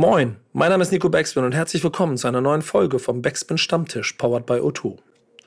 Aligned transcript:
Moin, 0.00 0.36
mein 0.52 0.70
Name 0.70 0.84
ist 0.84 0.92
Nico 0.92 1.08
Backspin 1.08 1.42
und 1.42 1.56
herzlich 1.56 1.82
willkommen 1.82 2.16
zu 2.16 2.28
einer 2.28 2.40
neuen 2.40 2.62
Folge 2.62 3.00
vom 3.00 3.20
Backspin 3.20 3.58
Stammtisch, 3.58 4.12
powered 4.12 4.46
by 4.46 4.60
O2. 4.60 4.96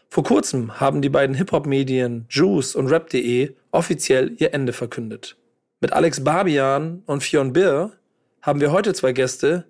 Vor 0.09 0.23
kurzem 0.25 0.77
haben 0.77 1.01
die 1.01 1.07
beiden 1.07 1.37
Hip-Hop-Medien 1.37 2.25
Juice 2.29 2.75
und 2.75 2.87
Rap.de 2.87 3.53
offiziell 3.71 4.35
ihr 4.39 4.53
Ende 4.53 4.73
verkündet. 4.73 5.37
Mit 5.79 5.93
Alex 5.93 6.25
Barbian 6.25 7.01
und 7.05 7.23
Fionn 7.23 7.53
Birr 7.53 7.93
haben 8.41 8.59
wir 8.59 8.73
heute 8.73 8.93
zwei 8.93 9.13
Gäste, 9.13 9.63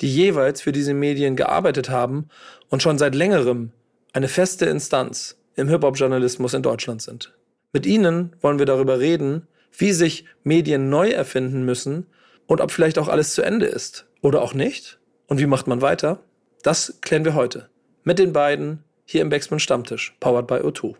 die 0.00 0.14
jeweils 0.14 0.62
für 0.62 0.70
diese 0.70 0.94
Medien 0.94 1.34
gearbeitet 1.34 1.90
haben 1.90 2.28
und 2.68 2.80
schon 2.80 2.96
seit 2.96 3.16
längerem 3.16 3.72
eine 4.12 4.28
feste 4.28 4.66
Instanz 4.66 5.36
im 5.56 5.66
Hip-Hop-Journalismus 5.66 6.54
in 6.54 6.62
Deutschland 6.62 7.02
sind. 7.02 7.34
Mit 7.72 7.86
ihnen 7.86 8.36
wollen 8.40 8.60
wir 8.60 8.66
darüber 8.66 9.00
reden, 9.00 9.48
wie 9.76 9.90
sich 9.90 10.26
Medien 10.44 10.90
neu 10.90 11.10
erfinden 11.10 11.64
müssen 11.64 12.06
und 12.46 12.60
ob 12.60 12.70
vielleicht 12.70 13.00
auch 13.00 13.08
alles 13.08 13.34
zu 13.34 13.42
Ende 13.42 13.66
ist 13.66 14.07
oder 14.22 14.42
auch 14.42 14.54
nicht. 14.54 14.98
Und 15.26 15.38
wie 15.38 15.46
macht 15.46 15.66
man 15.66 15.82
weiter? 15.82 16.20
Das 16.62 16.98
klären 17.00 17.24
wir 17.24 17.34
heute 17.34 17.68
mit 18.04 18.18
den 18.18 18.32
beiden 18.32 18.84
hier 19.04 19.22
im 19.22 19.28
Backspin 19.28 19.58
Stammtisch, 19.58 20.16
powered 20.20 20.46
by 20.46 20.54
O2. 20.54 20.94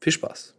Viel 0.00 0.12
Spaß. 0.12 0.54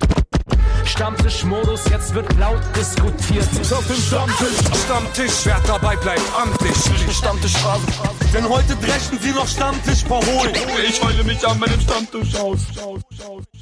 Stammtischmodus, 0.86 1.90
jetzt 1.90 2.14
wird 2.14 2.32
laut 2.38 2.62
diskutiert. 2.76 3.48
Ich 3.60 3.74
auf 3.74 3.86
dem 3.88 3.96
Stammtisch, 3.96 4.84
Stammtisch, 4.86 5.46
wer 5.46 5.60
dabei 5.66 5.96
bleibt, 5.96 6.22
am 6.40 6.56
Tisch. 6.60 7.16
Stammtischphase. 7.18 7.86
Denn 8.34 8.48
heute 8.48 8.76
dreschen 8.76 9.18
sie 9.20 9.32
noch 9.32 9.48
Stammtisch 9.48 10.04
verholen. 10.04 10.54
Ich 10.88 11.04
heule 11.04 11.24
mich 11.24 11.46
an 11.46 11.60
meinem 11.60 11.80
Stammtisch 11.80 12.36
aus. 12.36 12.60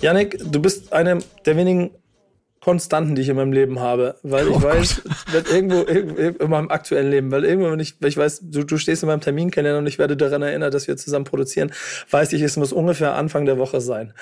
Yannick, 0.01 0.37
du 0.51 0.61
bist 0.61 0.91
einer 0.91 1.19
der 1.45 1.55
wenigen 1.55 1.91
Konstanten, 2.63 3.13
die 3.13 3.23
ich 3.23 3.27
in 3.27 3.35
meinem 3.35 3.51
Leben 3.51 3.81
habe, 3.81 4.15
weil 4.23 4.47
ich 4.47 4.55
oh 4.55 4.63
weiß, 4.63 5.01
wird 5.31 5.51
irgendwo, 5.51 5.81
in 5.81 6.49
meinem 6.49 6.69
aktuellen 6.69 7.11
Leben, 7.11 7.29
weil 7.29 7.43
irgendwo, 7.43 7.69
wenn 7.69 7.79
ich, 7.81 7.95
weil 7.99 8.07
ich 8.07 8.15
weiß, 8.15 8.39
du, 8.43 8.63
du 8.63 8.77
stehst 8.77 9.03
in 9.03 9.07
meinem 9.07 9.19
Terminkalender 9.19 9.79
und 9.79 9.87
ich 9.87 9.99
werde 9.99 10.15
daran 10.15 10.41
erinnert, 10.43 10.73
dass 10.73 10.87
wir 10.87 10.95
zusammen 10.95 11.25
produzieren, 11.25 11.73
weiß 12.09 12.31
ich, 12.31 12.41
es 12.41 12.55
muss 12.55 12.71
ungefähr 12.71 13.15
Anfang 13.15 13.45
der 13.45 13.57
Woche 13.57 13.81
sein. 13.81 14.13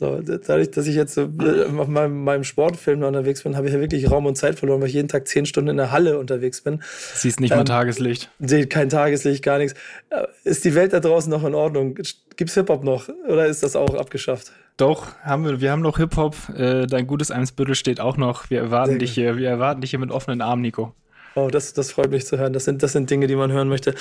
So, 0.00 0.20
dadurch, 0.20 0.72
dass 0.72 0.88
ich 0.88 0.96
jetzt 0.96 1.14
so 1.14 1.22
äh, 1.22 1.64
auf 1.78 1.86
meinem, 1.86 2.24
meinem 2.24 2.42
Sportfilm 2.42 3.04
unterwegs 3.04 3.44
bin, 3.44 3.56
habe 3.56 3.68
ich 3.68 3.72
ja 3.72 3.80
wirklich 3.80 4.10
Raum 4.10 4.26
und 4.26 4.36
Zeit 4.36 4.58
verloren, 4.58 4.80
weil 4.80 4.88
ich 4.88 4.94
jeden 4.94 5.08
Tag 5.08 5.28
zehn 5.28 5.46
Stunden 5.46 5.70
in 5.70 5.76
der 5.76 5.92
Halle 5.92 6.18
unterwegs 6.18 6.62
bin. 6.62 6.82
Siehst 7.14 7.38
nicht 7.38 7.52
ähm, 7.52 7.58
mal 7.58 7.64
Tageslicht. 7.64 8.30
Sehe 8.40 8.66
kein 8.66 8.88
Tageslicht, 8.88 9.44
gar 9.44 9.58
nichts. 9.58 9.78
Äh, 10.10 10.26
ist 10.42 10.64
die 10.64 10.74
Welt 10.74 10.92
da 10.92 10.98
draußen 10.98 11.30
noch 11.30 11.44
in 11.44 11.54
Ordnung? 11.54 11.94
Gibt's 11.94 12.54
Hip-Hop 12.54 12.82
noch 12.82 13.08
oder 13.28 13.46
ist 13.46 13.62
das 13.62 13.76
auch 13.76 13.94
abgeschafft? 13.94 14.52
Doch, 14.76 15.06
haben 15.22 15.44
wir, 15.44 15.60
wir 15.60 15.72
haben 15.72 15.80
noch 15.80 15.96
Hip-Hop. 15.96 16.36
Äh, 16.54 16.86
dein 16.86 17.06
gutes 17.06 17.30
Eimsbüttel 17.30 17.74
steht 17.74 17.98
auch 17.98 18.16
noch. 18.16 18.50
Wir 18.50 18.60
erwarten 18.60 18.98
dich 18.98 19.12
hier, 19.12 19.36
wir 19.38 19.48
erwarten 19.48 19.80
dich 19.80 19.90
hier 19.90 19.98
mit 19.98 20.10
offenen 20.10 20.42
Armen, 20.42 20.62
Nico. 20.62 20.94
Oh, 21.34 21.48
das, 21.48 21.74
das 21.74 21.92
freut 21.92 22.10
mich 22.10 22.24
zu 22.26 22.38
hören. 22.38 22.54
Das 22.54 22.64
sind, 22.64 22.82
das 22.82 22.92
sind 22.92 23.10
Dinge, 23.10 23.26
die 23.26 23.36
man 23.36 23.52
hören 23.52 23.68
möchte. 23.68 23.94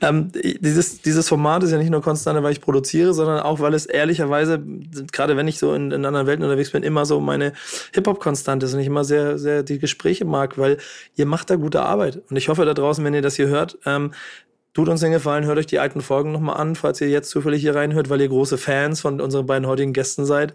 Ähm, 0.00 0.32
dieses, 0.34 1.00
dieses 1.02 1.28
Format 1.28 1.62
ist 1.62 1.70
ja 1.70 1.78
nicht 1.78 1.90
nur 1.90 2.02
konstant, 2.02 2.42
weil 2.42 2.50
ich 2.50 2.60
produziere, 2.60 3.14
sondern 3.14 3.40
auch, 3.40 3.60
weil 3.60 3.74
es 3.74 3.86
ehrlicherweise, 3.86 4.60
gerade 5.12 5.36
wenn 5.36 5.46
ich 5.46 5.58
so 5.58 5.72
in, 5.72 5.92
in 5.92 6.04
anderen 6.04 6.26
Welten 6.26 6.44
unterwegs 6.44 6.72
bin, 6.72 6.82
immer 6.82 7.06
so 7.06 7.20
meine 7.20 7.52
Hip-Hop-Konstante 7.94 8.66
ist 8.66 8.74
und 8.74 8.80
ich 8.80 8.88
immer 8.88 9.04
sehr, 9.04 9.38
sehr 9.38 9.62
die 9.62 9.78
Gespräche 9.78 10.24
mag, 10.24 10.58
weil 10.58 10.78
ihr 11.14 11.26
macht 11.26 11.50
da 11.50 11.56
gute 11.56 11.82
Arbeit. 11.82 12.22
Und 12.28 12.36
ich 12.36 12.48
hoffe 12.48 12.64
da 12.64 12.74
draußen, 12.74 13.04
wenn 13.04 13.14
ihr 13.14 13.22
das 13.22 13.36
hier 13.36 13.46
hört, 13.46 13.78
ähm, 13.86 14.12
Tut 14.72 14.88
uns 14.88 15.00
den 15.00 15.12
Gefallen, 15.12 15.44
hört 15.44 15.58
euch 15.58 15.66
die 15.66 15.80
alten 15.80 16.00
Folgen 16.00 16.32
nochmal 16.32 16.56
an, 16.56 16.76
falls 16.76 17.00
ihr 17.00 17.08
jetzt 17.08 17.30
zufällig 17.30 17.60
hier 17.60 17.74
reinhört, 17.74 18.08
weil 18.08 18.20
ihr 18.20 18.28
große 18.28 18.56
Fans 18.56 19.00
von 19.00 19.20
unseren 19.20 19.46
beiden 19.46 19.66
heutigen 19.66 19.92
Gästen 19.92 20.24
seid. 20.24 20.54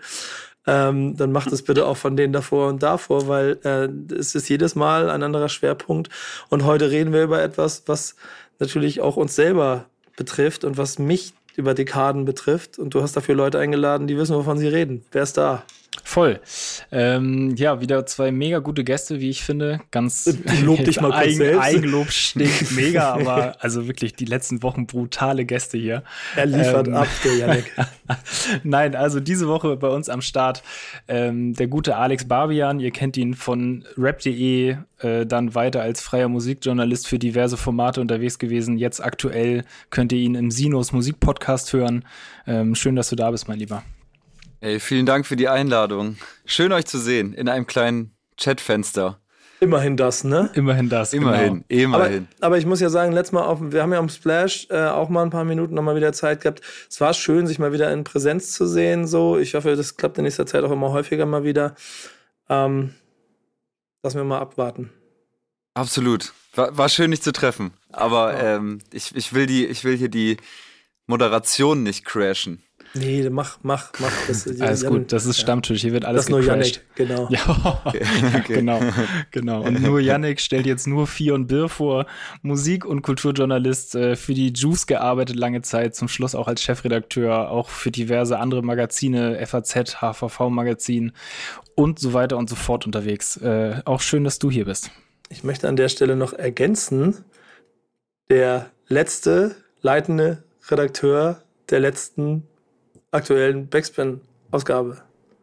Ähm, 0.67 1.15
dann 1.17 1.31
macht 1.31 1.51
es 1.51 1.63
bitte 1.63 1.85
auch 1.85 1.97
von 1.97 2.15
denen 2.15 2.33
davor 2.33 2.69
und 2.69 2.81
davor, 2.81 3.27
weil 3.27 3.59
äh, 3.63 3.87
es 4.13 4.33
ist 4.33 4.49
jedes 4.49 4.75
Mal 4.75 5.09
ein 5.09 5.21
anderer 5.21 5.49
Schwerpunkt. 5.49 6.09
Und 6.49 6.63
heute 6.63 6.89
reden 6.89 7.13
wir 7.13 7.23
über 7.23 7.41
etwas, 7.41 7.83
was 7.87 8.15
natürlich 8.59 9.01
auch 9.01 9.17
uns 9.17 9.35
selber 9.35 9.85
betrifft 10.15 10.63
und 10.63 10.77
was 10.77 10.97
mich 10.97 11.33
über 11.55 11.73
Dekaden 11.73 12.25
betrifft. 12.25 12.79
Und 12.79 12.93
du 12.93 13.01
hast 13.01 13.15
dafür 13.15 13.35
Leute 13.35 13.59
eingeladen, 13.59 14.07
die 14.07 14.17
wissen, 14.17 14.35
wovon 14.35 14.57
sie 14.57 14.67
reden. 14.67 15.05
Wer 15.11 15.23
ist 15.23 15.37
da? 15.37 15.63
Voll. 16.07 16.39
Ähm, 16.91 17.55
ja, 17.57 17.81
wieder 17.81 18.05
zwei 18.05 18.31
mega 18.31 18.59
gute 18.59 18.83
Gäste, 18.83 19.19
wie 19.21 19.31
ich 19.31 19.43
finde. 19.43 19.81
Ganz 19.89 20.37
Lob 20.63 20.85
dich 20.85 20.97
mal 21.01 21.09
kurz 21.09 21.23
Eigen, 21.23 21.35
selbst. 21.35 21.61
Eigenlob 21.61 22.11
stinkt 22.11 22.71
mega, 22.75 23.13
aber 23.13 23.57
also 23.59 23.87
wirklich 23.87 24.13
die 24.13 24.25
letzten 24.25 24.61
Wochen 24.61 24.85
brutale 24.85 25.45
Gäste 25.45 25.79
hier. 25.79 26.03
Er 26.35 26.45
liefert 26.45 26.87
ähm, 26.87 26.93
ab, 26.93 27.07
der 27.23 27.35
Janik. 27.35 27.73
Nein, 28.63 28.95
also 28.95 29.19
diese 29.19 29.47
Woche 29.47 29.75
bei 29.77 29.87
uns 29.87 30.07
am 30.07 30.21
Start 30.21 30.61
ähm, 31.07 31.55
der 31.55 31.67
gute 31.67 31.95
Alex 31.97 32.25
Barbian. 32.27 32.79
Ihr 32.79 32.91
kennt 32.91 33.17
ihn 33.17 33.33
von 33.33 33.83
rap.de, 33.97 34.77
äh, 34.99 35.25
dann 35.25 35.55
weiter 35.55 35.81
als 35.81 36.01
freier 36.01 36.29
Musikjournalist 36.29 37.07
für 37.07 37.17
diverse 37.17 37.57
Formate 37.57 37.99
unterwegs 37.99 38.37
gewesen. 38.37 38.77
Jetzt 38.77 39.03
aktuell 39.03 39.65
könnt 39.89 40.13
ihr 40.13 40.19
ihn 40.19 40.35
im 40.35 40.51
Sinos 40.51 40.91
Musikpodcast 40.91 41.73
hören. 41.73 42.05
Ähm, 42.45 42.75
schön, 42.75 42.95
dass 42.95 43.09
du 43.09 43.15
da 43.15 43.31
bist, 43.31 43.47
mein 43.47 43.57
Lieber. 43.57 43.81
Ey, 44.61 44.79
vielen 44.79 45.05
Dank 45.05 45.25
für 45.25 45.35
die 45.35 45.47
Einladung. 45.47 46.17
Schön 46.45 46.71
euch 46.71 46.85
zu 46.85 46.97
sehen 46.97 47.33
in 47.33 47.49
einem 47.49 47.67
kleinen 47.67 48.15
Chatfenster. 48.37 49.19
Immerhin 49.59 49.95
das, 49.95 50.23
ne? 50.23 50.49
Immerhin 50.53 50.89
das. 50.89 51.13
Immerhin, 51.13 51.63
genau. 51.67 51.95
immerhin. 51.97 52.27
Aber, 52.37 52.47
aber, 52.47 52.57
ich 52.57 52.65
muss 52.65 52.81
ja 52.81 52.89
sagen, 52.89 53.13
letztes 53.13 53.31
Mal 53.31 53.43
auf, 53.43 53.59
wir 53.61 53.81
haben 53.81 53.93
ja 53.93 53.99
am 53.99 54.09
Splash 54.09 54.67
äh, 54.69 54.87
auch 54.87 55.09
mal 55.09 55.23
ein 55.23 55.29
paar 55.29 55.45
Minuten 55.45 55.73
nochmal 55.73 55.95
wieder 55.95 56.13
Zeit 56.13 56.41
gehabt. 56.41 56.61
Es 56.89 56.99
war 56.99 57.13
schön, 57.13 57.47
sich 57.47 57.57
mal 57.57 57.71
wieder 57.71 57.91
in 57.91 58.03
Präsenz 58.03 58.51
zu 58.51 58.67
sehen. 58.67 59.07
So, 59.07 59.37
ich 59.37 59.55
hoffe, 59.55 59.75
das 59.75 59.95
klappt 59.95 60.17
in 60.17 60.25
nächster 60.25 60.45
Zeit 60.45 60.63
auch 60.63 60.71
immer 60.71 60.91
häufiger 60.91 61.25
mal 61.25 61.43
wieder. 61.43 61.75
Ähm, 62.49 62.93
lassen 64.03 64.17
wir 64.17 64.25
mal 64.25 64.39
abwarten. 64.39 64.91
Absolut. 65.73 66.33
War, 66.53 66.77
war 66.77 66.89
schön, 66.89 67.11
dich 67.11 67.21
zu 67.21 67.31
treffen. 67.31 67.73
Aber 67.91 68.33
ja. 68.33 68.55
ähm, 68.55 68.79
ich, 68.91 69.15
ich, 69.15 69.33
will 69.33 69.45
die, 69.45 69.65
ich 69.65 69.83
will 69.83 69.95
hier 69.95 70.09
die 70.09 70.37
Moderation 71.07 71.83
nicht 71.83 72.03
crashen. 72.03 72.61
Nee, 72.95 73.29
mach, 73.29 73.59
mach, 73.61 73.91
mach. 73.99 74.11
Das, 74.27 74.47
alles 74.61 74.83
Jan, 74.83 74.91
gut, 74.91 75.11
das 75.11 75.25
ist 75.25 75.39
Stammtisch, 75.39 75.81
hier 75.81 75.91
wird 75.91 76.05
alles 76.05 76.19
Das 76.19 76.25
ist 76.25 76.29
nur 76.29 76.41
Yannick, 76.41 76.81
genau. 76.95 77.27
Ja, 77.29 77.81
okay. 77.83 78.05
genau, 78.47 78.79
genau. 79.31 79.63
Und 79.63 79.81
nur 79.81 79.99
Yannick 79.99 80.39
stellt 80.39 80.65
jetzt 80.65 80.87
nur 80.87 81.05
Vier 81.05 81.33
und 81.33 81.47
Bir 81.47 81.67
vor, 81.67 82.05
Musik- 82.41 82.85
und 82.85 83.01
Kulturjournalist, 83.01 83.95
äh, 83.95 84.15
für 84.15 84.33
die 84.33 84.53
Juice 84.53 84.87
gearbeitet 84.87 85.35
lange 85.35 85.61
Zeit, 85.61 85.95
zum 85.95 86.07
Schluss 86.07 86.35
auch 86.35 86.47
als 86.47 86.61
Chefredakteur, 86.61 87.51
auch 87.51 87.69
für 87.69 87.91
diverse 87.91 88.39
andere 88.39 88.61
Magazine, 88.61 89.45
FAZ, 89.45 90.01
HVV-Magazin 90.01 91.11
und 91.75 91.99
so 91.99 92.13
weiter 92.13 92.37
und 92.37 92.49
so 92.49 92.55
fort 92.55 92.85
unterwegs. 92.85 93.35
Äh, 93.37 93.81
auch 93.83 93.99
schön, 93.99 94.23
dass 94.23 94.39
du 94.39 94.49
hier 94.49 94.65
bist. 94.65 94.89
Ich 95.29 95.43
möchte 95.43 95.67
an 95.67 95.75
der 95.75 95.89
Stelle 95.89 96.15
noch 96.15 96.31
ergänzen, 96.33 97.25
der 98.29 98.71
letzte 98.87 99.55
leitende 99.81 100.43
Redakteur 100.69 101.41
der 101.69 101.79
letzten 101.79 102.47
aktuellen 103.15 103.67
Backspin-Ausgabe. 103.69 104.97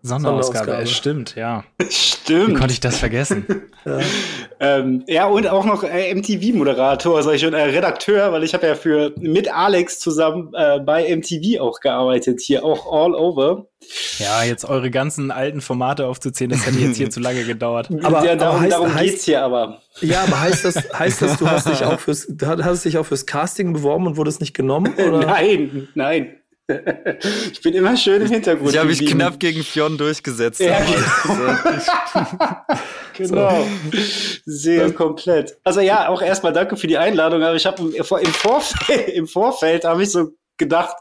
Sonderausgabe, 0.04 0.72
es 0.82 0.90
stimmt, 0.90 1.36
ja. 1.36 1.62
Stimmt. 1.88 2.48
Wie 2.48 2.54
konnte 2.54 2.72
ich 2.72 2.80
das 2.80 2.98
vergessen? 2.98 3.46
ja. 3.84 4.00
Ähm, 4.64 5.02
ja, 5.08 5.26
und 5.26 5.48
auch 5.48 5.64
noch 5.64 5.82
äh, 5.82 6.14
MTV-Moderator, 6.14 7.20
sag 7.24 7.34
ich 7.34 7.40
schon, 7.40 7.52
äh, 7.52 7.62
Redakteur, 7.62 8.32
weil 8.32 8.44
ich 8.44 8.54
habe 8.54 8.68
ja 8.68 8.76
für 8.76 9.12
mit 9.18 9.52
Alex 9.52 9.98
zusammen 9.98 10.52
äh, 10.54 10.78
bei 10.78 11.16
MTV 11.16 11.60
auch 11.60 11.80
gearbeitet, 11.80 12.40
hier 12.40 12.64
auch 12.64 12.86
all 12.86 13.16
over. 13.16 13.66
Ja, 14.18 14.44
jetzt 14.44 14.64
eure 14.64 14.88
ganzen 14.92 15.32
alten 15.32 15.60
Formate 15.60 16.06
aufzuzählen, 16.06 16.52
das 16.52 16.64
hätte 16.64 16.78
jetzt 16.78 16.96
hier 16.96 17.10
zu 17.10 17.18
lange 17.18 17.42
gedauert. 17.42 17.88
Aber, 18.04 18.24
ja, 18.24 18.36
darum, 18.36 18.54
aber 18.54 18.60
heißt, 18.60 18.72
darum 18.72 18.94
heißt, 18.94 19.04
geht's 19.04 19.24
hier 19.24 19.42
aber. 19.42 19.80
Ja, 20.00 20.22
aber 20.22 20.40
heißt 20.40 20.64
das, 20.64 20.76
heißt 20.96 21.22
das, 21.22 21.38
du 21.38 21.50
hast 21.50 21.68
dich 21.68 21.82
auch 21.84 21.98
fürs, 21.98 22.28
hast 22.40 22.84
dich 22.84 22.98
auch 22.98 23.06
fürs 23.06 23.26
Casting 23.26 23.72
beworben 23.72 24.06
und 24.06 24.16
wurdest 24.16 24.40
nicht 24.40 24.54
genommen? 24.54 24.94
Oder? 24.94 25.26
nein, 25.26 25.88
nein. 25.96 26.36
Ich 27.52 27.60
bin 27.60 27.74
immer 27.74 27.96
schön 27.96 28.22
im 28.22 28.28
Hintergrund. 28.28 28.70
Ich 28.70 28.78
habe 28.78 28.88
mich 28.88 29.04
knapp 29.04 29.40
gegen 29.40 29.62
Fionn 29.64 29.98
durchgesetzt. 29.98 30.60
Ja, 30.60 30.80
genau. 33.16 33.66
Sehr 34.44 34.86
das 34.86 34.94
komplett. 34.94 35.58
Also 35.64 35.80
ja, 35.80 36.08
auch 36.08 36.22
erstmal 36.22 36.52
danke 36.52 36.76
für 36.76 36.86
die 36.86 36.98
Einladung. 36.98 37.42
Aber 37.42 37.56
ich 37.56 37.66
habe 37.66 37.82
im, 37.82 38.04
Vorfeld, 38.04 39.08
im 39.14 39.26
Vorfeld 39.26 39.84
habe 39.84 40.04
ich 40.04 40.12
so 40.12 40.30
gedacht, 40.56 40.96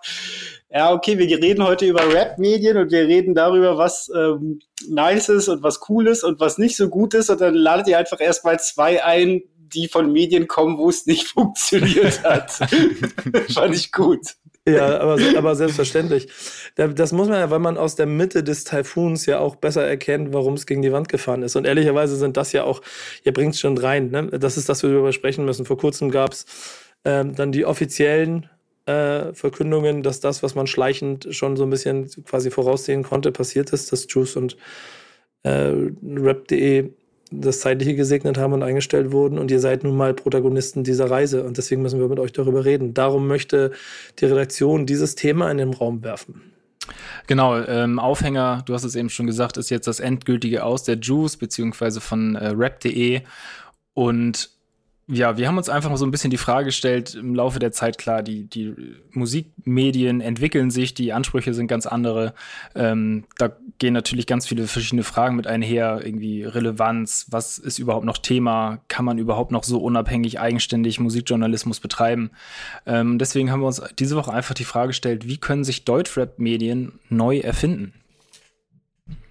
ja, 0.70 0.94
okay, 0.94 1.18
wir 1.18 1.28
reden 1.42 1.64
heute 1.64 1.86
über 1.86 2.12
Rap-Medien 2.12 2.78
und 2.78 2.92
wir 2.92 3.08
reden 3.08 3.36
darüber, 3.36 3.78
was 3.78 4.10
ähm, 4.16 4.62
nice 4.88 5.30
ist 5.30 5.48
und 5.48 5.62
was 5.64 5.82
cool 5.90 6.08
ist 6.08 6.24
und 6.24 6.40
was 6.40 6.58
nicht 6.58 6.76
so 6.76 6.90
gut 6.90 7.14
ist. 7.14 7.30
Und 7.30 7.42
dann 7.42 7.54
ladet 7.54 7.88
ihr 7.88 7.98
einfach 7.98 8.20
erstmal 8.20 8.60
zwei 8.60 9.04
ein, 9.04 9.42
die 9.58 9.88
von 9.88 10.12
Medien 10.12 10.48
kommen, 10.48 10.78
wo 10.78 10.90
es 10.90 11.06
nicht 11.06 11.28
funktioniert 11.28 12.24
hat. 12.24 12.52
Fand 13.54 13.76
ich 13.76 13.92
gut. 13.92 14.36
Ja, 14.68 15.00
aber, 15.00 15.18
aber 15.38 15.56
selbstverständlich. 15.56 16.28
Das 16.76 17.12
muss 17.12 17.28
man 17.28 17.40
ja, 17.40 17.50
weil 17.50 17.60
man 17.60 17.78
aus 17.78 17.96
der 17.96 18.06
Mitte 18.06 18.44
des 18.44 18.64
Taifuns 18.64 19.26
ja 19.26 19.40
auch 19.40 19.56
besser 19.56 19.86
erkennt, 19.88 20.34
warum 20.34 20.54
es 20.54 20.68
gegen 20.68 20.84
die 20.84 20.92
Wand 20.92 21.10
gefahren 21.10 21.42
ist. 21.42 21.56
Und 21.56 21.66
ehrlicherweise 21.66 22.16
sind 22.16 22.38
das 22.38 22.52
ja 22.52 22.64
auch, 22.64 22.82
ihr 23.24 23.34
bringt 23.34 23.56
es 23.56 23.60
schon 23.60 23.78
rein, 23.78 24.12
ne? 24.12 24.28
das 24.28 24.58
ist 24.58 24.70
das, 24.70 24.84
worüber 24.84 25.06
wir 25.06 25.14
sprechen 25.14 25.46
müssen. 25.46 25.66
Vor 25.66 25.80
kurzem 25.80 26.12
gab 26.12 26.34
es 26.34 26.46
ähm, 27.06 27.34
dann 27.36 27.52
die 27.52 27.66
offiziellen 27.66 28.50
äh, 28.86 29.34
Verkündungen, 29.34 30.04
dass 30.04 30.20
das, 30.20 30.44
was 30.44 30.54
man 30.54 30.68
schleichend 30.68 31.28
schon 31.32 31.58
so 31.58 31.64
ein 31.64 31.72
bisschen 31.72 32.08
quasi 32.26 32.52
voraussehen 32.52 33.02
konnte, 33.02 33.32
passiert 33.32 33.72
ist, 33.72 33.92
dass 33.92 34.06
Juice 34.10 34.36
und 34.36 34.58
äh, 35.42 35.74
Rap.de 36.04 36.92
das 37.32 37.62
Zeitliche 37.62 37.96
gesegnet 37.96 38.38
haben 38.38 38.54
und 38.54 38.64
eingestellt 38.64 39.12
wurden. 39.12 39.38
Und 39.40 39.50
ihr 39.52 39.60
seid 39.60 39.84
nun 39.84 39.96
mal 39.96 40.14
Protagonisten 40.14 40.84
dieser 40.84 41.10
Reise. 41.10 41.44
Und 41.44 41.58
deswegen 41.58 41.82
müssen 41.82 42.00
wir 42.00 42.08
mit 42.08 42.20
euch 42.20 42.34
darüber 42.34 42.66
reden. 42.66 42.94
Darum 42.94 43.28
möchte 43.28 43.72
die 44.20 44.26
Redaktion 44.26 44.86
dieses 44.86 45.16
Thema 45.16 45.50
in 45.50 45.58
den 45.58 45.74
Raum 45.74 46.04
werfen. 46.04 46.42
Genau, 47.28 47.58
ähm, 47.58 48.00
Aufhänger, 48.00 48.64
du 48.66 48.74
hast 48.74 48.84
es 48.84 48.96
eben 48.96 49.10
schon 49.10 49.28
gesagt, 49.28 49.58
ist 49.58 49.70
jetzt 49.70 49.88
das 49.88 50.00
endgültige 50.00 50.64
Aus 50.64 50.84
der 50.84 50.98
Juice, 50.98 51.38
beziehungsweise 51.38 52.02
von 52.02 52.36
äh, 52.36 52.48
rap.de. 52.48 53.22
Und 53.94 54.50
ja, 55.08 55.38
wir 55.38 55.48
haben 55.48 55.58
uns 55.58 55.68
einfach 55.68 55.96
so 55.98 56.06
ein 56.06 56.12
bisschen 56.12 56.32
die 56.32 56.38
Frage 56.38 56.66
gestellt, 56.66 57.16
im 57.16 57.36
Laufe 57.36 57.60
der 57.60 57.72
Zeit, 57.72 57.98
klar, 57.98 58.24
die, 58.24 58.46
die 58.46 58.74
Musikmedien 59.12 60.22
entwickeln 60.22 60.72
sich, 60.72 60.94
die 60.94 61.12
Ansprüche 61.12 61.54
sind 61.54 61.68
ganz 61.68 61.86
andere. 61.86 62.34
Ähm, 62.76 63.26
da 63.38 63.52
gehen 63.80 63.94
natürlich 63.94 64.28
ganz 64.28 64.48
viele 64.48 64.68
verschiedene 64.68 65.04
Fragen 65.04 65.36
mit 65.36 65.48
einher, 65.48 66.02
irgendwie 66.04 66.44
Relevanz, 66.44 67.28
was 67.30 67.58
ist 67.58 67.80
überhaupt 67.80 68.06
noch 68.06 68.20
Thema, 68.20 68.80
kann 68.88 69.04
man 69.04 69.18
überhaupt 69.18 69.52
noch 69.52 69.64
so 69.64 69.80
unabhängig, 69.80 70.40
eigenständig 70.40 71.00
Musikjournalismus 71.00 71.80
betreiben? 71.80 72.32
Ähm, 72.86 73.18
deswegen 73.18 73.52
haben 73.52 73.62
wir 73.62 73.68
uns 73.68 73.82
diese 74.00 74.16
Woche 74.16 74.32
einfach 74.32 74.54
die 74.54 74.64
Frage 74.64 74.90
gestellt, 74.90 75.28
wie 75.28 75.38
können 75.38 75.64
sich 75.64 75.84
Deutschrap-Medien 75.84 77.00
neu 77.10 77.40
erfinden? 77.40 77.94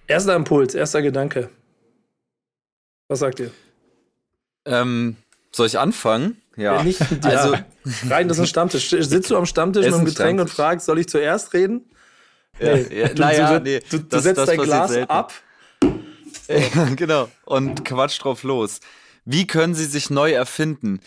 Erster 0.05 0.35
Impuls, 0.35 0.75
erster 0.75 1.01
Gedanke. 1.01 1.49
Was 3.07 3.19
sagt 3.19 3.39
ihr? 3.39 3.51
Ähm, 4.65 5.15
soll 5.51 5.67
ich 5.67 5.79
anfangen? 5.79 6.41
Ja. 6.57 6.83
Nicht, 6.83 6.99
ja. 6.99 7.29
Also, 7.29 7.55
rein, 8.09 8.27
das 8.27 8.37
ist 8.37 8.43
ein 8.43 8.47
Stammtisch. 8.47 8.89
Sitzt 8.99 9.31
du 9.31 9.37
am 9.37 9.45
Stammtisch 9.45 9.85
mit 9.85 9.93
einem 9.93 10.05
Getränk 10.05 10.39
und 10.39 10.49
fragst, 10.49 10.85
soll 10.85 10.99
ich 10.99 11.07
zuerst 11.07 11.53
reden? 11.53 11.89
Ja, 12.59 12.75
nee. 12.75 12.99
ja, 12.99 13.07
du, 13.07 13.21
naja, 13.21 13.59
du, 13.59 13.63
nee. 13.63 13.79
Du, 13.89 13.97
du 13.97 14.03
das, 14.03 14.23
setzt 14.23 14.37
das 14.37 14.47
dein 14.47 14.59
Glas 14.59 14.95
ab. 15.09 15.33
Ja, 16.47 16.85
genau. 16.95 17.29
Und 17.45 17.85
quatsch 17.85 18.21
drauf 18.21 18.43
los. 18.43 18.81
Wie 19.23 19.47
können 19.47 19.73
sie 19.73 19.85
sich 19.85 20.09
neu 20.09 20.33
erfinden? 20.33 20.99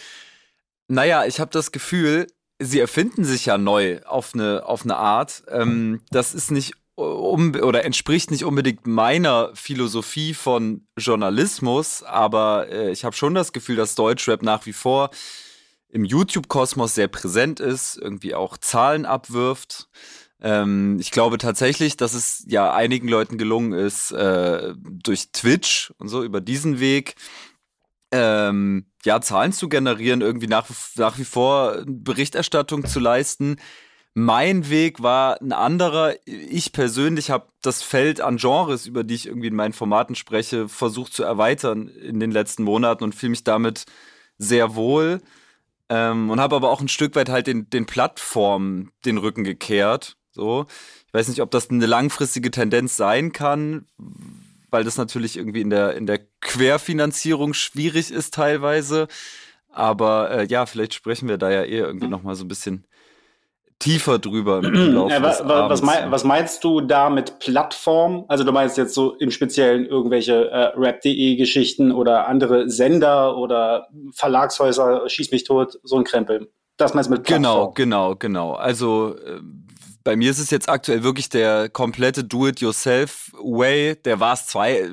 Naja, 0.89 1.27
ich 1.27 1.39
habe 1.39 1.51
das 1.51 1.71
Gefühl, 1.71 2.29
sie 2.59 2.81
erfinden 2.81 3.25
sich 3.25 3.47
ja 3.47 3.59
neu 3.59 4.01
auf 4.07 4.31
eine, 4.33 4.65
auf 4.65 4.85
eine 4.85 4.97
Art. 4.97 5.43
Ähm, 5.49 6.01
das 6.11 6.35
ist 6.35 6.51
nicht 6.51 6.75
um, 6.97 7.55
oder 7.55 7.85
entspricht 7.85 8.31
nicht 8.31 8.45
unbedingt 8.45 8.87
meiner 8.87 9.51
Philosophie 9.55 10.35
von 10.35 10.87
Journalismus, 10.97 12.03
aber 12.03 12.69
äh, 12.71 12.91
ich 12.91 13.05
habe 13.05 13.17
schon 13.17 13.35
das 13.35 13.53
Gefühl, 13.53 13.77
dass 13.77 13.95
Deutschrap 13.95 14.43
nach 14.43 14.67
wie 14.67 14.73
vor 14.73 15.11
im 15.89 16.05
YouTube-Kosmos 16.05 16.95
sehr 16.95 17.09
präsent 17.09 17.61
ist, 17.61 17.97
irgendwie 17.97 18.35
auch 18.35 18.59
Zahlen 18.59 19.07
abwirft. 19.07 19.89
Ähm, 20.41 20.99
ich 21.01 21.11
glaube 21.11 21.39
tatsächlich, 21.39 21.97
dass 21.97 22.15
es 22.15 22.45
ja 22.49 22.73
einigen 22.73 23.09
Leuten 23.09 23.39
gelungen 23.39 23.73
ist, 23.73 24.11
äh, 24.13 24.75
durch 24.77 25.31
Twitch 25.33 25.93
und 25.99 26.09
so 26.09 26.23
über 26.23 26.41
diesen 26.41 26.81
Weg 26.81 27.15
ähm, 28.13 28.87
ja, 29.05 29.21
Zahlen 29.21 29.53
zu 29.53 29.69
generieren, 29.69 30.21
irgendwie 30.21 30.47
nach, 30.47 30.69
nach 30.97 31.19
wie 31.19 31.25
vor 31.25 31.83
Berichterstattung 31.87 32.87
zu 32.87 33.01
leisten, 33.01 33.57
mein 34.15 34.71
Weg 34.71 35.03
war 35.03 35.41
ein 35.41 35.53
anderer. 35.53 36.15
Ich 36.25 36.73
persönlich 36.73 37.31
habe 37.31 37.49
das 37.63 37.83
Feld 37.83 38.21
an 38.21 38.37
Genres, 38.37 38.87
über 38.87 39.03
die 39.03 39.15
ich 39.15 39.27
irgendwie 39.27 39.49
in 39.49 39.57
meinen 39.57 39.73
Formaten 39.73 40.15
spreche, 40.15 40.69
versucht 40.69 41.13
zu 41.13 41.25
erweitern 41.25 41.89
in 41.89 42.21
den 42.21 42.31
letzten 42.31 42.63
Monaten 42.63 43.03
und 43.03 43.15
fühle 43.15 43.31
mich 43.31 43.43
damit 43.43 43.87
sehr 44.39 44.77
wohl. 44.77 45.21
Ähm, 45.89 46.31
und 46.31 46.41
habe 46.41 46.57
aber 46.57 46.71
auch 46.71 46.81
ein 46.81 46.89
Stück 46.89 47.17
weit 47.17 47.29
halt 47.29 47.49
den, 47.49 47.69
den 47.69 47.87
Plattformen 47.87 48.93
den 49.05 49.19
Rücken 49.19 49.43
gekehrt. 49.43 50.17
So. 50.31 50.67
Ich 51.09 51.15
weiß 51.15 51.29
nicht, 51.29 51.43
ob 51.43 51.51
das 51.51 51.69
eine 51.69 51.87
langfristige 51.87 52.51
Tendenz 52.53 52.97
sein 52.97 53.33
kann, 53.33 53.87
weil 54.71 54.85
das 54.85 54.97
natürlich 54.97 55.37
irgendwie 55.37 55.61
in 55.61 55.71
der, 55.71 55.97
in 55.97 56.07
der 56.07 56.21
Querfinanzierung 56.41 57.53
schwierig 57.53 58.13
ist 58.13 58.33
teilweise. 58.35 59.09
Aber 59.71 60.31
äh, 60.31 60.47
ja, 60.47 60.67
vielleicht 60.67 60.95
sprechen 60.95 61.29
wir 61.29 61.37
da 61.37 61.51
ja 61.51 61.65
eher 61.65 61.87
irgendwie 61.87 62.09
nochmal 62.09 62.37
so 62.37 62.45
ein 62.45 62.49
bisschen 62.49 62.87
tiefer 63.79 64.19
drüber 64.19 64.63
im 64.63 64.75
Laufe 64.95 65.13
ja, 65.13 65.23
was, 65.23 65.47
was, 65.47 65.83
mein, 65.83 66.11
was, 66.11 66.25
meinst 66.25 66.65
du 66.65 66.81
da 66.81 67.11
mit 67.11 67.39
Plattform? 67.39 68.25
Also 68.29 68.45
du 68.45 68.53
meinst 68.53 68.79
jetzt 68.79 68.95
so 68.95 69.15
im 69.17 69.31
Speziellen 69.31 69.87
irgendwelche 69.87 70.51
äh, 70.51 70.73
Rap.de 70.77 71.37
Geschichten 71.37 71.93
oder 71.93 72.27
andere 72.29 72.71
Sender 72.71 73.37
oder 73.37 73.89
Verlagshäuser, 74.13 75.09
schieß 75.09 75.31
mich 75.33 75.45
tot, 75.45 75.79
so 75.83 75.97
ein 75.97 76.05
Krempel. 76.05 76.51
Das 76.77 76.95
meinst 76.95 77.09
du 77.09 77.15
mit 77.15 77.25
Plattform? 77.25 77.75
Genau, 77.75 78.15
genau, 78.15 78.17
genau. 78.17 78.53
Also 78.55 79.17
äh, 79.17 79.41
bei 80.05 80.17
mir 80.17 80.31
ist 80.31 80.39
es 80.39 80.51
jetzt 80.51 80.69
aktuell 80.69 81.03
wirklich 81.03 81.31
der 81.31 81.71
komplette 81.71 82.25
Do-it-yourself-Way. 82.25 83.97
Der 84.05 84.21
war 84.21 84.35
es 84.35 84.47
zwei, 84.47 84.81
äh, 84.81 84.91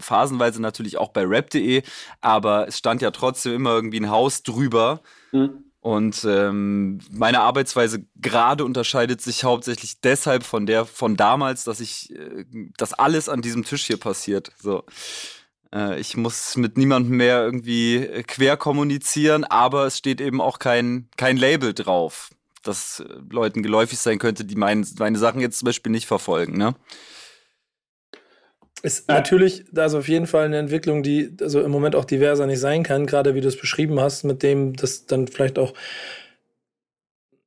phasenweise 0.00 0.60
natürlich 0.60 0.96
auch 0.96 1.10
bei 1.10 1.24
rap.de, 1.24 1.82
aber 2.22 2.66
es 2.66 2.78
stand 2.78 3.02
ja 3.02 3.10
trotzdem 3.10 3.54
immer 3.54 3.70
irgendwie 3.74 4.00
ein 4.00 4.10
Haus 4.10 4.42
drüber. 4.42 5.00
Mhm. 5.32 5.64
Und 5.84 6.24
ähm, 6.26 6.98
meine 7.10 7.40
Arbeitsweise 7.40 8.06
gerade 8.16 8.64
unterscheidet 8.64 9.20
sich 9.20 9.44
hauptsächlich 9.44 10.00
deshalb 10.00 10.42
von 10.42 10.64
der 10.64 10.86
von 10.86 11.14
damals, 11.14 11.64
dass 11.64 11.78
ich, 11.78 12.10
äh, 12.10 12.46
dass 12.78 12.94
alles 12.94 13.28
an 13.28 13.42
diesem 13.42 13.64
Tisch 13.64 13.84
hier 13.84 13.98
passiert. 13.98 14.50
So. 14.58 14.84
Äh, 15.74 16.00
ich 16.00 16.16
muss 16.16 16.56
mit 16.56 16.78
niemandem 16.78 17.18
mehr 17.18 17.42
irgendwie 17.42 17.96
äh, 17.96 18.22
quer 18.22 18.56
kommunizieren, 18.56 19.44
aber 19.44 19.84
es 19.84 19.98
steht 19.98 20.22
eben 20.22 20.40
auch 20.40 20.58
kein, 20.58 21.10
kein 21.18 21.36
Label 21.36 21.74
drauf, 21.74 22.30
das 22.62 23.00
äh, 23.00 23.04
Leuten 23.28 23.62
geläufig 23.62 23.98
sein 23.98 24.18
könnte, 24.18 24.46
die 24.46 24.56
mein, 24.56 24.86
meine 24.98 25.18
Sachen 25.18 25.42
jetzt 25.42 25.58
zum 25.58 25.66
Beispiel 25.66 25.92
nicht 25.92 26.06
verfolgen. 26.06 26.56
Ne? 26.56 26.74
Ist 28.84 29.08
ja. 29.08 29.14
natürlich, 29.14 29.64
also 29.74 29.96
auf 29.96 30.08
jeden 30.08 30.26
Fall 30.26 30.44
eine 30.44 30.58
Entwicklung, 30.58 31.02
die 31.02 31.34
also 31.40 31.62
im 31.62 31.70
Moment 31.70 31.96
auch 31.96 32.04
diverser 32.04 32.46
nicht 32.46 32.60
sein 32.60 32.82
kann, 32.82 33.06
gerade 33.06 33.34
wie 33.34 33.40
du 33.40 33.48
es 33.48 33.56
beschrieben 33.56 33.98
hast, 33.98 34.24
mit 34.24 34.42
dem, 34.42 34.76
dass 34.76 35.06
dann 35.06 35.26
vielleicht 35.26 35.58
auch 35.58 35.72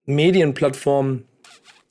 Medienplattformen 0.06 1.26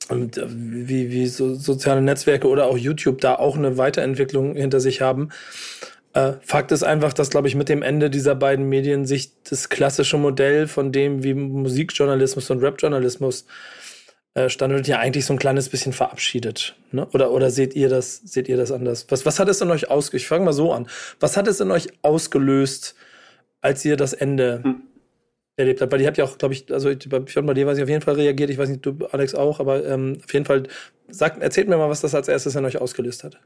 äh, 0.09 0.15
wie, 0.49 1.11
wie 1.11 1.27
so 1.27 1.55
soziale 1.55 2.01
Netzwerke 2.01 2.49
oder 2.49 2.65
auch 2.65 2.77
YouTube 2.77 3.21
da 3.21 3.35
auch 3.35 3.55
eine 3.55 3.77
Weiterentwicklung 3.77 4.57
hinter 4.57 4.81
sich 4.81 4.99
haben. 4.99 5.29
Äh, 6.11 6.33
Fakt 6.41 6.73
ist 6.73 6.83
einfach, 6.83 7.13
dass, 7.13 7.29
glaube 7.29 7.47
ich, 7.47 7.55
mit 7.55 7.69
dem 7.69 7.83
Ende 7.83 8.09
dieser 8.09 8.35
beiden 8.35 8.67
Medien 8.67 9.05
sich 9.05 9.31
das 9.49 9.69
klassische 9.69 10.17
Modell 10.17 10.67
von 10.67 10.91
dem, 10.91 11.23
wie 11.23 11.33
Musikjournalismus 11.33 12.49
und 12.49 12.61
Rapjournalismus 12.61 13.43
äh, 13.43 13.45
Standort 14.49 14.87
ja 14.87 14.99
eigentlich 14.99 15.25
so 15.25 15.33
ein 15.33 15.39
kleines 15.39 15.69
bisschen 15.69 15.93
verabschiedet. 15.93 16.75
Ne? 16.91 17.07
Oder, 17.13 17.31
oder 17.31 17.49
seht 17.49 17.75
ihr 17.75 17.89
das, 17.89 18.17
seht 18.17 18.47
ihr 18.47 18.57
das 18.57 18.71
anders? 18.71 19.07
Was, 19.09 19.25
was 19.25 19.39
hat 19.39 19.49
es 19.49 19.61
in 19.61 19.71
euch 19.71 19.89
ausgelöst? 19.89 20.23
Ich 20.23 20.27
fange 20.27 20.45
mal 20.45 20.53
so 20.53 20.71
an. 20.73 20.87
Was 21.19 21.37
hat 21.37 21.47
es 21.47 21.59
in 21.59 21.71
euch 21.71 21.87
ausgelöst, 22.01 22.95
als 23.61 23.83
ihr 23.83 23.97
das 23.97 24.13
Ende 24.13 24.61
hm. 24.63 24.81
erlebt 25.55 25.81
habt? 25.81 25.91
Weil 25.91 26.01
ihr 26.01 26.07
habt 26.07 26.17
ja 26.17 26.25
auch, 26.25 26.37
glaube 26.37 26.53
ich, 26.53 26.71
also 26.71 26.89
ich, 26.89 27.09
bei 27.09 27.19
dir 27.53 27.67
weiß 27.67 27.77
ich 27.77 27.83
auf 27.83 27.89
jeden 27.89 28.01
Fall 28.01 28.15
reagiert, 28.15 28.49
ich 28.49 28.57
weiß 28.57 28.69
nicht, 28.69 28.85
du, 28.85 28.97
Alex 29.11 29.33
auch, 29.33 29.59
aber 29.59 29.85
ähm, 29.85 30.19
auf 30.23 30.33
jeden 30.33 30.45
Fall, 30.45 30.63
sagt, 31.09 31.41
erzählt 31.41 31.67
mir 31.67 31.77
mal, 31.77 31.89
was 31.89 32.01
das 32.01 32.13
als 32.13 32.27
erstes 32.27 32.55
in 32.55 32.65
euch 32.65 32.79
ausgelöst 32.79 33.23
hat. 33.23 33.39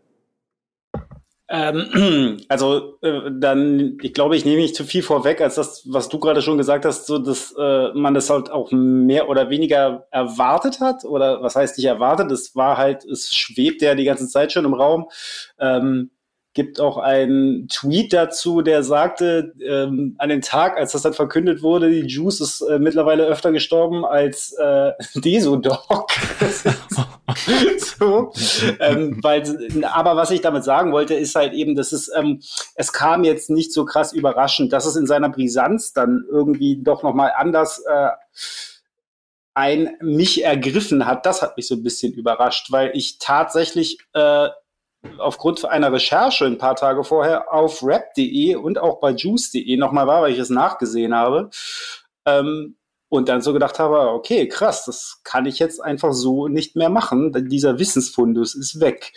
Ähm, 1.53 2.37
also 2.47 2.97
äh, 3.01 3.29
dann, 3.29 3.97
ich 4.01 4.13
glaube, 4.13 4.37
ich 4.37 4.45
nehme 4.45 4.61
nicht 4.61 4.75
zu 4.75 4.85
viel 4.85 5.03
vorweg, 5.03 5.41
als 5.41 5.55
das, 5.55 5.83
was 5.91 6.07
du 6.07 6.17
gerade 6.17 6.41
schon 6.41 6.57
gesagt 6.57 6.85
hast, 6.85 7.07
so 7.07 7.19
dass 7.19 7.53
äh, 7.59 7.89
man 7.93 8.13
das 8.13 8.29
halt 8.29 8.49
auch 8.49 8.71
mehr 8.71 9.27
oder 9.27 9.49
weniger 9.49 10.07
erwartet 10.11 10.79
hat. 10.79 11.03
Oder 11.03 11.43
was 11.43 11.57
heißt 11.57 11.77
nicht 11.77 11.87
erwartet? 11.87 12.31
Es 12.31 12.55
war 12.55 12.77
halt, 12.77 13.03
es 13.03 13.35
schwebt 13.35 13.81
ja 13.81 13.95
die 13.95 14.05
ganze 14.05 14.29
Zeit 14.29 14.53
schon 14.53 14.63
im 14.63 14.73
Raum. 14.73 15.09
Ähm, 15.59 16.11
gibt 16.53 16.81
auch 16.81 16.97
einen 16.97 17.67
Tweet 17.69 18.11
dazu, 18.11 18.61
der 18.61 18.83
sagte, 18.83 19.53
ähm, 19.65 20.15
an 20.17 20.29
den 20.29 20.41
Tag, 20.41 20.77
als 20.77 20.91
das 20.91 21.03
dann 21.03 21.13
verkündet 21.13 21.61
wurde, 21.61 21.89
die 21.89 22.07
Juice 22.07 22.41
ist 22.41 22.61
äh, 22.61 22.77
mittlerweile 22.77 23.25
öfter 23.25 23.51
gestorben 23.51 24.05
als 24.05 24.53
äh, 24.53 24.91
Desodog. 25.15 26.07
so, 27.77 28.33
ähm, 28.79 29.19
weil, 29.21 29.83
aber 29.83 30.17
was 30.17 30.31
ich 30.31 30.41
damit 30.41 30.65
sagen 30.65 30.91
wollte, 30.91 31.13
ist 31.13 31.35
halt 31.35 31.53
eben, 31.53 31.75
dass 31.75 31.93
es, 31.93 32.11
ähm, 32.13 32.41
es 32.75 32.91
kam 32.91 33.23
jetzt 33.23 33.49
nicht 33.49 33.71
so 33.71 33.85
krass 33.85 34.11
überraschend, 34.11 34.73
dass 34.73 34.85
es 34.85 34.97
in 34.97 35.07
seiner 35.07 35.29
Brisanz 35.29 35.93
dann 35.93 36.25
irgendwie 36.29 36.81
doch 36.83 37.01
nochmal 37.01 37.31
anders 37.37 37.81
äh, 37.87 38.09
ein 39.53 39.95
mich 40.01 40.43
ergriffen 40.43 41.05
hat. 41.05 41.25
Das 41.25 41.41
hat 41.41 41.55
mich 41.55 41.67
so 41.67 41.75
ein 41.75 41.83
bisschen 41.83 42.13
überrascht, 42.13 42.71
weil 42.71 42.91
ich 42.93 43.19
tatsächlich 43.19 43.99
äh, 44.13 44.49
aufgrund 45.17 45.65
einer 45.65 45.91
Recherche 45.91 46.45
ein 46.45 46.57
paar 46.57 46.75
Tage 46.75 47.03
vorher 47.03 47.53
auf 47.53 47.83
rap.de 47.83 48.55
und 48.55 48.77
auch 48.77 48.99
bei 48.99 49.11
juice.de 49.11 49.77
nochmal 49.77 50.07
war, 50.07 50.21
weil 50.21 50.33
ich 50.33 50.39
es 50.39 50.49
nachgesehen 50.49 51.15
habe. 51.15 51.49
Ähm, 52.25 52.75
und 53.09 53.27
dann 53.27 53.41
so 53.41 53.51
gedacht 53.51 53.77
habe, 53.77 54.11
okay, 54.11 54.47
krass, 54.47 54.85
das 54.85 55.19
kann 55.25 55.45
ich 55.45 55.59
jetzt 55.59 55.83
einfach 55.83 56.13
so 56.13 56.47
nicht 56.47 56.77
mehr 56.77 56.89
machen. 56.89 57.33
Dieser 57.49 57.77
Wissensfundus 57.77 58.55
ist 58.55 58.79
weg. 58.79 59.11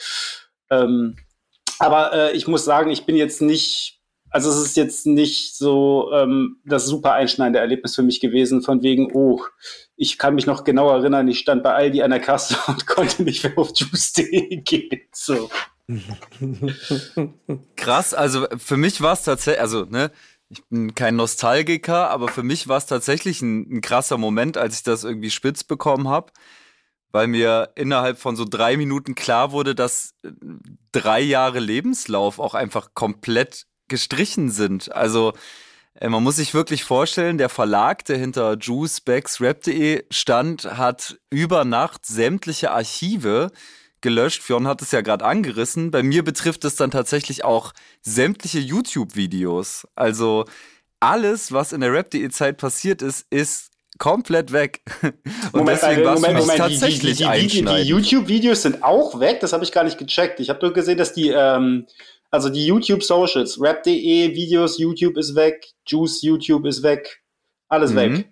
Ähm, 0.68 1.16
aber 1.78 2.12
äh, 2.12 2.32
ich 2.32 2.48
muss 2.48 2.64
sagen, 2.64 2.90
ich 2.90 3.06
bin 3.06 3.14
jetzt 3.14 3.40
nicht, 3.40 4.00
also 4.30 4.50
es 4.50 4.56
ist 4.56 4.76
jetzt 4.76 5.06
nicht 5.06 5.56
so 5.56 6.10
ähm, 6.12 6.56
das 6.64 6.86
super 6.86 7.12
einschneidende 7.12 7.60
Erlebnis 7.60 7.94
für 7.94 8.02
mich 8.02 8.18
gewesen, 8.18 8.62
von 8.62 8.82
wegen, 8.82 9.12
oh, 9.14 9.42
ich 9.96 10.18
kann 10.18 10.34
mich 10.34 10.46
noch 10.46 10.64
genau 10.64 10.90
erinnern, 10.90 11.28
ich 11.28 11.38
stand 11.38 11.62
bei 11.62 11.74
Aldi 11.74 12.02
an 12.02 12.10
der 12.10 12.20
Kasse 12.20 12.56
und 12.66 12.88
konnte 12.88 13.22
nicht 13.22 13.44
mehr 13.44 13.56
auf 13.56 13.70
Juice.de 13.76 14.56
gehen. 14.56 15.02
So. 15.12 15.50
Krass, 17.76 18.14
also 18.14 18.46
für 18.56 18.76
mich 18.76 19.00
war 19.00 19.12
es 19.12 19.22
tatsächlich, 19.22 19.60
also 19.60 19.84
ne, 19.84 20.10
ich 20.48 20.64
bin 20.68 20.94
kein 20.94 21.16
Nostalgiker, 21.16 22.10
aber 22.10 22.28
für 22.28 22.42
mich 22.42 22.68
war 22.68 22.78
es 22.78 22.86
tatsächlich 22.86 23.42
ein, 23.42 23.76
ein, 23.76 23.80
krasser 23.80 24.18
Moment, 24.18 24.56
als 24.56 24.76
ich 24.76 24.82
das 24.82 25.04
irgendwie 25.04 25.30
spitz 25.30 25.64
bekommen 25.64 26.08
habe, 26.08 26.32
weil 27.10 27.26
mir 27.26 27.72
innerhalb 27.74 28.18
von 28.18 28.36
so 28.36 28.44
drei 28.44 28.76
Minuten 28.76 29.14
klar 29.14 29.52
wurde, 29.52 29.74
dass 29.74 30.14
äh, 30.22 30.30
drei 30.92 31.20
Jahre 31.20 31.60
Lebenslauf 31.60 32.38
auch 32.38 32.54
einfach 32.54 32.94
komplett 32.94 33.66
gestrichen 33.88 34.50
sind. 34.50 34.92
Also 34.92 35.34
äh, 35.94 36.08
man 36.08 36.22
muss 36.22 36.36
sich 36.36 36.54
wirklich 36.54 36.84
vorstellen, 36.84 37.38
der 37.38 37.48
Verlag, 37.48 38.04
der 38.06 38.18
hinter 38.18 38.56
Juice, 38.58 39.00
Becks, 39.00 39.40
Rap.de 39.40 40.04
stand, 40.10 40.64
hat 40.64 41.18
über 41.30 41.64
Nacht 41.64 42.06
sämtliche 42.06 42.70
Archive 42.70 43.50
gelöscht. 44.04 44.42
Fionn 44.42 44.68
hat 44.68 44.80
es 44.82 44.92
ja 44.92 45.00
gerade 45.00 45.24
angerissen. 45.24 45.90
Bei 45.90 46.04
mir 46.04 46.22
betrifft 46.22 46.64
es 46.64 46.76
dann 46.76 46.92
tatsächlich 46.92 47.44
auch 47.44 47.72
sämtliche 48.02 48.60
YouTube-Videos. 48.60 49.88
Also 49.96 50.44
alles, 51.00 51.50
was 51.50 51.72
in 51.72 51.80
der 51.80 51.92
Rap.de-Zeit 51.92 52.58
passiert 52.58 53.02
ist, 53.02 53.26
ist 53.30 53.70
komplett 53.98 54.52
weg. 54.52 54.82
Und 55.02 55.14
Moment, 55.54 55.80
deswegen 55.82 56.04
war 56.04 56.14
Moment, 56.14 56.38
Moment, 56.38 56.58
tatsächlich 56.58 57.18
die, 57.18 57.24
die, 57.24 57.46
die, 57.48 57.64
die 57.64 57.82
YouTube-Videos 57.82 58.62
sind 58.62 58.84
auch 58.84 59.18
weg. 59.18 59.40
Das 59.40 59.52
habe 59.52 59.64
ich 59.64 59.72
gar 59.72 59.82
nicht 59.82 59.98
gecheckt. 59.98 60.38
Ich 60.38 60.50
habe 60.50 60.60
nur 60.62 60.72
gesehen, 60.72 60.98
dass 60.98 61.12
die 61.12 61.30
ähm, 61.30 61.86
also 62.30 62.48
die 62.48 62.66
YouTube-Socials, 62.66 63.60
rap.de, 63.60 64.34
Videos, 64.34 64.78
YouTube 64.78 65.16
ist 65.16 65.36
weg, 65.36 65.68
Juice, 65.86 66.20
YouTube 66.22 66.66
ist 66.66 66.82
weg, 66.82 67.22
alles 67.68 67.92
mhm. 67.92 67.96
weg. 67.96 68.28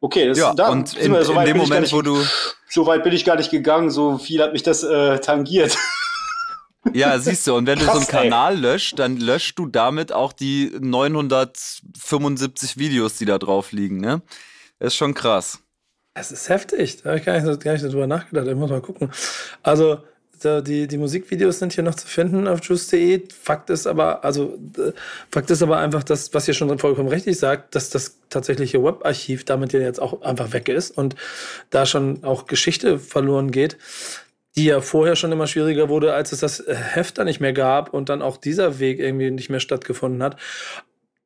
Okay, 0.00 0.28
das, 0.28 0.38
ja, 0.38 0.54
da, 0.54 0.70
und 0.70 0.94
in, 0.96 1.12
so 1.22 1.32
in 1.38 1.44
dem 1.44 1.58
Moment, 1.58 1.82
nicht, 1.82 1.92
wo 1.92 2.00
du... 2.00 2.24
So 2.68 2.86
weit 2.86 3.04
bin 3.04 3.12
ich 3.12 3.24
gar 3.24 3.36
nicht 3.36 3.50
gegangen, 3.50 3.90
so 3.90 4.16
viel 4.16 4.42
hat 4.42 4.52
mich 4.52 4.62
das 4.62 4.82
äh, 4.82 5.18
tangiert. 5.18 5.76
Ja, 6.94 7.18
siehst 7.18 7.46
du, 7.46 7.54
und 7.54 7.66
wenn 7.66 7.78
Krass, 7.78 7.86
du 7.86 7.92
so 7.92 7.98
einen 7.98 8.30
Kanal 8.30 8.54
ey. 8.54 8.60
löscht, 8.60 8.98
dann 8.98 9.18
löscht 9.18 9.58
du 9.58 9.66
damit 9.66 10.12
auch 10.12 10.32
die 10.32 10.72
975 10.80 12.78
Videos, 12.78 13.18
die 13.18 13.26
da 13.26 13.36
drauf 13.38 13.72
liegen, 13.72 14.00
ne? 14.00 14.22
Das 14.78 14.94
ist 14.94 14.96
schon 14.96 15.12
krass. 15.12 15.58
Es 16.14 16.32
ist 16.32 16.48
heftig, 16.48 17.02
da 17.02 17.10
habe 17.10 17.18
ich 17.18 17.24
gar 17.26 17.38
nicht, 17.38 17.62
gar 17.62 17.72
nicht 17.72 17.84
darüber 17.84 18.06
nachgedacht, 18.06 18.46
ich 18.46 18.54
muss 18.54 18.70
mal 18.70 18.80
gucken. 18.80 19.12
Also, 19.62 19.98
die, 20.44 20.86
die 20.86 20.98
Musikvideos 20.98 21.58
sind 21.58 21.72
hier 21.72 21.84
noch 21.84 21.94
zu 21.94 22.06
finden 22.06 22.48
auf 22.48 22.62
juice.de. 22.62 23.22
Fakt 23.30 23.70
ist 23.70 23.86
aber, 23.86 24.24
also, 24.24 24.58
Fakt 25.30 25.50
ist 25.50 25.62
aber 25.62 25.78
einfach, 25.78 26.02
dass, 26.02 26.32
was 26.34 26.48
ihr 26.48 26.54
schon 26.54 26.78
vollkommen 26.78 27.08
richtig 27.08 27.38
sagt, 27.38 27.74
dass 27.74 27.90
das 27.90 28.18
tatsächliche 28.28 28.82
Webarchiv 28.82 29.44
damit 29.44 29.72
ja 29.72 29.80
jetzt 29.80 30.00
auch 30.00 30.22
einfach 30.22 30.52
weg 30.52 30.68
ist 30.68 30.96
und 30.96 31.16
da 31.70 31.86
schon 31.86 32.24
auch 32.24 32.46
Geschichte 32.46 32.98
verloren 32.98 33.50
geht, 33.50 33.76
die 34.56 34.64
ja 34.64 34.80
vorher 34.80 35.16
schon 35.16 35.32
immer 35.32 35.46
schwieriger 35.46 35.88
wurde, 35.88 36.12
als 36.14 36.32
es 36.32 36.40
das 36.40 36.64
Heft 36.66 37.18
da 37.18 37.24
nicht 37.24 37.40
mehr 37.40 37.52
gab 37.52 37.92
und 37.92 38.08
dann 38.08 38.22
auch 38.22 38.36
dieser 38.36 38.78
Weg 38.78 38.98
irgendwie 38.98 39.30
nicht 39.30 39.50
mehr 39.50 39.60
stattgefunden 39.60 40.22
hat. 40.22 40.36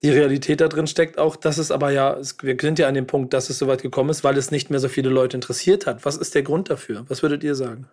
Die 0.02 0.10
Realität 0.10 0.60
da 0.60 0.68
drin 0.68 0.86
steckt 0.86 1.18
auch, 1.18 1.34
dass 1.34 1.56
es 1.56 1.70
aber 1.70 1.90
ja, 1.90 2.18
wir 2.42 2.56
sind 2.60 2.78
ja 2.78 2.88
an 2.88 2.94
dem 2.94 3.06
Punkt, 3.06 3.32
dass 3.32 3.48
es 3.48 3.58
soweit 3.58 3.80
gekommen 3.80 4.10
ist, 4.10 4.22
weil 4.22 4.36
es 4.36 4.50
nicht 4.50 4.68
mehr 4.68 4.80
so 4.80 4.88
viele 4.88 5.08
Leute 5.08 5.36
interessiert 5.36 5.86
hat. 5.86 6.04
Was 6.04 6.18
ist 6.18 6.34
der 6.34 6.42
Grund 6.42 6.68
dafür? 6.68 7.06
Was 7.08 7.22
würdet 7.22 7.42
ihr 7.42 7.54
sagen? 7.54 7.88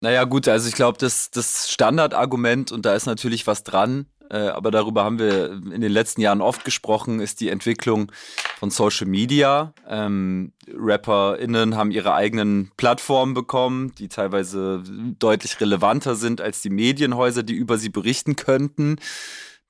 Naja, 0.00 0.24
gut, 0.24 0.46
also 0.46 0.68
ich 0.68 0.74
glaube, 0.74 0.98
das, 0.98 1.30
das 1.30 1.70
Standardargument, 1.70 2.70
und 2.70 2.86
da 2.86 2.94
ist 2.94 3.06
natürlich 3.06 3.46
was 3.46 3.64
dran, 3.64 4.06
äh, 4.30 4.48
aber 4.48 4.70
darüber 4.70 5.04
haben 5.04 5.18
wir 5.18 5.50
in 5.50 5.80
den 5.80 5.90
letzten 5.90 6.20
Jahren 6.20 6.40
oft 6.40 6.64
gesprochen, 6.64 7.20
ist 7.20 7.40
die 7.40 7.48
Entwicklung 7.48 8.12
von 8.58 8.70
Social 8.70 9.06
Media. 9.06 9.72
Ähm, 9.88 10.52
RapperInnen 10.72 11.76
haben 11.76 11.90
ihre 11.90 12.14
eigenen 12.14 12.70
Plattformen 12.76 13.34
bekommen, 13.34 13.94
die 13.96 14.08
teilweise 14.08 14.82
deutlich 15.18 15.60
relevanter 15.60 16.14
sind 16.14 16.40
als 16.40 16.60
die 16.60 16.70
Medienhäuser, 16.70 17.42
die 17.42 17.54
über 17.54 17.78
sie 17.78 17.88
berichten 17.88 18.36
könnten. 18.36 18.96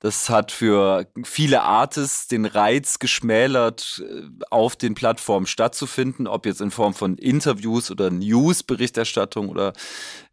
Das 0.01 0.29
hat 0.29 0.53
für 0.53 1.07
viele 1.23 1.61
Artists 1.63 2.29
den 2.29 2.45
Reiz 2.45 2.99
geschmälert, 2.99 4.01
äh, 4.07 4.23
auf 4.49 4.75
den 4.77 4.95
Plattformen 4.95 5.45
stattzufinden, 5.45 6.25
ob 6.25 6.45
jetzt 6.45 6.61
in 6.61 6.71
Form 6.71 6.93
von 6.93 7.17
Interviews 7.17 7.91
oder 7.91 8.09
News-Berichterstattung 8.09 9.49
oder 9.49 9.73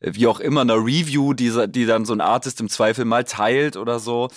äh, 0.00 0.12
wie 0.14 0.28
auch 0.28 0.38
immer 0.38 0.60
einer 0.60 0.76
Review, 0.76 1.32
die, 1.32 1.52
die 1.68 1.86
dann 1.86 2.04
so 2.04 2.12
ein 2.12 2.20
Artist 2.20 2.60
im 2.60 2.68
Zweifel 2.68 3.04
mal 3.04 3.24
teilt 3.24 3.76
oder 3.76 3.98
so. 3.98 4.28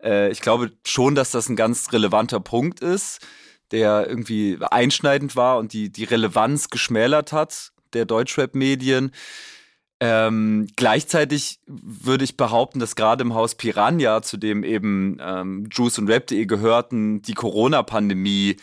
Äh, 0.00 0.30
ich 0.30 0.40
glaube 0.40 0.70
schon, 0.86 1.16
dass 1.16 1.32
das 1.32 1.48
ein 1.48 1.56
ganz 1.56 1.92
relevanter 1.92 2.38
Punkt 2.38 2.80
ist, 2.80 3.18
der 3.72 4.06
irgendwie 4.08 4.56
einschneidend 4.60 5.34
war 5.34 5.58
und 5.58 5.72
die, 5.72 5.90
die 5.90 6.04
Relevanz 6.04 6.70
geschmälert 6.70 7.32
hat 7.32 7.72
der 7.92 8.04
Deutschrap-Medien. 8.04 9.10
Ähm, 9.98 10.66
gleichzeitig 10.76 11.60
würde 11.66 12.24
ich 12.24 12.36
behaupten, 12.36 12.80
dass 12.80 12.96
gerade 12.96 13.22
im 13.22 13.34
Haus 13.34 13.54
Piranha, 13.54 14.20
zu 14.20 14.36
dem 14.36 14.62
eben 14.62 15.16
ähm, 15.20 15.68
Juice 15.70 15.98
und 15.98 16.08
Rap.de 16.08 16.44
gehörten, 16.44 17.22
die 17.22 17.32
Corona-Pandemie 17.32 18.56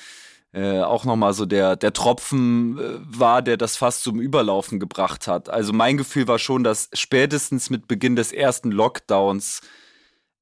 äh, 0.53 0.81
auch 0.81 1.05
nochmal 1.05 1.33
so 1.33 1.47
der, 1.47 1.75
der 1.75 1.93
Tropfen 1.93 2.77
äh, 2.77 2.99
war, 2.99 3.41
der 3.41 3.57
das 3.57 3.75
fast 3.75 4.03
zum 4.03 4.19
Überlaufen 4.19 4.79
gebracht 4.79 5.27
hat. 5.27 5.49
Also 5.49 5.73
mein 5.73 5.97
Gefühl 5.97 6.27
war 6.27 6.37
schon, 6.37 6.63
dass 6.63 6.89
spätestens 6.93 7.71
mit 7.71 7.87
Beginn 7.87 8.15
des 8.15 8.31
ersten 8.31 8.71
Lockdowns 8.71 9.61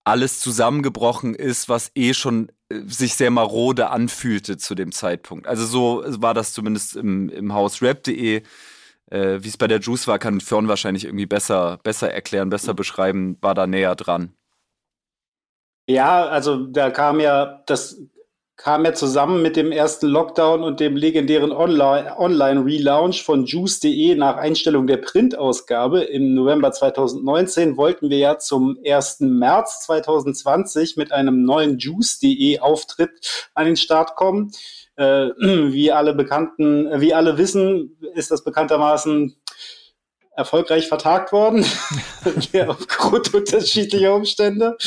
alles 0.04 0.40
zusammengebrochen 0.42 1.36
ist, 1.36 1.70
was 1.70 1.92
eh 1.96 2.14
schon 2.14 2.52
äh, 2.68 2.82
sich 2.86 3.14
sehr 3.14 3.32
marode 3.32 3.90
anfühlte 3.90 4.58
zu 4.58 4.76
dem 4.76 4.92
Zeitpunkt. 4.92 5.48
Also 5.48 5.66
so 5.66 6.04
war 6.22 6.34
das 6.34 6.52
zumindest 6.52 6.98
im, 6.98 7.30
im 7.30 7.54
Haus 7.54 7.82
Rap.de 7.82 8.44
äh, 9.12 9.44
wie 9.44 9.48
es 9.48 9.58
bei 9.58 9.68
der 9.68 9.80
Juice 9.80 10.08
war, 10.08 10.20
kann 10.20 10.42
Fionn 10.42 10.68
wahrscheinlich 10.68 11.06
irgendwie 11.06 11.26
besser, 11.26 11.80
besser 11.84 12.12
erklären, 12.12 12.50
besser 12.50 12.74
beschreiben, 12.74 13.38
war 13.42 13.54
da 13.54 13.68
näher 13.68 13.96
dran. 13.96 14.34
Ja, 15.88 16.28
also 16.28 16.66
da 16.66 16.90
kam 16.90 17.20
ja, 17.20 17.64
das 17.66 18.02
kam 18.56 18.86
ja 18.86 18.94
zusammen 18.94 19.42
mit 19.42 19.56
dem 19.56 19.72
ersten 19.72 20.06
Lockdown 20.06 20.64
und 20.64 20.80
dem 20.80 20.96
legendären 20.96 21.52
Online-Relaunch 21.52 23.24
von 23.24 23.46
Juice.de 23.46 24.14
nach 24.16 24.38
Einstellung 24.38 24.86
der 24.86 24.98
Printausgabe 24.98 26.02
im 26.02 26.36
November 26.36 26.72
2019 26.72 27.76
wollten 27.76 28.12
wir 28.12 28.20
ja 28.20 28.38
zum 28.38 28.78
1. 28.86 29.22
März 29.22 29.82
2020 29.88 30.96
mit 30.96 31.12
einem 31.12 31.44
neuen 31.44 31.80
Juice.de 31.80 32.60
Auftritt 32.60 33.50
an 33.56 33.66
den 33.66 33.78
Start 33.78 34.16
kommen. 34.16 34.52
Äh, 35.02 35.32
wie 35.74 35.92
alle 35.92 36.14
bekannten, 36.14 37.02
wie 37.02 37.14
alle 37.14 37.38
wissen, 37.38 37.98
ist 38.14 38.30
das 38.30 38.44
bekanntermaßen 38.44 39.36
erfolgreich 40.36 40.88
vertagt 40.88 41.32
worden, 41.32 41.66
aufgrund 42.68 43.34
unterschiedlicher 43.34 44.14
Umstände. 44.14 44.78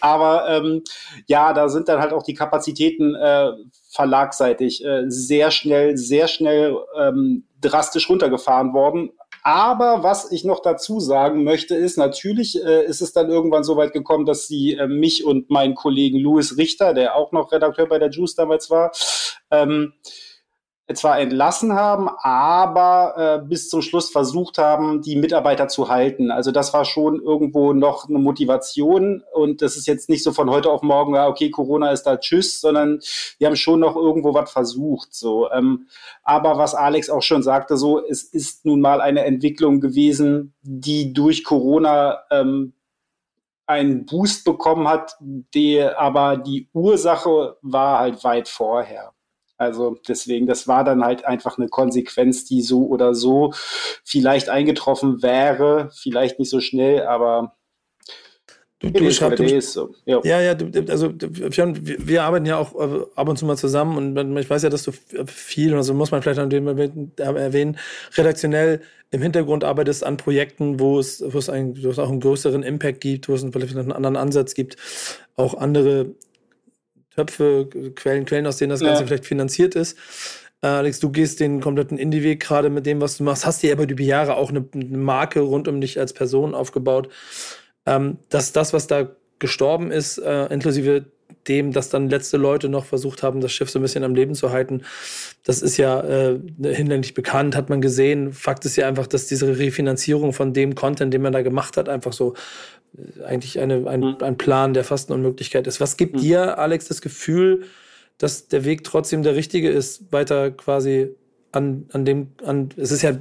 Aber 0.00 0.48
ähm, 0.48 0.82
ja, 1.26 1.52
da 1.52 1.68
sind 1.68 1.88
dann 1.88 2.00
halt 2.00 2.12
auch 2.12 2.22
die 2.22 2.34
Kapazitäten 2.34 3.14
äh, 3.14 3.52
verlagseitig 3.90 4.84
äh, 4.84 5.04
sehr 5.08 5.50
schnell, 5.50 5.96
sehr 5.96 6.26
schnell 6.26 6.76
ähm, 6.98 7.44
drastisch 7.60 8.08
runtergefahren 8.08 8.72
worden. 8.72 9.10
Aber 9.42 10.02
was 10.02 10.30
ich 10.32 10.44
noch 10.44 10.60
dazu 10.60 11.00
sagen 11.00 11.44
möchte, 11.44 11.74
ist, 11.74 11.96
natürlich 11.96 12.62
äh, 12.62 12.84
ist 12.84 13.00
es 13.00 13.12
dann 13.12 13.30
irgendwann 13.30 13.64
so 13.64 13.76
weit 13.76 13.92
gekommen, 13.92 14.26
dass 14.26 14.46
sie 14.46 14.74
äh, 14.74 14.86
mich 14.86 15.24
und 15.24 15.50
meinen 15.50 15.74
Kollegen 15.74 16.18
Louis 16.18 16.56
Richter, 16.56 16.94
der 16.94 17.16
auch 17.16 17.32
noch 17.32 17.52
Redakteur 17.52 17.86
bei 17.86 17.98
der 17.98 18.10
Juice 18.10 18.34
damals 18.34 18.70
war, 18.70 18.92
ähm, 19.50 19.94
zwar 20.94 21.18
entlassen 21.18 21.74
haben, 21.74 22.08
aber 22.08 23.40
äh, 23.42 23.46
bis 23.46 23.68
zum 23.68 23.82
Schluss 23.82 24.10
versucht 24.10 24.58
haben, 24.58 25.02
die 25.02 25.16
Mitarbeiter 25.16 25.68
zu 25.68 25.88
halten. 25.88 26.30
Also 26.30 26.52
das 26.52 26.72
war 26.72 26.84
schon 26.84 27.20
irgendwo 27.20 27.72
noch 27.72 28.08
eine 28.08 28.18
Motivation 28.18 29.22
und 29.32 29.62
das 29.62 29.76
ist 29.76 29.86
jetzt 29.86 30.08
nicht 30.08 30.22
so 30.22 30.32
von 30.32 30.50
heute 30.50 30.70
auf 30.70 30.82
morgen, 30.82 31.14
ja, 31.14 31.28
okay, 31.28 31.50
Corona 31.50 31.90
ist 31.90 32.04
da, 32.04 32.16
tschüss, 32.16 32.60
sondern 32.60 33.00
die 33.40 33.46
haben 33.46 33.56
schon 33.56 33.80
noch 33.80 33.96
irgendwo 33.96 34.34
was 34.34 34.50
versucht. 34.50 35.14
So, 35.14 35.50
ähm, 35.50 35.86
aber 36.22 36.58
was 36.58 36.74
Alex 36.74 37.10
auch 37.10 37.22
schon 37.22 37.42
sagte, 37.42 37.76
so 37.76 38.04
es 38.04 38.22
ist 38.22 38.64
nun 38.64 38.80
mal 38.80 39.00
eine 39.00 39.24
Entwicklung 39.24 39.80
gewesen, 39.80 40.54
die 40.62 41.12
durch 41.12 41.44
Corona 41.44 42.20
ähm, 42.30 42.72
einen 43.66 44.04
Boost 44.04 44.44
bekommen 44.44 44.88
hat, 44.88 45.16
die 45.20 45.80
aber 45.80 46.36
die 46.36 46.68
Ursache 46.72 47.56
war 47.62 48.00
halt 48.00 48.24
weit 48.24 48.48
vorher. 48.48 49.12
Also 49.60 49.98
deswegen, 50.08 50.46
das 50.46 50.66
war 50.68 50.84
dann 50.84 51.04
halt 51.04 51.26
einfach 51.26 51.58
eine 51.58 51.68
Konsequenz, 51.68 52.46
die 52.46 52.62
so 52.62 52.86
oder 52.86 53.14
so 53.14 53.52
vielleicht 54.04 54.48
eingetroffen 54.48 55.22
wäre, 55.22 55.90
vielleicht 55.92 56.38
nicht 56.38 56.48
so 56.48 56.60
schnell, 56.60 57.02
aber 57.02 57.56
Du, 58.82 58.88
du, 58.88 59.04
ich 59.04 59.20
hab, 59.20 59.36
du, 59.36 59.60
so. 59.60 59.94
ja, 60.06 60.20
ja, 60.24 60.40
ja 60.40 60.54
du, 60.54 60.90
also 60.90 61.12
wir, 61.12 62.08
wir, 62.08 62.22
arbeiten 62.22 62.46
ja 62.46 62.56
auch 62.56 62.74
äh, 62.80 63.04
ab 63.14 63.28
und 63.28 63.36
zu 63.36 63.44
mal 63.44 63.58
zusammen 63.58 64.16
und 64.16 64.38
ich 64.38 64.48
weiß 64.48 64.62
ja, 64.62 64.70
dass 64.70 64.84
du 64.84 64.92
viel, 65.26 65.74
also 65.74 65.92
muss 65.92 66.10
man 66.10 66.22
vielleicht 66.22 66.40
an 66.40 66.48
dem 66.48 66.66
erwähnen, 66.66 67.76
redaktionell 68.16 68.80
im 69.10 69.20
Hintergrund 69.20 69.64
arbeitest 69.64 70.02
an 70.02 70.16
Projekten, 70.16 70.80
wo 70.80 70.98
es, 70.98 71.22
wo 71.22 71.36
es, 71.36 71.50
ein, 71.50 71.76
wo 71.84 71.90
es 71.90 71.98
auch 71.98 72.08
einen 72.08 72.20
größeren 72.20 72.62
Impact 72.62 73.02
gibt, 73.02 73.28
wo 73.28 73.34
es 73.34 73.42
vielleicht 73.42 73.76
einen 73.76 73.92
anderen 73.92 74.16
Ansatz 74.16 74.54
gibt, 74.54 74.76
auch 75.36 75.52
andere 75.52 76.14
Töpfe, 77.14 77.68
Quellen, 77.94 78.24
Quellen, 78.24 78.46
aus 78.46 78.56
denen 78.56 78.70
das 78.70 78.80
Ganze 78.80 79.02
ja. 79.02 79.06
vielleicht 79.06 79.26
finanziert 79.26 79.74
ist. 79.74 79.98
Äh, 80.62 80.68
Alex, 80.68 81.00
du 81.00 81.10
gehst 81.10 81.40
den 81.40 81.60
kompletten 81.60 81.98
Indie-Weg 81.98 82.40
gerade 82.40 82.70
mit 82.70 82.86
dem, 82.86 83.00
was 83.00 83.16
du 83.16 83.24
machst. 83.24 83.46
Hast 83.46 83.62
dir 83.62 83.72
aber 83.72 83.84
über 83.84 83.94
die 83.94 84.06
Jahre 84.06 84.36
auch 84.36 84.50
eine, 84.50 84.64
eine 84.74 84.98
Marke 84.98 85.40
rund 85.40 85.68
um 85.68 85.80
dich 85.80 85.98
als 85.98 86.12
Person 86.12 86.54
aufgebaut. 86.54 87.08
Ähm, 87.86 88.18
dass 88.28 88.52
das, 88.52 88.72
was 88.72 88.86
da 88.86 89.10
gestorben 89.38 89.90
ist, 89.90 90.18
äh, 90.18 90.46
inklusive 90.46 91.06
dem, 91.48 91.72
dass 91.72 91.88
dann 91.88 92.10
letzte 92.10 92.36
Leute 92.36 92.68
noch 92.68 92.84
versucht 92.84 93.22
haben, 93.22 93.40
das 93.40 93.52
Schiff 93.52 93.70
so 93.70 93.78
ein 93.78 93.82
bisschen 93.82 94.04
am 94.04 94.14
Leben 94.14 94.34
zu 94.34 94.50
halten. 94.50 94.82
Das 95.44 95.62
ist 95.62 95.76
ja 95.78 96.00
äh, 96.02 96.38
hinlänglich 96.62 97.14
bekannt, 97.14 97.56
hat 97.56 97.70
man 97.70 97.80
gesehen. 97.80 98.32
Fakt 98.32 98.64
ist 98.66 98.76
ja 98.76 98.86
einfach, 98.86 99.06
dass 99.06 99.26
diese 99.26 99.58
Refinanzierung 99.58 100.32
von 100.32 100.52
dem 100.52 100.74
Content, 100.74 101.14
den 101.14 101.22
man 101.22 101.32
da 101.32 101.42
gemacht 101.42 101.76
hat, 101.76 101.88
einfach 101.88 102.12
so 102.12 102.34
eigentlich 103.24 103.58
eine, 103.60 103.86
ein, 103.88 104.00
mhm. 104.00 104.16
ein 104.20 104.36
Plan 104.36 104.74
der 104.74 104.84
fast 104.84 105.10
Unmöglichkeit 105.10 105.66
ist. 105.66 105.80
Was 105.80 105.96
gibt 105.96 106.16
mhm. 106.16 106.20
dir, 106.20 106.58
Alex, 106.58 106.88
das 106.88 107.00
Gefühl, 107.00 107.64
dass 108.18 108.48
der 108.48 108.64
Weg 108.64 108.84
trotzdem 108.84 109.22
der 109.22 109.34
richtige 109.34 109.70
ist, 109.70 110.12
weiter 110.12 110.50
quasi 110.50 111.14
an, 111.52 111.86
an 111.92 112.04
dem, 112.04 112.28
an, 112.44 112.68
es 112.76 112.92
ist 112.92 113.02
ja 113.02 113.12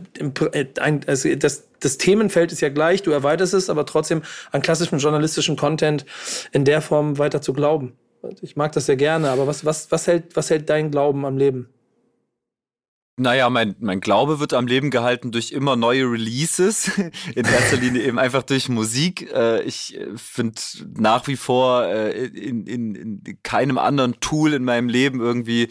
äh, 0.52 0.66
ein, 0.80 1.02
also 1.08 1.34
das, 1.36 1.68
das 1.80 1.98
Themenfeld 1.98 2.52
ist 2.52 2.62
ja 2.62 2.70
gleich, 2.70 3.02
du 3.02 3.12
erweiterst 3.12 3.54
es, 3.54 3.70
aber 3.70 3.86
trotzdem 3.86 4.22
an 4.52 4.62
klassischem 4.62 5.00
journalistischen 5.00 5.56
Content 5.56 6.06
in 6.52 6.66
der 6.66 6.82
Form 6.82 7.18
weiter 7.18 7.42
zu 7.42 7.54
glauben. 7.54 7.94
Ich 8.42 8.56
mag 8.56 8.74
das 8.74 8.86
sehr 8.86 8.98
gerne, 8.98 9.30
aber 9.30 9.48
was, 9.48 9.64
was, 9.64 9.92
was, 9.92 10.06
hält, 10.06 10.36
was 10.36 10.50
hält 10.50 10.70
dein 10.70 10.92
Glauben 10.92 11.26
am 11.26 11.38
Leben? 11.38 11.70
Naja, 13.20 13.50
mein, 13.50 13.76
mein 13.80 14.00
Glaube 14.00 14.40
wird 14.40 14.54
am 14.54 14.68
Leben 14.68 14.92
gehalten 14.92 15.32
durch 15.32 15.52
immer 15.52 15.76
neue 15.76 16.04
Releases. 16.06 16.92
In 17.36 17.46
erster 17.46 17.78
Linie 17.78 18.04
eben 18.04 18.18
einfach 18.18 18.44
durch 18.44 18.70
Musik. 18.70 19.32
Äh, 19.34 19.62
ich 19.64 19.98
äh, 19.98 20.08
finde 20.16 20.62
nach 20.96 21.28
wie 21.28 21.36
vor 21.36 21.88
in, 21.90 22.66
in, 22.66 22.96
in 22.96 23.40
keinem 23.44 23.78
anderen 23.78 24.20
Tool 24.20 24.54
in 24.54 24.64
meinem 24.64 24.90
Leben 24.90 25.20
irgendwie 25.20 25.70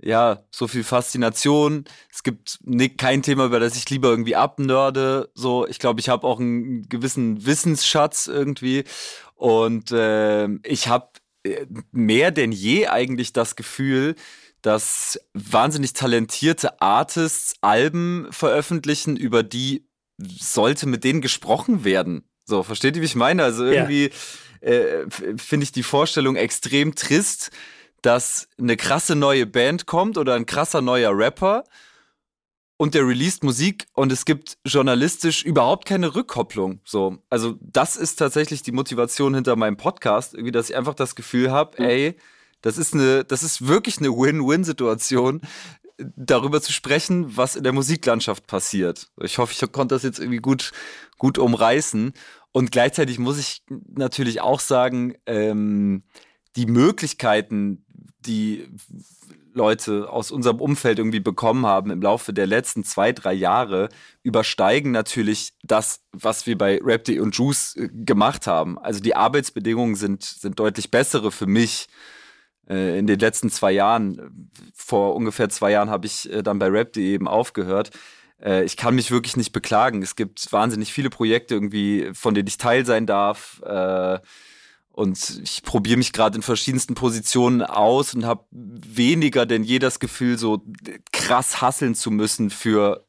ja, 0.00 0.44
so 0.50 0.68
viel 0.68 0.84
Faszination. 0.84 1.84
Es 2.12 2.22
gibt 2.22 2.60
kein 2.98 3.22
Thema, 3.22 3.46
über 3.46 3.60
das 3.60 3.76
ich 3.76 3.90
lieber 3.90 4.08
irgendwie 4.08 4.36
abnörde. 4.36 5.30
So, 5.34 5.66
ich 5.66 5.78
glaube, 5.78 6.00
ich 6.00 6.08
habe 6.08 6.26
auch 6.26 6.38
einen 6.38 6.88
gewissen 6.88 7.44
Wissensschatz 7.44 8.28
irgendwie. 8.28 8.84
Und 9.34 9.90
äh, 9.90 10.48
ich 10.62 10.88
habe 10.88 11.10
äh, 11.42 11.66
mehr 11.90 12.30
denn 12.30 12.52
je 12.52 12.86
eigentlich 12.86 13.32
das 13.32 13.56
Gefühl, 13.56 14.14
dass 14.62 15.20
wahnsinnig 15.34 15.92
talentierte 15.92 16.80
Artists 16.80 17.54
Alben 17.60 18.26
veröffentlichen, 18.30 19.16
über 19.16 19.42
die 19.42 19.86
sollte 20.18 20.86
mit 20.86 21.04
denen 21.04 21.20
gesprochen 21.20 21.84
werden. 21.84 22.28
So, 22.44 22.62
versteht 22.62 22.96
ihr, 22.96 23.02
wie 23.02 23.06
ich 23.06 23.14
meine? 23.14 23.44
Also 23.44 23.64
irgendwie 23.64 24.10
ja. 24.60 24.68
äh, 24.68 25.06
finde 25.36 25.64
ich 25.64 25.72
die 25.72 25.82
Vorstellung 25.82 26.36
extrem 26.36 26.94
trist 26.94 27.50
dass 28.02 28.48
eine 28.58 28.76
krasse 28.76 29.16
neue 29.16 29.46
Band 29.46 29.86
kommt 29.86 30.18
oder 30.18 30.34
ein 30.34 30.46
krasser 30.46 30.80
neuer 30.80 31.16
Rapper 31.16 31.64
und 32.76 32.94
der 32.94 33.06
released 33.06 33.42
Musik 33.42 33.86
und 33.92 34.12
es 34.12 34.24
gibt 34.24 34.56
journalistisch 34.64 35.44
überhaupt 35.44 35.84
keine 35.84 36.14
Rückkopplung. 36.14 36.80
So, 36.84 37.18
also 37.28 37.56
das 37.60 37.96
ist 37.96 38.16
tatsächlich 38.16 38.62
die 38.62 38.72
Motivation 38.72 39.34
hinter 39.34 39.56
meinem 39.56 39.76
Podcast, 39.76 40.34
irgendwie, 40.34 40.52
dass 40.52 40.70
ich 40.70 40.76
einfach 40.76 40.94
das 40.94 41.16
Gefühl 41.16 41.50
habe, 41.50 41.82
mhm. 41.82 41.88
ey, 41.88 42.16
das 42.62 42.78
ist 42.78 42.94
eine, 42.94 43.24
das 43.24 43.42
ist 43.42 43.66
wirklich 43.66 43.98
eine 43.98 44.10
Win-Win-Situation, 44.10 45.40
darüber 46.16 46.60
zu 46.60 46.72
sprechen, 46.72 47.36
was 47.36 47.56
in 47.56 47.64
der 47.64 47.72
Musiklandschaft 47.72 48.46
passiert. 48.46 49.08
Ich 49.20 49.38
hoffe, 49.38 49.52
ich 49.52 49.72
konnte 49.72 49.94
das 49.94 50.04
jetzt 50.04 50.20
irgendwie 50.20 50.38
gut, 50.38 50.72
gut 51.18 51.38
umreißen. 51.38 52.12
Und 52.52 52.70
gleichzeitig 52.70 53.18
muss 53.18 53.38
ich 53.38 53.62
natürlich 53.68 54.40
auch 54.40 54.60
sagen, 54.60 55.14
ähm, 55.26 56.04
die 56.56 56.66
Möglichkeiten, 56.66 57.84
die 58.20 58.68
Leute 59.52 60.08
aus 60.10 60.30
unserem 60.30 60.60
Umfeld 60.60 60.98
irgendwie 60.98 61.20
bekommen 61.20 61.66
haben 61.66 61.90
im 61.90 62.00
Laufe 62.00 62.32
der 62.32 62.46
letzten 62.46 62.84
zwei, 62.84 63.12
drei 63.12 63.34
Jahre, 63.34 63.88
übersteigen 64.22 64.92
natürlich 64.92 65.54
das, 65.62 66.04
was 66.12 66.46
wir 66.46 66.56
bei 66.56 66.80
Rapday 66.82 67.18
und 67.18 67.36
Juice 67.36 67.74
äh, 67.76 67.88
gemacht 67.92 68.46
haben. 68.46 68.78
Also 68.78 69.00
die 69.00 69.16
Arbeitsbedingungen 69.16 69.96
sind, 69.96 70.22
sind 70.22 70.58
deutlich 70.60 70.90
bessere 70.90 71.32
für 71.32 71.46
mich 71.46 71.88
in 72.68 73.06
den 73.06 73.18
letzten 73.18 73.50
zwei 73.50 73.72
Jahren. 73.72 74.50
Vor 74.74 75.14
ungefähr 75.14 75.48
zwei 75.48 75.72
Jahren 75.72 75.90
habe 75.90 76.06
ich 76.06 76.30
äh, 76.32 76.42
dann 76.42 76.58
bei 76.58 76.68
Rapday 76.68 77.12
eben 77.14 77.28
aufgehört. 77.28 77.90
ich 78.64 78.76
kann 78.76 78.94
mich 78.94 79.10
wirklich 79.10 79.36
nicht 79.36 79.50
beklagen. 79.50 80.00
Es 80.00 80.14
gibt 80.14 80.52
wahnsinnig 80.52 80.92
viele 80.92 81.10
Projekte 81.10 81.54
irgendwie, 81.54 82.10
von 82.12 82.34
denen 82.34 82.46
ich 82.46 82.56
Teil 82.56 82.86
sein 82.86 83.04
darf. 83.04 83.60
Und 84.92 85.40
ich 85.42 85.62
probiere 85.62 85.96
mich 85.96 86.12
gerade 86.12 86.36
in 86.36 86.42
verschiedensten 86.42 86.94
Positionen 86.94 87.62
aus 87.62 88.14
und 88.14 88.24
habe 88.24 88.44
weniger 88.50 89.46
denn 89.46 89.64
je 89.64 89.78
das 89.78 89.98
Gefühl, 90.00 90.38
so 90.38 90.62
krass 91.12 91.60
hasseln 91.60 91.94
zu 91.94 92.12
müssen 92.12 92.50
für 92.50 93.06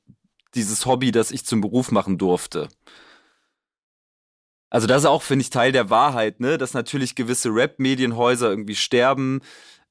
dieses 0.56 0.86
Hobby, 0.86 1.12
das 1.12 1.32
ich 1.32 1.46
zum 1.46 1.62
Beruf 1.62 1.92
machen 1.92 2.18
durfte. 2.18 2.70
Also 4.70 4.88
das 4.88 5.04
ist 5.04 5.08
auch, 5.08 5.24
finde 5.24 5.42
ich, 5.44 5.50
Teil 5.50 5.72
der 5.72 5.90
Wahrheit, 5.90 6.40
ne? 6.40 6.58
Dass 6.58 6.74
natürlich 6.74 7.16
gewisse 7.16 7.50
Rap-Medienhäuser 7.50 8.50
irgendwie 8.50 8.76
sterben, 8.76 9.42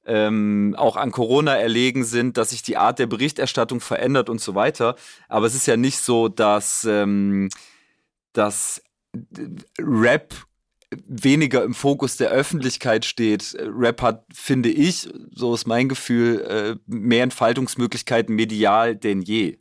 ähm, 0.05 0.75
auch 0.77 0.95
an 0.95 1.11
Corona 1.11 1.55
erlegen 1.55 2.03
sind, 2.03 2.37
dass 2.37 2.51
sich 2.51 2.63
die 2.63 2.77
Art 2.77 2.99
der 2.99 3.07
Berichterstattung 3.07 3.81
verändert 3.81 4.29
und 4.29 4.41
so 4.41 4.55
weiter. 4.55 4.95
Aber 5.27 5.45
es 5.45 5.55
ist 5.55 5.67
ja 5.67 5.77
nicht 5.77 5.99
so, 5.99 6.29
dass, 6.29 6.83
ähm, 6.85 7.49
dass 8.33 8.81
Rap 9.79 10.33
weniger 11.05 11.63
im 11.63 11.73
Fokus 11.73 12.17
der 12.17 12.31
Öffentlichkeit 12.31 13.05
steht. 13.05 13.55
Rap 13.59 14.01
hat, 14.01 14.25
finde 14.33 14.69
ich, 14.69 15.09
so 15.31 15.53
ist 15.53 15.67
mein 15.67 15.89
Gefühl, 15.89 16.41
äh, 16.41 16.75
mehr 16.87 17.23
Entfaltungsmöglichkeiten 17.23 18.33
medial 18.35 18.95
denn 18.95 19.21
je. 19.21 19.58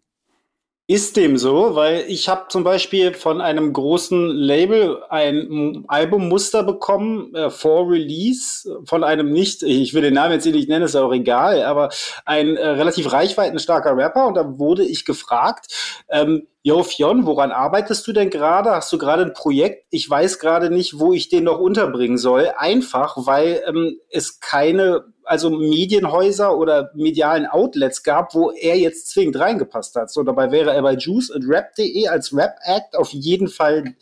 Ist 0.90 1.18
dem 1.18 1.36
so, 1.36 1.74
weil 1.74 2.06
ich 2.08 2.30
habe 2.30 2.46
zum 2.48 2.64
Beispiel 2.64 3.12
von 3.12 3.42
einem 3.42 3.74
großen 3.74 4.30
Label 4.30 5.02
ein 5.10 5.84
Albummuster 5.86 6.62
bekommen 6.62 7.34
äh, 7.34 7.50
vor 7.50 7.90
Release 7.90 8.80
von 8.86 9.04
einem 9.04 9.30
nicht, 9.30 9.62
ich 9.62 9.92
will 9.92 10.00
den 10.00 10.14
Namen 10.14 10.32
jetzt 10.32 10.46
nicht 10.46 10.70
nennen, 10.70 10.86
ist 10.86 10.96
auch 10.96 11.12
egal, 11.12 11.62
aber 11.62 11.90
ein 12.24 12.56
äh, 12.56 12.66
relativ 12.66 13.12
reichweitenstarker 13.12 13.98
Rapper 13.98 14.28
und 14.28 14.34
da 14.34 14.58
wurde 14.58 14.82
ich 14.82 15.04
gefragt, 15.04 15.66
ähm, 16.08 16.46
Jo 16.68 16.82
Fionn, 16.82 17.24
woran 17.24 17.50
arbeitest 17.50 18.06
du 18.06 18.12
denn 18.12 18.28
gerade? 18.28 18.72
Hast 18.72 18.92
du 18.92 18.98
gerade 18.98 19.22
ein 19.22 19.32
Projekt? 19.32 19.86
Ich 19.88 20.08
weiß 20.08 20.38
gerade 20.38 20.68
nicht, 20.68 20.98
wo 20.98 21.14
ich 21.14 21.30
den 21.30 21.44
noch 21.44 21.58
unterbringen 21.58 22.18
soll. 22.18 22.52
Einfach, 22.58 23.16
weil 23.16 23.62
ähm, 23.66 23.98
es 24.10 24.40
keine, 24.40 25.06
also 25.24 25.48
Medienhäuser 25.48 26.58
oder 26.58 26.90
medialen 26.94 27.46
Outlets 27.46 28.02
gab, 28.02 28.34
wo 28.34 28.50
er 28.50 28.76
jetzt 28.76 29.08
zwingend 29.08 29.38
reingepasst 29.38 29.96
hat. 29.96 30.10
So, 30.10 30.22
dabei 30.22 30.52
wäre 30.52 30.74
er 30.74 30.82
bei 30.82 30.92
Juice 30.92 31.30
und 31.30 31.48
Rap.de 31.48 32.06
als 32.08 32.36
Rap-Act 32.36 32.96
auf 32.96 33.12
jeden 33.12 33.48
Fall 33.48 33.94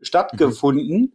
stattgefunden. 0.00 0.98
Mhm. 0.98 1.12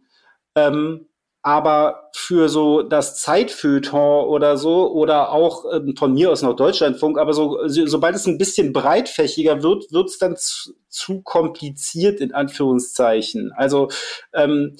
Ähm, 0.54 1.07
aber 1.42 2.10
für 2.14 2.48
so 2.48 2.82
das 2.82 3.20
Zeitfeuilleton 3.20 4.26
oder 4.26 4.56
so 4.56 4.90
oder 4.92 5.30
auch 5.32 5.64
ähm, 5.72 5.94
von 5.96 6.12
mir 6.12 6.30
aus 6.30 6.42
noch 6.42 6.56
Deutschlandfunk, 6.56 7.18
aber 7.18 7.32
so, 7.32 7.58
so 7.68 7.86
sobald 7.86 8.16
es 8.16 8.26
ein 8.26 8.38
bisschen 8.38 8.72
breitfächiger 8.72 9.62
wird, 9.62 9.92
wird 9.92 10.08
es 10.08 10.18
dann 10.18 10.36
zu, 10.36 10.74
zu, 10.88 11.22
kompliziert 11.22 12.20
in 12.20 12.34
Anführungszeichen. 12.34 13.52
Also 13.52 13.88
ähm, 14.34 14.76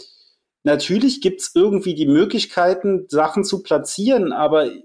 natürlich 0.64 1.20
gibt 1.20 1.42
es 1.42 1.52
irgendwie 1.54 1.94
die 1.94 2.06
Möglichkeiten, 2.08 3.06
Sachen 3.08 3.44
zu 3.44 3.62
platzieren, 3.62 4.32
aber 4.32 4.66
ich 4.66 4.84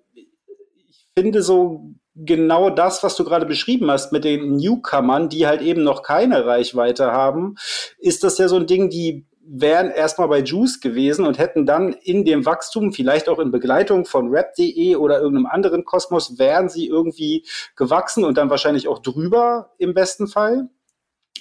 finde 1.17 1.41
so 1.41 1.95
genau 2.15 2.69
das, 2.69 3.03
was 3.03 3.15
du 3.15 3.23
gerade 3.23 3.45
beschrieben 3.45 3.89
hast 3.89 4.11
mit 4.11 4.23
den 4.23 4.57
Newcomern, 4.57 5.29
die 5.29 5.47
halt 5.47 5.61
eben 5.61 5.83
noch 5.83 6.03
keine 6.03 6.45
Reichweite 6.45 7.11
haben, 7.11 7.55
ist 7.97 8.23
das 8.23 8.37
ja 8.37 8.47
so 8.47 8.57
ein 8.57 8.67
Ding, 8.67 8.89
die 8.89 9.25
wären 9.45 9.91
erstmal 9.91 10.29
bei 10.29 10.39
Juice 10.39 10.79
gewesen 10.79 11.25
und 11.25 11.37
hätten 11.37 11.65
dann 11.65 11.93
in 11.93 12.23
dem 12.23 12.45
Wachstum, 12.45 12.93
vielleicht 12.93 13.27
auch 13.27 13.39
in 13.39 13.51
Begleitung 13.51 14.05
von 14.05 14.29
rap.de 14.29 14.95
oder 14.95 15.19
irgendeinem 15.19 15.47
anderen 15.47 15.85
Kosmos, 15.85 16.39
wären 16.39 16.69
sie 16.69 16.87
irgendwie 16.87 17.45
gewachsen 17.75 18.23
und 18.23 18.37
dann 18.37 18.49
wahrscheinlich 18.49 18.87
auch 18.87 18.99
drüber 18.99 19.71
im 19.77 19.93
besten 19.93 20.27
Fall. 20.27 20.69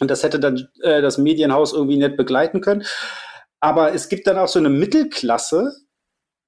Und 0.00 0.10
das 0.10 0.22
hätte 0.24 0.40
dann 0.40 0.68
äh, 0.82 1.00
das 1.00 1.18
Medienhaus 1.18 1.72
irgendwie 1.72 1.96
nicht 1.96 2.16
begleiten 2.16 2.60
können. 2.60 2.84
Aber 3.60 3.94
es 3.94 4.08
gibt 4.08 4.26
dann 4.26 4.38
auch 4.38 4.48
so 4.48 4.58
eine 4.58 4.70
Mittelklasse, 4.70 5.72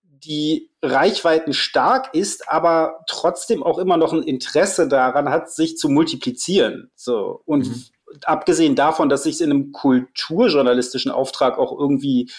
die 0.03 0.71
Reichweiten 0.83 1.53
stark 1.53 2.14
ist, 2.14 2.49
aber 2.49 3.05
trotzdem 3.07 3.62
auch 3.62 3.79
immer 3.79 3.97
noch 3.97 4.12
ein 4.12 4.23
Interesse 4.23 4.88
daran 4.88 5.29
hat, 5.29 5.51
sich 5.51 5.77
zu 5.77 5.88
multiplizieren. 5.88 6.90
So. 6.97 7.43
Und 7.45 7.69
mhm 7.69 7.85
abgesehen 8.25 8.75
davon, 8.75 9.09
dass 9.09 9.27
ich 9.27 9.35
es 9.37 9.40
in 9.40 9.51
einem 9.51 9.73
kulturjournalistischen 9.73 11.11
Auftrag 11.11 11.59
auch 11.59 11.79
irgendwie, 11.79 12.31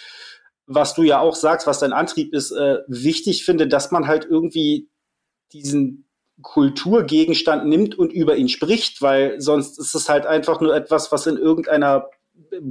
was 0.66 0.94
du 0.94 1.04
ja 1.04 1.20
auch 1.20 1.36
sagst, 1.36 1.68
was 1.68 1.80
dein 1.80 1.94
Antrieb 1.94 2.34
ist, 2.34 2.52
äh, 2.52 2.80
wichtig 2.88 3.46
finde, 3.46 3.68
dass 3.68 3.92
man 3.92 4.08
halt 4.08 4.26
irgendwie 4.26 4.90
diesen 5.54 6.10
Kulturgegenstand 6.42 7.66
nimmt 7.66 7.96
und 7.96 8.12
über 8.12 8.36
ihn 8.36 8.50
spricht, 8.50 9.02
weil 9.02 9.40
sonst 9.40 9.80
ist 9.80 9.96
es 9.96 10.10
halt 10.10 10.26
einfach 10.26 10.60
nur 10.60 10.76
etwas, 10.76 11.12
was 11.12 11.28
in 11.28 11.38
irgendeiner 11.38 12.10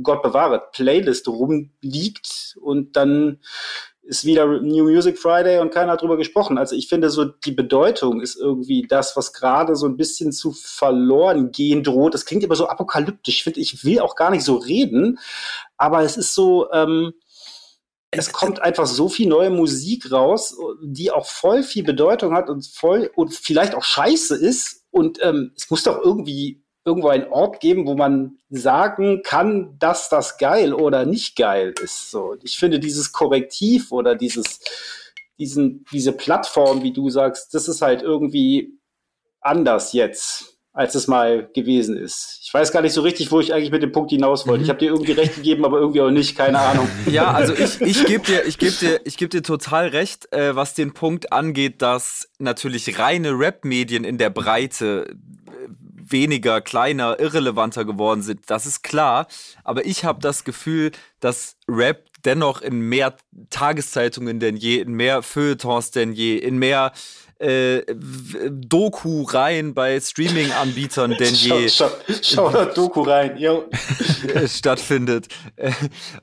Gott 0.03 0.23
bewahre, 0.23 0.63
Playlist 0.73 1.27
rumliegt 1.29 2.57
und 2.61 2.97
dann 2.97 3.41
ist 4.07 4.25
wieder 4.25 4.47
New 4.47 4.85
Music 4.85 5.19
Friday 5.19 5.61
und 5.61 5.73
keiner 5.73 5.93
hat 5.93 6.03
drüber 6.03 6.17
gesprochen. 6.17 6.59
Also 6.59 6.77
ich 6.77 6.89
finde 6.89 7.11
so, 7.11 7.25
die 7.25 7.53
Bedeutung 7.53 8.21
ist 8.21 8.37
irgendwie 8.37 8.87
das, 8.89 9.17
was 9.17 9.33
gerade 9.33 9.77
so 9.77 9.87
ein 9.87 9.97
bisschen 9.97 10.33
zu 10.33 10.53
verloren 10.53 11.51
gehen 11.51 11.83
droht. 11.83 12.15
Das 12.15 12.27
klingt 12.27 12.45
immer 12.45 12.57
so 12.57 12.69
apokalyptisch. 12.69 13.37
Ich 13.37 13.45
finde, 13.45 13.61
ich 13.61 13.85
will 13.85 14.01
auch 14.01 14.15
gar 14.17 14.31
nicht 14.31 14.45
so 14.45 14.57
reden, 14.57 15.19
aber 15.77 16.03
es 16.03 16.17
ist 16.17 16.35
so, 16.35 16.71
ähm, 16.73 17.15
es 18.11 18.33
kommt 18.33 18.61
einfach 18.63 18.87
so 18.87 19.09
viel 19.09 19.29
neue 19.29 19.51
Musik 19.51 20.13
raus, 20.13 20.57
die 20.83 21.11
auch 21.11 21.27
voll 21.27 21.63
viel 21.63 21.83
Bedeutung 21.83 22.35
hat 22.35 22.49
und 22.49 22.67
voll 22.67 23.11
und 23.17 23.35
vielleicht 23.35 23.75
auch 23.75 23.85
scheiße 23.85 24.37
ist. 24.37 24.85
Und 24.91 25.19
ähm, 25.23 25.53
es 25.57 25.71
muss 25.71 25.83
doch 25.83 26.01
irgendwie 26.03 26.64
irgendwo 26.85 27.09
einen 27.09 27.27
Ort 27.33 27.61
geben, 27.61 27.87
wo 27.87 27.95
man 27.95 28.39
sagen 28.51 29.23
kann, 29.23 29.77
dass 29.79 30.09
das 30.09 30.39
geil 30.39 30.75
oder 30.75 31.07
nicht 31.07 31.37
geil 31.37 31.75
ist. 31.83 32.11
So, 32.11 32.37
ich 32.43 32.59
finde 32.59 32.79
dieses 32.79 33.13
Korrektiv 33.13 33.91
oder 33.91 34.15
dieses, 34.15 34.61
diesen, 35.39 35.85
diese 35.93 36.13
Plattform, 36.13 36.83
wie 36.83 36.93
du 36.93 37.09
sagst, 37.11 37.55
das 37.55 37.69
ist 37.69 37.83
halt 37.83 38.03
irgendwie 38.03 38.79
anders 39.41 39.93
jetzt 39.93 40.55
als 40.75 40.97
es 40.97 41.07
mal 41.07 41.49
gewesen 41.55 41.97
ist. 41.97 42.41
Ich 42.43 42.53
weiß 42.53 42.73
gar 42.73 42.83
nicht 42.83 42.93
so 42.93 43.03
richtig, 43.03 43.31
wo 43.31 43.39
ich 43.39 43.55
eigentlich 43.55 43.71
mit 43.71 43.85
dem 43.85 43.93
Punkt 43.93 44.11
hinaus 44.11 44.45
wollte. 44.45 44.59
Mhm. 44.59 44.65
Ich 44.65 44.71
habe 44.71 44.81
dir 44.81 44.91
irgendwie 44.91 45.13
recht 45.13 45.37
gegeben, 45.37 45.65
aber 45.65 45.79
irgendwie 45.79 46.01
auch 46.01 46.11
nicht, 46.11 46.37
keine 46.37 46.59
Ahnung. 46.59 46.89
Ja, 47.07 47.31
also 47.31 47.55
ich, 47.55 47.81
ich 47.81 48.05
gebe 48.05 48.27
dir, 48.27 48.45
ich 48.45 48.59
geb 48.59 48.77
dir, 48.81 49.01
ich 49.05 49.17
geb 49.17 49.31
dir 49.31 49.45
total 49.45 49.87
recht, 49.89 50.33
äh, 50.33 50.57
was 50.57 50.75
den 50.75 50.93
Punkt 50.93 51.33
angeht, 51.33 51.81
dass 51.81 52.29
natürlich 52.41 52.99
reine 52.99 53.39
Rap-Medien 53.39 54.03
in 54.03 54.19
der 54.19 54.31
Breite 54.31 55.15
weniger, 56.11 56.61
kleiner, 56.61 57.19
irrelevanter 57.19 57.85
geworden 57.85 58.23
sind. 58.23 58.51
Das 58.51 58.67
ist 58.67 58.83
klar. 58.83 59.27
Aber 59.63 59.85
ich 59.87 60.05
habe 60.05 60.21
das 60.21 60.45
Gefühl, 60.45 60.93
dass 61.21 61.57
Rap 61.69 62.05
dennoch 62.25 62.63
in 62.63 62.81
mehr 62.81 63.17
Tageszeitungen 63.51 64.41
denn 64.41 64.57
je, 64.57 64.79
in 64.79 64.95
mehr 64.95 65.23
Feuilletons 65.23 65.91
denn 65.91 66.13
je, 66.13 66.37
in 66.37 66.59
mehr 66.59 66.93
äh, 67.39 67.83
Doku 68.51 69.23
rein 69.23 69.75
bei 69.75 70.01
Streaming-Anbietern 70.01 71.15
denn 71.19 71.35
je. 71.35 71.69
Schau, 71.69 71.89
schau, 72.09 72.21
schau 72.23 72.51
da 72.51 72.65
Doku 72.75 73.03
rein, 73.03 73.37
yo. 73.37 73.69
stattfindet. 74.47 75.29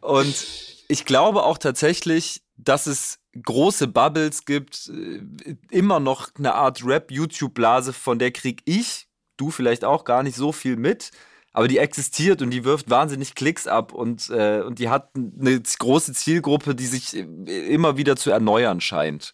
Und 0.02 0.46
ich 0.88 1.06
glaube 1.06 1.44
auch 1.44 1.58
tatsächlich, 1.58 2.42
dass 2.58 2.88
es 2.88 3.20
große 3.42 3.88
Bubbles 3.88 4.46
gibt, 4.46 4.90
äh, 4.90 5.56
immer 5.70 6.00
noch 6.00 6.30
eine 6.38 6.56
Art 6.56 6.84
Rap-YouTube-Blase, 6.84 7.94
von 7.94 8.20
der 8.20 8.32
krieg 8.32 8.62
ich 8.66 9.08
du 9.42 9.52
vielleicht 9.52 9.84
auch 9.84 10.06
gar 10.06 10.24
nicht 10.24 10.36
so 10.36 10.52
viel 10.52 10.78
mit, 10.78 11.12
aber 11.52 11.68
die 11.68 11.80
existiert 11.80 12.42
und 12.42 12.52
die 12.52 12.64
wirft 12.64 12.90
wahnsinnig 12.90 13.36
Klicks 13.36 13.68
ab 13.68 13.92
und, 13.92 14.30
äh, 14.30 14.62
und 14.62 14.80
die 14.80 14.90
hat 14.90 15.10
eine 15.16 15.60
große 15.60 16.14
Zielgruppe, 16.14 16.76
die 16.76 16.86
sich 16.86 17.16
immer 17.16 17.98
wieder 17.98 18.16
zu 18.16 18.32
erneuern 18.32 18.80
scheint. 18.80 19.34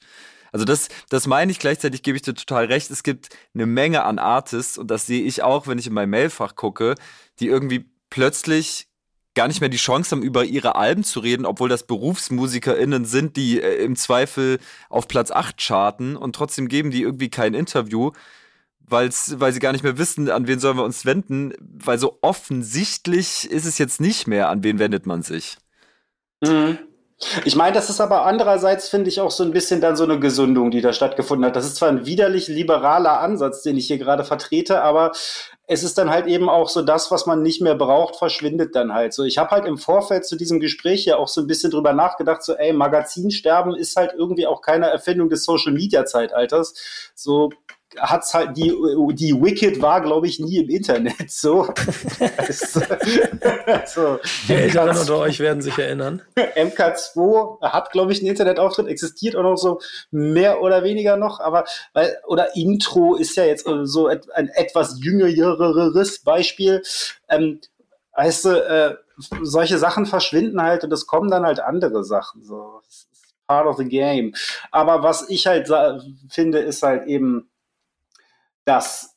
Also 0.51 0.65
das, 0.65 0.87
das 1.09 1.27
meine 1.27 1.51
ich, 1.51 1.59
gleichzeitig 1.59 2.01
gebe 2.01 2.15
ich 2.15 2.23
dir 2.23 2.33
total 2.33 2.65
recht, 2.65 2.89
es 2.89 3.03
gibt 3.03 3.29
eine 3.53 3.65
Menge 3.65 4.03
an 4.03 4.17
Artists 4.17 4.77
und 4.77 4.89
das 4.89 5.05
sehe 5.05 5.23
ich 5.23 5.43
auch, 5.43 5.67
wenn 5.67 5.77
ich 5.77 5.87
in 5.87 5.93
mein 5.93 6.09
Mailfach 6.09 6.55
gucke, 6.55 6.95
die 7.39 7.47
irgendwie 7.47 7.85
plötzlich 8.09 8.87
gar 9.35 9.47
nicht 9.47 9.61
mehr 9.61 9.69
die 9.69 9.77
Chance 9.77 10.15
haben, 10.15 10.23
über 10.23 10.45
ihre 10.45 10.75
Alben 10.75 11.03
zu 11.03 11.19
reden, 11.19 11.45
obwohl 11.45 11.69
das 11.69 11.85
BerufsmusikerInnen 11.85 13.05
sind, 13.05 13.35
die 13.35 13.61
äh, 13.61 13.83
im 13.83 13.95
Zweifel 13.95 14.57
auf 14.89 15.07
Platz 15.07 15.29
8 15.29 15.61
charten 15.61 16.15
und 16.15 16.35
trotzdem 16.35 16.67
geben 16.67 16.89
die 16.89 17.03
irgendwie 17.03 17.29
kein 17.29 17.53
Interview, 17.53 18.13
weil's, 18.87 19.39
weil 19.39 19.53
sie 19.53 19.59
gar 19.59 19.73
nicht 19.73 19.83
mehr 19.83 19.97
wissen, 19.97 20.29
an 20.29 20.47
wen 20.47 20.59
sollen 20.59 20.77
wir 20.77 20.83
uns 20.83 21.05
wenden, 21.05 21.53
weil 21.59 21.99
so 21.99 22.17
offensichtlich 22.21 23.49
ist 23.49 23.65
es 23.65 23.77
jetzt 23.77 24.01
nicht 24.01 24.27
mehr, 24.27 24.49
an 24.49 24.63
wen 24.63 24.79
wendet 24.79 25.05
man 25.05 25.21
sich. 25.21 25.57
Mhm. 26.41 26.79
Ich 27.45 27.55
meine, 27.55 27.73
das 27.73 27.89
ist 27.89 27.99
aber 27.99 28.25
andererseits, 28.25 28.89
finde 28.89 29.09
ich, 29.09 29.21
auch 29.21 29.31
so 29.31 29.43
ein 29.43 29.51
bisschen 29.51 29.81
dann 29.81 29.95
so 29.95 30.03
eine 30.03 30.19
Gesundung, 30.19 30.69
die 30.69 30.81
da 30.81 30.93
stattgefunden 30.93 31.47
hat. 31.47 31.55
Das 31.55 31.65
ist 31.65 31.77
zwar 31.77 31.89
ein 31.89 32.05
widerlich 32.05 32.47
liberaler 32.47 33.19
Ansatz, 33.21 33.63
den 33.63 33.75
ich 33.75 33.87
hier 33.87 33.97
gerade 33.97 34.23
vertrete, 34.23 34.83
aber 34.83 35.13
es 35.65 35.83
ist 35.83 35.97
dann 35.97 36.11
halt 36.11 36.27
eben 36.27 36.47
auch 36.47 36.69
so 36.69 36.83
das, 36.83 37.09
was 37.09 37.25
man 37.25 37.41
nicht 37.41 37.59
mehr 37.59 37.73
braucht, 37.73 38.17
verschwindet 38.17 38.75
dann 38.75 38.93
halt 38.93 39.13
so. 39.13 39.23
Ich 39.23 39.39
habe 39.39 39.49
halt 39.49 39.65
im 39.65 39.79
Vorfeld 39.79 40.27
zu 40.27 40.35
diesem 40.35 40.59
Gespräch 40.59 41.05
ja 41.05 41.17
auch 41.17 41.27
so 41.27 41.41
ein 41.41 41.47
bisschen 41.47 41.71
drüber 41.71 41.91
nachgedacht, 41.91 42.43
so 42.43 42.53
ey, 42.53 42.71
Magazinsterben 42.71 43.75
ist 43.75 43.95
halt 43.95 44.13
irgendwie 44.15 44.45
auch 44.45 44.61
keine 44.61 44.85
Erfindung 44.85 45.27
des 45.29 45.43
Social 45.43 45.73
Media 45.73 46.05
Zeitalters. 46.05 46.75
So 47.15 47.49
hat's 47.99 48.33
halt 48.33 48.57
die 48.57 48.73
die 49.13 49.33
Wicked 49.33 49.81
war 49.81 50.01
glaube 50.01 50.27
ich 50.27 50.39
nie 50.39 50.57
im 50.57 50.69
Internet 50.69 51.29
so. 51.31 51.63
so. 53.85 54.19
Die 54.47 54.53
Älteren 54.53 54.97
unter 54.97 55.17
euch 55.17 55.39
werden 55.39 55.61
sich 55.61 55.77
erinnern. 55.77 56.21
MK2 56.35 57.61
hat 57.61 57.91
glaube 57.91 58.11
ich 58.11 58.19
einen 58.19 58.29
Internetauftritt 58.29 58.87
existiert 58.87 59.35
auch 59.35 59.43
noch 59.43 59.57
so 59.57 59.79
mehr 60.11 60.61
oder 60.61 60.83
weniger 60.83 61.17
noch, 61.17 61.39
aber 61.39 61.65
weil 61.93 62.17
oder 62.27 62.55
Intro 62.55 63.15
ist 63.15 63.35
ja 63.35 63.45
jetzt 63.45 63.67
so 63.83 64.07
ein 64.07 64.49
etwas 64.49 64.99
jüngeres 65.01 66.19
Beispiel. 66.19 66.83
Ähm, 67.29 67.59
weißt 68.13 68.45
du, 68.45 68.49
äh, 68.49 68.95
solche 69.41 69.77
Sachen 69.77 70.05
verschwinden 70.05 70.61
halt 70.61 70.83
und 70.83 70.91
es 70.93 71.07
kommen 71.07 71.29
dann 71.29 71.45
halt 71.45 71.59
andere 71.59 72.03
Sachen 72.03 72.43
so. 72.43 72.81
Part 73.47 73.65
of 73.65 73.77
the 73.77 73.85
game. 73.85 74.33
Aber 74.71 75.03
was 75.03 75.29
ich 75.29 75.47
halt 75.47 75.71
finde, 76.29 76.59
ist 76.59 76.83
halt 76.83 77.07
eben, 77.07 77.49
dass 78.67 79.15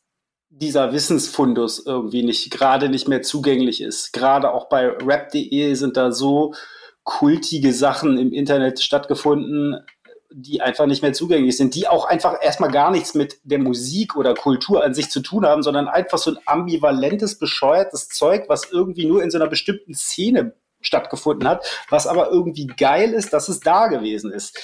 dieser 0.48 0.92
Wissensfundus 0.92 1.84
irgendwie 1.84 2.22
nicht, 2.22 2.50
gerade 2.50 2.88
nicht 2.88 3.08
mehr 3.08 3.22
zugänglich 3.22 3.80
ist. 3.80 4.12
Gerade 4.12 4.52
auch 4.52 4.68
bei 4.68 4.88
rap.de 4.88 5.74
sind 5.74 5.96
da 5.96 6.12
so 6.12 6.54
kultige 7.02 7.72
Sachen 7.72 8.18
im 8.18 8.32
Internet 8.32 8.80
stattgefunden, 8.80 9.84
die 10.32 10.60
einfach 10.60 10.86
nicht 10.86 11.02
mehr 11.02 11.12
zugänglich 11.12 11.56
sind, 11.56 11.74
die 11.74 11.88
auch 11.88 12.04
einfach 12.04 12.36
erstmal 12.40 12.70
gar 12.70 12.92
nichts 12.92 13.14
mit 13.14 13.38
der 13.42 13.58
Musik 13.58 14.16
oder 14.16 14.34
Kultur 14.34 14.84
an 14.84 14.94
sich 14.94 15.10
zu 15.10 15.20
tun 15.20 15.44
haben, 15.44 15.62
sondern 15.62 15.88
einfach 15.88 16.18
so 16.18 16.30
ein 16.30 16.38
ambivalentes, 16.46 17.38
bescheuertes 17.38 18.08
Zeug, 18.08 18.44
was 18.48 18.70
irgendwie 18.70 19.06
nur 19.06 19.22
in 19.22 19.30
so 19.30 19.38
einer 19.38 19.48
bestimmten 19.48 19.94
Szene 19.94 20.54
stattgefunden 20.80 21.48
hat, 21.48 21.66
was 21.90 22.06
aber 22.06 22.30
irgendwie 22.30 22.66
geil 22.66 23.12
ist, 23.12 23.32
dass 23.32 23.48
es 23.48 23.60
da 23.60 23.88
gewesen 23.88 24.32
ist. 24.32 24.58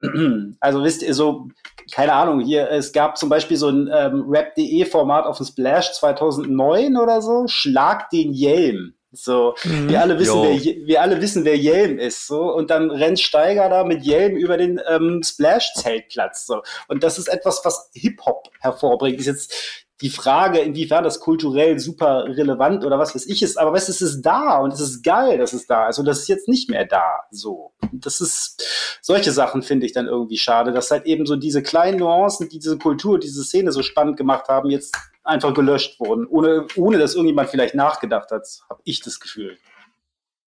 Also 0.60 0.84
wisst 0.84 1.02
ihr, 1.02 1.14
so, 1.14 1.48
keine 1.92 2.12
Ahnung, 2.12 2.40
hier, 2.40 2.70
es 2.70 2.92
gab 2.92 3.18
zum 3.18 3.28
Beispiel 3.28 3.56
so 3.56 3.68
ein 3.68 3.90
ähm, 3.92 4.24
Rap.de-Format 4.28 5.26
auf 5.26 5.38
dem 5.38 5.46
Splash 5.46 5.92
2009 5.92 6.96
oder 6.96 7.22
so, 7.22 7.46
Schlag 7.46 8.10
den 8.10 8.32
Jelm. 8.32 8.94
So, 9.10 9.54
mhm. 9.64 9.88
wir 9.88 10.02
alle 10.02 10.18
wissen, 10.18 10.42
wer, 10.42 10.86
wir 10.86 11.02
alle 11.02 11.20
wissen, 11.22 11.44
wer 11.44 11.56
Jelm 11.56 11.98
ist, 11.98 12.26
so, 12.26 12.52
und 12.52 12.70
dann 12.70 12.90
rennt 12.90 13.18
Steiger 13.18 13.70
da 13.70 13.84
mit 13.84 14.04
Jelm 14.04 14.36
über 14.36 14.58
den 14.58 14.80
ähm, 14.86 15.22
Splash-Zeltplatz, 15.24 16.46
so. 16.46 16.62
Und 16.88 17.02
das 17.02 17.18
ist 17.18 17.28
etwas, 17.28 17.64
was 17.64 17.90
Hip-Hop 17.94 18.50
hervorbringt. 18.60 19.18
Ist 19.18 19.26
jetzt 19.26 19.86
die 20.00 20.10
Frage, 20.10 20.60
inwiefern 20.60 21.02
das 21.02 21.18
kulturell 21.18 21.78
super 21.78 22.24
relevant 22.24 22.84
oder 22.84 22.98
was 22.98 23.14
weiß 23.14 23.26
ich 23.26 23.42
ist, 23.42 23.58
aber 23.58 23.76
es 23.76 23.88
ist 23.88 24.22
da 24.22 24.58
und 24.58 24.72
es 24.72 24.80
ist 24.80 25.02
geil, 25.02 25.38
dass 25.38 25.52
es 25.52 25.66
da 25.66 25.88
ist 25.88 25.98
und 25.98 26.04
das 26.04 26.20
ist 26.20 26.28
jetzt 26.28 26.48
nicht 26.48 26.70
mehr 26.70 26.84
da, 26.84 27.24
so. 27.30 27.72
Das 27.92 28.20
ist, 28.20 28.64
solche 29.02 29.32
Sachen 29.32 29.62
finde 29.62 29.86
ich 29.86 29.92
dann 29.92 30.06
irgendwie 30.06 30.38
schade, 30.38 30.72
dass 30.72 30.90
halt 30.90 31.06
eben 31.06 31.26
so 31.26 31.34
diese 31.34 31.62
kleinen 31.62 31.98
Nuancen, 31.98 32.48
die 32.48 32.60
diese 32.60 32.78
Kultur, 32.78 33.18
diese 33.18 33.42
Szene 33.42 33.72
so 33.72 33.82
spannend 33.82 34.16
gemacht 34.16 34.48
haben, 34.48 34.70
jetzt 34.70 34.96
einfach 35.24 35.52
gelöscht 35.52 35.98
wurden, 35.98 36.26
ohne, 36.26 36.66
ohne 36.76 36.98
dass 36.98 37.14
irgendjemand 37.14 37.50
vielleicht 37.50 37.74
nachgedacht 37.74 38.30
hat, 38.30 38.46
habe 38.70 38.80
ich 38.84 39.00
das 39.00 39.18
Gefühl. 39.18 39.58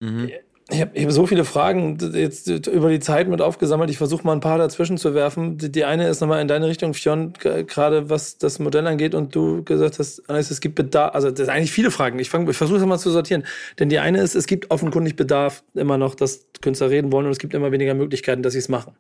Mhm. 0.00 0.30
Ich 0.70 0.80
habe 0.80 0.98
hab 0.98 1.10
so 1.10 1.26
viele 1.26 1.44
Fragen 1.44 1.98
jetzt 2.14 2.48
über 2.48 2.88
die 2.88 2.98
Zeit 2.98 3.28
mit 3.28 3.42
aufgesammelt. 3.42 3.90
Ich 3.90 3.98
versuche 3.98 4.24
mal 4.24 4.32
ein 4.32 4.40
paar 4.40 4.56
dazwischen 4.56 4.96
zu 4.96 5.14
werfen. 5.14 5.58
Die 5.58 5.84
eine 5.84 6.08
ist 6.08 6.22
nochmal 6.22 6.40
in 6.40 6.48
deine 6.48 6.66
Richtung, 6.68 6.94
Fionn, 6.94 7.34
gerade 7.34 8.08
was 8.08 8.38
das 8.38 8.58
Modell 8.58 8.86
angeht 8.86 9.14
und 9.14 9.34
du 9.34 9.62
gesagt 9.62 9.98
hast, 9.98 10.22
es 10.26 10.60
gibt 10.62 10.74
Bedarf, 10.74 11.14
also 11.14 11.30
das 11.30 11.40
sind 11.40 11.50
eigentlich 11.50 11.72
viele 11.72 11.90
Fragen. 11.90 12.18
Ich, 12.18 12.30
fang, 12.30 12.48
ich 12.48 12.56
versuche 12.56 12.78
es 12.78 12.86
mal 12.86 12.98
zu 12.98 13.10
sortieren. 13.10 13.44
Denn 13.78 13.90
die 13.90 13.98
eine 13.98 14.22
ist, 14.22 14.34
es 14.34 14.46
gibt 14.46 14.70
offenkundig 14.70 15.16
Bedarf 15.16 15.62
immer 15.74 15.98
noch, 15.98 16.14
dass 16.14 16.46
Künstler 16.62 16.88
reden 16.88 17.12
wollen 17.12 17.26
und 17.26 17.32
es 17.32 17.38
gibt 17.38 17.52
immer 17.52 17.70
weniger 17.70 17.92
Möglichkeiten, 17.92 18.42
dass 18.42 18.54
sie 18.54 18.60
es 18.60 18.70
machen. 18.70 18.94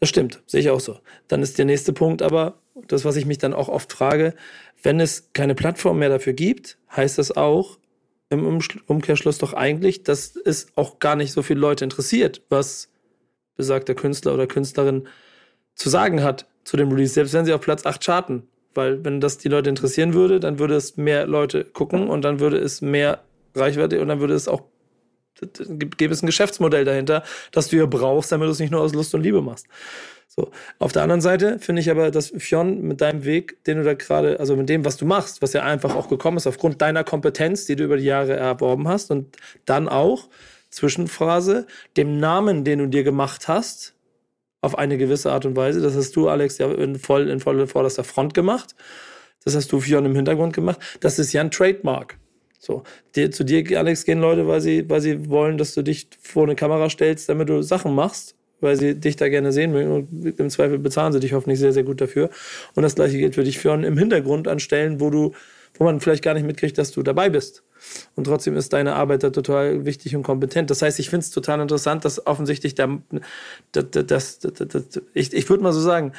Das 0.00 0.08
stimmt, 0.08 0.42
sehe 0.46 0.60
ich 0.60 0.70
auch 0.70 0.80
so. 0.80 0.98
Dann 1.28 1.42
ist 1.42 1.58
der 1.58 1.66
nächste 1.66 1.92
Punkt 1.92 2.20
aber, 2.20 2.54
das, 2.88 3.04
was 3.04 3.14
ich 3.14 3.26
mich 3.26 3.38
dann 3.38 3.54
auch 3.54 3.68
oft 3.68 3.92
frage, 3.92 4.34
wenn 4.82 4.98
es 4.98 5.28
keine 5.34 5.54
Plattform 5.54 5.98
mehr 5.98 6.08
dafür 6.08 6.32
gibt, 6.32 6.78
heißt 6.96 7.18
das 7.18 7.36
auch, 7.36 7.76
im 8.30 8.60
Umkehrschluss 8.86 9.38
doch 9.38 9.52
eigentlich, 9.52 10.04
dass 10.04 10.36
es 10.36 10.68
auch 10.76 11.00
gar 11.00 11.16
nicht 11.16 11.32
so 11.32 11.42
viele 11.42 11.60
Leute 11.60 11.84
interessiert, 11.84 12.42
was 12.48 12.88
besagter 13.56 13.94
Künstler 13.94 14.34
oder 14.34 14.46
Künstlerin 14.46 15.08
zu 15.74 15.90
sagen 15.90 16.22
hat 16.22 16.46
zu 16.64 16.76
dem 16.76 16.90
Release, 16.90 17.12
selbst 17.12 17.34
wenn 17.34 17.44
sie 17.44 17.52
auf 17.52 17.60
Platz 17.60 17.84
8 17.84 18.02
charten. 18.04 18.48
Weil 18.72 19.04
wenn 19.04 19.20
das 19.20 19.38
die 19.38 19.48
Leute 19.48 19.68
interessieren 19.68 20.14
würde, 20.14 20.38
dann 20.38 20.60
würde 20.60 20.76
es 20.76 20.96
mehr 20.96 21.26
Leute 21.26 21.64
gucken 21.64 22.08
und 22.08 22.22
dann 22.22 22.38
würde 22.38 22.58
es 22.58 22.80
mehr 22.80 23.24
Reichweite 23.56 24.00
und 24.00 24.06
dann 24.06 24.20
würde 24.20 24.34
es 24.34 24.46
auch, 24.46 24.62
gäbe 25.98 26.14
es 26.14 26.22
ein 26.22 26.26
Geschäftsmodell 26.26 26.84
dahinter, 26.84 27.24
das 27.50 27.68
du 27.68 27.76
ja 27.76 27.86
brauchst, 27.86 28.30
damit 28.30 28.46
du 28.46 28.52
es 28.52 28.60
nicht 28.60 28.70
nur 28.70 28.80
aus 28.80 28.94
Lust 28.94 29.12
und 29.14 29.22
Liebe 29.22 29.42
machst. 29.42 29.66
So. 30.32 30.52
Auf 30.78 30.92
der 30.92 31.02
anderen 31.02 31.20
Seite 31.20 31.58
finde 31.58 31.80
ich 31.80 31.90
aber, 31.90 32.12
dass 32.12 32.32
Fionn 32.38 32.82
mit 32.82 33.00
deinem 33.00 33.24
Weg, 33.24 33.64
den 33.64 33.78
du 33.78 33.84
da 33.84 33.94
gerade, 33.94 34.38
also 34.38 34.54
mit 34.54 34.68
dem, 34.68 34.84
was 34.84 34.96
du 34.96 35.04
machst, 35.04 35.42
was 35.42 35.52
ja 35.54 35.64
einfach 35.64 35.96
auch 35.96 36.08
gekommen 36.08 36.36
ist, 36.36 36.46
aufgrund 36.46 36.80
deiner 36.80 37.02
Kompetenz, 37.02 37.66
die 37.66 37.74
du 37.74 37.82
über 37.82 37.96
die 37.96 38.04
Jahre 38.04 38.36
erworben 38.36 38.86
hast 38.86 39.10
und 39.10 39.36
dann 39.64 39.88
auch 39.88 40.28
Zwischenphrase, 40.70 41.66
dem 41.96 42.20
Namen, 42.20 42.62
den 42.62 42.78
du 42.78 42.86
dir 42.86 43.02
gemacht 43.02 43.48
hast, 43.48 43.94
auf 44.60 44.78
eine 44.78 44.98
gewisse 44.98 45.32
Art 45.32 45.46
und 45.46 45.56
Weise. 45.56 45.80
Das 45.80 45.96
hast 45.96 46.14
du, 46.14 46.28
Alex, 46.28 46.58
ja 46.58 46.70
in 46.70 46.96
voll 47.00 47.28
in 47.28 47.40
voller 47.40 47.66
vorderster 47.66 48.04
Front 48.04 48.32
gemacht. 48.32 48.76
Das 49.42 49.56
hast 49.56 49.72
du 49.72 49.80
Fionn 49.80 50.04
im 50.04 50.14
Hintergrund 50.14 50.52
gemacht. 50.52 50.78
Das 51.00 51.18
ist 51.18 51.32
ja 51.32 51.40
ein 51.40 51.50
Trademark. 51.50 52.18
So, 52.60 52.84
die, 53.16 53.30
zu 53.30 53.42
dir, 53.42 53.64
Alex, 53.76 54.04
gehen 54.04 54.20
Leute, 54.20 54.46
weil 54.46 54.60
sie, 54.60 54.88
weil 54.88 55.00
sie 55.00 55.28
wollen, 55.28 55.58
dass 55.58 55.74
du 55.74 55.82
dich 55.82 56.08
vor 56.20 56.44
eine 56.44 56.54
Kamera 56.54 56.88
stellst, 56.88 57.28
damit 57.28 57.48
du 57.48 57.62
Sachen 57.62 57.96
machst, 57.96 58.36
weil 58.60 58.76
sie 58.76 58.94
dich 58.94 59.16
da 59.16 59.28
gerne 59.28 59.52
sehen 59.52 59.72
mögen. 59.72 59.92
Und 59.92 60.38
im 60.38 60.50
Zweifel 60.50 60.78
bezahlen 60.78 61.12
sie 61.12 61.20
dich 61.20 61.32
hoffentlich 61.32 61.58
sehr, 61.58 61.72
sehr 61.72 61.84
gut 61.84 62.00
dafür. 62.00 62.30
Und 62.74 62.82
das 62.82 62.94
gleiche 62.94 63.18
gilt 63.18 63.34
für 63.34 63.44
dich, 63.44 63.58
Fionn, 63.58 63.84
im 63.84 63.98
Hintergrund 63.98 64.48
an 64.48 64.60
Stellen, 64.60 65.00
wo 65.00 65.10
du, 65.10 65.32
wo 65.74 65.84
man 65.84 66.00
vielleicht 66.00 66.22
gar 66.22 66.34
nicht 66.34 66.46
mitkriegt, 66.46 66.78
dass 66.78 66.92
du 66.92 67.02
dabei 67.02 67.28
bist. 67.28 67.62
Und 68.14 68.24
trotzdem 68.24 68.56
ist 68.56 68.72
deine 68.72 68.94
Arbeit 68.94 69.22
da 69.22 69.30
total 69.30 69.84
wichtig 69.86 70.14
und 70.16 70.22
kompetent. 70.22 70.70
Das 70.70 70.82
heißt, 70.82 70.98
ich 70.98 71.10
finde 71.10 71.24
es 71.24 71.30
total 71.30 71.60
interessant, 71.60 72.04
dass 72.04 72.26
offensichtlich 72.26 72.74
der, 72.74 73.00
das, 73.72 74.40
ich, 75.14 75.32
ich 75.32 75.48
würde 75.48 75.62
mal 75.62 75.72
so 75.72 75.80
sagen, 75.80 76.12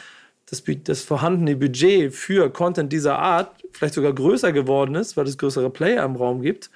das, 0.49 0.63
das 0.83 1.01
vorhandene 1.01 1.55
Budget 1.55 2.13
für 2.13 2.51
Content 2.51 2.91
dieser 2.91 3.19
Art 3.19 3.51
vielleicht 3.71 3.93
sogar 3.93 4.13
größer 4.13 4.51
geworden 4.51 4.95
ist, 4.95 5.15
weil 5.15 5.25
es 5.25 5.37
größere 5.37 5.69
Player 5.69 6.03
im 6.03 6.15
Raum 6.15 6.41
gibt. 6.41 6.69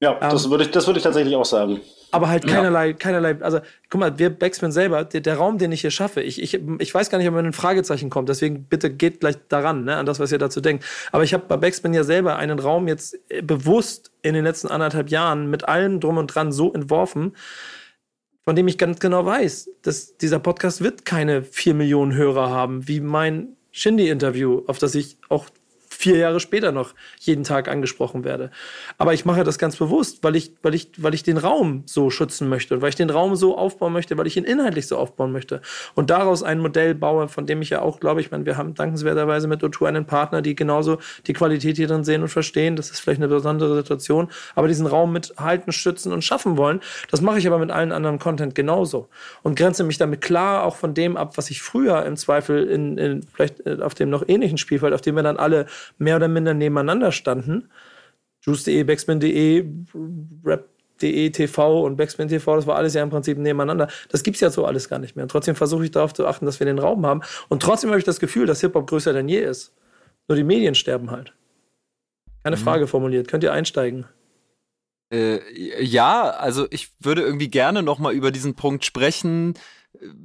Ja, 0.00 0.14
ähm, 0.14 0.30
das 0.30 0.48
würde 0.48 0.64
ich, 0.64 0.70
das 0.70 0.86
würde 0.86 0.98
ich 0.98 1.04
tatsächlich 1.04 1.36
auch 1.36 1.44
sagen. 1.44 1.80
Aber 2.12 2.28
halt 2.28 2.46
keinerlei, 2.46 2.88
ja. 2.88 2.92
keinerlei, 2.92 3.40
also 3.40 3.60
guck 3.88 4.00
mal, 4.00 4.18
wir 4.18 4.28
Backspin 4.28 4.70
selber, 4.70 5.02
der, 5.02 5.22
der, 5.22 5.36
Raum, 5.36 5.56
den 5.56 5.72
ich 5.72 5.80
hier 5.80 5.90
schaffe, 5.90 6.20
ich, 6.20 6.42
ich, 6.42 6.60
ich 6.78 6.94
weiß 6.94 7.08
gar 7.08 7.16
nicht, 7.16 7.26
ob 7.26 7.34
man 7.34 7.46
ein 7.46 7.54
Fragezeichen 7.54 8.10
kommt, 8.10 8.28
deswegen 8.28 8.64
bitte 8.64 8.92
geht 8.92 9.20
gleich 9.20 9.36
daran, 9.48 9.84
ne, 9.84 9.96
an 9.96 10.04
das, 10.04 10.20
was 10.20 10.30
ihr 10.30 10.36
dazu 10.38 10.60
denkt. 10.60 10.84
Aber 11.10 11.24
ich 11.24 11.32
habe 11.32 11.44
bei 11.48 11.56
Backspin 11.56 11.94
ja 11.94 12.04
selber 12.04 12.36
einen 12.36 12.58
Raum 12.58 12.86
jetzt 12.86 13.18
äh, 13.30 13.40
bewusst 13.40 14.12
in 14.20 14.34
den 14.34 14.44
letzten 14.44 14.68
anderthalb 14.68 15.08
Jahren 15.08 15.48
mit 15.48 15.66
allem 15.66 16.00
drum 16.00 16.18
und 16.18 16.26
dran 16.26 16.52
so 16.52 16.70
entworfen, 16.74 17.34
von 18.44 18.56
dem 18.56 18.68
ich 18.68 18.76
ganz 18.76 19.00
genau 19.00 19.24
weiß, 19.24 19.70
dass 19.80 20.18
dieser 20.18 20.38
Podcast 20.38 20.82
wird 20.82 21.06
keine 21.06 21.42
vier 21.42 21.72
Millionen 21.72 22.14
Hörer 22.14 22.50
haben, 22.50 22.86
wie 22.88 23.00
mein 23.00 23.56
Shindy-Interview, 23.70 24.64
auf 24.66 24.78
das 24.78 24.94
ich 24.94 25.16
auch 25.30 25.46
vier 26.02 26.16
Jahre 26.16 26.40
später 26.40 26.72
noch 26.72 26.94
jeden 27.20 27.44
Tag 27.44 27.68
angesprochen 27.68 28.24
werde. 28.24 28.50
Aber 28.98 29.14
ich 29.14 29.24
mache 29.24 29.44
das 29.44 29.56
ganz 29.56 29.76
bewusst, 29.76 30.18
weil 30.22 30.34
ich, 30.34 30.52
weil 30.62 30.74
ich, 30.74 30.90
weil 30.98 31.14
ich 31.14 31.22
den 31.22 31.38
Raum 31.38 31.84
so 31.86 32.10
schützen 32.10 32.48
möchte 32.48 32.74
und 32.74 32.82
weil 32.82 32.88
ich 32.88 32.96
den 32.96 33.08
Raum 33.08 33.36
so 33.36 33.56
aufbauen 33.56 33.92
möchte, 33.92 34.18
weil 34.18 34.26
ich 34.26 34.36
ihn 34.36 34.42
inhaltlich 34.42 34.88
so 34.88 34.98
aufbauen 34.98 35.30
möchte. 35.30 35.62
Und 35.94 36.10
daraus 36.10 36.42
ein 36.42 36.58
Modell 36.58 36.96
baue, 36.96 37.28
von 37.28 37.46
dem 37.46 37.62
ich 37.62 37.70
ja 37.70 37.82
auch 37.82 38.00
glaube, 38.00 38.20
ich 38.20 38.32
meine, 38.32 38.44
wir 38.46 38.56
haben 38.56 38.74
dankenswerterweise 38.74 39.46
mit 39.46 39.62
O2 39.62 39.86
einen 39.86 40.04
Partner, 40.04 40.42
die 40.42 40.56
genauso 40.56 40.98
die 41.28 41.34
Qualität 41.34 41.76
hier 41.76 41.86
drin 41.86 42.02
sehen 42.02 42.22
und 42.22 42.28
verstehen. 42.28 42.74
Das 42.74 42.90
ist 42.90 42.98
vielleicht 42.98 43.20
eine 43.20 43.28
besondere 43.28 43.76
Situation, 43.76 44.28
aber 44.56 44.66
diesen 44.66 44.88
Raum 44.88 45.12
mithalten, 45.12 45.72
schützen 45.72 46.12
und 46.12 46.24
schaffen 46.24 46.56
wollen. 46.56 46.80
Das 47.12 47.20
mache 47.20 47.38
ich 47.38 47.46
aber 47.46 47.58
mit 47.58 47.70
allen 47.70 47.92
anderen 47.92 48.18
Content 48.18 48.56
genauso 48.56 49.08
und 49.44 49.56
grenze 49.56 49.84
mich 49.84 49.98
damit 49.98 50.20
klar 50.20 50.64
auch 50.64 50.74
von 50.74 50.94
dem 50.94 51.16
ab, 51.16 51.36
was 51.36 51.50
ich 51.50 51.62
früher 51.62 52.04
im 52.04 52.16
Zweifel 52.16 52.66
in, 52.66 52.98
in 52.98 53.22
vielleicht 53.32 53.64
äh, 53.66 53.78
auf 53.80 53.94
dem 53.94 54.10
noch 54.10 54.24
ähnlichen 54.26 54.58
Spielfeld, 54.58 54.94
auf 54.94 55.00
dem 55.00 55.14
wir 55.14 55.22
dann 55.22 55.36
alle 55.36 55.66
mehr 55.98 56.16
oder 56.16 56.28
minder 56.28 56.54
nebeneinander 56.54 57.12
standen. 57.12 57.70
Juice.de, 58.42 58.82
Backspin.de, 58.84 59.64
Rap.de, 60.44 61.30
TV 61.30 61.84
und 61.84 61.96
Backspin 61.96 62.28
TV, 62.28 62.56
das 62.56 62.66
war 62.66 62.76
alles 62.76 62.94
ja 62.94 63.02
im 63.02 63.10
Prinzip 63.10 63.38
nebeneinander. 63.38 63.88
Das 64.08 64.22
gibt 64.22 64.36
es 64.36 64.40
ja 64.40 64.50
so 64.50 64.64
alles 64.64 64.88
gar 64.88 64.98
nicht 64.98 65.16
mehr. 65.16 65.24
Und 65.24 65.30
trotzdem 65.30 65.54
versuche 65.54 65.84
ich 65.84 65.90
darauf 65.90 66.12
zu 66.12 66.26
achten, 66.26 66.46
dass 66.46 66.58
wir 66.58 66.66
den 66.66 66.78
Raum 66.78 67.06
haben. 67.06 67.22
Und 67.48 67.62
trotzdem 67.62 67.90
habe 67.90 67.98
ich 67.98 68.04
das 68.04 68.20
Gefühl, 68.20 68.46
dass 68.46 68.60
Hip-Hop 68.60 68.88
größer 68.88 69.12
denn 69.12 69.28
je 69.28 69.40
ist. 69.40 69.74
Nur 70.28 70.36
die 70.36 70.44
Medien 70.44 70.74
sterben 70.74 71.10
halt. 71.10 71.34
Keine 72.42 72.56
mhm. 72.56 72.60
Frage 72.60 72.86
formuliert. 72.86 73.28
Könnt 73.28 73.44
ihr 73.44 73.52
einsteigen? 73.52 74.06
Äh, 75.12 75.40
ja, 75.82 76.30
also 76.30 76.66
ich 76.70 76.90
würde 76.98 77.22
irgendwie 77.22 77.50
gerne 77.50 77.82
noch 77.82 77.98
mal 77.98 78.12
über 78.14 78.30
diesen 78.30 78.54
Punkt 78.54 78.84
sprechen. 78.84 79.54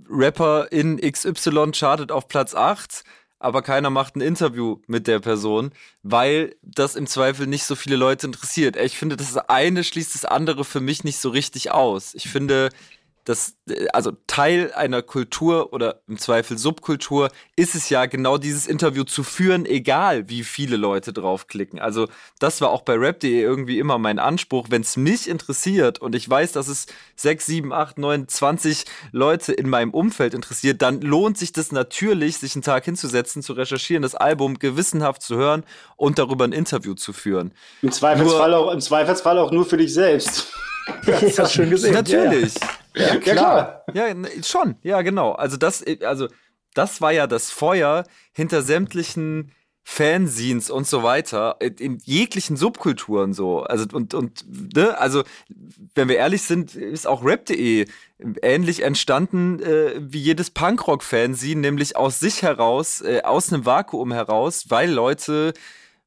Rapper 0.10 0.72
in 0.72 0.98
XY 1.00 1.72
chartet 1.74 2.12
auf 2.12 2.28
Platz 2.28 2.56
8 2.56 3.04
aber 3.40 3.62
keiner 3.62 3.90
macht 3.90 4.16
ein 4.16 4.22
Interview 4.22 4.78
mit 4.88 5.08
der 5.08 5.20
Person, 5.20 5.72
weil 6.04 6.56
das 6.62 6.96
im 6.96 7.08
Zweifel 7.08 7.48
nicht 7.48 7.66
so 7.66 7.76
viele 7.76 7.96
Leute 7.96 8.28
interessiert. 8.28 8.76
Ich 8.76 8.98
finde, 8.98 9.18
das 9.18 9.38
eine 9.38 9.84
schließt 9.84 10.16
das 10.16 10.26
andere 10.26 10.66
für 10.66 10.82
mich 10.82 11.04
nicht 11.04 11.20
so 11.20 11.30
richtig 11.30 11.72
aus. 11.72 12.14
Ich 12.16 12.30
finde, 12.30 12.70
das, 13.28 13.58
also 13.92 14.14
Teil 14.26 14.72
einer 14.74 15.02
Kultur 15.02 15.74
oder 15.74 16.00
im 16.08 16.18
Zweifel 16.18 16.58
Subkultur 16.58 17.30
ist 17.58 17.76
es 17.76 17.90
ja 17.90 18.06
genau 18.06 18.38
dieses 18.38 18.68
Interview 18.68 19.04
zu 19.04 19.22
führen, 19.22 19.66
egal 19.66 20.30
wie 20.30 20.46
viele 20.46 20.78
Leute 20.78 21.12
draufklicken. 21.12 21.78
Also 21.78 22.08
das 22.40 22.62
war 22.62 22.70
auch 22.70 22.84
bei 22.84 22.94
rap.de 22.94 23.42
irgendwie 23.42 23.80
immer 23.80 23.98
mein 23.98 24.18
Anspruch. 24.20 24.68
Wenn 24.70 24.82
es 24.82 24.96
mich 24.96 25.28
interessiert 25.28 26.00
und 26.00 26.16
ich 26.16 26.30
weiß, 26.30 26.54
dass 26.54 26.70
es 26.70 26.86
6, 27.18 27.46
7, 27.46 27.74
8, 27.74 27.98
9, 27.98 28.30
20 28.30 28.86
Leute 29.12 29.52
in 29.52 29.68
meinem 29.68 29.92
Umfeld 29.92 30.34
interessiert, 30.34 30.82
dann 30.82 31.02
lohnt 31.02 31.38
sich 31.38 31.52
das 31.52 31.74
natürlich, 31.74 32.38
sich 32.38 32.56
einen 32.56 32.62
Tag 32.62 32.86
hinzusetzen, 32.86 33.44
zu 33.44 33.52
recherchieren, 33.52 34.04
das 34.04 34.16
Album 34.16 34.58
gewissenhaft 34.58 35.22
zu 35.22 35.36
hören 35.36 35.66
und 35.98 36.18
darüber 36.18 36.46
ein 36.46 36.54
Interview 36.54 36.94
zu 36.94 37.12
führen. 37.12 37.52
Im 37.82 37.92
Zweifelsfall, 37.92 38.52
nur, 38.52 38.60
auch, 38.60 38.72
im 38.72 38.80
Zweifelsfall 38.80 39.38
auch 39.38 39.52
nur 39.52 39.66
für 39.66 39.76
dich 39.76 39.94
selbst. 39.94 40.48
Das 41.06 41.38
hast 41.38 41.54
schön 41.54 41.70
gesehen. 41.70 41.94
Natürlich. 41.94 42.54
Ja, 42.56 42.62
ja. 42.62 42.87
Ja 42.98 43.16
klar. 43.18 43.86
Ja, 43.94 44.08
schon. 44.44 44.76
Ja, 44.82 45.02
genau. 45.02 45.32
Also 45.34 45.58
das, 45.58 45.84
also 46.02 46.28
das 46.74 47.02
war 47.02 47.12
ja 47.12 47.28
das 47.28 47.50
Feuer 47.50 48.04
hinter 48.34 48.62
sämtlichen 48.62 49.52
Fanzines 49.90 50.70
und 50.70 50.86
so 50.86 51.02
weiter, 51.02 51.56
in 51.62 51.98
jeglichen 52.04 52.58
Subkulturen 52.58 53.34
so. 53.34 53.62
Also, 53.62 53.86
und, 53.94 54.14
und, 54.14 54.44
ne, 54.76 55.00
also, 55.00 55.24
wenn 55.96 56.10
wir 56.10 56.18
ehrlich 56.18 56.42
sind, 56.42 56.76
ist 56.76 57.08
auch 57.08 57.24
rap.de 57.24 57.86
ähnlich 58.42 58.84
entstanden 58.84 59.62
äh, 59.62 59.94
wie 59.98 60.20
jedes 60.20 60.52
Punkrock-Fanzine, 60.52 61.62
nämlich 61.62 61.96
aus 61.96 62.20
sich 62.20 62.42
heraus, 62.42 63.00
äh, 63.00 63.22
aus 63.24 63.54
einem 63.54 63.66
Vakuum 63.66 64.12
heraus, 64.12 64.66
weil 64.68 64.92
Leute 64.92 65.54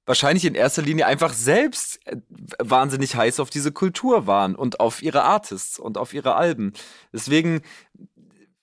wahrscheinlich 0.07 0.45
in 0.45 0.55
erster 0.55 0.83
Linie 0.83 1.07
einfach 1.07 1.33
selbst 1.33 2.01
äh, 2.07 2.17
wahnsinnig 2.59 3.15
heiß 3.15 3.41
auf 3.41 3.51
diese 3.51 3.73
Kultur 3.73 4.27
waren 4.27 4.55
und 4.55 4.81
auf 4.81 5.03
ihre 5.03 5.23
Artists 5.23 5.79
und 5.79 5.99
auf 5.99 6.15
ihre 6.15 6.35
Alben. 6.35 6.73
Deswegen 7.13 7.63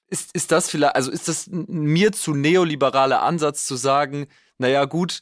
ist, 0.09 0.31
ist 0.33 0.51
das 0.51 0.69
vielleicht, 0.69 0.95
also 0.95 1.11
ist 1.11 1.27
das 1.27 1.47
mir 1.49 2.11
zu 2.11 2.33
neoliberaler 2.33 3.21
Ansatz 3.21 3.65
zu 3.65 3.75
sagen, 3.75 4.27
naja, 4.57 4.85
gut, 4.85 5.19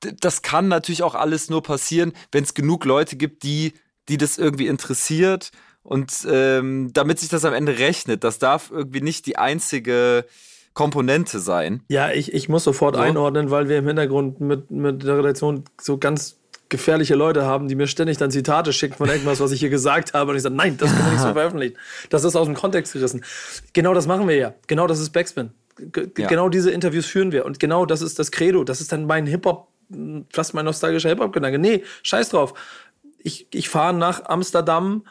das 0.00 0.42
kann 0.42 0.68
natürlich 0.68 1.02
auch 1.02 1.14
alles 1.14 1.50
nur 1.50 1.62
passieren, 1.62 2.12
wenn 2.30 2.44
es 2.44 2.54
genug 2.54 2.84
Leute 2.84 3.16
gibt, 3.16 3.42
die, 3.42 3.72
die 4.08 4.18
das 4.18 4.38
irgendwie 4.38 4.66
interessiert. 4.66 5.50
Und 5.82 6.26
ähm, 6.30 6.92
damit 6.92 7.20
sich 7.20 7.28
das 7.28 7.44
am 7.44 7.54
Ende 7.54 7.78
rechnet, 7.78 8.24
das 8.24 8.38
darf 8.38 8.70
irgendwie 8.70 9.00
nicht 9.00 9.26
die 9.26 9.38
einzige 9.38 10.26
Komponente 10.76 11.40
sein. 11.40 11.82
Ja, 11.88 12.12
ich, 12.12 12.34
ich 12.34 12.50
muss 12.50 12.62
sofort 12.62 12.96
so. 12.96 13.00
einordnen, 13.00 13.50
weil 13.50 13.70
wir 13.70 13.78
im 13.78 13.86
Hintergrund 13.86 14.40
mit, 14.40 14.70
mit 14.70 15.02
der 15.04 15.16
Redaktion 15.16 15.64
so 15.80 15.96
ganz 15.96 16.36
gefährliche 16.68 17.14
Leute 17.14 17.46
haben, 17.46 17.66
die 17.66 17.74
mir 17.74 17.86
ständig 17.86 18.18
dann 18.18 18.30
Zitate 18.30 18.74
schicken 18.74 18.94
von 18.94 19.08
irgendwas, 19.08 19.40
was 19.40 19.52
ich 19.52 19.60
hier 19.60 19.70
gesagt 19.70 20.12
habe. 20.12 20.32
Und 20.32 20.36
ich 20.36 20.42
sage, 20.42 20.54
nein, 20.54 20.76
das 20.76 20.90
kann 20.90 21.02
man 21.02 21.12
nicht 21.12 21.22
so 21.22 21.32
veröffentlichen. 21.32 21.78
Das 22.10 22.24
ist 22.24 22.36
aus 22.36 22.44
dem 22.44 22.54
Kontext 22.54 22.92
gerissen. 22.92 23.24
Genau 23.72 23.94
das 23.94 24.06
machen 24.06 24.28
wir 24.28 24.36
ja. 24.36 24.54
Genau 24.66 24.86
das 24.86 25.00
ist 25.00 25.10
Backspin. 25.14 25.50
G 25.78 26.08
ja. 26.18 26.28
Genau 26.28 26.50
diese 26.50 26.70
Interviews 26.70 27.06
führen 27.06 27.32
wir. 27.32 27.46
Und 27.46 27.58
genau 27.58 27.86
das 27.86 28.02
ist 28.02 28.18
das 28.18 28.30
Credo. 28.30 28.62
Das 28.62 28.82
ist 28.82 28.92
dann 28.92 29.06
mein 29.06 29.26
Hip-Hop, 29.26 29.68
fast 30.30 30.52
mein 30.52 30.66
nostalgischer 30.66 31.08
Hip-Hop-Gedanke. 31.08 31.58
Nee, 31.58 31.84
scheiß 32.02 32.28
drauf. 32.28 32.52
Ich, 33.18 33.46
ich 33.50 33.70
fahre 33.70 33.94
nach 33.94 34.26
Amsterdam 34.26 35.04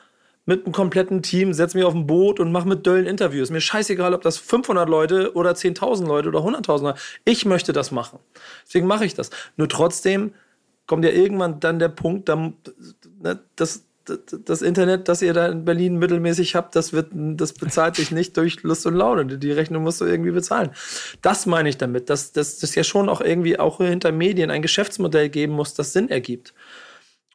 mit 0.46 0.66
einem 0.66 0.74
kompletten 0.74 1.22
Team, 1.24 1.54
setze 1.54 1.78
mich 1.78 1.86
auf 1.86 1.96
ein 1.96 2.06
Boot 2.06 2.40
und 2.40 2.52
mache 2.52 2.68
mit 2.68 2.86
Döllen 2.86 3.08
Interviews. 3.08 3.50
Mir 3.50 3.62
scheißegal, 3.62 4.14
ob 4.14 4.22
das 4.22 4.38
500 4.38 4.88
Leute 4.88 5.34
oder 5.34 5.52
10.000 5.52 6.06
Leute 6.06 6.30
oder 6.30 6.40
100.000 6.40 6.84
Leute. 6.84 7.00
Ich 7.24 7.46
möchte 7.46 7.74
das 7.74 7.92
machen. 7.92 8.20
Deswegen 8.66 8.88
mache 8.88 9.06
ich 9.06 9.16
das. 9.16 9.32
Nur 9.58 9.68
trotzdem 9.68 10.34
kommt 10.86 11.04
ja 11.04 11.12
irgendwann 11.12 11.60
dann 11.60 11.80
der 11.80 11.90
Punkt, 11.90 12.30
dann, 12.30 12.54
ne, 13.22 13.40
das, 13.56 13.86
das 14.46 14.62
Internet, 14.62 15.08
das 15.08 15.24
ihr 15.24 15.34
da 15.34 15.48
in 15.48 15.66
Berlin 15.66 15.98
mittelmäßig 15.98 16.56
habt, 16.56 16.76
das 16.76 16.94
wird, 16.94 17.10
das 17.12 17.54
bezahlt 17.54 17.96
sich 17.96 18.12
nicht 18.12 18.38
durch 18.38 18.62
Lust 18.62 18.86
und 18.86 18.94
Laune. 18.94 19.26
Die 19.40 19.52
Rechnung 19.52 19.82
musst 19.82 20.00
du 20.00 20.06
irgendwie 20.06 20.32
bezahlen. 20.32 20.70
Das 21.24 21.48
meine 21.48 21.70
ich 21.70 21.78
damit, 21.78 22.12
dass 22.12 22.32
das 22.34 22.76
ja 22.76 22.84
schon 22.84 23.10
auch 23.10 23.22
irgendwie 23.22 23.58
auch 23.58 23.78
hinter 23.78 24.12
Medien 24.12 24.52
ein 24.52 24.62
Geschäftsmodell 24.62 25.30
geben 25.30 25.54
muss, 25.54 25.74
das 25.74 25.92
Sinn 25.92 26.10
ergibt. 26.10 26.54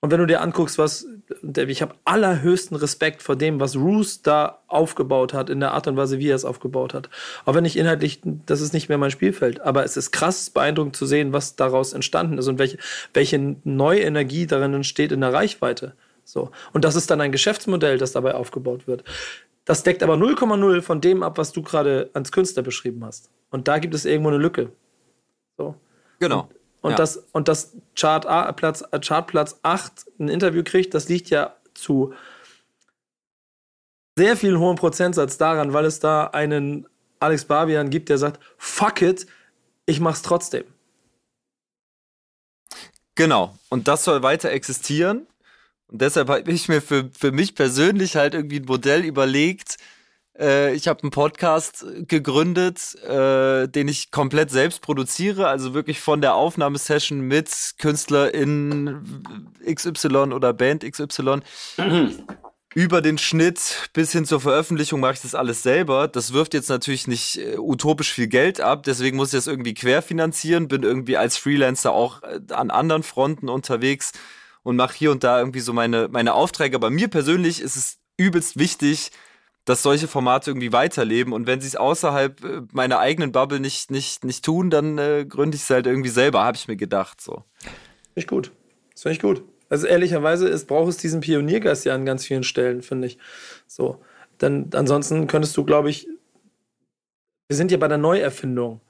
Und 0.02 0.10
wenn 0.10 0.20
du 0.20 0.26
dir 0.26 0.40
anguckst, 0.40 0.78
was, 0.78 1.06
ich 1.42 1.82
habe 1.82 1.94
allerhöchsten 2.04 2.74
Respekt 2.76 3.22
vor 3.22 3.36
dem, 3.36 3.60
was 3.60 3.76
Roos 3.76 4.22
da 4.22 4.60
aufgebaut 4.66 5.34
hat, 5.34 5.50
in 5.50 5.60
der 5.60 5.72
Art 5.72 5.86
und 5.88 5.96
Weise, 5.98 6.18
wie 6.18 6.28
er 6.28 6.36
es 6.36 6.46
aufgebaut 6.46 6.94
hat. 6.94 7.10
Auch 7.44 7.54
wenn 7.54 7.66
ich 7.66 7.76
inhaltlich, 7.76 8.20
das 8.24 8.62
ist 8.62 8.72
nicht 8.72 8.88
mehr 8.88 8.96
mein 8.96 9.10
Spielfeld, 9.10 9.60
aber 9.60 9.84
es 9.84 9.98
ist 9.98 10.10
krass 10.10 10.48
beeindruckend 10.48 10.96
zu 10.96 11.04
sehen, 11.04 11.34
was 11.34 11.54
daraus 11.54 11.92
entstanden 11.92 12.38
ist 12.38 12.48
und 12.48 12.58
welche, 12.58 12.78
welche 13.12 13.56
neue 13.64 14.00
Energie 14.00 14.46
darin 14.46 14.72
entsteht 14.72 15.12
in 15.12 15.20
der 15.20 15.34
Reichweite. 15.34 15.92
So. 16.24 16.50
Und 16.72 16.86
das 16.86 16.96
ist 16.96 17.10
dann 17.10 17.20
ein 17.20 17.32
Geschäftsmodell, 17.32 17.98
das 17.98 18.12
dabei 18.12 18.34
aufgebaut 18.34 18.86
wird. 18.86 19.04
Das 19.66 19.82
deckt 19.82 20.02
aber 20.02 20.14
0,0 20.14 20.80
von 20.80 21.02
dem 21.02 21.22
ab, 21.22 21.36
was 21.36 21.52
du 21.52 21.62
gerade 21.62 22.08
als 22.14 22.32
Künstler 22.32 22.62
beschrieben 22.62 23.04
hast. 23.04 23.28
Und 23.50 23.68
da 23.68 23.78
gibt 23.78 23.94
es 23.94 24.06
irgendwo 24.06 24.30
eine 24.30 24.38
Lücke. 24.38 24.72
So. 25.58 25.74
Genau. 26.20 26.42
Und 26.42 26.59
und, 26.82 26.92
ja. 26.92 26.96
das, 26.96 27.16
und 27.32 27.48
das 27.48 27.76
Chart 27.94 28.26
A, 28.26 28.50
Platz, 28.52 28.84
Chart 29.02 29.26
Platz 29.26 29.58
8 29.62 30.06
ein 30.18 30.28
Interview 30.28 30.62
kriegt, 30.64 30.94
das 30.94 31.08
liegt 31.08 31.30
ja 31.30 31.54
zu 31.74 32.14
sehr 34.16 34.36
viel 34.36 34.58
hohen 34.58 34.76
Prozentsatz 34.76 35.38
daran, 35.38 35.72
weil 35.72 35.84
es 35.84 36.00
da 36.00 36.26
einen 36.26 36.86
Alex 37.20 37.44
Barbian 37.44 37.90
gibt, 37.90 38.08
der 38.08 38.18
sagt, 38.18 38.40
fuck 38.56 39.02
it, 39.02 39.26
ich 39.86 40.00
mach's 40.00 40.22
trotzdem. 40.22 40.64
Genau. 43.14 43.58
Und 43.68 43.88
das 43.88 44.04
soll 44.04 44.22
weiter 44.22 44.50
existieren. 44.50 45.26
Und 45.88 46.00
deshalb 46.00 46.28
habe 46.28 46.50
ich 46.50 46.68
mir 46.68 46.80
für, 46.80 47.10
für 47.18 47.32
mich 47.32 47.54
persönlich 47.54 48.16
halt 48.16 48.34
irgendwie 48.34 48.60
ein 48.60 48.64
Modell 48.64 49.04
überlegt. 49.04 49.76
Äh, 50.38 50.74
ich 50.74 50.88
habe 50.88 51.02
einen 51.02 51.10
Podcast 51.10 51.84
gegründet, 52.08 52.94
äh, 53.04 53.68
den 53.68 53.88
ich 53.88 54.10
komplett 54.10 54.50
selbst 54.50 54.80
produziere, 54.82 55.48
also 55.48 55.74
wirklich 55.74 56.00
von 56.00 56.20
der 56.20 56.34
Aufnahmesession 56.34 57.20
mit 57.20 57.50
Künstler 57.78 58.32
in 58.34 59.22
XY 59.64 60.32
oder 60.32 60.52
Band 60.52 60.84
XY. 60.84 61.40
über 62.74 63.02
den 63.02 63.18
Schnitt 63.18 63.90
bis 63.92 64.12
hin 64.12 64.24
zur 64.24 64.40
Veröffentlichung 64.40 65.00
mache 65.00 65.14
ich 65.14 65.22
das 65.22 65.34
alles 65.34 65.62
selber. 65.62 66.06
Das 66.06 66.32
wirft 66.32 66.54
jetzt 66.54 66.68
natürlich 66.68 67.08
nicht 67.08 67.38
äh, 67.38 67.56
utopisch 67.58 68.12
viel 68.12 68.28
Geld 68.28 68.60
ab, 68.60 68.84
deswegen 68.84 69.16
muss 69.16 69.32
ich 69.32 69.38
das 69.38 69.48
irgendwie 69.48 69.74
querfinanzieren, 69.74 70.68
bin 70.68 70.82
irgendwie 70.82 71.16
als 71.16 71.36
Freelancer 71.36 71.92
auch 71.92 72.22
äh, 72.22 72.40
an 72.52 72.70
anderen 72.70 73.02
Fronten 73.02 73.48
unterwegs 73.48 74.12
und 74.62 74.76
mache 74.76 74.94
hier 74.94 75.10
und 75.10 75.24
da 75.24 75.38
irgendwie 75.40 75.60
so 75.60 75.72
meine, 75.72 76.08
meine 76.08 76.34
Aufträge. 76.34 76.76
Aber 76.76 76.90
mir 76.90 77.08
persönlich 77.08 77.60
ist 77.60 77.76
es 77.76 77.98
übelst 78.16 78.58
wichtig, 78.58 79.10
dass 79.70 79.84
solche 79.84 80.08
Formate 80.08 80.50
irgendwie 80.50 80.72
weiterleben. 80.72 81.32
Und 81.32 81.46
wenn 81.46 81.60
sie 81.60 81.68
es 81.68 81.76
außerhalb 81.76 82.44
äh, 82.44 82.62
meiner 82.72 82.98
eigenen 82.98 83.30
Bubble 83.30 83.60
nicht, 83.60 83.92
nicht, 83.92 84.24
nicht 84.24 84.44
tun, 84.44 84.68
dann 84.68 84.98
äh, 84.98 85.24
gründe 85.28 85.54
ich 85.54 85.62
es 85.62 85.70
halt 85.70 85.86
irgendwie 85.86 86.08
selber, 86.08 86.42
habe 86.42 86.56
ich 86.56 86.66
mir 86.66 86.76
gedacht. 86.76 87.20
So. 87.20 87.44
Ich 88.16 88.26
gut. 88.26 88.50
Das 88.92 89.02
finde 89.02 89.14
ich 89.14 89.22
gut. 89.22 89.44
Also 89.68 89.86
ehrlicherweise 89.86 90.48
ist, 90.48 90.66
braucht 90.66 90.88
es 90.88 90.96
diesen 90.96 91.20
Pioniergeist 91.20 91.84
ja 91.84 91.94
an 91.94 92.04
ganz 92.04 92.26
vielen 92.26 92.42
Stellen, 92.42 92.82
finde 92.82 93.06
ich. 93.06 93.18
So. 93.68 94.02
Denn 94.40 94.70
ansonsten 94.72 95.28
könntest 95.28 95.56
du, 95.56 95.64
glaube 95.64 95.88
ich, 95.88 96.08
wir 97.46 97.56
sind 97.56 97.70
ja 97.70 97.78
bei 97.78 97.88
der 97.88 97.98
Neuerfindung. 97.98 98.80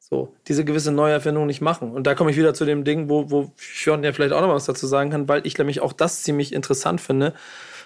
So, 0.00 0.34
diese 0.48 0.64
gewisse 0.64 0.90
Neuerfindung 0.90 1.46
nicht 1.46 1.60
machen. 1.60 1.92
Und 1.92 2.06
da 2.08 2.14
komme 2.14 2.32
ich 2.32 2.36
wieder 2.36 2.54
zu 2.54 2.64
dem 2.64 2.82
Ding, 2.82 3.08
wo, 3.08 3.30
wo 3.30 3.52
Fjord 3.56 4.04
ja 4.04 4.12
vielleicht 4.12 4.32
auch 4.32 4.40
noch 4.40 4.52
was 4.52 4.66
dazu 4.66 4.86
sagen 4.86 5.10
kann, 5.10 5.28
weil 5.28 5.46
ich 5.46 5.56
nämlich 5.56 5.80
auch 5.80 5.92
das 5.92 6.24
ziemlich 6.24 6.52
interessant 6.52 7.00
finde, 7.00 7.34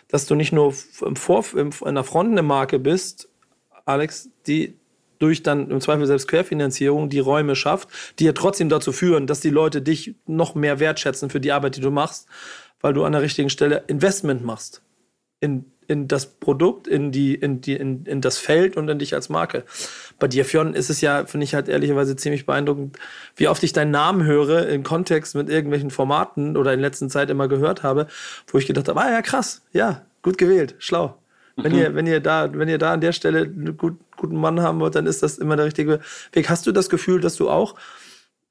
dass 0.08 0.26
du 0.26 0.34
nicht 0.34 0.52
nur 0.52 0.74
im 1.04 1.16
Vorf 1.16 1.54
in 1.54 1.94
der 1.94 2.04
Front 2.04 2.32
eine 2.32 2.42
Marke 2.42 2.78
bist, 2.78 3.28
Alex, 3.84 4.30
die 4.46 4.74
durch 5.18 5.42
dann 5.42 5.70
im 5.70 5.80
Zweifel 5.80 6.06
selbst 6.06 6.28
Querfinanzierung 6.28 7.08
die 7.08 7.18
Räume 7.18 7.56
schafft, 7.56 7.88
die 8.18 8.24
ja 8.24 8.32
trotzdem 8.32 8.68
dazu 8.68 8.92
führen, 8.92 9.26
dass 9.26 9.40
die 9.40 9.50
Leute 9.50 9.82
dich 9.82 10.14
noch 10.26 10.54
mehr 10.54 10.78
wertschätzen 10.80 11.30
für 11.30 11.40
die 11.40 11.52
Arbeit, 11.52 11.76
die 11.76 11.80
du 11.80 11.90
machst, 11.90 12.28
weil 12.80 12.92
du 12.92 13.04
an 13.04 13.12
der 13.12 13.22
richtigen 13.22 13.50
Stelle 13.50 13.84
Investment 13.88 14.44
machst 14.44 14.82
in, 15.40 15.72
in 15.86 16.08
das 16.08 16.26
Produkt, 16.26 16.86
in, 16.86 17.10
die, 17.10 17.34
in, 17.34 17.60
die, 17.60 17.74
in, 17.74 18.04
in 18.04 18.20
das 18.20 18.38
Feld 18.38 18.76
und 18.76 18.88
in 18.88 18.98
dich 18.98 19.14
als 19.14 19.28
Marke. 19.28 19.64
Bei 20.18 20.26
dir, 20.26 20.44
Fionn, 20.44 20.74
ist 20.74 20.90
es 20.90 21.00
ja, 21.00 21.26
finde 21.26 21.44
ich 21.44 21.54
halt 21.54 21.68
ehrlicherweise 21.68 22.16
ziemlich 22.16 22.44
beeindruckend, 22.44 22.98
wie 23.36 23.48
oft 23.48 23.62
ich 23.62 23.72
deinen 23.72 23.92
Namen 23.92 24.24
höre 24.24 24.66
im 24.68 24.82
Kontext 24.82 25.34
mit 25.36 25.48
irgendwelchen 25.48 25.90
Formaten 25.90 26.56
oder 26.56 26.72
in 26.72 26.80
letzter 26.80 27.08
Zeit 27.08 27.30
immer 27.30 27.46
gehört 27.46 27.82
habe, 27.82 28.08
wo 28.48 28.58
ich 28.58 28.66
gedacht 28.66 28.88
habe, 28.88 29.00
ah 29.00 29.10
ja, 29.10 29.22
krass, 29.22 29.62
ja, 29.72 30.02
gut 30.22 30.38
gewählt, 30.38 30.74
schlau. 30.78 31.16
Wenn 31.60 31.74
ihr, 31.74 31.94
wenn 31.94 32.06
ihr 32.06 32.20
da, 32.20 32.50
wenn 32.52 32.68
ihr 32.68 32.78
da 32.78 32.92
an 32.92 33.00
der 33.00 33.12
Stelle 33.12 33.40
einen 33.40 33.76
gut, 33.76 33.98
guten 34.16 34.36
Mann 34.36 34.60
haben 34.60 34.78
wollt, 34.78 34.94
dann 34.94 35.06
ist 35.06 35.24
das 35.24 35.38
immer 35.38 35.56
der 35.56 35.66
richtige 35.66 36.00
Weg. 36.32 36.48
Hast 36.48 36.66
du 36.66 36.72
das 36.72 36.88
Gefühl, 36.88 37.20
dass 37.20 37.34
du 37.34 37.50
auch 37.50 37.74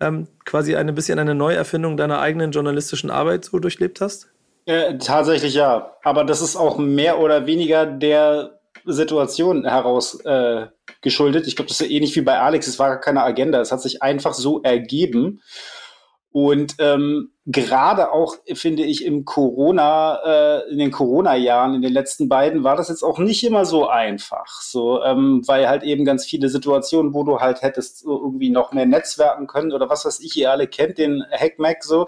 ähm, 0.02 0.28
quasi 0.44 0.76
ein 0.76 0.94
bisschen 0.94 1.18
eine 1.18 1.34
Neuerfindung 1.34 1.96
deiner 1.96 2.20
eigenen 2.20 2.52
journalistischen 2.52 3.10
Arbeit 3.10 3.46
so 3.46 3.60
durchlebt 3.60 4.02
hast? 4.02 4.30
Äh, 4.66 4.98
tatsächlich 4.98 5.54
ja. 5.54 5.94
Aber 6.04 6.26
das 6.26 6.42
ist 6.42 6.58
auch 6.58 6.78
mehr 6.78 7.20
oder 7.20 7.46
weniger 7.46 7.86
der 7.86 8.57
Situation 8.88 9.66
heraus 9.66 10.20
äh, 10.26 10.68
geschuldet. 11.02 11.48
Ich 11.48 11.56
glaube, 11.56 11.70
das 11.70 11.82
ist 11.82 11.90
ähnlich 11.90 12.16
wie 12.16 12.22
bei 12.22 12.40
Alex. 12.40 12.68
Es 12.68 12.80
war 12.80 13.00
keine 13.00 13.24
Agenda. 13.24 13.60
Es 13.62 13.72
hat 13.72 13.82
sich 13.82 14.02
einfach 14.02 14.34
so 14.34 14.62
ergeben. 14.62 15.42
Und 16.32 16.76
ähm, 16.78 17.32
gerade 17.48 18.12
auch, 18.12 18.36
finde 18.54 18.84
ich, 18.84 19.04
im 19.04 19.26
Corona, 19.26 20.20
äh, 20.24 20.70
in 20.70 20.78
den 20.78 20.92
Corona-Jahren, 20.92 21.74
in 21.74 21.82
den 21.82 21.94
letzten 21.94 22.30
beiden, 22.30 22.64
war 22.64 22.76
das 22.76 22.90
jetzt 22.90 23.02
auch 23.02 23.18
nicht 23.18 23.44
immer 23.44 23.66
so 23.66 23.88
einfach. 23.88 24.62
So, 24.62 25.02
ähm, 25.02 25.42
weil 25.48 25.68
halt 25.68 25.82
eben 25.82 26.06
ganz 26.06 26.26
viele 26.26 26.50
Situationen, 26.50 27.16
wo 27.16 27.24
du 27.24 27.40
halt 27.40 27.64
hättest 27.64 28.00
so 28.00 28.22
irgendwie 28.22 28.52
noch 28.52 28.72
mehr 28.72 28.86
netzwerken 28.86 29.48
können 29.48 29.72
oder 29.72 29.90
was 29.90 30.06
weiß 30.06 30.20
ich, 30.20 30.38
ihr 30.38 30.52
alle 30.52 30.68
kennt, 30.68 31.00
den 31.00 31.24
Hackmack 31.32 31.84
so, 31.84 32.06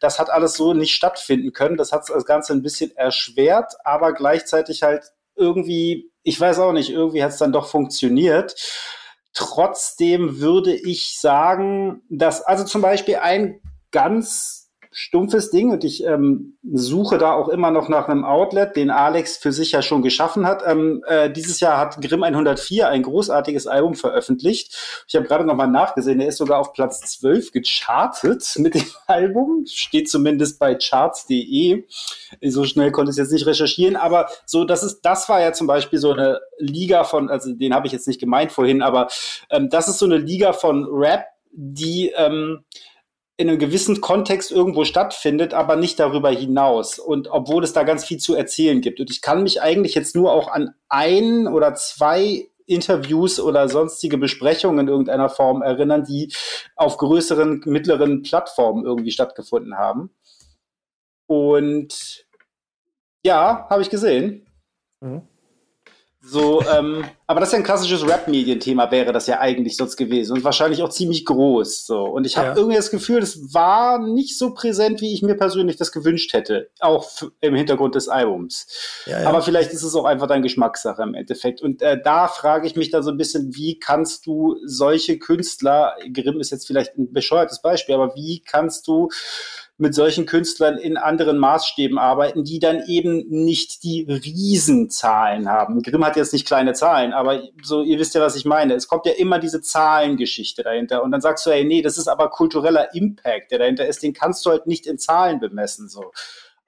das 0.00 0.18
hat 0.18 0.30
alles 0.30 0.54
so 0.54 0.72
nicht 0.72 0.94
stattfinden 0.94 1.52
können. 1.52 1.76
Das 1.76 1.92
hat 1.92 2.08
das 2.08 2.24
Ganze 2.24 2.54
ein 2.54 2.62
bisschen 2.62 2.96
erschwert, 2.96 3.74
aber 3.84 4.14
gleichzeitig 4.14 4.84
halt 4.84 5.12
irgendwie, 5.34 6.10
ich 6.26 6.40
weiß 6.40 6.58
auch 6.58 6.72
nicht, 6.72 6.90
irgendwie 6.90 7.22
hat 7.22 7.30
es 7.30 7.38
dann 7.38 7.52
doch 7.52 7.68
funktioniert. 7.68 8.56
Trotzdem 9.32 10.40
würde 10.40 10.74
ich 10.74 11.20
sagen, 11.20 12.02
dass, 12.10 12.42
also 12.42 12.64
zum 12.64 12.82
Beispiel 12.82 13.16
ein 13.16 13.60
ganz 13.92 14.65
stumpfes 14.98 15.50
Ding 15.50 15.72
und 15.72 15.84
ich 15.84 16.04
ähm, 16.04 16.56
suche 16.72 17.18
da 17.18 17.34
auch 17.34 17.50
immer 17.50 17.70
noch 17.70 17.90
nach 17.90 18.08
einem 18.08 18.24
Outlet, 18.24 18.76
den 18.76 18.90
Alex 18.90 19.36
für 19.36 19.52
sich 19.52 19.72
ja 19.72 19.82
schon 19.82 20.00
geschaffen 20.00 20.46
hat. 20.46 20.62
Ähm, 20.66 21.04
äh, 21.06 21.30
dieses 21.30 21.60
Jahr 21.60 21.76
hat 21.76 22.00
Grimm 22.00 22.22
104 22.22 22.88
ein 22.88 23.02
großartiges 23.02 23.66
Album 23.66 23.94
veröffentlicht. 23.94 25.04
Ich 25.06 25.14
habe 25.14 25.26
gerade 25.26 25.44
noch 25.44 25.54
mal 25.54 25.66
nachgesehen, 25.66 26.18
er 26.18 26.28
ist 26.28 26.38
sogar 26.38 26.58
auf 26.58 26.72
Platz 26.72 27.00
12 27.18 27.52
gechartet 27.52 28.54
mit 28.56 28.72
dem 28.72 28.86
Album, 29.06 29.66
steht 29.66 30.08
zumindest 30.08 30.58
bei 30.58 30.74
charts.de. 30.74 31.84
So 32.40 32.64
schnell 32.64 32.90
konnte 32.90 33.10
ich 33.10 33.18
es 33.18 33.18
jetzt 33.18 33.32
nicht 33.32 33.46
recherchieren, 33.46 33.96
aber 33.96 34.30
so, 34.46 34.64
das 34.64 34.82
ist, 34.82 35.02
das 35.02 35.28
war 35.28 35.42
ja 35.42 35.52
zum 35.52 35.66
Beispiel 35.66 35.98
so 35.98 36.12
eine 36.12 36.40
Liga 36.56 37.04
von, 37.04 37.28
also 37.28 37.52
den 37.52 37.74
habe 37.74 37.86
ich 37.86 37.92
jetzt 37.92 38.08
nicht 38.08 38.18
gemeint 38.18 38.50
vorhin, 38.50 38.80
aber 38.80 39.08
ähm, 39.50 39.68
das 39.68 39.88
ist 39.88 39.98
so 39.98 40.06
eine 40.06 40.16
Liga 40.16 40.54
von 40.54 40.86
Rap, 40.90 41.26
die 41.52 42.14
ähm, 42.16 42.64
in 43.38 43.48
einem 43.48 43.58
gewissen 43.58 44.00
Kontext 44.00 44.50
irgendwo 44.50 44.84
stattfindet, 44.84 45.52
aber 45.52 45.76
nicht 45.76 45.98
darüber 45.98 46.30
hinaus. 46.30 46.98
Und 46.98 47.28
obwohl 47.28 47.64
es 47.64 47.72
da 47.72 47.82
ganz 47.82 48.04
viel 48.04 48.18
zu 48.18 48.34
erzählen 48.34 48.80
gibt. 48.80 48.98
Und 48.98 49.10
ich 49.10 49.20
kann 49.20 49.42
mich 49.42 49.60
eigentlich 49.60 49.94
jetzt 49.94 50.16
nur 50.16 50.32
auch 50.32 50.48
an 50.48 50.74
ein 50.88 51.46
oder 51.46 51.74
zwei 51.74 52.48
Interviews 52.64 53.38
oder 53.38 53.68
sonstige 53.68 54.18
Besprechungen 54.18 54.80
in 54.80 54.88
irgendeiner 54.88 55.28
Form 55.28 55.62
erinnern, 55.62 56.04
die 56.04 56.32
auf 56.74 56.96
größeren, 56.96 57.62
mittleren 57.66 58.22
Plattformen 58.22 58.84
irgendwie 58.84 59.12
stattgefunden 59.12 59.76
haben. 59.76 60.10
Und 61.26 62.26
ja, 63.24 63.66
habe 63.68 63.82
ich 63.82 63.90
gesehen. 63.90 64.46
Mhm. 65.00 65.28
So, 66.28 66.60
ähm, 66.76 67.04
aber 67.28 67.38
das 67.38 67.50
ist 67.50 67.52
ja 67.52 67.58
ein 67.58 67.64
klassisches 67.64 68.06
Rap-Medienthema, 68.06 68.90
wäre 68.90 69.12
das 69.12 69.28
ja 69.28 69.38
eigentlich 69.38 69.76
sonst 69.76 69.96
gewesen 69.96 70.36
und 70.36 70.42
wahrscheinlich 70.44 70.82
auch 70.82 70.88
ziemlich 70.88 71.24
groß. 71.24 71.86
So. 71.86 72.02
Und 72.04 72.26
ich 72.26 72.36
habe 72.36 72.48
ja. 72.48 72.56
irgendwie 72.56 72.76
das 72.76 72.90
Gefühl, 72.90 73.20
das 73.20 73.54
war 73.54 74.00
nicht 74.00 74.36
so 74.36 74.52
präsent, 74.52 75.00
wie 75.00 75.14
ich 75.14 75.22
mir 75.22 75.36
persönlich 75.36 75.76
das 75.76 75.92
gewünscht 75.92 76.32
hätte, 76.32 76.70
auch 76.80 77.08
im 77.40 77.54
Hintergrund 77.54 77.94
des 77.94 78.08
Albums. 78.08 78.66
Ja, 79.06 79.22
ja. 79.22 79.28
Aber 79.28 79.40
vielleicht 79.40 79.72
ist 79.72 79.84
es 79.84 79.94
auch 79.94 80.04
einfach 80.04 80.26
deine 80.26 80.42
Geschmackssache 80.42 81.02
im 81.02 81.14
Endeffekt. 81.14 81.62
Und 81.62 81.80
äh, 81.80 82.00
da 82.02 82.26
frage 82.26 82.66
ich 82.66 82.74
mich 82.74 82.90
da 82.90 83.02
so 83.02 83.10
ein 83.10 83.16
bisschen, 83.16 83.54
wie 83.54 83.78
kannst 83.78 84.26
du 84.26 84.56
solche 84.64 85.18
Künstler, 85.20 85.94
Grimm 86.12 86.40
ist 86.40 86.50
jetzt 86.50 86.66
vielleicht 86.66 86.98
ein 86.98 87.12
bescheuertes 87.12 87.62
Beispiel, 87.62 87.94
aber 87.94 88.16
wie 88.16 88.42
kannst 88.44 88.88
du 88.88 89.10
mit 89.78 89.94
solchen 89.94 90.24
Künstlern 90.24 90.78
in 90.78 90.96
anderen 90.96 91.36
Maßstäben 91.36 91.98
arbeiten, 91.98 92.44
die 92.44 92.58
dann 92.58 92.82
eben 92.86 93.26
nicht 93.28 93.82
die 93.82 94.06
Riesenzahlen 94.08 95.50
haben. 95.50 95.82
Grimm 95.82 96.04
hat 96.04 96.16
jetzt 96.16 96.32
nicht 96.32 96.46
kleine 96.46 96.72
Zahlen, 96.72 97.12
aber 97.12 97.42
so, 97.62 97.82
ihr 97.82 97.98
wisst 97.98 98.14
ja, 98.14 98.22
was 98.22 98.36
ich 98.36 98.46
meine. 98.46 98.74
Es 98.74 98.88
kommt 98.88 99.04
ja 99.04 99.12
immer 99.12 99.38
diese 99.38 99.60
Zahlengeschichte 99.60 100.62
dahinter. 100.62 101.02
Und 101.02 101.10
dann 101.10 101.20
sagst 101.20 101.44
du, 101.44 101.50
ey, 101.50 101.64
nee, 101.64 101.82
das 101.82 101.98
ist 101.98 102.08
aber 102.08 102.30
kultureller 102.30 102.94
Impact, 102.94 103.50
der 103.50 103.58
dahinter 103.58 103.86
ist, 103.86 104.02
den 104.02 104.14
kannst 104.14 104.46
du 104.46 104.50
halt 104.50 104.66
nicht 104.66 104.86
in 104.86 104.98
Zahlen 104.98 105.40
bemessen, 105.40 105.88
so. 105.88 106.12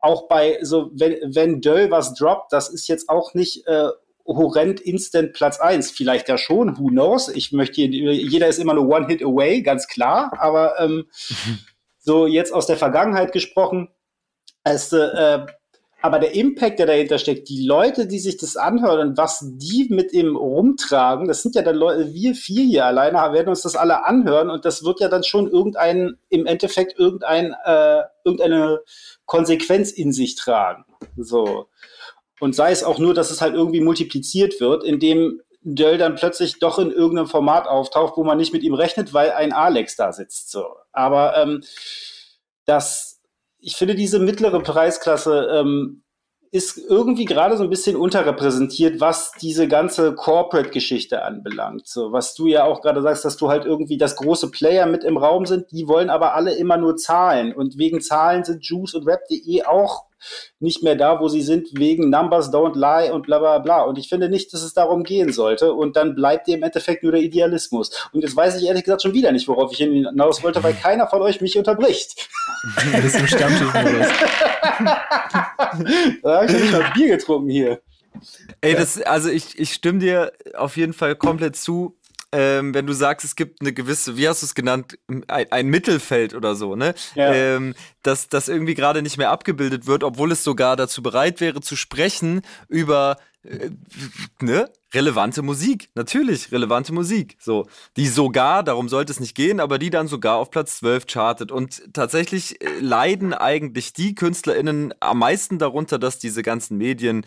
Auch 0.00 0.28
bei, 0.28 0.58
so, 0.62 0.90
wenn, 0.92 1.16
wenn 1.34 1.60
Döll 1.60 1.90
was 1.90 2.14
droppt, 2.14 2.52
das 2.52 2.68
ist 2.68 2.86
jetzt 2.86 3.08
auch 3.08 3.34
nicht, 3.34 3.66
äh, 3.66 3.88
horrend 4.28 4.80
instant 4.80 5.32
Platz 5.32 5.58
eins. 5.58 5.90
Vielleicht 5.90 6.28
ja 6.28 6.36
schon, 6.36 6.78
who 6.78 6.88
knows? 6.88 7.28
Ich 7.28 7.52
möchte, 7.52 7.80
jeder 7.80 8.46
ist 8.46 8.58
immer 8.58 8.74
nur 8.74 8.86
one 8.86 9.06
hit 9.06 9.22
away, 9.22 9.62
ganz 9.62 9.88
klar, 9.88 10.30
aber 10.38 10.78
ähm, 10.78 11.06
so 12.08 12.26
jetzt 12.26 12.54
aus 12.54 12.66
der 12.66 12.78
Vergangenheit 12.78 13.32
gesprochen, 13.32 13.90
als, 14.64 14.94
äh, 14.94 15.40
aber 16.00 16.18
der 16.18 16.34
Impact, 16.34 16.78
der 16.78 16.86
dahinter 16.86 17.18
steckt, 17.18 17.50
die 17.50 17.66
Leute, 17.66 18.06
die 18.06 18.18
sich 18.18 18.38
das 18.38 18.56
anhören 18.56 19.10
und 19.10 19.18
was 19.18 19.44
die 19.44 19.88
mit 19.90 20.14
ihm 20.14 20.34
rumtragen, 20.34 21.28
das 21.28 21.42
sind 21.42 21.54
ja 21.54 21.61
dann 21.61 21.76
Leute, 21.76 22.14
wir 22.14 22.34
vier 22.34 22.64
hier 22.64 22.86
alleine 22.86 23.18
werden 23.34 23.50
uns 23.50 23.61
das 23.61 23.76
alle 23.76 24.06
anhören 24.06 24.48
und 24.48 24.64
das 24.64 24.84
wird 24.84 25.00
ja 25.00 25.09
dann 25.09 25.22
schon 25.22 25.50
irgendein, 25.50 26.16
im 26.30 26.46
Endeffekt 26.46 26.98
irgendein, 26.98 27.54
äh, 27.64 28.04
irgendeine 28.24 28.80
Konsequenz 29.26 29.90
in 29.90 30.11
sich 30.12 30.34
tragen. 30.34 30.86
So. 31.18 31.66
Und 32.40 32.54
sei 32.54 32.70
es 32.70 32.84
auch 32.84 32.98
nur, 32.98 33.12
dass 33.12 33.30
es 33.30 33.42
halt 33.42 33.54
irgendwie 33.54 33.82
multipliziert 33.82 34.61
wird, 34.61 34.82
indem 34.82 35.42
Dell 35.61 35.98
dann 35.98 36.14
plötzlich 36.14 36.61
doch 36.61 36.78
in 36.78 36.92
irgendeinem 36.92 37.26
Format 37.26 37.66
auftaucht, 37.66 38.16
wo 38.16 38.24
man 38.24 38.38
nicht 38.38 38.52
mit 38.52 38.62
ihm 38.62 38.74
rechnet, 38.74 39.12
weil 39.12 39.32
ein 39.32 39.52
Alex 39.52 39.96
da 39.96 40.12
sitzt. 40.12 40.50
So. 40.50 40.64
Aber 40.99 41.36
ähm, 41.36 41.62
das, 42.66 43.20
ich 43.61 43.76
finde 43.76 43.94
diese 43.94 44.18
mittlere 44.18 44.61
Preisklasse 44.61 45.49
ähm, 45.55 46.03
ist 46.51 46.76
irgendwie 46.78 47.24
gerade 47.24 47.57
so 47.57 47.62
ein 47.62 47.70
bisschen 47.70 47.94
unterrepräsentiert, 47.94 49.01
was 49.01 49.32
diese 49.40 49.68
ganze 49.68 50.14
Corporate-Geschichte 50.14 51.22
anbelangt. 51.22 51.86
So, 51.86 52.11
was 52.11 52.34
du 52.34 52.46
ja 52.46 52.64
auch 52.64 52.80
gerade 52.80 53.01
sagst, 53.03 53.24
dass 53.24 53.36
du 53.36 53.49
halt 53.49 53.64
irgendwie 53.64 53.96
das 53.96 54.16
große 54.16 54.51
Player 54.51 54.86
mit 54.86 55.05
im 55.05 55.18
Raum 55.18 55.46
sind, 55.46 55.70
die 55.70 55.86
wollen 55.86 56.11
aber 56.11 56.34
alle 56.34 56.55
immer 56.55 56.78
nur 56.78 56.96
Zahlen. 56.96 57.55
Und 57.55 57.78
wegen 57.78 58.01
Zahlen 58.01 58.42
sind 58.42 58.64
Juice 58.64 58.94
und 58.94 59.07
Rap.de 59.07 59.64
auch 59.64 60.07
nicht 60.60 60.82
mehr 60.82 60.96
da, 60.96 61.20
wo 61.20 61.28
sie 61.28 61.42
sind, 61.42 61.68
wegen 61.78 62.10
Numbers 62.10 62.52
don't 62.52 62.76
lie 62.76 63.12
und 63.12 63.26
bla 63.26 63.38
bla 63.38 63.58
bla. 63.58 63.82
Und 63.82 63.98
ich 63.98 64.08
finde 64.08 64.28
nicht, 64.28 64.52
dass 64.52 64.62
es 64.62 64.74
darum 64.74 65.04
gehen 65.04 65.32
sollte. 65.32 65.72
Und 65.72 65.96
dann 65.96 66.14
bleibt 66.14 66.46
dir 66.46 66.56
im 66.56 66.62
Endeffekt 66.62 67.02
nur 67.02 67.12
der 67.12 67.22
Idealismus. 67.22 67.90
Und 68.12 68.22
jetzt 68.22 68.36
weiß 68.36 68.60
ich 68.60 68.66
ehrlich 68.66 68.84
gesagt 68.84 69.02
schon 69.02 69.14
wieder 69.14 69.32
nicht, 69.32 69.48
worauf 69.48 69.72
ich 69.72 69.78
hinaus 69.78 70.42
wollte, 70.42 70.62
weil 70.62 70.74
keiner 70.74 71.06
von 71.08 71.22
euch 71.22 71.40
mich 71.40 71.56
unterbricht. 71.56 72.28
Das 72.92 73.04
ist 73.04 73.20
im 73.20 73.26
Stammtischmodus. 73.26 74.08
da 76.22 76.36
habe 76.36 76.46
ich 76.46 76.52
ja 76.52 76.58
nicht 76.58 76.72
mal 76.72 76.90
Bier 76.92 77.16
getrunken 77.16 77.48
hier. 77.48 77.80
Ey, 78.60 78.74
das, 78.74 79.00
also 79.02 79.28
ich, 79.28 79.58
ich 79.58 79.72
stimme 79.72 80.00
dir 80.00 80.32
auf 80.54 80.76
jeden 80.76 80.92
Fall 80.92 81.14
komplett 81.14 81.56
zu 81.56 81.96
ähm, 82.33 82.74
wenn 82.74 82.87
du 82.87 82.93
sagst, 82.93 83.24
es 83.24 83.37
gibt 83.37 83.61
eine 83.61 83.72
gewisse, 83.72 84.16
wie 84.16 84.29
hast 84.29 84.43
du 84.43 84.47
es 84.47 84.55
genannt, 84.55 84.99
ein, 85.09 85.51
ein, 85.51 85.66
Mittelfeld 85.68 86.35
oder 86.35 86.55
so, 86.55 86.76
ne? 86.76 86.95
Ja. 87.14 87.33
Ähm, 87.33 87.74
dass 88.03 88.29
das 88.29 88.49
irgendwie 88.49 88.74
gerade 88.74 89.03
nicht 89.03 89.16
mehr 89.16 89.31
abgebildet 89.31 89.87
wird, 89.87 90.05
obwohl 90.05 90.33
es 90.33 90.45
sogar 90.45 90.76
dazu 90.76 91.03
bereit 91.03 91.41
wäre 91.41 91.61
zu 91.61 91.74
sprechen 91.76 92.43
über 92.68 93.16
äh, 93.45 93.70
ne? 94.41 94.70
relevante 94.95 95.43
Musik. 95.43 95.91
Natürlich, 95.95 96.51
relevante 96.53 96.93
Musik. 96.93 97.37
So, 97.41 97.66
die 97.97 98.09
sogar, 98.09 98.62
darum 98.62 98.89
sollte 98.89 99.12
es 99.12 99.20
nicht 99.20 99.35
gehen, 99.35 99.61
aber 99.61 99.79
die 99.79 99.91
dann 99.91 100.09
sogar 100.09 100.37
auf 100.37 100.51
Platz 100.51 100.79
12 100.79 101.07
chartet. 101.07 101.53
Und 101.53 101.95
tatsächlich 101.95 102.62
äh, 102.62 102.79
leiden 102.81 103.35
eigentlich 103.35 103.93
die 103.93 104.14
KünstlerInnen 104.14 104.95
am 105.01 105.18
meisten 105.18 105.59
darunter, 105.59 105.99
dass 105.99 106.18
diese 106.18 106.43
ganzen 106.43 106.79
Medien 106.79 107.24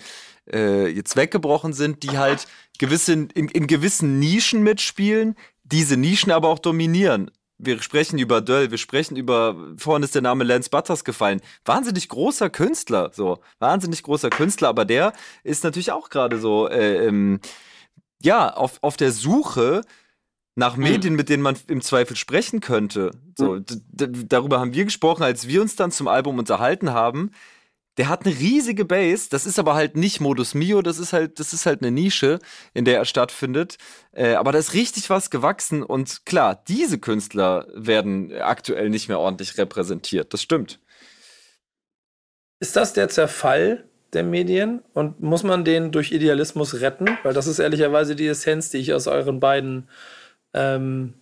äh, 0.52 0.88
jetzt 0.88 1.16
weggebrochen 1.16 1.74
sind, 1.74 2.04
die 2.04 2.18
halt 2.18 2.48
gewisse, 2.82 3.14
in, 3.14 3.30
in 3.30 3.68
gewissen 3.68 4.18
Nischen 4.18 4.64
mitspielen, 4.64 5.36
diese 5.64 5.98
Nischen 5.98 6.32
aber 6.32 6.50
auch 6.50 6.58
dominieren. 6.58 7.30
Wir 7.60 7.80
sprechen 7.80 8.18
über 8.18 8.42
Döll, 8.42 8.72
wir 8.72 8.80
sprechen 8.80 9.16
über, 9.16 9.56
vorhin 9.78 10.02
ist 10.02 10.16
der 10.16 10.24
Name 10.24 10.44
Lance 10.44 10.72
Butters 10.72 11.04
gefallen. 11.04 11.42
Wahnsinnig 11.64 12.10
großer 12.10 12.50
Künstler, 12.50 13.12
so. 13.14 13.38
Wahnsinnig 13.60 14.02
großer 14.02 14.32
Künstler, 14.32 14.70
aber 14.70 14.84
der 14.84 15.14
ist 15.44 15.64
natürlich 15.64 15.92
auch 15.92 16.10
gerade 16.10 16.40
so, 16.40 16.68
äh, 16.68 17.06
ähm, 17.06 17.40
ja, 18.24 18.52
auf, 18.52 18.80
auf 18.82 18.98
der 18.98 19.12
Suche 19.12 19.84
nach 20.56 20.76
hm. 20.76 20.84
Medien, 20.84 21.14
mit 21.14 21.30
denen 21.30 21.44
man 21.44 21.58
im 21.68 21.82
Zweifel 21.82 22.16
sprechen 22.16 22.62
könnte. 22.62 23.12
So, 23.38 23.58
hm. 23.58 23.64
darüber 24.28 24.60
haben 24.60 24.74
wir 24.74 24.86
gesprochen, 24.86 25.22
als 25.22 25.48
wir 25.48 25.62
uns 25.62 25.76
dann 25.76 25.92
zum 25.92 26.08
Album 26.08 26.40
unterhalten 26.40 26.94
haben. 26.94 27.30
Der 27.98 28.08
hat 28.08 28.26
eine 28.26 28.34
riesige 28.34 28.86
Base, 28.86 29.28
das 29.30 29.46
ist 29.46 29.60
aber 29.60 29.76
halt 29.76 29.98
nicht 29.98 30.22
Modus 30.22 30.54
Mio, 30.54 30.82
das 30.82 30.98
ist 30.98 31.12
halt, 31.12 31.40
das 31.40 31.52
ist 31.52 31.66
halt 31.66 31.82
eine 31.82 31.92
Nische, 31.92 32.40
in 32.74 32.86
der 32.86 32.98
er 32.98 33.06
stattfindet. 33.06 33.78
Äh, 34.14 34.36
aber 34.36 34.54
da 34.54 34.60
ist 34.60 34.74
richtig 34.74 35.10
was 35.10 35.30
gewachsen 35.30 35.84
und 35.84 36.26
klar, 36.26 36.64
diese 36.68 37.00
Künstler 37.00 37.68
werden 37.74 38.34
aktuell 38.34 38.90
nicht 38.90 39.10
mehr 39.10 39.20
ordentlich 39.20 39.58
repräsentiert. 39.58 40.34
Das 40.34 40.42
stimmt. 40.42 40.80
Ist 42.62 42.76
das 42.76 42.94
der 42.94 43.10
Zerfall 43.10 43.86
der 44.14 44.24
Medien 44.24 44.82
und 44.94 45.20
muss 45.20 45.44
man 45.44 45.66
den 45.66 45.92
durch 45.92 46.12
Idealismus 46.12 46.80
retten? 46.80 47.18
Weil 47.24 47.34
das 47.34 47.48
ist 47.48 47.60
ehrlicherweise 47.60 48.16
die 48.16 48.28
Essenz, 48.28 48.70
die 48.70 48.78
ich 48.78 48.94
aus 48.94 49.08
euren 49.08 49.40
beiden 49.40 49.90
ähm, 50.54 51.16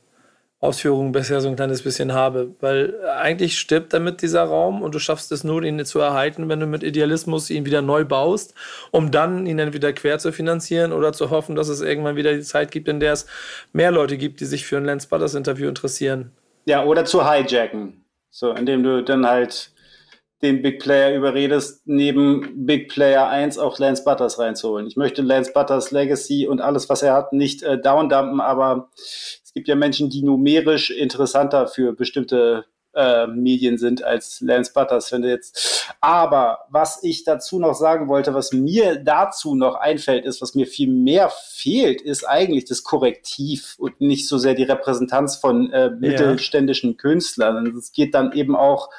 Ausführungen 0.61 1.13
bisher 1.13 1.39
so 1.39 1.47
ein 1.47 1.55
kleines 1.55 1.83
bisschen 1.83 2.13
habe. 2.13 2.53
Weil 2.59 2.99
eigentlich 3.07 3.57
stirbt 3.57 3.93
damit 3.93 4.21
dieser 4.21 4.43
Raum 4.43 4.81
und 4.81 4.93
du 4.93 4.99
schaffst 4.99 5.31
es 5.31 5.43
nur, 5.43 5.63
ihn 5.63 5.83
zu 5.85 5.99
erhalten, 5.99 6.49
wenn 6.49 6.59
du 6.59 6.67
mit 6.67 6.83
Idealismus 6.83 7.49
ihn 7.49 7.65
wieder 7.65 7.81
neu 7.81 8.03
baust, 8.03 8.53
um 8.91 9.09
dann 9.11 9.45
ihn 9.45 9.59
entweder 9.59 9.93
quer 9.93 10.19
zu 10.19 10.33
finanzieren 10.33 10.91
oder 10.91 11.13
zu 11.13 11.29
hoffen, 11.29 11.55
dass 11.55 11.69
es 11.69 11.81
irgendwann 11.81 12.17
wieder 12.17 12.33
die 12.33 12.41
Zeit 12.41 12.71
gibt, 12.71 12.89
in 12.89 12.99
der 12.99 13.13
es 13.13 13.25
mehr 13.71 13.91
Leute 13.91 14.17
gibt, 14.17 14.41
die 14.41 14.45
sich 14.45 14.65
für 14.65 14.77
ein 14.77 14.85
Lance 14.85 15.07
Butters 15.07 15.33
Interview 15.33 15.69
interessieren. 15.69 16.31
Ja, 16.65 16.83
oder 16.83 17.05
zu 17.05 17.29
hijacken. 17.29 18.05
So, 18.29 18.51
indem 18.51 18.83
du 18.83 19.03
dann 19.03 19.25
halt 19.25 19.71
den 20.41 20.61
Big 20.61 20.79
Player 20.79 21.15
überredest, 21.15 21.81
neben 21.85 22.65
Big 22.65 22.89
Player 22.89 23.27
1 23.27 23.57
auch 23.57 23.77
Lance 23.77 24.03
Butters 24.03 24.39
reinzuholen. 24.39 24.87
Ich 24.87 24.95
möchte 24.95 25.21
Lance 25.21 25.51
Butters 25.53 25.91
Legacy 25.91 26.47
und 26.47 26.61
alles, 26.61 26.87
was 26.89 27.01
er 27.01 27.13
hat, 27.13 27.33
nicht 27.33 27.61
äh, 27.63 27.79
downdumpen, 27.79 28.39
aber 28.39 28.89
es 29.49 29.53
gibt 29.55 29.67
ja 29.67 29.73
Menschen, 29.73 30.11
die 30.11 30.21
numerisch 30.21 30.91
interessanter 30.91 31.67
für 31.67 31.93
bestimmte 31.93 32.65
äh, 32.93 33.25
Medien 33.25 33.79
sind 33.79 34.03
als 34.03 34.41
Lance 34.41 34.71
Butters, 34.75 35.09
finde 35.09 35.27
jetzt. 35.27 35.91
Aber 36.01 36.59
was 36.69 37.03
ich 37.03 37.23
dazu 37.23 37.57
noch 37.57 37.73
sagen 37.73 38.07
wollte, 38.09 38.35
was 38.35 38.53
mir 38.53 38.97
dazu 38.97 39.55
noch 39.55 39.73
einfällt, 39.73 40.23
ist, 40.23 40.39
was 40.43 40.53
mir 40.53 40.67
viel 40.67 40.87
mehr 40.87 41.31
fehlt, 41.31 41.99
ist 41.99 42.25
eigentlich 42.25 42.65
das 42.65 42.83
Korrektiv 42.83 43.73
und 43.79 43.99
nicht 44.01 44.27
so 44.27 44.37
sehr 44.37 44.53
die 44.53 44.65
Repräsentanz 44.65 45.37
von 45.37 45.73
äh, 45.73 45.89
mittelständischen 45.89 46.91
ja. 46.91 46.97
Künstlern. 46.97 47.75
Es 47.75 47.91
geht 47.91 48.13
dann 48.13 48.33
eben 48.33 48.55
auch 48.55 48.91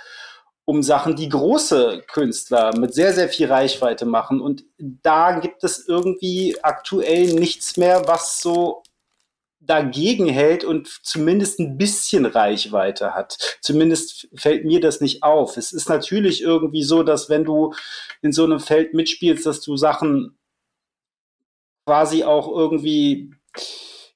um 0.64 0.82
Sachen, 0.82 1.14
die 1.14 1.28
große 1.28 2.02
Künstler 2.12 2.76
mit 2.76 2.92
sehr, 2.92 3.12
sehr 3.12 3.28
viel 3.28 3.46
Reichweite 3.46 4.04
machen. 4.04 4.40
Und 4.40 4.64
da 4.78 5.38
gibt 5.38 5.62
es 5.62 5.86
irgendwie 5.86 6.56
aktuell 6.60 7.34
nichts 7.34 7.76
mehr, 7.76 8.02
was 8.08 8.40
so 8.40 8.82
dagegen 9.70 10.26
hält 10.26 10.64
und 10.64 10.88
zumindest 11.04 11.60
ein 11.60 11.78
bisschen 11.78 12.26
Reichweite 12.26 13.14
hat. 13.14 13.58
Zumindest 13.60 14.28
fällt 14.34 14.64
mir 14.64 14.80
das 14.80 15.00
nicht 15.00 15.22
auf. 15.22 15.56
Es 15.56 15.72
ist 15.72 15.88
natürlich 15.88 16.42
irgendwie 16.42 16.82
so, 16.82 17.04
dass 17.04 17.30
wenn 17.30 17.44
du 17.44 17.72
in 18.20 18.32
so 18.32 18.42
einem 18.42 18.58
Feld 18.58 18.94
mitspielst, 18.94 19.46
dass 19.46 19.60
du 19.60 19.76
Sachen 19.76 20.36
quasi 21.86 22.24
auch 22.24 22.48
irgendwie 22.52 23.32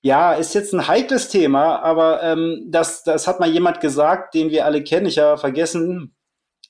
ja, 0.03 0.35
ist 0.35 0.55
jetzt 0.55 0.75
ein 0.75 0.87
heikles 0.87 1.29
Thema, 1.29 1.79
aber 1.79 2.23
ähm, 2.23 2.67
das, 2.69 3.05
das 3.05 3.27
hat 3.27 3.41
mal 3.41 3.49
jemand 3.49 3.81
gesagt, 3.81 4.35
den 4.35 4.51
wir 4.51 4.67
alle 4.67 4.85
kennen. 4.85 5.07
Ich 5.07 5.19
habe 5.19 5.39
vergessen, 5.39 6.15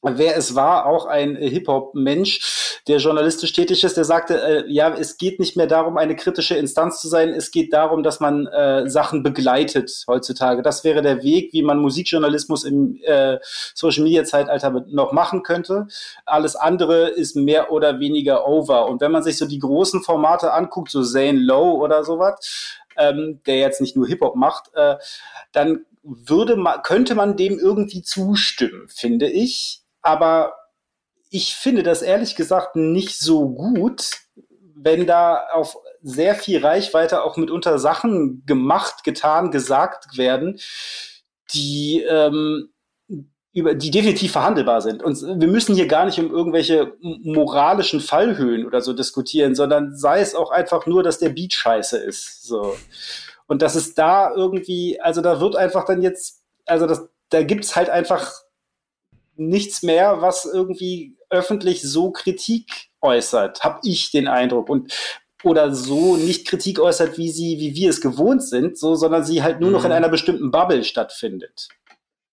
wer 0.04 0.36
es 0.36 0.54
war, 0.54 0.86
auch 0.86 1.06
ein 1.06 1.36
Hip-Hop-Mensch, 1.36 2.80
der 2.86 2.98
journalistisch 2.98 3.52
tätig 3.52 3.82
ist, 3.82 3.96
der 3.96 4.04
sagte, 4.04 4.40
äh, 4.40 4.64
ja, 4.68 4.94
es 4.94 5.16
geht 5.16 5.40
nicht 5.40 5.56
mehr 5.56 5.66
darum, 5.66 5.96
eine 5.96 6.16
kritische 6.16 6.54
Instanz 6.54 7.00
zu 7.00 7.08
sein, 7.08 7.30
es 7.30 7.50
geht 7.50 7.72
darum, 7.72 8.02
dass 8.02 8.20
man 8.20 8.46
äh, 8.46 8.88
Sachen 8.88 9.22
begleitet 9.22 10.04
heutzutage. 10.06 10.62
Das 10.62 10.84
wäre 10.84 11.00
der 11.00 11.22
Weg, 11.22 11.52
wie 11.52 11.62
man 11.62 11.78
Musikjournalismus 11.78 12.64
im 12.64 13.00
äh, 13.02 13.38
Social-Media-Zeitalter 13.74 14.84
noch 14.88 15.12
machen 15.12 15.42
könnte. 15.42 15.86
Alles 16.26 16.56
andere 16.56 17.08
ist 17.08 17.36
mehr 17.36 17.72
oder 17.72 18.00
weniger 18.00 18.46
over. 18.46 18.86
Und 18.86 19.00
wenn 19.00 19.12
man 19.12 19.22
sich 19.22 19.38
so 19.38 19.46
die 19.46 19.58
großen 19.58 20.02
Formate 20.02 20.52
anguckt, 20.52 20.90
so 20.90 21.02
Zane 21.02 21.38
Lowe 21.38 21.78
oder 21.78 22.04
sowas, 22.04 22.78
ähm, 22.96 23.40
der 23.46 23.58
jetzt 23.58 23.80
nicht 23.80 23.96
nur 23.96 24.06
Hip-Hop 24.06 24.36
macht, 24.36 24.70
äh, 24.74 24.96
dann 25.52 25.86
würde 26.02 26.56
man, 26.56 26.82
könnte 26.82 27.14
man 27.14 27.36
dem 27.36 27.58
irgendwie 27.58 28.02
zustimmen, 28.02 28.88
finde 28.88 29.30
ich 29.30 29.83
aber 30.04 30.54
ich 31.30 31.56
finde 31.56 31.82
das 31.82 32.02
ehrlich 32.02 32.36
gesagt 32.36 32.76
nicht 32.76 33.18
so 33.18 33.48
gut, 33.48 34.10
wenn 34.76 35.06
da 35.06 35.48
auf 35.52 35.76
sehr 36.02 36.34
viel 36.34 36.64
Reichweite 36.64 37.24
auch 37.24 37.36
mitunter 37.36 37.78
Sachen 37.78 38.44
gemacht, 38.46 39.02
getan, 39.02 39.50
gesagt 39.50 40.16
werden, 40.16 40.60
die 41.52 42.02
ähm, 42.02 42.68
über 43.54 43.74
die 43.74 43.90
definitiv 43.90 44.32
verhandelbar 44.32 44.82
sind. 44.82 45.02
Und 45.02 45.22
wir 45.22 45.48
müssen 45.48 45.74
hier 45.74 45.86
gar 45.86 46.04
nicht 46.04 46.18
um 46.18 46.30
irgendwelche 46.30 46.94
moralischen 47.00 48.00
Fallhöhen 48.00 48.66
oder 48.66 48.80
so 48.80 48.92
diskutieren, 48.92 49.54
sondern 49.54 49.96
sei 49.96 50.20
es 50.20 50.34
auch 50.34 50.50
einfach 50.50 50.86
nur, 50.86 51.02
dass 51.02 51.18
der 51.18 51.30
Beat 51.30 51.54
scheiße 51.54 51.96
ist. 51.96 52.44
So. 52.44 52.76
Und 53.46 53.62
dass 53.62 53.76
es 53.76 53.94
da 53.94 54.34
irgendwie, 54.34 55.00
also 55.00 55.20
da 55.20 55.40
wird 55.40 55.56
einfach 55.56 55.84
dann 55.86 56.02
jetzt, 56.02 56.42
also 56.66 56.86
das, 56.86 57.08
da 57.30 57.42
gibt's 57.42 57.76
halt 57.76 57.90
einfach 57.90 58.32
nichts 59.36 59.82
mehr, 59.82 60.20
was 60.20 60.44
irgendwie 60.44 61.16
öffentlich 61.30 61.82
so 61.82 62.10
Kritik 62.10 62.90
äußert, 63.00 63.64
habe 63.64 63.80
ich 63.84 64.10
den 64.10 64.28
Eindruck. 64.28 64.68
Und 64.68 64.92
oder 65.44 65.74
so 65.74 66.16
nicht 66.16 66.46
Kritik 66.48 66.80
äußert, 66.80 67.18
wie 67.18 67.30
sie, 67.30 67.58
wie 67.58 67.74
wir 67.74 67.90
es 67.90 68.00
gewohnt 68.00 68.42
sind, 68.42 68.78
so, 68.78 68.94
sondern 68.94 69.24
sie 69.24 69.42
halt 69.42 69.60
nur 69.60 69.70
mhm. 69.70 69.76
noch 69.76 69.84
in 69.84 69.90
mhm. 69.90 69.96
einer 69.96 70.08
bestimmten 70.08 70.50
Bubble 70.50 70.84
stattfindet. 70.84 71.68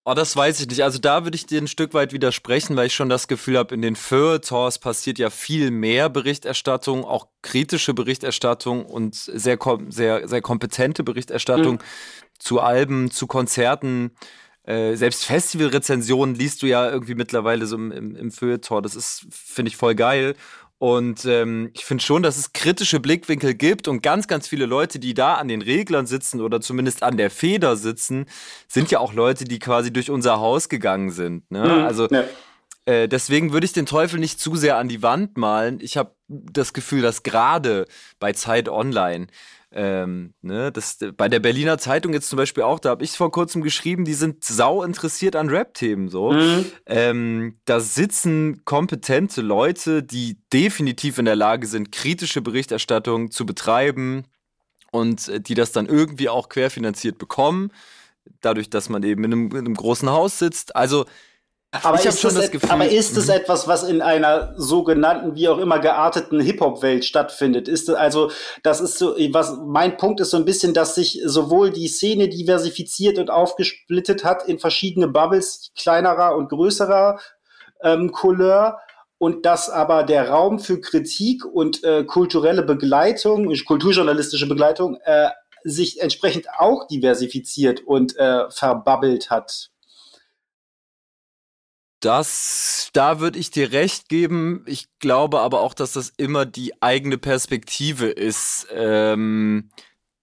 Oh, 0.03 0.15
das 0.15 0.35
weiß 0.35 0.59
ich 0.61 0.67
nicht. 0.67 0.83
Also 0.83 0.97
da 0.97 1.25
würde 1.25 1.35
ich 1.35 1.45
dir 1.45 1.61
ein 1.61 1.67
Stück 1.67 1.93
weit 1.93 2.11
widersprechen, 2.11 2.75
weil 2.75 2.87
ich 2.87 2.95
schon 2.95 3.09
das 3.09 3.27
Gefühl 3.27 3.59
habe, 3.59 3.75
in 3.75 3.83
den 3.83 3.95
Feuilletons 3.95 4.79
passiert 4.79 5.19
ja 5.19 5.29
viel 5.29 5.69
mehr 5.69 6.09
Berichterstattung, 6.09 7.05
auch 7.05 7.27
kritische 7.43 7.93
Berichterstattung 7.93 8.83
und 8.83 9.13
sehr, 9.13 9.59
sehr, 9.89 10.27
sehr 10.27 10.41
kompetente 10.41 11.03
Berichterstattung 11.03 11.75
mhm. 11.75 11.79
zu 12.39 12.59
Alben, 12.61 13.11
zu 13.11 13.27
Konzerten. 13.27 14.15
Äh, 14.63 14.95
selbst 14.95 15.25
Festivalrezensionen 15.25 16.35
liest 16.35 16.61
du 16.61 16.67
ja 16.67 16.89
irgendwie 16.89 17.15
mittlerweile 17.15 17.65
so 17.65 17.75
im, 17.75 17.91
im, 17.91 18.15
im 18.15 18.31
Feuilleton. 18.31 18.83
Das 18.83 18.95
ist, 18.95 19.25
finde 19.31 19.69
ich, 19.69 19.77
voll 19.77 19.95
geil. 19.95 20.35
Und 20.77 21.25
ähm, 21.25 21.69
ich 21.73 21.85
finde 21.85 22.03
schon, 22.03 22.23
dass 22.23 22.37
es 22.37 22.53
kritische 22.53 22.99
Blickwinkel 22.99 23.53
gibt 23.53 23.87
und 23.87 24.01
ganz, 24.01 24.27
ganz 24.27 24.47
viele 24.47 24.65
Leute, 24.65 24.97
die 24.97 25.13
da 25.13 25.35
an 25.35 25.47
den 25.47 25.61
Reglern 25.61 26.07
sitzen 26.07 26.41
oder 26.41 26.59
zumindest 26.59 27.03
an 27.03 27.17
der 27.17 27.29
Feder 27.29 27.75
sitzen, 27.75 28.25
sind 28.67 28.89
ja 28.89 28.99
auch 28.99 29.13
Leute, 29.13 29.45
die 29.45 29.59
quasi 29.59 29.93
durch 29.93 30.09
unser 30.09 30.39
Haus 30.39 30.69
gegangen 30.69 31.11
sind. 31.11 31.49
Ne? 31.51 31.63
Mhm, 31.63 31.85
also 31.85 32.07
ja. 32.07 32.23
Äh, 32.85 33.07
deswegen 33.07 33.53
würde 33.53 33.65
ich 33.65 33.73
den 33.73 33.85
Teufel 33.85 34.19
nicht 34.19 34.39
zu 34.39 34.55
sehr 34.55 34.77
an 34.77 34.87
die 34.87 35.03
Wand 35.03 35.37
malen. 35.37 35.79
Ich 35.81 35.97
habe 35.97 36.15
das 36.27 36.73
Gefühl, 36.73 37.01
dass 37.01 37.21
gerade 37.23 37.85
bei 38.19 38.33
Zeit 38.33 38.67
Online 38.67 39.27
ähm, 39.73 40.33
ne, 40.41 40.71
das, 40.71 40.97
bei 41.15 41.29
der 41.29 41.39
Berliner 41.39 41.77
Zeitung 41.77 42.11
jetzt 42.13 42.29
zum 42.29 42.37
Beispiel 42.37 42.63
auch, 42.63 42.79
da 42.79 42.89
habe 42.89 43.03
ich 43.03 43.11
vor 43.11 43.31
kurzem 43.31 43.61
geschrieben, 43.61 44.03
die 44.03 44.13
sind 44.13 44.43
sau 44.43 44.83
interessiert 44.83 45.35
an 45.35 45.49
Rap-Themen. 45.49 46.09
So. 46.09 46.31
Mhm. 46.31 46.65
Ähm, 46.85 47.59
da 47.65 47.79
sitzen 47.79 48.65
kompetente 48.65 49.41
Leute, 49.41 50.03
die 50.03 50.37
definitiv 50.51 51.17
in 51.17 51.25
der 51.25 51.37
Lage 51.37 51.67
sind, 51.67 51.91
kritische 51.91 52.41
Berichterstattung 52.41 53.31
zu 53.31 53.45
betreiben 53.45 54.25
und 54.91 55.29
äh, 55.29 55.39
die 55.39 55.53
das 55.53 55.71
dann 55.71 55.85
irgendwie 55.85 56.27
auch 56.27 56.49
querfinanziert 56.49 57.17
bekommen, 57.17 57.71
dadurch, 58.41 58.69
dass 58.69 58.89
man 58.89 59.03
eben 59.03 59.23
in 59.23 59.31
einem, 59.31 59.51
in 59.51 59.57
einem 59.59 59.75
großen 59.75 60.09
Haus 60.09 60.37
sitzt. 60.37 60.75
Also 60.75 61.05
aber 61.71 61.99
ich 61.99 62.05
ist, 62.05 62.21
das, 62.23 62.33
das 62.33 62.51
Gefühl, 62.51 62.69
aber 62.69 62.89
ist 62.89 63.15
es 63.15 63.27
mhm. 63.27 63.33
etwas, 63.33 63.65
was 63.65 63.83
in 63.83 64.01
einer 64.01 64.53
sogenannten, 64.57 65.35
wie 65.35 65.47
auch 65.47 65.57
immer 65.57 65.79
gearteten 65.79 66.41
Hip-Hop-Welt 66.41 67.05
stattfindet? 67.05 67.69
Ist 67.69 67.87
es 67.87 67.95
also, 67.95 68.29
das 68.61 68.81
ist 68.81 68.97
so, 68.97 69.15
was 69.31 69.57
mein 69.65 69.95
Punkt 69.95 70.19
ist 70.19 70.31
so 70.31 70.37
ein 70.37 70.43
bisschen, 70.43 70.73
dass 70.73 70.95
sich 70.95 71.21
sowohl 71.23 71.71
die 71.71 71.87
Szene 71.87 72.27
diversifiziert 72.27 73.17
und 73.17 73.29
aufgesplittet 73.29 74.25
hat 74.25 74.45
in 74.47 74.59
verschiedene 74.59 75.07
Bubbles 75.07 75.71
kleinerer 75.77 76.35
und 76.35 76.49
größerer 76.49 77.19
ähm, 77.83 78.11
Couleur 78.11 78.79
und 79.17 79.45
dass 79.45 79.69
aber 79.69 80.03
der 80.03 80.29
Raum 80.29 80.59
für 80.59 80.81
Kritik 80.81 81.45
und 81.45 81.85
äh, 81.85 82.03
kulturelle 82.03 82.63
Begleitung, 82.63 83.53
kulturjournalistische 83.65 84.47
Begleitung, 84.47 84.97
äh, 85.05 85.29
sich 85.63 86.01
entsprechend 86.01 86.47
auch 86.57 86.87
diversifiziert 86.87 87.81
und 87.85 88.17
äh, 88.17 88.49
verbabbelt 88.49 89.29
hat. 89.29 89.70
Das, 92.01 92.89
da 92.93 93.19
würde 93.19 93.39
ich 93.39 93.51
dir 93.51 93.71
recht 93.71 94.09
geben. 94.09 94.63
Ich 94.67 94.87
glaube 94.99 95.39
aber 95.39 95.61
auch, 95.61 95.73
dass 95.73 95.93
das 95.93 96.11
immer 96.17 96.45
die 96.45 96.81
eigene 96.81 97.17
Perspektive 97.17 98.07
ist, 98.07 98.67
ähm, 98.73 99.69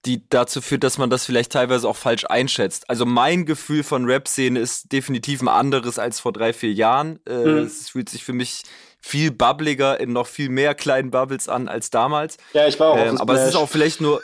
die 0.05 0.27
dazu 0.29 0.61
führt, 0.61 0.83
dass 0.83 0.97
man 0.97 1.09
das 1.09 1.25
vielleicht 1.25 1.51
teilweise 1.51 1.87
auch 1.87 1.95
falsch 1.95 2.25
einschätzt. 2.25 2.89
Also 2.89 3.05
mein 3.05 3.45
Gefühl 3.45 3.83
von 3.83 4.05
Rap-Szene 4.05 4.59
ist 4.59 4.91
definitiv 4.91 5.41
ein 5.41 5.47
anderes 5.47 5.99
als 5.99 6.19
vor 6.19 6.33
drei, 6.33 6.53
vier 6.53 6.73
Jahren. 6.73 7.19
Äh, 7.25 7.45
mhm. 7.45 7.57
Es 7.59 7.89
fühlt 7.89 8.09
sich 8.09 8.23
für 8.23 8.33
mich 8.33 8.63
viel 9.01 9.31
bubbliger 9.31 9.99
in 9.99 10.11
noch 10.11 10.27
viel 10.27 10.49
mehr 10.49 10.75
kleinen 10.75 11.11
Bubbles 11.11 11.47
an 11.47 11.69
als 11.69 11.89
damals. 11.89 12.37
Ja, 12.53 12.67
ich 12.67 12.79
war 12.79 12.91
auch. 12.91 12.97
Ähm, 12.97 13.17
aber 13.17 13.35
es 13.35 13.49
ist 13.49 13.55
auch 13.55 13.69
vielleicht 13.69 14.01
nur, 14.01 14.21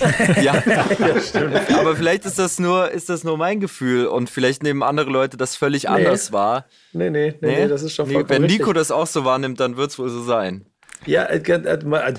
ja, 0.42 0.62
ja 0.66 1.78
aber 1.78 1.96
vielleicht 1.96 2.24
ist 2.24 2.38
das 2.38 2.58
nur, 2.58 2.90
ist 2.90 3.08
das 3.08 3.24
nur 3.24 3.36
mein 3.36 3.60
Gefühl 3.60 4.06
und 4.06 4.30
vielleicht 4.30 4.62
nehmen 4.62 4.82
andere 4.82 5.10
Leute 5.10 5.36
das 5.36 5.56
völlig 5.56 5.84
nee. 5.84 5.88
anders 5.88 6.32
wahr. 6.32 6.66
Nee, 6.92 7.10
nee, 7.10 7.34
nee, 7.40 7.62
nee, 7.62 7.68
das 7.68 7.82
ist 7.82 7.94
schon 7.94 8.08
nee, 8.08 8.24
Wenn 8.26 8.42
Nico 8.42 8.64
richtig. 8.64 8.74
das 8.74 8.90
auch 8.90 9.06
so 9.06 9.24
wahrnimmt, 9.24 9.60
dann 9.60 9.76
wird 9.76 9.90
es 9.90 9.98
wohl 9.98 10.08
so 10.08 10.22
sein. 10.22 10.66
Ja, 11.06 11.24
äh, 11.24 11.38
äh, 11.38 11.52
äh, 11.52 12.14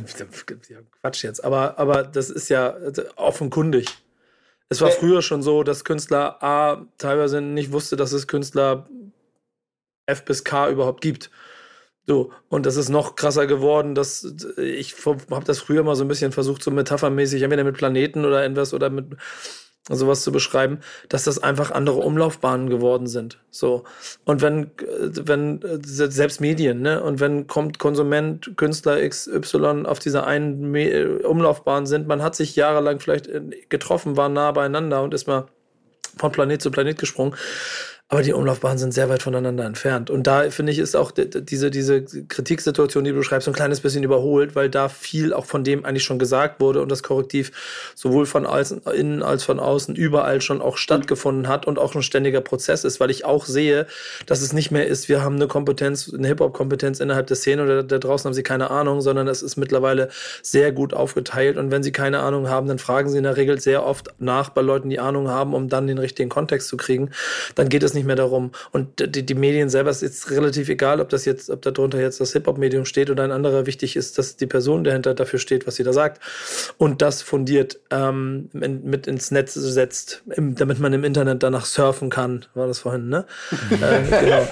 Quatsch 1.02 1.24
jetzt, 1.24 1.44
aber, 1.44 1.78
aber 1.78 2.04
das 2.04 2.30
ist 2.30 2.50
ja 2.50 2.76
offenkundig. 3.16 3.88
Es 4.70 4.82
war 4.82 4.92
früher 4.92 5.22
schon 5.22 5.42
so, 5.42 5.64
dass 5.64 5.84
Künstler 5.84 6.44
A 6.44 6.86
teilweise 6.98 7.42
nicht 7.42 7.72
wusste, 7.72 7.96
dass 7.96 8.12
es 8.12 8.28
Künstler 8.28 8.88
F 10.06 10.26
bis 10.26 10.44
K 10.44 10.70
überhaupt 10.70 11.02
gibt. 11.02 11.32
So, 12.10 12.32
und 12.50 12.66
das 12.66 12.76
ist 12.76 12.90
noch 12.90 13.16
krasser 13.16 13.46
geworden, 13.46 13.94
dass 13.94 14.34
ich 14.58 14.96
habe 15.06 15.46
das 15.46 15.60
früher 15.60 15.84
mal 15.84 15.94
so 15.96 16.04
ein 16.04 16.08
bisschen 16.08 16.32
versucht, 16.32 16.64
so 16.64 16.72
metaphermäßig, 16.72 17.44
entweder 17.44 17.64
mit 17.64 17.78
Planeten 17.78 18.26
oder 18.26 18.44
etwas 18.44 18.74
oder 18.74 18.90
mit 18.90 19.06
sowas 19.88 20.24
zu 20.24 20.32
beschreiben, 20.32 20.80
dass 21.08 21.26
das 21.26 21.38
einfach 21.38 21.70
andere 21.70 21.98
Umlaufbahnen 21.98 22.68
geworden 22.68 23.06
sind. 23.06 23.38
So. 23.52 23.84
Und 24.26 24.42
wenn, 24.42 24.72
wenn, 24.98 25.60
selbst 25.84 26.42
Medien, 26.42 26.82
ne, 26.82 27.04
und 27.04 27.20
wenn 27.20 27.46
kommt 27.46 27.78
Konsument, 27.78 28.58
Künstler 28.58 29.08
XY 29.08 29.84
auf 29.86 30.00
dieser 30.00 30.26
einen 30.26 31.22
Umlaufbahn 31.24 31.86
sind, 31.86 32.08
man 32.08 32.24
hat 32.24 32.36
sich 32.36 32.56
jahrelang 32.56 33.00
vielleicht 33.00 33.30
getroffen, 33.70 34.18
war 34.18 34.30
nah 34.30 34.52
beieinander 34.52 35.04
und 35.04 35.14
ist 35.14 35.28
mal 35.28 35.46
von 36.18 36.32
Planet 36.32 36.60
zu 36.60 36.72
Planet 36.72 36.98
gesprungen 36.98 37.36
aber 38.12 38.24
die 38.24 38.34
Umlaufbahnen 38.34 38.80
sind 38.80 38.92
sehr 38.92 39.08
weit 39.08 39.22
voneinander 39.22 39.66
entfernt. 39.66 40.10
Und 40.10 40.26
da 40.26 40.50
finde 40.50 40.72
ich, 40.72 40.80
ist 40.80 40.96
auch 40.96 41.12
diese, 41.12 41.70
diese 41.70 42.04
Kritiksituation, 42.04 43.04
die 43.04 43.12
du 43.12 43.18
beschreibst, 43.18 43.46
so 43.46 43.52
ein 43.52 43.56
kleines 43.56 43.82
bisschen 43.82 44.04
überholt, 44.04 44.56
weil 44.56 44.68
da 44.68 44.90
viel 44.90 45.32
auch 45.32 45.46
von 45.46 45.64
dem 45.64 45.86
eigentlich 45.86 46.06
schon 46.06 46.18
gesagt 46.18 46.60
wurde 46.60 46.82
und 46.82 46.90
das 46.90 47.04
Korrektiv 47.04 47.52
sowohl 47.94 48.26
von 48.26 48.48
außen, 48.48 48.82
innen 48.96 49.22
als 49.22 49.44
von 49.44 49.60
außen 49.60 49.96
überall 49.96 50.42
schon 50.42 50.60
auch 50.60 50.78
stattgefunden 50.78 51.48
hat 51.48 51.68
und 51.68 51.78
auch 51.78 51.94
ein 51.94 52.02
ständiger 52.02 52.42
Prozess 52.42 52.84
ist, 52.84 53.00
weil 53.00 53.12
ich 53.12 53.26
auch 53.26 53.46
sehe, 53.46 53.86
dass 54.26 54.42
es 54.42 54.54
nicht 54.54 54.72
mehr 54.72 54.88
ist, 54.88 55.08
wir 55.08 55.24
haben 55.24 55.36
eine 55.36 55.46
Kompetenz, 55.48 56.12
eine 56.12 56.28
Hip-Hop-Kompetenz 56.30 57.00
innerhalb 57.00 57.28
der 57.28 57.38
Szene 57.38 57.62
oder 57.62 57.84
da 57.84 58.00
draußen 58.00 58.28
haben 58.28 58.34
sie 58.34 58.42
keine 58.42 58.72
Ahnung, 58.72 59.02
sondern 59.02 59.28
es 59.28 59.44
ist 59.44 59.56
mittlerweile 59.56 60.10
sehr 60.42 60.72
gut 60.72 60.96
aufgeteilt. 60.96 61.58
Und 61.58 61.70
wenn 61.70 61.84
sie 61.84 61.92
keine 61.92 62.22
Ahnung 62.22 62.50
haben, 62.50 62.68
dann 62.68 62.80
fragen 62.80 63.08
sie 63.12 63.18
in 63.20 63.24
der 63.24 63.38
Regel 63.38 63.60
sehr 63.62 63.86
oft 63.86 64.08
nach 64.18 64.50
bei 64.50 64.62
Leuten, 64.62 64.90
die 64.90 65.00
Ahnung 65.00 65.30
haben, 65.30 65.54
um 65.54 65.70
dann 65.70 65.86
den 65.86 66.00
richtigen 66.00 66.30
Kontext 66.30 66.70
zu 66.70 66.76
kriegen. 66.76 67.12
Dann 67.54 67.70
geht 67.70 67.84
es 67.84 67.94
nicht 67.94 67.99
nicht 68.00 68.08
mehr 68.08 68.16
darum. 68.16 68.52
Und 68.72 69.16
die, 69.16 69.26
die 69.26 69.36
Medien 69.36 69.70
selber 69.70 69.90
ist 69.90 70.02
jetzt 70.02 70.32
relativ 70.32 70.70
egal, 70.70 71.00
ob 71.00 71.10
das 71.10 71.26
jetzt, 71.26 71.50
ob 71.50 71.62
darunter 71.62 72.00
jetzt 72.00 72.20
das 72.20 72.34
Hip-Hop-Medium 72.34 72.86
steht 72.86 73.10
oder 73.10 73.24
ein 73.24 73.32
anderer. 73.32 73.66
Wichtig 73.66 73.96
ist, 73.96 74.18
dass 74.18 74.38
die 74.38 74.48
Person 74.48 74.84
dahinter 74.84 75.14
dafür 75.14 75.40
steht, 75.40 75.68
was 75.68 75.76
sie 75.76 75.84
da 75.84 75.94
sagt. 75.94 76.22
Und 76.78 77.02
das 77.02 77.22
fundiert 77.22 77.80
ähm, 77.92 78.50
mit 78.54 79.08
ins 79.08 79.32
Netz 79.32 79.54
setzt, 79.54 80.24
im, 80.36 80.56
damit 80.56 80.80
man 80.80 80.94
im 80.94 81.04
Internet 81.04 81.44
danach 81.44 81.66
surfen 81.66 82.10
kann. 82.10 82.46
War 82.54 82.68
das 82.68 82.80
vorhin, 82.80 83.10
ne? 83.10 83.26
äh, 83.72 84.24
genau. 84.24 84.48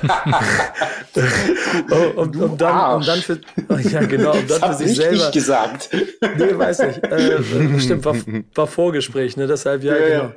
oh, 1.91 2.21
um, 2.21 2.41
um, 2.41 2.57
dann, 2.57 2.95
um 2.95 3.05
dann 3.05 3.19
für, 3.21 3.39
oh, 3.69 3.75
ja, 3.75 4.01
genau, 4.01 4.31
um 4.33 4.47
dann 4.47 4.61
das 4.61 4.77
für 4.77 4.87
sich 4.87 4.97
selber. 4.97 5.13
Nicht 5.13 5.31
gesagt. 5.31 5.89
Nee, 5.93 6.57
weiß 6.57 6.79
nicht. 6.79 7.03
Äh, 7.03 7.79
stimmt, 7.79 8.05
war, 8.05 8.15
war 8.55 8.67
Vorgespräch, 8.67 9.37
ne? 9.37 9.47
Deshalb, 9.47 9.83
ja, 9.83 9.95
ja 9.95 10.07
genau. 10.07 10.33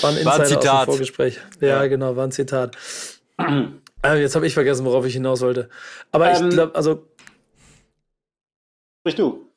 War 0.00 0.10
ein 0.10 0.16
Insider 0.16 0.24
war 0.24 0.40
ein 0.40 0.46
Zitat. 0.46 0.64
aus 0.64 0.84
dem 0.84 0.86
Vorgespräch. 0.86 1.40
Ja, 1.60 1.68
ja, 1.68 1.86
genau, 1.86 2.16
war 2.16 2.24
ein 2.24 2.32
Zitat. 2.32 2.51
Zitat. 2.52 2.76
äh, 4.04 4.20
jetzt 4.20 4.34
habe 4.34 4.46
ich 4.46 4.54
vergessen, 4.54 4.84
worauf 4.84 5.06
ich 5.06 5.14
hinaus 5.14 5.40
wollte. 5.40 5.68
Aber 6.10 6.30
ähm, 6.30 6.48
ich 6.48 6.54
glaube, 6.54 6.74
also. 6.74 7.06
Sprich 9.00 9.16
du. 9.16 9.48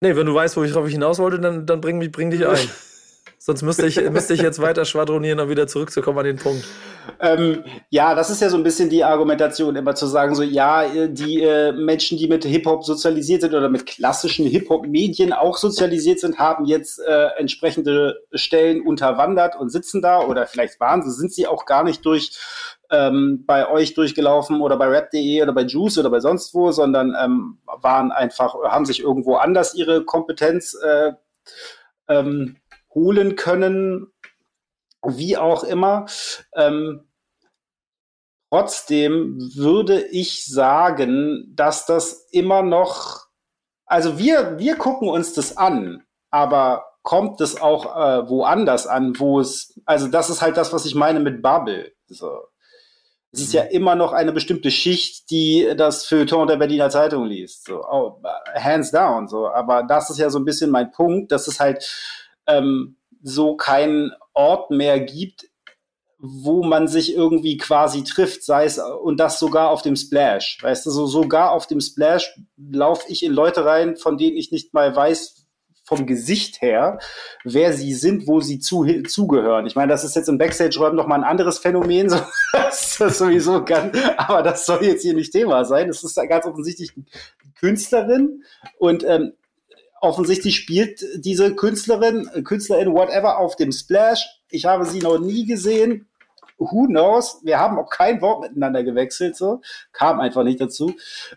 Nee, 0.00 0.16
wenn 0.16 0.26
du 0.26 0.34
weißt, 0.34 0.56
worauf 0.56 0.86
ich 0.86 0.92
hinaus 0.92 1.18
wollte, 1.18 1.38
dann, 1.38 1.66
dann 1.66 1.80
bring, 1.80 1.98
mich, 1.98 2.10
bring 2.10 2.30
dich 2.30 2.46
ein. 2.46 2.68
Sonst 3.44 3.62
müsste 3.62 3.88
ich, 3.88 4.00
müsste 4.08 4.34
ich 4.34 4.40
jetzt 4.40 4.62
weiter 4.62 4.84
schwadronieren, 4.84 5.40
um 5.40 5.48
wieder 5.48 5.66
zurückzukommen 5.66 6.20
an 6.20 6.26
den 6.26 6.36
Punkt. 6.36 6.64
Ähm, 7.18 7.64
ja, 7.90 8.14
das 8.14 8.30
ist 8.30 8.40
ja 8.40 8.48
so 8.48 8.56
ein 8.56 8.62
bisschen 8.62 8.88
die 8.88 9.02
Argumentation, 9.02 9.74
immer 9.74 9.96
zu 9.96 10.06
sagen, 10.06 10.36
so 10.36 10.44
ja, 10.44 11.08
die 11.08 11.42
äh, 11.42 11.72
Menschen, 11.72 12.18
die 12.18 12.28
mit 12.28 12.44
Hip-Hop 12.44 12.84
sozialisiert 12.84 13.40
sind 13.40 13.52
oder 13.52 13.68
mit 13.68 13.84
klassischen 13.84 14.46
Hip-Hop-Medien 14.46 15.32
auch 15.32 15.56
sozialisiert 15.56 16.20
sind, 16.20 16.38
haben 16.38 16.66
jetzt 16.66 17.00
äh, 17.00 17.30
entsprechende 17.36 18.22
Stellen 18.32 18.80
unterwandert 18.80 19.56
und 19.58 19.70
sitzen 19.70 20.02
da 20.02 20.20
oder 20.20 20.46
vielleicht 20.46 20.78
waren 20.78 21.02
sie, 21.02 21.10
sind 21.10 21.32
sie 21.32 21.48
auch 21.48 21.66
gar 21.66 21.82
nicht 21.82 22.06
durch 22.06 22.38
ähm, 22.92 23.42
bei 23.44 23.68
euch 23.68 23.94
durchgelaufen 23.94 24.60
oder 24.60 24.76
bei 24.76 24.86
rap.de 24.86 25.42
oder 25.42 25.52
bei 25.52 25.62
Juice 25.62 25.98
oder 25.98 26.10
bei 26.10 26.20
sonst 26.20 26.54
wo, 26.54 26.70
sondern 26.70 27.16
ähm, 27.20 27.58
waren 27.66 28.12
einfach, 28.12 28.54
haben 28.62 28.84
sich 28.84 29.00
irgendwo 29.00 29.34
anders 29.34 29.74
ihre 29.74 30.04
Kompetenz 30.04 30.76
äh, 30.80 31.10
ähm, 32.06 32.58
holen 32.94 33.36
können, 33.36 34.12
wie 35.04 35.36
auch 35.36 35.64
immer. 35.64 36.06
Ähm, 36.54 37.08
trotzdem 38.50 39.38
würde 39.54 40.02
ich 40.02 40.46
sagen, 40.46 41.52
dass 41.54 41.86
das 41.86 42.28
immer 42.30 42.62
noch, 42.62 43.26
also 43.86 44.18
wir, 44.18 44.58
wir 44.58 44.76
gucken 44.76 45.08
uns 45.08 45.32
das 45.32 45.56
an, 45.56 46.04
aber 46.30 46.86
kommt 47.02 47.40
es 47.40 47.60
auch 47.60 47.96
äh, 47.96 48.28
woanders 48.28 48.86
an, 48.86 49.18
wo 49.18 49.40
es, 49.40 49.80
also 49.84 50.06
das 50.06 50.30
ist 50.30 50.40
halt 50.40 50.56
das, 50.56 50.72
was 50.72 50.86
ich 50.86 50.94
meine 50.94 51.20
mit 51.20 51.42
Bubble. 51.42 51.92
So. 52.06 52.42
Es 53.32 53.40
ist 53.40 53.54
ja 53.54 53.64
mhm. 53.64 53.70
immer 53.70 53.94
noch 53.94 54.12
eine 54.12 54.32
bestimmte 54.32 54.70
Schicht, 54.70 55.30
die 55.30 55.72
das 55.76 56.06
Feuilleton 56.06 56.46
der 56.46 56.56
Berliner 56.56 56.90
Zeitung 56.90 57.24
liest. 57.24 57.64
So, 57.64 57.82
oh, 57.82 58.22
hands 58.54 58.90
down. 58.90 59.26
So. 59.26 59.48
Aber 59.48 59.82
das 59.82 60.10
ist 60.10 60.18
ja 60.18 60.28
so 60.30 60.38
ein 60.38 60.44
bisschen 60.44 60.70
mein 60.70 60.90
Punkt, 60.92 61.32
dass 61.32 61.48
es 61.48 61.58
halt 61.58 61.82
ähm, 62.46 62.96
so 63.22 63.56
keinen 63.56 64.12
Ort 64.34 64.70
mehr 64.70 65.00
gibt, 65.00 65.46
wo 66.18 66.62
man 66.62 66.86
sich 66.86 67.14
irgendwie 67.14 67.56
quasi 67.56 68.04
trifft, 68.04 68.44
sei 68.44 68.64
es 68.64 68.78
und 68.78 69.18
das 69.18 69.40
sogar 69.40 69.70
auf 69.70 69.82
dem 69.82 69.96
Splash. 69.96 70.58
Weißt 70.62 70.86
du, 70.86 70.90
so 70.90 71.06
sogar 71.06 71.50
auf 71.50 71.66
dem 71.66 71.80
Splash 71.80 72.38
laufe 72.56 73.04
ich 73.08 73.24
in 73.24 73.32
Leute 73.32 73.64
rein, 73.64 73.96
von 73.96 74.16
denen 74.16 74.36
ich 74.36 74.52
nicht 74.52 74.72
mal 74.72 74.94
weiß 74.94 75.42
vom 75.84 76.06
Gesicht 76.06 76.62
her, 76.62 77.00
wer 77.44 77.72
sie 77.72 77.92
sind, 77.92 78.28
wo 78.28 78.40
sie 78.40 78.60
zu, 78.60 78.86
zugehören. 79.02 79.66
Ich 79.66 79.74
meine, 79.74 79.90
das 79.90 80.04
ist 80.04 80.14
jetzt 80.14 80.28
im 80.28 80.38
Backstage-Räumen 80.38 80.96
noch 80.96 81.08
mal 81.08 81.16
ein 81.16 81.24
anderes 81.24 81.58
Phänomen, 81.58 82.08
so, 82.08 82.18
das 82.52 83.18
sowieso 83.18 83.64
kann, 83.64 83.90
aber 84.16 84.42
das 84.42 84.64
soll 84.64 84.84
jetzt 84.84 85.02
hier 85.02 85.14
nicht 85.14 85.32
Thema 85.32 85.64
sein. 85.64 85.88
Es 85.88 86.04
ist 86.04 86.14
ganz 86.28 86.46
offensichtlich 86.46 86.92
Künstlerin 87.58 88.44
und 88.78 89.04
ähm, 89.04 89.32
offensichtlich 90.02 90.56
spielt 90.56 91.02
diese 91.14 91.54
Künstlerin, 91.54 92.28
Künstlerin, 92.44 92.92
whatever, 92.92 93.38
auf 93.38 93.56
dem 93.56 93.72
Splash. 93.72 94.26
Ich 94.50 94.66
habe 94.66 94.84
sie 94.84 94.98
noch 94.98 95.18
nie 95.18 95.46
gesehen. 95.46 96.08
who 96.58 96.86
knows? 96.86 97.40
Wir 97.42 97.58
haben 97.58 97.78
auch 97.78 97.88
kein 97.88 98.20
Wort 98.20 98.42
miteinander 98.42 98.84
gewechselt, 98.84 99.36
so. 99.36 99.60
Kam 99.92 100.20
einfach 100.20 100.44
nicht 100.44 100.60
dazu. 100.60 100.94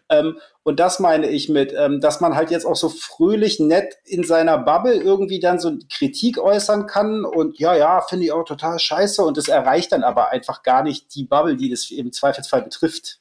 Ähm, 0.09 0.37
und 0.63 0.79
das 0.79 0.99
meine 0.99 1.29
ich 1.29 1.47
mit, 1.47 1.73
ähm, 1.77 1.99
dass 2.01 2.21
man 2.21 2.35
halt 2.35 2.51
jetzt 2.51 2.65
auch 2.65 2.75
so 2.75 2.89
fröhlich 2.89 3.59
nett 3.59 3.97
in 4.03 4.23
seiner 4.23 4.57
Bubble 4.57 4.95
irgendwie 4.95 5.39
dann 5.39 5.59
so 5.59 5.71
Kritik 5.89 6.37
äußern 6.37 6.85
kann 6.87 7.23
und 7.23 7.59
ja, 7.59 7.75
ja, 7.75 8.01
finde 8.01 8.25
ich 8.25 8.31
auch 8.31 8.45
total 8.45 8.77
scheiße 8.79 9.23
und 9.23 9.37
es 9.37 9.47
erreicht 9.47 9.91
dann 9.91 10.03
aber 10.03 10.29
einfach 10.29 10.63
gar 10.63 10.83
nicht 10.83 11.13
die 11.15 11.23
Bubble, 11.23 11.55
die 11.55 11.69
das 11.69 11.89
im 11.91 12.11
Zweifelsfall 12.11 12.63
betrifft. 12.63 13.19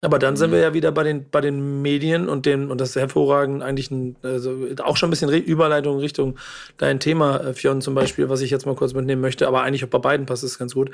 Aber 0.00 0.20
dann 0.20 0.36
sind 0.36 0.52
wir 0.52 0.60
ja 0.60 0.74
wieder 0.74 0.92
bei 0.92 1.02
den, 1.02 1.28
bei 1.28 1.40
den 1.40 1.82
Medien 1.82 2.28
und 2.28 2.46
dem, 2.46 2.70
und 2.70 2.80
das 2.80 2.90
ist 2.90 2.96
hervorragend 2.96 3.64
eigentlich 3.64 3.90
ein, 3.90 4.14
also 4.22 4.56
auch 4.84 4.96
schon 4.96 5.08
ein 5.08 5.10
bisschen 5.10 5.28
Re 5.28 5.38
Überleitung 5.38 5.98
Richtung 5.98 6.38
dein 6.76 7.00
Thema, 7.00 7.38
äh, 7.38 7.54
Fionn 7.54 7.80
zum 7.80 7.96
Beispiel, 7.96 8.28
was 8.28 8.40
ich 8.40 8.50
jetzt 8.50 8.64
mal 8.64 8.76
kurz 8.76 8.94
mitnehmen 8.94 9.20
möchte, 9.20 9.48
aber 9.48 9.62
eigentlich 9.62 9.84
auch 9.84 9.88
bei 9.88 9.98
beiden 9.98 10.26
passt 10.26 10.44
es 10.44 10.58
ganz 10.58 10.74
gut, 10.74 10.92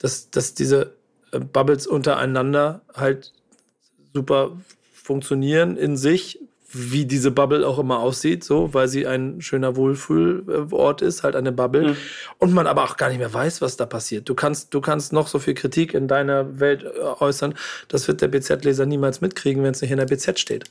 dass, 0.00 0.30
dass 0.30 0.54
diese 0.54 0.94
äh, 1.30 1.38
Bubbles 1.38 1.86
untereinander 1.86 2.82
halt 2.92 3.32
super 4.12 4.56
funktionieren 4.92 5.76
in 5.76 5.96
sich, 5.96 6.39
wie 6.72 7.04
diese 7.04 7.30
Bubble 7.30 7.66
auch 7.66 7.78
immer 7.78 7.98
aussieht, 7.98 8.44
so, 8.44 8.72
weil 8.72 8.86
sie 8.86 9.06
ein 9.06 9.40
schöner 9.40 9.74
Wohlfühlort 9.74 11.02
ist, 11.02 11.22
halt 11.24 11.34
eine 11.34 11.50
Bubble. 11.50 11.88
Mhm. 11.88 11.96
Und 12.38 12.52
man 12.52 12.66
aber 12.66 12.84
auch 12.84 12.96
gar 12.96 13.08
nicht 13.08 13.18
mehr 13.18 13.32
weiß, 13.32 13.60
was 13.60 13.76
da 13.76 13.86
passiert. 13.86 14.28
Du 14.28 14.34
kannst, 14.34 14.72
du 14.72 14.80
kannst 14.80 15.12
noch 15.12 15.26
so 15.26 15.38
viel 15.40 15.54
Kritik 15.54 15.94
in 15.94 16.06
deiner 16.06 16.60
Welt 16.60 16.84
äh, 16.84 17.00
äußern. 17.18 17.54
Das 17.88 18.06
wird 18.06 18.20
der 18.20 18.28
BZ-Leser 18.28 18.86
niemals 18.86 19.20
mitkriegen, 19.20 19.62
wenn 19.64 19.72
es 19.72 19.82
nicht 19.82 19.90
in 19.90 19.98
der 19.98 20.06
BZ 20.06 20.38
steht. 20.38 20.64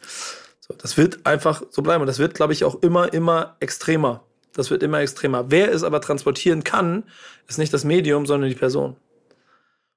So, 0.62 0.74
das 0.78 0.95
wird 0.97 1.26
einfach 1.26 1.64
so 1.70 1.82
bleiben. 1.82 2.02
Und 2.02 2.08
das 2.08 2.20
wird, 2.20 2.34
glaube 2.34 2.54
ich, 2.54 2.64
auch 2.64 2.82
immer, 2.82 3.14
immer 3.14 3.58
extremer. 3.60 4.24
Das 4.54 4.72
wird 4.72 4.84
immer 4.84 5.02
extremer. 5.02 5.45
Wer 5.50 5.72
es 5.72 5.84
aber 5.84 6.00
transportieren 6.00 6.64
kann, 6.64 7.04
ist 7.47 7.60
nicht 7.60 7.74
das 7.74 7.84
Medium, 7.84 8.26
sondern 8.26 8.50
die 8.50 8.56
Person. 8.56 8.95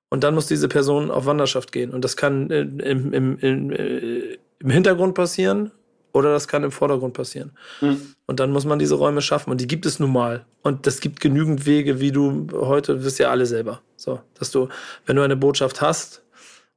Und 0.09 0.25
dann 0.25 0.35
muss 0.35 0.47
diese 0.47 0.69
Person 0.69 1.11
auf 1.11 1.27
Wanderschaft 1.27 1.71
gehen. 1.71 1.91
Und 1.91 2.05
das 2.05 2.17
kann 2.17 2.51
im, 2.51 2.81
im, 2.81 3.13
im, 3.13 3.39
im, 3.39 3.71
äh, 3.71 4.39
im 4.59 4.71
Hintergrund 4.71 5.15
passieren 5.15 5.71
oder 6.13 6.33
das 6.33 6.49
kann 6.49 6.63
im 6.63 6.73
Vordergrund 6.73 7.15
passieren. 7.15 7.53
Mhm. 7.81 8.15
Und 8.27 8.41
dann 8.41 8.51
muss 8.51 8.65
man 8.65 8.79
diese 8.79 8.95
Räume 8.95 9.23
schaffen. 9.23 9.51
Und 9.51 9.61
die 9.61 9.67
gibt 9.67 9.87
es 9.87 9.99
nun 9.99 10.13
mal. 10.13 10.45
Und 10.63 10.87
es 10.87 11.01
gibt 11.01 11.21
genügend 11.21 11.67
Wege, 11.67 12.01
wie 12.01 12.13
du 12.13 12.49
heute, 12.53 13.05
wisst 13.05 13.19
ja 13.19 13.31
alle 13.31 13.47
selber. 13.47 13.81
So, 13.97 14.21
dass 14.35 14.51
du, 14.51 14.69
wenn 15.07 15.17
du 15.17 15.23
eine 15.23 15.37
Botschaft 15.37 15.81
hast 15.81 16.23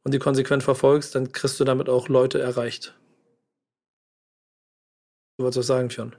und 0.03 0.13
die 0.13 0.19
konsequent 0.19 0.63
verfolgst, 0.63 1.15
dann 1.15 1.31
kriegst 1.31 1.59
du 1.59 1.63
damit 1.63 1.89
auch 1.89 2.07
Leute 2.07 2.41
erreicht. 2.41 2.95
Du 5.37 5.43
wolltest 5.43 5.59
was 5.59 5.67
sagen, 5.67 5.89
Fionn? 5.89 6.15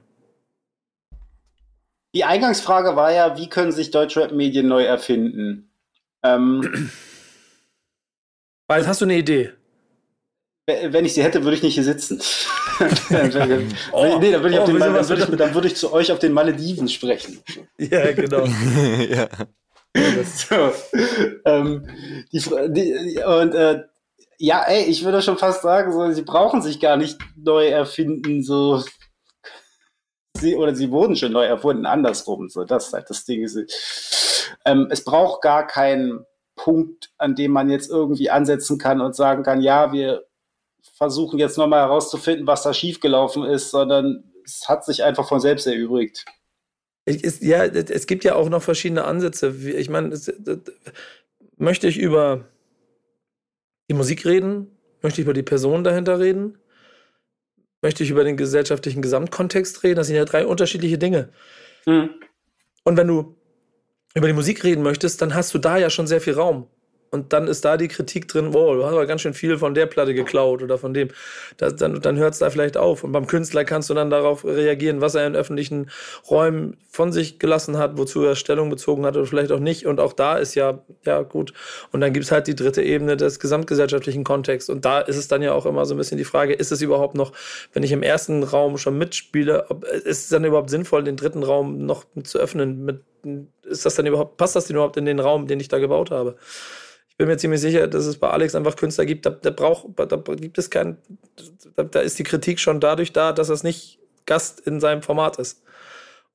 Die 2.13 2.23
Eingangsfrage 2.23 2.95
war 2.95 3.11
ja, 3.11 3.37
wie 3.37 3.49
können 3.49 3.71
sich 3.71 3.91
Deutschrap-Medien 3.91 4.67
neu 4.67 4.83
erfinden? 4.83 5.71
Ähm, 6.23 6.91
Weil 8.67 8.85
hast 8.85 9.01
du 9.01 9.05
eine 9.05 9.17
Idee? 9.17 9.53
Wenn 10.67 11.05
ich 11.05 11.13
sie 11.13 11.23
hätte, 11.23 11.45
würde 11.45 11.55
ich 11.55 11.63
nicht 11.63 11.75
hier 11.75 11.83
sitzen. 11.85 12.21
oh, 13.93 14.17
nee, 14.19 14.31
dann 14.31 14.43
würde 14.43 14.55
ich, 14.55 14.59
oh, 14.59 14.65
dann, 14.65 15.09
würd 15.09 15.19
ich, 15.19 15.37
dann 15.37 15.53
würde 15.55 15.67
ich 15.67 15.77
zu 15.77 15.93
euch 15.93 16.11
auf 16.11 16.19
den 16.19 16.33
Malediven 16.33 16.89
sprechen. 16.89 17.41
Ja, 17.77 18.11
genau. 18.11 18.43
ja. 19.09 19.29
So. 20.25 20.73
Ähm, 21.45 21.87
die, 22.33 22.39
die, 22.39 23.23
und 23.23 23.55
äh, 23.55 23.83
ja, 24.39 24.63
ey, 24.67 24.83
ich 24.83 25.05
würde 25.05 25.21
schon 25.21 25.37
fast 25.37 25.61
sagen, 25.61 25.93
so, 25.93 26.11
sie 26.11 26.21
brauchen 26.23 26.61
sich 26.61 26.81
gar 26.81 26.97
nicht 26.97 27.17
neu 27.37 27.69
erfinden, 27.69 28.43
so 28.43 28.83
sie 30.37 30.57
oder 30.57 30.75
sie 30.75 30.91
wurden 30.91 31.15
schon 31.15 31.31
neu 31.31 31.45
erfunden, 31.45 31.85
andersrum. 31.85 32.49
So, 32.49 32.65
das 32.65 32.87
ist 32.87 32.93
halt 32.93 33.09
das 33.09 33.23
Ding. 33.23 33.47
Ähm, 34.65 34.87
es 34.91 35.03
braucht 35.05 35.41
gar 35.41 35.65
keinen 35.65 36.25
Punkt, 36.57 37.11
an 37.17 37.35
dem 37.35 37.51
man 37.51 37.69
jetzt 37.69 37.89
irgendwie 37.89 38.29
ansetzen 38.29 38.77
kann 38.77 38.99
und 38.99 39.15
sagen 39.15 39.43
kann, 39.43 39.61
ja, 39.61 39.93
wir 39.93 40.26
versuchen 40.93 41.39
jetzt 41.39 41.57
nochmal 41.57 41.81
herauszufinden, 41.81 42.47
was 42.47 42.63
da 42.63 42.73
schiefgelaufen 42.73 43.43
ist, 43.43 43.71
sondern 43.71 44.23
es 44.45 44.67
hat 44.67 44.85
sich 44.85 45.03
einfach 45.03 45.27
von 45.27 45.39
selbst 45.39 45.67
erübrigt. 45.67 46.25
Es, 47.05 47.39
ja, 47.41 47.63
es 47.63 48.07
gibt 48.07 48.23
ja 48.23 48.35
auch 48.35 48.49
noch 48.49 48.61
verschiedene 48.61 49.05
Ansätze. 49.05 49.55
Ich 49.77 49.89
meine, 49.89 50.19
möchte 51.55 51.87
ich 51.87 51.97
über 51.97 52.45
die 53.89 53.93
Musik 53.93 54.25
reden? 54.25 54.77
Möchte 55.01 55.21
ich 55.21 55.25
über 55.25 55.33
die 55.33 55.43
Person 55.43 55.83
dahinter 55.83 56.19
reden? 56.19 56.57
Möchte 57.81 58.03
ich 58.03 58.09
über 58.09 58.23
den 58.23 58.35
gesellschaftlichen 58.35 59.01
Gesamtkontext 59.01 59.83
reden? 59.83 59.95
Das 59.95 60.07
sind 60.07 60.15
ja 60.15 60.25
drei 60.25 60.45
unterschiedliche 60.45 60.97
Dinge. 60.97 61.29
Mhm. 61.85 62.09
Und 62.83 62.97
wenn 62.97 63.07
du 63.07 63.35
über 64.13 64.27
die 64.27 64.33
Musik 64.33 64.63
reden 64.63 64.81
möchtest, 64.81 65.21
dann 65.21 65.35
hast 65.35 65.53
du 65.53 65.59
da 65.59 65.77
ja 65.77 65.89
schon 65.89 66.07
sehr 66.07 66.21
viel 66.21 66.33
Raum. 66.33 66.67
Und 67.09 67.33
dann 67.33 67.47
ist 67.47 67.63
da 67.63 67.77
die 67.77 67.87
Kritik 67.87 68.27
drin, 68.27 68.53
wow, 68.53 68.75
du 68.75 68.85
hast 68.85 68.93
aber 68.93 69.05
ganz 69.05 69.21
schön 69.21 69.33
viel 69.33 69.57
von 69.57 69.73
der 69.73 69.85
Platte 69.85 70.13
geklaut 70.13 70.61
oder 70.61 70.77
von 70.77 70.93
dem. 70.93 71.09
Das, 71.57 71.75
dann 71.75 72.01
dann 72.01 72.17
hört 72.17 72.33
es 72.33 72.39
da 72.39 72.49
vielleicht 72.49 72.77
auf. 72.77 73.03
Und 73.03 73.11
beim 73.11 73.27
Künstler 73.27 73.63
kannst 73.65 73.89
du 73.89 73.93
dann 73.93 74.09
darauf 74.09 74.43
reagieren, 74.45 75.01
was 75.01 75.15
er 75.15 75.25
in 75.25 75.35
öffentlichen 75.35 75.89
Räumen 76.29 76.77
von 76.89 77.11
sich 77.11 77.39
gelassen 77.39 77.77
hat, 77.77 77.97
wozu 77.97 78.23
er 78.23 78.35
Stellung 78.35 78.69
bezogen 78.69 79.05
hat 79.05 79.15
oder 79.15 79.25
vielleicht 79.25 79.51
auch 79.51 79.59
nicht. 79.59 79.85
Und 79.85 79.99
auch 79.99 80.13
da 80.13 80.37
ist 80.37 80.55
ja, 80.55 80.79
ja 81.05 81.21
gut. 81.21 81.53
Und 81.91 82.01
dann 82.01 82.11
gibt 82.11 82.25
es 82.25 82.31
halt 82.31 82.47
die 82.47 82.55
dritte 82.55 82.81
Ebene 82.81 83.17
des 83.17 83.39
gesamtgesellschaftlichen 83.39 84.23
Kontexts. 84.23 84.69
Und 84.69 84.83
da 84.83 84.99
ist 84.99 85.17
es 85.17 85.27
dann 85.27 85.41
ja 85.41 85.53
auch 85.53 85.65
immer 85.65 85.85
so 85.85 85.93
ein 85.93 85.97
bisschen 85.97 86.17
die 86.17 86.23
Frage, 86.23 86.53
ist 86.53 86.71
es 86.71 86.81
überhaupt 86.81 87.15
noch, 87.15 87.33
wenn 87.73 87.83
ich 87.83 87.91
im 87.91 88.03
ersten 88.03 88.43
Raum 88.43 88.77
schon 88.77 88.97
mitspiele, 88.97 89.69
ob, 89.69 89.83
ist 89.85 90.23
es 90.23 90.29
dann 90.29 90.43
überhaupt 90.43 90.69
sinnvoll, 90.69 91.03
den 91.03 91.17
dritten 91.17 91.43
Raum 91.43 91.85
noch 91.85 92.05
zu 92.23 92.39
öffnen? 92.39 92.83
Mit, 92.83 93.01
ist 93.63 93.85
das 93.85 93.95
dann 93.95 94.05
überhaupt, 94.05 94.37
passt 94.37 94.55
das 94.55 94.65
denn 94.65 94.75
überhaupt 94.75 94.97
in 94.97 95.05
den 95.05 95.19
Raum, 95.19 95.47
den 95.47 95.59
ich 95.59 95.67
da 95.67 95.79
gebaut 95.79 96.11
habe? 96.11 96.35
Bin 97.17 97.27
mir 97.27 97.37
ziemlich 97.37 97.61
sicher, 97.61 97.87
dass 97.87 98.05
es 98.05 98.17
bei 98.17 98.29
Alex 98.29 98.55
einfach 98.55 98.75
Künstler 98.75 99.05
gibt, 99.05 99.25
da, 99.25 99.31
da 99.31 99.49
braucht, 99.49 99.87
da 99.95 100.17
gibt 100.35 100.57
es 100.57 100.69
kein, 100.69 100.97
da, 101.75 101.83
da, 101.83 101.99
ist 101.99 102.19
die 102.19 102.23
Kritik 102.23 102.59
schon 102.59 102.79
dadurch 102.79 103.11
da, 103.11 103.33
dass 103.33 103.49
es 103.49 103.63
nicht 103.63 103.99
Gast 104.25 104.59
in 104.61 104.79
seinem 104.79 105.01
Format 105.01 105.37
ist. 105.37 105.63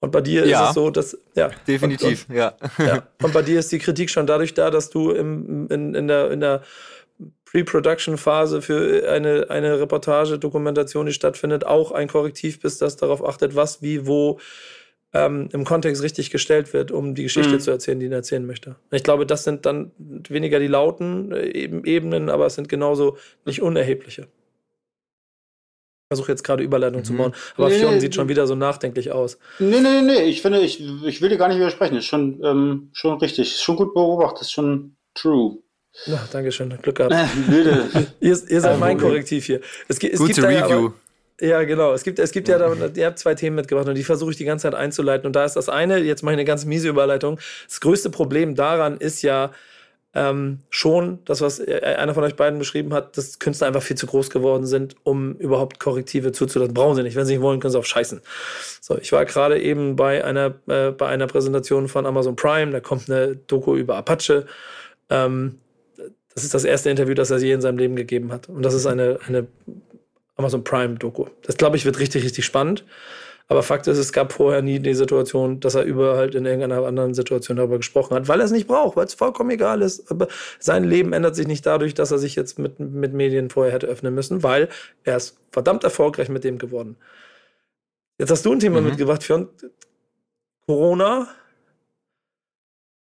Und 0.01 0.11
bei 0.11 0.21
dir 0.21 0.45
ja, 0.47 0.65
ist 0.65 0.69
es 0.71 0.75
so, 0.75 0.91
dass, 0.91 1.17
ja. 1.37 1.51
Definitiv, 1.69 2.27
und, 2.29 2.35
und, 2.35 2.37
ja. 2.37 2.57
ja. 2.79 3.07
Und 3.23 3.33
bei 3.33 3.43
dir 3.43 3.61
ist 3.61 3.71
die 3.71 3.79
Kritik 3.79 4.11
schon 4.11 4.27
dadurch 4.27 4.53
da, 4.53 4.71
dass 4.71 4.91
du 4.91 5.13
im, 5.13 5.69
in, 5.69 5.95
in 5.95 6.09
der, 6.09 6.33
in 6.33 6.41
der 6.41 6.63
Pre-Production-Phase 7.45 8.63
für 8.63 9.09
eine, 9.09 9.47
eine 9.51 9.79
Reportage, 9.79 10.41
Dokumentation, 10.41 11.07
die 11.07 11.13
stattfindet, 11.13 11.65
auch 11.65 11.93
ein 11.93 12.09
Korrektiv 12.09 12.59
bist, 12.59 12.83
das 12.83 12.97
darauf 12.97 13.25
achtet, 13.25 13.55
was, 13.55 13.81
wie, 13.83 14.05
wo, 14.07 14.41
ähm, 15.15 15.49
im 15.53 15.65
Kontext 15.65 16.03
richtig 16.03 16.31
gestellt 16.31 16.73
wird, 16.73 16.91
um 16.91 17.15
die 17.15 17.25
Geschichte 17.25 17.55
mhm. 17.55 17.61
zu 17.61 17.71
erzählen, 17.71 18.01
die 18.01 18.07
er 18.07 18.13
erzählen 18.13 18.47
möchte. 18.47 18.77
Ich 18.91 19.03
glaube, 19.03 19.27
das 19.27 19.45
sind 19.45 19.67
dann 19.67 19.93
weniger 19.99 20.59
die 20.59 20.69
lauten 20.69 21.33
äh, 21.33 21.49
Ebenen, 21.49 22.31
aber 22.31 22.47
es 22.47 22.55
sind 22.55 22.69
genauso 22.69 23.19
nicht 23.45 23.61
unerhebliche. 23.61 24.23
Ich 24.23 26.17
versuche 26.17 26.33
jetzt 26.33 26.45
gerade 26.45 26.63
Überleitung 26.63 27.01
mhm. 27.01 27.05
zu 27.05 27.15
bauen, 27.15 27.35
aber 27.57 27.69
nee, 27.69 27.79
Fionn 27.79 27.95
nee, 27.95 28.01
sieht 28.01 28.15
schon 28.15 28.29
wieder 28.29 28.47
so 28.47 28.55
nachdenklich 28.55 29.13
aus. 29.13 29.39
Nee, 29.59 29.81
nee, 29.81 30.03
nee, 30.03 30.23
ich 30.23 30.43
finde, 30.43 30.61
ich, 30.61 30.83
ich 31.05 31.21
will 31.23 31.29
dir 31.29 31.39
gar 31.39 31.49
nicht 31.49 31.59
widersprechen. 31.59 31.97
Ist 31.97 32.07
schon, 32.07 32.43
ähm, 32.45 32.91
schon 32.93 33.19
richtig, 33.19 33.55
ist 33.55 33.63
schon 33.63 33.77
gut 33.77 33.95
beobachtet, 33.95 34.43
ist 34.43 34.53
schon 34.53 34.97
true. 35.15 35.59
Dankeschön, 36.33 36.77
Glück 36.81 36.97
gehabt. 36.97 37.15
ihr, 38.21 38.39
ihr 38.49 38.61
seid 38.61 38.81
mein 38.81 38.99
Korrektiv 38.99 39.45
hier. 39.45 39.61
Es, 39.89 39.99
es 40.03 40.19
Gute 40.19 40.33
gibt 40.33 40.47
Review. 40.47 40.87
Aber, 40.87 40.95
ja, 41.43 41.65
genau. 41.65 41.93
Es 41.93 42.05
gibt, 42.05 42.21
es 42.21 42.31
gibt 42.31 42.47
ja, 42.47 42.57
da, 42.57 42.73
ihr 42.95 43.07
habt 43.07 43.19
zwei 43.19 43.35
Themen 43.35 43.57
mitgebracht 43.57 43.89
und 43.89 43.97
die 43.97 44.05
versuche 44.05 44.31
ich 44.31 44.37
die 44.37 44.45
ganze 44.45 44.63
Zeit 44.63 44.75
einzuleiten. 44.75 45.27
Und 45.27 45.35
da 45.35 45.45
ist 45.45 45.55
das 45.55 45.69
eine, 45.69 45.99
jetzt 45.99 46.23
mache 46.23 46.35
ich 46.35 46.39
eine 46.39 46.45
ganz 46.45 46.65
miese 46.65 46.89
Überleitung. 46.89 47.41
Das 47.67 47.81
größte 47.81 48.11
Problem 48.11 48.55
daran 48.55 48.97
ist 48.97 49.23
ja 49.23 49.51
ähm, 50.15 50.61
schon, 50.71 51.19
das, 51.25 51.41
was 51.41 51.61
einer 51.61 52.15
von 52.15 52.23
euch 52.23 52.37
beiden 52.37 52.61
beschrieben 52.61 52.95
hat, 52.95 53.17
dass 53.17 53.41
Künstler 53.41 53.67
einfach 53.67 53.83
viel 53.83 53.97
zu 53.97 54.07
groß 54.07 54.31
geworden 54.31 54.67
sind, 54.67 54.95
um 55.03 55.35
überhaupt 55.39 55.81
Korrektive 55.81 56.31
zuzulassen. 56.31 56.75
Brauchen 56.75 56.95
sie 56.95 57.03
nicht. 57.03 57.17
Wenn 57.17 57.27
sie 57.27 57.33
nicht 57.33 57.43
wollen, 57.43 57.59
können 57.59 57.73
sie 57.73 57.79
auf 57.79 57.87
scheißen. 57.87 58.21
So, 58.81 58.97
ich 58.99 59.11
war 59.11 59.25
gerade 59.25 59.61
eben 59.61 59.97
bei 59.97 60.25
einer, 60.25 60.55
äh, 60.69 60.93
bei 60.93 61.09
einer 61.09 61.27
Präsentation 61.27 61.89
von 61.89 62.07
Amazon 62.07 62.37
Prime, 62.37 62.71
da 62.71 62.79
kommt 62.79 63.11
eine 63.11 63.35
Doku 63.35 63.75
über 63.75 63.97
Apache. 63.97 64.47
Ähm, 65.11 65.59
das 66.35 66.45
ist 66.45 66.55
das 66.55 66.63
erste 66.63 66.89
Interview, 66.89 67.15
das 67.15 67.33
er 67.33 67.39
je 67.39 67.53
in 67.53 67.61
seinem 67.61 67.79
Leben 67.79 67.97
gegeben 67.97 68.33
hat. 68.33 68.49
Und 68.49 68.63
das 68.63 68.75
ist 68.75 68.87
eine, 68.87 69.19
eine 69.27 69.49
Amazon 70.43 70.65
Prime-Doku. 70.65 71.27
Das 71.43 71.57
glaube 71.57 71.77
ich 71.77 71.85
wird 71.85 71.99
richtig, 71.99 72.25
richtig 72.25 72.45
spannend. 72.45 72.85
Aber 73.49 73.63
Fakt 73.63 73.87
ist, 73.87 73.99
es 73.99 74.13
gab 74.13 74.33
vorher 74.33 74.63
nie 74.63 74.79
die 74.79 74.95
Situation, 74.95 75.61
dass 75.61 75.75
er 75.75 75.83
über 75.83 76.17
halt 76.17 76.35
in 76.35 76.47
irgendeiner 76.47 76.87
anderen 76.87 77.13
Situation 77.13 77.57
darüber 77.57 77.77
gesprochen 77.77 78.15
hat, 78.15 78.29
weil 78.29 78.41
er 78.41 78.47
es 78.47 78.51
nicht 78.51 78.67
braucht, 78.67 78.97
weil 78.97 79.05
es 79.05 79.15
vollkommen 79.15 79.51
egal 79.51 79.83
ist. 79.83 80.11
Aber 80.11 80.29
sein 80.59 80.85
Leben 80.85 81.13
ändert 81.13 81.37
sich 81.37 81.47
nicht 81.47 81.67
dadurch, 81.67 81.95
dass 81.95 82.11
er 82.11 82.19
sich 82.19 82.35
jetzt 82.35 82.59
mit, 82.59 82.81
mit 82.81 83.13
Medien 83.13 83.51
vorher 83.51 83.73
hätte 83.73 83.87
öffnen 83.87 84.15
müssen, 84.15 84.43
weil 84.43 84.69
er 85.05 85.17
ist 85.17 85.39
verdammt 85.51 85.85
erfolgreich 85.85 86.29
mit 86.29 86.45
dem 86.45 86.59
geworden. 86.59 86.97
Jetzt 88.19 88.31
hast 88.31 88.47
du 88.47 88.53
ein 88.53 88.61
Thema 88.61 88.81
mhm. 88.81 88.89
mitgebracht 88.89 89.23
für 89.23 89.49
Corona 90.67 91.29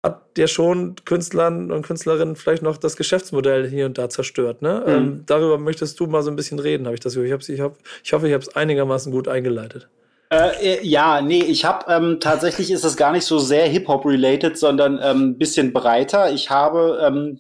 hat 0.05 0.23
ja 0.37 0.47
schon 0.47 0.97
Künstlern 1.07 1.73
und 1.73 1.87
Künstlerinnen 1.87 2.37
vielleicht 2.37 2.63
noch 2.63 2.77
das 2.77 2.97
Geschäftsmodell 2.97 3.69
hier 3.69 3.87
und 3.87 3.97
da 3.97 4.11
zerstört. 4.11 4.61
Ne? 4.61 4.83
Mhm. 4.87 4.93
Ähm, 4.93 5.23
darüber 5.27 5.59
möchtest 5.59 5.99
du 5.99 6.07
mal 6.07 6.23
so 6.23 6.31
ein 6.31 6.37
bisschen 6.37 6.59
reden, 6.59 6.85
habe 6.85 6.95
ich 6.95 7.01
das 7.01 7.15
Gefühl. 7.15 7.35
Ich, 7.35 7.49
ich, 7.49 7.61
hab, 7.61 7.77
ich 8.05 8.13
hoffe, 8.13 8.29
ich 8.29 8.35
habe 8.35 8.43
es 8.43 8.55
einigermaßen 8.55 9.11
gut 9.11 9.29
eingeleitet. 9.29 9.89
Äh, 10.31 10.75
äh, 10.75 10.87
ja, 10.87 11.23
nee, 11.23 11.43
ich 11.43 11.65
habe 11.65 11.91
ähm, 11.91 12.19
tatsächlich 12.21 12.71
ist 12.71 12.85
es 12.85 12.97
gar 12.97 13.13
nicht 13.13 13.25
so 13.25 13.39
sehr 13.39 13.67
Hip-Hop-related, 13.67 14.59
sondern 14.59 14.99
ein 14.99 15.17
ähm, 15.17 15.39
bisschen 15.39 15.73
breiter. 15.73 16.33
Ich 16.33 16.51
habe 16.51 17.01
ähm, 17.03 17.39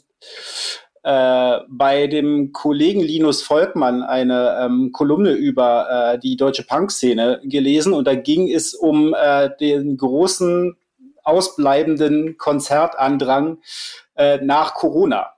äh, 1.02 1.58
bei 1.68 2.06
dem 2.06 2.52
Kollegen 2.52 3.02
Linus 3.02 3.42
Volkmann 3.42 4.02
eine 4.02 4.58
ähm, 4.62 4.90
Kolumne 4.90 5.32
über 5.32 6.14
äh, 6.14 6.18
die 6.18 6.36
deutsche 6.36 6.64
Punk-Szene 6.64 7.42
gelesen 7.44 7.92
und 7.92 8.06
da 8.06 8.14
ging 8.14 8.50
es 8.50 8.72
um 8.72 9.14
äh, 9.14 9.50
den 9.60 9.98
großen 9.98 10.76
ausbleibenden 11.24 12.36
Konzertandrang 12.38 13.58
äh, 14.16 14.38
nach 14.38 14.74
Corona. 14.74 15.32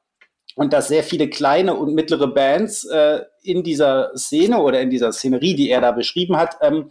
Und 0.54 0.72
dass 0.72 0.88
sehr 0.88 1.04
viele 1.04 1.28
kleine 1.28 1.74
und 1.74 1.94
mittlere 1.94 2.28
Bands 2.28 2.84
äh, 2.84 3.20
in 3.42 3.62
dieser 3.62 4.16
Szene 4.16 4.58
oder 4.60 4.80
in 4.80 4.90
dieser 4.90 5.12
Szenerie, 5.12 5.54
die 5.54 5.70
er 5.70 5.80
da 5.80 5.92
beschrieben 5.92 6.36
hat, 6.36 6.56
ähm, 6.62 6.90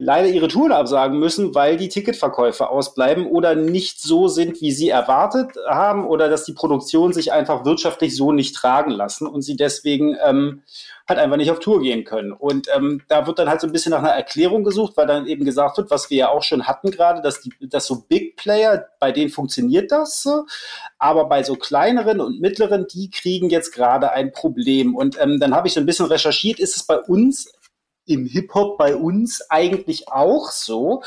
leider 0.00 0.28
ihre 0.28 0.46
Touren 0.46 0.70
absagen 0.70 1.18
müssen, 1.18 1.56
weil 1.56 1.76
die 1.76 1.88
Ticketverkäufe 1.88 2.70
ausbleiben 2.70 3.26
oder 3.26 3.56
nicht 3.56 4.00
so 4.00 4.28
sind, 4.28 4.60
wie 4.60 4.70
sie 4.70 4.90
erwartet 4.90 5.56
haben 5.68 6.06
oder 6.06 6.28
dass 6.28 6.44
die 6.44 6.52
Produktion 6.52 7.12
sich 7.12 7.32
einfach 7.32 7.64
wirtschaftlich 7.64 8.14
so 8.14 8.30
nicht 8.30 8.54
tragen 8.54 8.92
lassen 8.92 9.26
und 9.26 9.42
sie 9.42 9.56
deswegen 9.56 10.16
ähm, 10.24 10.62
halt 11.08 11.18
einfach 11.18 11.36
nicht 11.36 11.50
auf 11.50 11.58
Tour 11.58 11.80
gehen 11.80 12.04
können. 12.04 12.30
Und 12.32 12.68
ähm, 12.76 13.02
da 13.08 13.26
wird 13.26 13.40
dann 13.40 13.48
halt 13.48 13.60
so 13.60 13.66
ein 13.66 13.72
bisschen 13.72 13.90
nach 13.90 13.98
einer 13.98 14.10
Erklärung 14.10 14.62
gesucht, 14.62 14.96
weil 14.96 15.08
dann 15.08 15.26
eben 15.26 15.44
gesagt 15.44 15.78
wird, 15.78 15.90
was 15.90 16.10
wir 16.10 16.18
ja 16.18 16.28
auch 16.28 16.44
schon 16.44 16.68
hatten 16.68 16.92
gerade, 16.92 17.20
dass 17.20 17.48
dass 17.60 17.86
so 17.86 18.04
Big 18.08 18.36
Player, 18.36 18.86
bei 19.00 19.10
denen 19.10 19.30
funktioniert 19.30 19.90
das, 19.90 20.22
so, 20.22 20.44
aber 20.98 21.28
bei 21.28 21.42
so 21.42 21.56
kleineren 21.56 22.20
und 22.20 22.40
mittleren, 22.40 22.86
die 22.86 23.10
kriegen 23.10 23.50
jetzt 23.50 23.72
gerade 23.72 24.12
ein 24.12 24.30
Problem. 24.30 24.94
Und 24.94 25.20
ähm, 25.20 25.40
dann 25.40 25.56
habe 25.56 25.66
ich 25.66 25.74
so 25.74 25.80
ein 25.80 25.86
bisschen 25.86 26.06
recherchiert, 26.06 26.60
ist 26.60 26.76
es 26.76 26.84
bei 26.84 27.00
uns 27.00 27.52
im 28.08 28.26
Hip-Hop 28.26 28.78
bei 28.78 28.96
uns 28.96 29.42
eigentlich 29.50 30.08
auch 30.08 30.50
so. 30.50 31.02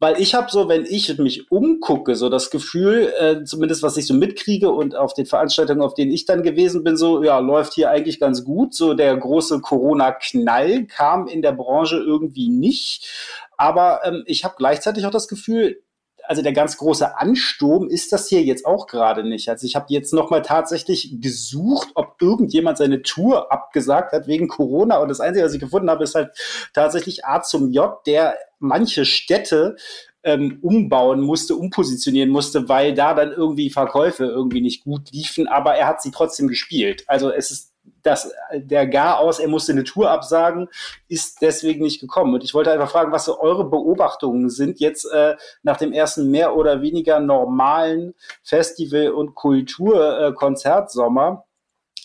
Weil 0.00 0.20
ich 0.20 0.34
habe 0.34 0.50
so, 0.50 0.68
wenn 0.68 0.84
ich 0.84 1.16
mich 1.18 1.50
umgucke, 1.50 2.14
so 2.14 2.28
das 2.28 2.50
Gefühl, 2.50 3.12
äh, 3.18 3.44
zumindest 3.44 3.82
was 3.82 3.96
ich 3.96 4.06
so 4.06 4.12
mitkriege 4.12 4.70
und 4.70 4.96
auf 4.96 5.14
den 5.14 5.24
Veranstaltungen, 5.24 5.80
auf 5.80 5.94
denen 5.94 6.12
ich 6.12 6.26
dann 6.26 6.42
gewesen 6.42 6.84
bin, 6.84 6.96
so, 6.96 7.22
ja, 7.22 7.38
läuft 7.38 7.74
hier 7.74 7.90
eigentlich 7.90 8.20
ganz 8.20 8.44
gut. 8.44 8.74
So 8.74 8.94
der 8.94 9.16
große 9.16 9.60
Corona-Knall 9.60 10.84
kam 10.86 11.26
in 11.26 11.42
der 11.42 11.52
Branche 11.52 11.96
irgendwie 11.96 12.50
nicht. 12.50 13.08
Aber 13.56 14.00
ähm, 14.04 14.24
ich 14.26 14.44
habe 14.44 14.56
gleichzeitig 14.58 15.06
auch 15.06 15.10
das 15.10 15.28
Gefühl, 15.28 15.80
also 16.26 16.42
der 16.42 16.52
ganz 16.52 16.76
große 16.76 17.18
Ansturm 17.18 17.88
ist 17.88 18.12
das 18.12 18.28
hier 18.28 18.42
jetzt 18.42 18.66
auch 18.66 18.86
gerade 18.86 19.24
nicht. 19.24 19.48
Also 19.48 19.66
ich 19.66 19.76
habe 19.76 19.86
jetzt 19.88 20.12
noch 20.12 20.30
mal 20.30 20.42
tatsächlich 20.42 21.16
gesucht, 21.20 21.88
ob 21.94 22.20
irgendjemand 22.20 22.78
seine 22.78 23.02
Tour 23.02 23.52
abgesagt 23.52 24.12
hat 24.12 24.26
wegen 24.26 24.48
Corona 24.48 24.98
und 24.98 25.08
das 25.08 25.20
Einzige, 25.20 25.44
was 25.44 25.54
ich 25.54 25.60
gefunden 25.60 25.90
habe, 25.90 26.04
ist 26.04 26.14
halt 26.14 26.30
tatsächlich 26.72 27.24
A 27.24 27.42
zum 27.42 27.70
J, 27.70 27.94
der 28.06 28.36
manche 28.58 29.04
Städte 29.04 29.76
ähm, 30.22 30.58
umbauen 30.62 31.20
musste, 31.20 31.54
umpositionieren 31.54 32.30
musste, 32.30 32.68
weil 32.68 32.94
da 32.94 33.12
dann 33.14 33.32
irgendwie 33.32 33.68
Verkäufe 33.70 34.24
irgendwie 34.24 34.62
nicht 34.62 34.84
gut 34.84 35.12
liefen, 35.12 35.46
aber 35.46 35.74
er 35.74 35.86
hat 35.86 36.00
sie 36.00 36.10
trotzdem 36.10 36.48
gespielt. 36.48 37.04
Also 37.06 37.30
es 37.30 37.50
ist 37.50 37.73
das, 38.02 38.32
der 38.52 38.86
Gar 38.86 39.18
aus, 39.18 39.38
er 39.38 39.48
musste 39.48 39.72
eine 39.72 39.84
Tour 39.84 40.10
absagen, 40.10 40.68
ist 41.08 41.40
deswegen 41.40 41.82
nicht 41.82 42.00
gekommen. 42.00 42.34
Und 42.34 42.44
ich 42.44 42.54
wollte 42.54 42.70
einfach 42.70 42.90
fragen, 42.90 43.12
was 43.12 43.24
so 43.24 43.40
eure 43.40 43.68
Beobachtungen 43.68 44.50
sind 44.50 44.80
jetzt 44.80 45.06
äh, 45.06 45.36
nach 45.62 45.78
dem 45.78 45.92
ersten 45.92 46.30
mehr 46.30 46.54
oder 46.54 46.82
weniger 46.82 47.20
normalen 47.20 48.14
Festival- 48.42 49.10
und 49.10 49.34
Kulturkonzertsommer. 49.34 51.44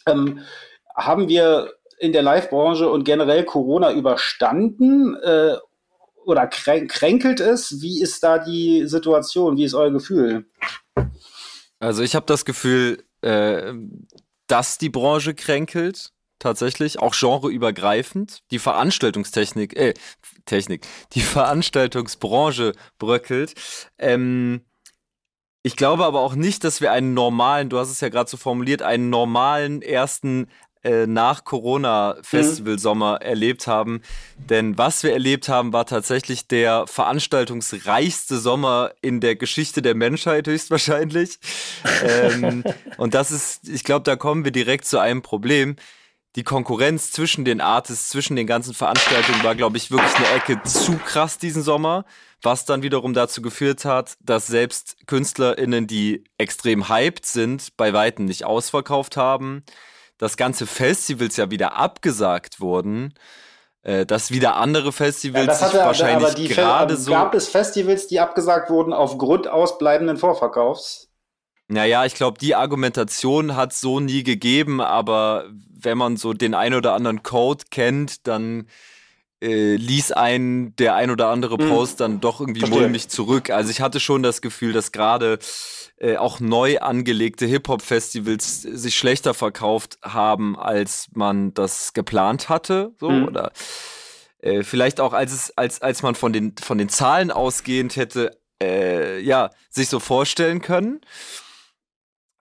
Äh, 0.06 0.12
ähm, 0.12 0.40
haben 0.96 1.28
wir 1.28 1.74
in 2.00 2.14
der 2.14 2.24
Live-Branche 2.24 2.90
und 2.90 3.04
generell 3.04 3.44
Corona 3.44 3.92
überstanden 3.92 5.16
äh, 5.16 5.56
oder 6.26 6.48
kränkelt 6.48 7.40
es? 7.40 7.82
Wie 7.82 8.02
ist 8.02 8.24
da 8.24 8.38
die 8.38 8.88
Situation? 8.88 9.58
Wie 9.58 9.66
ist 9.66 9.74
euer 9.74 9.92
Gefühl? 9.92 10.46
Also 11.80 12.04
ich 12.04 12.16
habe 12.16 12.26
das 12.26 12.46
Gefühl, 12.46 13.04
äh, 13.22 13.74
dass 14.50 14.78
die 14.78 14.90
Branche 14.90 15.34
kränkelt, 15.34 16.12
tatsächlich, 16.40 17.00
auch 17.00 17.14
genreübergreifend. 17.14 18.42
Die 18.52 18.60
Veranstaltungstechnik, 18.60 19.78
äh, 19.78 19.94
Technik, 20.46 20.88
die 21.14 21.22
Veranstaltungsbranche 21.22 22.74
bröckelt. 22.98 23.54
Ähm, 23.98 24.66
ich 25.62 25.76
glaube 25.76 26.06
aber 26.06 26.22
auch 26.22 26.36
nicht, 26.36 26.64
dass 26.64 26.82
wir 26.82 26.92
einen 26.92 27.14
normalen, 27.14 27.70
du 27.70 27.78
hast 27.78 27.92
es 27.92 28.02
ja 28.02 28.10
gerade 28.10 28.30
so 28.30 28.38
formuliert, 28.38 28.82
einen 28.82 29.10
normalen 29.10 29.82
ersten 29.82 30.48
äh, 30.84 31.08
nach 31.08 31.44
Corona-Festival-Sommer 31.44 33.20
mhm. 33.20 33.28
erlebt 33.28 33.68
haben. 33.68 34.02
Denn 34.38 34.78
was 34.78 35.04
wir 35.04 35.12
erlebt 35.12 35.50
haben, 35.50 35.74
war 35.74 35.86
tatsächlich 35.86 36.48
der 36.48 36.88
veranstaltungsreichste 36.88 38.38
Sommer 38.38 38.92
in 39.02 39.20
der 39.20 39.36
Geschichte 39.36 39.82
der 39.82 39.96
Menschheit 39.96 40.48
höchstwahrscheinlich. 40.48 41.40
ähm, 42.04 42.64
und 42.98 43.14
das 43.14 43.32
ist, 43.32 43.68
ich 43.68 43.84
glaube, 43.84 44.04
da 44.04 44.16
kommen 44.16 44.46
wir 44.46 44.52
direkt 44.52 44.86
zu 44.86 45.00
einem 45.00 45.22
Problem. 45.22 45.76
Die 46.38 46.44
Konkurrenz 46.44 47.12
zwischen 47.12 47.44
den 47.44 47.60
Artists, 47.60 48.10
zwischen 48.10 48.38
den 48.38 48.48
ganzen 48.48 48.74
Veranstaltungen 48.74 49.44
war, 49.44 49.56
glaube 49.56 49.76
ich, 49.76 49.92
wirklich 49.92 50.16
eine 50.16 50.30
Ecke 50.30 50.62
zu 50.64 50.98
krass 50.98 51.38
diesen 51.38 51.62
Sommer 51.62 52.06
was 52.42 52.64
dann 52.64 52.84
wiederum 52.84 53.14
dazu 53.14 53.42
geführt 53.42 53.84
hat, 53.84 54.16
dass 54.22 54.48
selbst 54.48 54.96
KünstlerInnen, 55.08 55.88
die 55.88 56.24
extrem 56.38 56.88
hyped 56.88 57.26
sind, 57.26 57.76
bei 57.76 57.92
Weitem 57.92 58.24
nicht 58.24 58.46
ausverkauft 58.46 59.18
haben 59.18 59.64
dass 60.20 60.38
ganze 60.38 60.68
Festivals 60.68 61.38
ja 61.38 61.50
wieder 61.50 61.76
abgesagt 61.76 62.60
wurden, 62.60 63.16
äh, 63.82 64.06
dass 64.06 64.30
wieder 64.30 64.58
andere 64.58 64.92
Festivals 64.92 65.62
ja, 65.62 65.70
sich 65.70 65.80
wahrscheinlich 65.80 66.50
gerade 66.50 66.96
so. 66.96 67.12
Gab 67.12 67.34
es 67.34 67.48
Festivals, 67.48 68.06
die 68.06 68.20
abgesagt 68.20 68.70
wurden 68.70 68.94
aufgrund 68.94 69.48
ausbleibenden 69.48 70.18
Vorverkaufs? 70.18 71.08
Naja, 71.70 72.06
ich 72.06 72.16
glaube, 72.16 72.40
die 72.40 72.56
Argumentation 72.56 73.56
hat 73.56 73.74
so 73.74 74.00
nie 74.00 74.24
gegeben, 74.24 74.82
aber 74.82 75.46
wenn 75.72 75.98
man 75.98 76.18
so 76.18 76.34
den 76.34 76.54
ein 76.54 76.74
oder 76.74 76.94
anderen 76.94 77.24
Code 77.24 77.66
kennt, 77.72 78.28
dann 78.28 78.68
äh, 79.42 79.76
ließ 79.76 80.12
einen 80.12 80.76
der 80.76 80.96
ein 80.96 81.12
oder 81.12 81.28
andere 81.28 81.58
hm. 81.58 81.70
Post 81.70 81.94
hm. 81.94 81.98
dann 81.98 82.22
doch 82.22 82.42
irgendwie 82.42 82.62
Verstehe. 82.62 82.82
mulmig 82.82 83.10
zurück. 83.10 83.50
Also 83.50 83.72
ich 83.72 83.82
hatte 83.82 84.00
schon 84.00 84.24
das 84.24 84.42
Gefühl, 84.42 84.74
dass 84.74 84.92
gerade 84.92 85.40
äh, 85.98 86.18
auch 86.18 86.40
neu 86.40 86.80
angelegte 86.80 87.46
Hip-Hop-Festivals 87.46 88.62
sich 88.62 88.96
schlechter 88.96 89.34
verkauft 89.34 89.98
haben, 90.02 90.58
als 90.58 91.10
man 91.14 91.54
das 91.54 91.94
geplant 91.94 92.50
hatte. 92.50 92.94
So, 93.00 93.10
mhm. 93.10 93.26
oder 93.26 93.52
äh, 94.40 94.64
vielleicht 94.64 95.00
auch, 95.00 95.14
als 95.14 95.34
es, 95.34 95.58
als, 95.58 95.82
als 95.82 96.02
man 96.02 96.16
von 96.16 96.34
den, 96.34 96.56
von 96.62 96.78
den 96.78 96.90
Zahlen 96.90 97.32
ausgehend 97.32 97.96
hätte, 97.96 98.38
äh, 98.62 99.20
ja, 99.20 99.50
sich 99.70 99.90
so 99.90 100.00
vorstellen 100.00 100.62
können. 100.62 101.02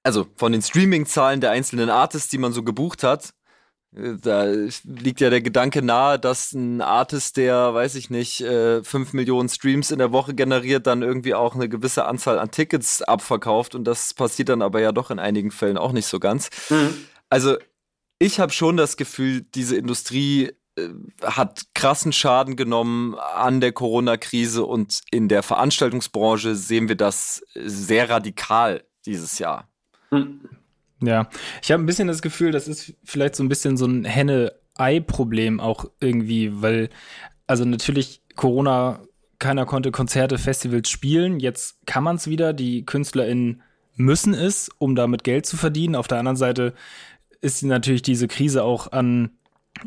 Also 0.04 0.26
von 0.36 0.52
den 0.52 0.62
Streaming-Zahlen 0.62 1.40
der 1.40 1.50
einzelnen 1.50 1.90
Artists, 1.90 2.30
die 2.30 2.38
man 2.38 2.52
so 2.52 2.62
gebucht 2.62 3.02
hat, 3.02 3.34
da 3.92 4.44
liegt 4.84 5.20
ja 5.20 5.30
der 5.30 5.40
Gedanke 5.40 5.80
nahe, 5.80 6.18
dass 6.18 6.52
ein 6.52 6.82
Artist, 6.82 7.38
der, 7.38 7.72
weiß 7.72 7.94
ich 7.94 8.10
nicht, 8.10 8.40
äh, 8.42 8.82
5 8.82 9.14
Millionen 9.14 9.48
Streams 9.48 9.90
in 9.90 9.98
der 9.98 10.12
Woche 10.12 10.34
generiert, 10.34 10.86
dann 10.86 11.02
irgendwie 11.02 11.34
auch 11.34 11.54
eine 11.54 11.68
gewisse 11.68 12.04
Anzahl 12.04 12.38
an 12.38 12.50
Tickets 12.50 13.02
abverkauft. 13.02 13.74
Und 13.74 13.84
das 13.84 14.12
passiert 14.12 14.50
dann 14.50 14.62
aber 14.62 14.80
ja 14.80 14.92
doch 14.92 15.10
in 15.10 15.18
einigen 15.18 15.50
Fällen 15.50 15.78
auch 15.78 15.92
nicht 15.92 16.06
so 16.06 16.20
ganz. 16.20 16.50
Mhm. 16.68 16.94
Also 17.30 17.56
ich 18.18 18.40
habe 18.40 18.52
schon 18.52 18.76
das 18.76 18.96
Gefühl, 18.98 19.46
diese 19.54 19.76
Industrie 19.76 20.52
äh, 20.76 20.88
hat 21.22 21.62
krassen 21.74 22.12
Schaden 22.12 22.56
genommen 22.56 23.14
an 23.14 23.60
der 23.62 23.72
Corona-Krise 23.72 24.64
und 24.66 25.00
in 25.10 25.28
der 25.28 25.42
Veranstaltungsbranche 25.42 26.54
sehen 26.56 26.88
wir 26.88 26.96
das 26.96 27.42
sehr 27.54 28.10
radikal 28.10 28.84
dieses 29.06 29.38
Jahr. 29.38 29.66
Mhm. 30.10 30.40
Ja, 31.00 31.28
ich 31.62 31.70
habe 31.70 31.82
ein 31.82 31.86
bisschen 31.86 32.08
das 32.08 32.22
Gefühl, 32.22 32.50
das 32.50 32.66
ist 32.66 32.94
vielleicht 33.04 33.36
so 33.36 33.44
ein 33.44 33.48
bisschen 33.48 33.76
so 33.76 33.86
ein 33.86 34.04
Henne-Ei-Problem 34.04 35.60
auch 35.60 35.86
irgendwie, 36.00 36.60
weil, 36.60 36.90
also 37.46 37.64
natürlich 37.64 38.22
Corona, 38.34 39.00
keiner 39.38 39.66
konnte 39.66 39.92
Konzerte, 39.92 40.38
Festivals 40.38 40.90
spielen. 40.90 41.38
Jetzt 41.38 41.86
kann 41.86 42.02
man 42.02 42.16
es 42.16 42.26
wieder. 42.26 42.52
Die 42.52 42.84
KünstlerInnen 42.84 43.62
müssen 43.94 44.34
es, 44.34 44.68
um 44.78 44.96
damit 44.96 45.24
Geld 45.24 45.46
zu 45.46 45.56
verdienen. 45.56 45.94
Auf 45.94 46.08
der 46.08 46.18
anderen 46.18 46.36
Seite 46.36 46.74
ist 47.40 47.62
natürlich 47.62 48.02
diese 48.02 48.26
Krise 48.26 48.64
auch 48.64 48.90
an, 48.90 49.30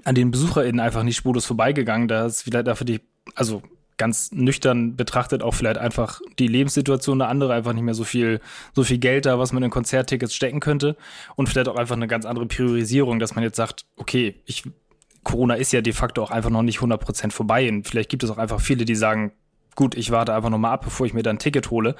an 0.06 0.16
den 0.16 0.32
BesucherInnen 0.32 0.80
einfach 0.80 1.04
nicht 1.04 1.18
spurlos 1.18 1.46
vorbeigegangen. 1.46 2.08
Da 2.08 2.26
ist 2.26 2.46
wieder 2.46 2.64
dafür 2.64 2.86
die, 2.86 3.02
also 3.36 3.62
ganz 4.02 4.32
nüchtern 4.32 4.96
betrachtet 4.96 5.44
auch 5.44 5.54
vielleicht 5.54 5.78
einfach 5.78 6.22
die 6.40 6.48
Lebenssituation 6.48 7.20
der 7.20 7.28
andere 7.28 7.54
einfach 7.54 7.74
nicht 7.74 7.84
mehr 7.84 7.94
so 7.94 8.04
viel, 8.04 8.40
so 8.74 8.84
viel 8.84 8.98
Geld 8.98 9.28
da, 9.28 9.38
was 9.38 9.54
man 9.54 9.62
in 9.62 9.70
Konzerttickets 9.70 10.34
stecken 10.34 10.60
könnte 10.60 10.98
und 11.36 11.48
vielleicht 11.48 11.68
auch 11.68 11.76
einfach 11.76 11.96
eine 11.96 12.08
ganz 12.08 12.26
andere 12.26 12.48
Priorisierung, 12.48 13.20
dass 13.20 13.36
man 13.36 13.44
jetzt 13.44 13.58
sagt, 13.58 13.86
okay, 13.98 14.42
ich, 14.46 14.64
Corona 15.22 15.54
ist 15.54 15.72
ja 15.72 15.82
de 15.82 15.94
facto 15.94 16.24
auch 16.24 16.32
einfach 16.32 16.50
noch 16.50 16.64
nicht 16.64 16.80
100% 16.80 17.30
vorbei 17.32 17.70
und 17.70 17.88
vielleicht 17.88 18.10
gibt 18.10 18.24
es 18.24 18.32
auch 18.32 18.40
einfach 18.40 18.60
viele, 18.60 18.86
die 18.86 18.96
sagen, 18.96 19.34
gut, 19.76 19.94
ich 19.94 20.10
warte 20.10 20.34
einfach 20.34 20.50
noch 20.50 20.58
mal 20.58 20.72
ab, 20.72 20.84
bevor 20.84 21.06
ich 21.06 21.14
mir 21.14 21.22
dann 21.22 21.36
ein 21.36 21.40
Ticket 21.40 21.70
hole. 21.70 21.96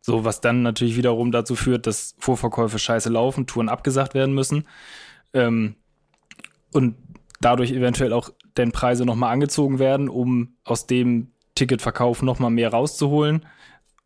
So, 0.00 0.24
was 0.24 0.40
dann 0.40 0.62
natürlich 0.62 0.96
wiederum 0.96 1.32
dazu 1.32 1.56
führt, 1.56 1.88
dass 1.88 2.14
Vorverkäufe 2.20 2.78
scheiße 2.78 3.08
laufen, 3.10 3.48
Touren 3.48 3.68
abgesagt 3.68 4.14
werden 4.14 4.36
müssen. 4.36 4.68
Ähm, 5.34 5.74
und 6.72 6.94
dadurch 7.40 7.72
eventuell 7.72 8.12
auch 8.12 8.30
denn 8.56 8.70
Preise 8.70 9.04
nochmal 9.04 9.32
angezogen 9.32 9.80
werden, 9.80 10.08
um 10.08 10.54
aus 10.64 10.86
dem 10.86 11.32
Ticketverkauf 11.60 12.22
nochmal 12.22 12.50
mehr 12.50 12.70
rauszuholen. 12.70 13.46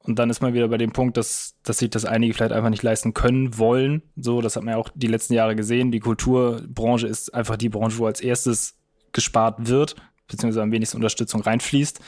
Und 0.01 0.19
dann 0.19 0.29
ist 0.29 0.43
man 0.43 0.53
wieder 0.53 0.69
bei 0.69 0.77
dem 0.77 0.93
Punkt, 0.93 1.17
dass, 1.17 1.55
dass 1.63 1.79
sich 1.79 1.89
das 1.89 2.05
einige 2.05 2.35
vielleicht 2.35 2.53
einfach 2.53 2.69
nicht 2.69 2.83
leisten 2.83 3.15
können, 3.15 3.57
wollen. 3.57 4.03
So, 4.17 4.43
das 4.43 4.57
hat 4.57 4.65
man 4.65 4.73
ja 4.73 4.79
auch 4.79 4.91
die 4.95 5.07
letzten 5.07 5.33
Jahre 5.33 5.57
gesehen. 5.57 5.93
Die 5.93 6.01
Kulturbranche 6.01 7.07
ist 7.07 7.33
einfach 7.33 7.57
die 7.57 7.71
Branche, 7.71 7.99
wo 7.99 8.07
als 8.07 8.21
erstes 8.21 8.75
gespart 9.13 9.69
wird, 9.69 9.97
beziehungsweise 10.29 10.63
am 10.63 10.73
wenigsten 10.73 10.99
Unterstützung 10.99 11.41
reinfließt. 11.41 12.01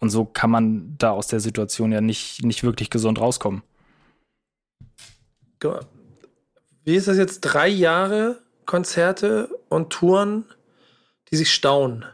Und 0.00 0.10
so 0.10 0.24
kann 0.24 0.50
man 0.50 0.96
da 0.98 1.10
aus 1.10 1.28
der 1.28 1.40
Situation 1.40 1.92
ja 1.92 2.00
nicht, 2.00 2.42
nicht 2.42 2.64
wirklich 2.64 2.90
gesund 2.90 3.20
rauskommen. 3.20 3.62
Wie 6.84 6.96
ist 6.96 7.06
das 7.06 7.16
jetzt? 7.18 7.40
Drei 7.42 7.68
Jahre 7.68 8.42
Konzerte 8.64 9.48
und 9.68 9.90
Touren, 9.90 10.44
die 11.30 11.36
sich 11.36 11.52
stauen. 11.52 12.04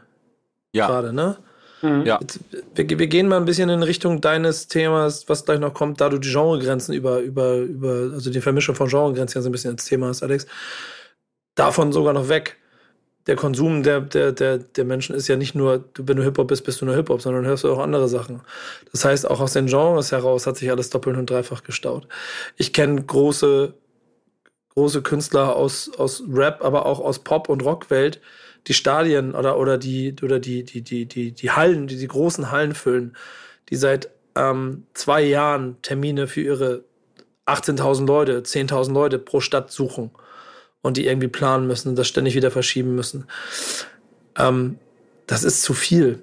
Ja. 0.73 0.87
Gerade, 0.87 1.13
ne? 1.13 1.37
Mhm. 1.83 2.05
Ja. 2.05 2.19
Wir, 2.75 2.97
wir, 2.97 3.07
gehen 3.07 3.27
mal 3.27 3.37
ein 3.37 3.45
bisschen 3.45 3.69
in 3.69 3.83
Richtung 3.83 4.21
deines 4.21 4.67
Themas, 4.69 5.27
was 5.27 5.43
gleich 5.43 5.59
noch 5.59 5.73
kommt, 5.73 5.99
da 5.99 6.07
du 6.07 6.17
die 6.17 6.31
Genregrenzen 6.31 6.93
über, 6.93 7.19
über, 7.19 7.57
über, 7.57 8.13
also 8.13 8.31
die 8.31 8.39
Vermischung 8.39 8.73
von 8.73 8.87
Genregrenzen 8.87 9.37
ja 9.37 9.41
so 9.41 9.49
ein 9.49 9.51
bisschen 9.51 9.71
ins 9.71 9.85
Thema 9.85 10.07
hast, 10.07 10.23
Alex. 10.23 10.47
Davon 11.55 11.91
sogar 11.91 12.13
noch 12.13 12.29
weg. 12.29 12.57
Der 13.27 13.35
Konsum 13.35 13.83
der, 13.83 13.99
der, 13.99 14.31
der, 14.31 14.57
der 14.59 14.85
Menschen 14.85 15.13
ist 15.13 15.27
ja 15.27 15.35
nicht 15.35 15.55
nur, 15.55 15.83
wenn 15.97 16.17
du 16.17 16.23
Hip-Hop 16.23 16.47
bist, 16.47 16.63
bist 16.63 16.79
du 16.79 16.85
nur 16.85 16.95
Hip-Hop, 16.95 17.21
sondern 17.21 17.45
hörst 17.45 17.65
du 17.65 17.71
auch 17.71 17.79
andere 17.79 18.07
Sachen. 18.07 18.41
Das 18.93 19.03
heißt, 19.03 19.29
auch 19.29 19.41
aus 19.41 19.53
den 19.53 19.67
Genres 19.67 20.13
heraus 20.13 20.47
hat 20.47 20.57
sich 20.57 20.71
alles 20.71 20.89
doppelt 20.89 21.17
und 21.17 21.29
dreifach 21.29 21.63
gestaut. 21.63 22.07
Ich 22.55 22.71
kenne 22.71 23.01
große, 23.03 23.73
große 24.69 25.01
Künstler 25.01 25.55
aus, 25.55 25.91
aus 25.97 26.23
Rap, 26.31 26.63
aber 26.63 26.85
auch 26.85 27.01
aus 27.01 27.19
Pop- 27.19 27.49
und 27.49 27.63
Rockwelt, 27.63 28.21
die 28.67 28.73
Stadien 28.73 29.35
oder, 29.35 29.57
oder 29.57 29.77
die, 29.77 30.15
oder 30.21 30.39
die, 30.39 30.63
die, 30.63 30.81
die, 30.81 31.05
die, 31.05 31.31
die 31.31 31.51
Hallen, 31.51 31.87
die, 31.87 31.97
die 31.97 32.07
großen 32.07 32.51
Hallen 32.51 32.73
füllen, 32.75 33.15
die 33.69 33.75
seit 33.75 34.09
ähm, 34.35 34.85
zwei 34.93 35.21
Jahren 35.23 35.81
Termine 35.81 36.27
für 36.27 36.41
ihre 36.41 36.83
18.000 37.45 38.05
Leute, 38.07 38.39
10.000 38.41 38.93
Leute 38.93 39.19
pro 39.19 39.41
Stadt 39.41 39.71
suchen 39.71 40.11
und 40.81 40.97
die 40.97 41.07
irgendwie 41.07 41.27
planen 41.27 41.67
müssen 41.67 41.89
und 41.89 41.95
das 41.97 42.07
ständig 42.07 42.35
wieder 42.35 42.51
verschieben 42.51 42.95
müssen. 42.95 43.25
Ähm, 44.37 44.79
das 45.27 45.43
ist 45.43 45.63
zu 45.63 45.73
viel. 45.73 46.19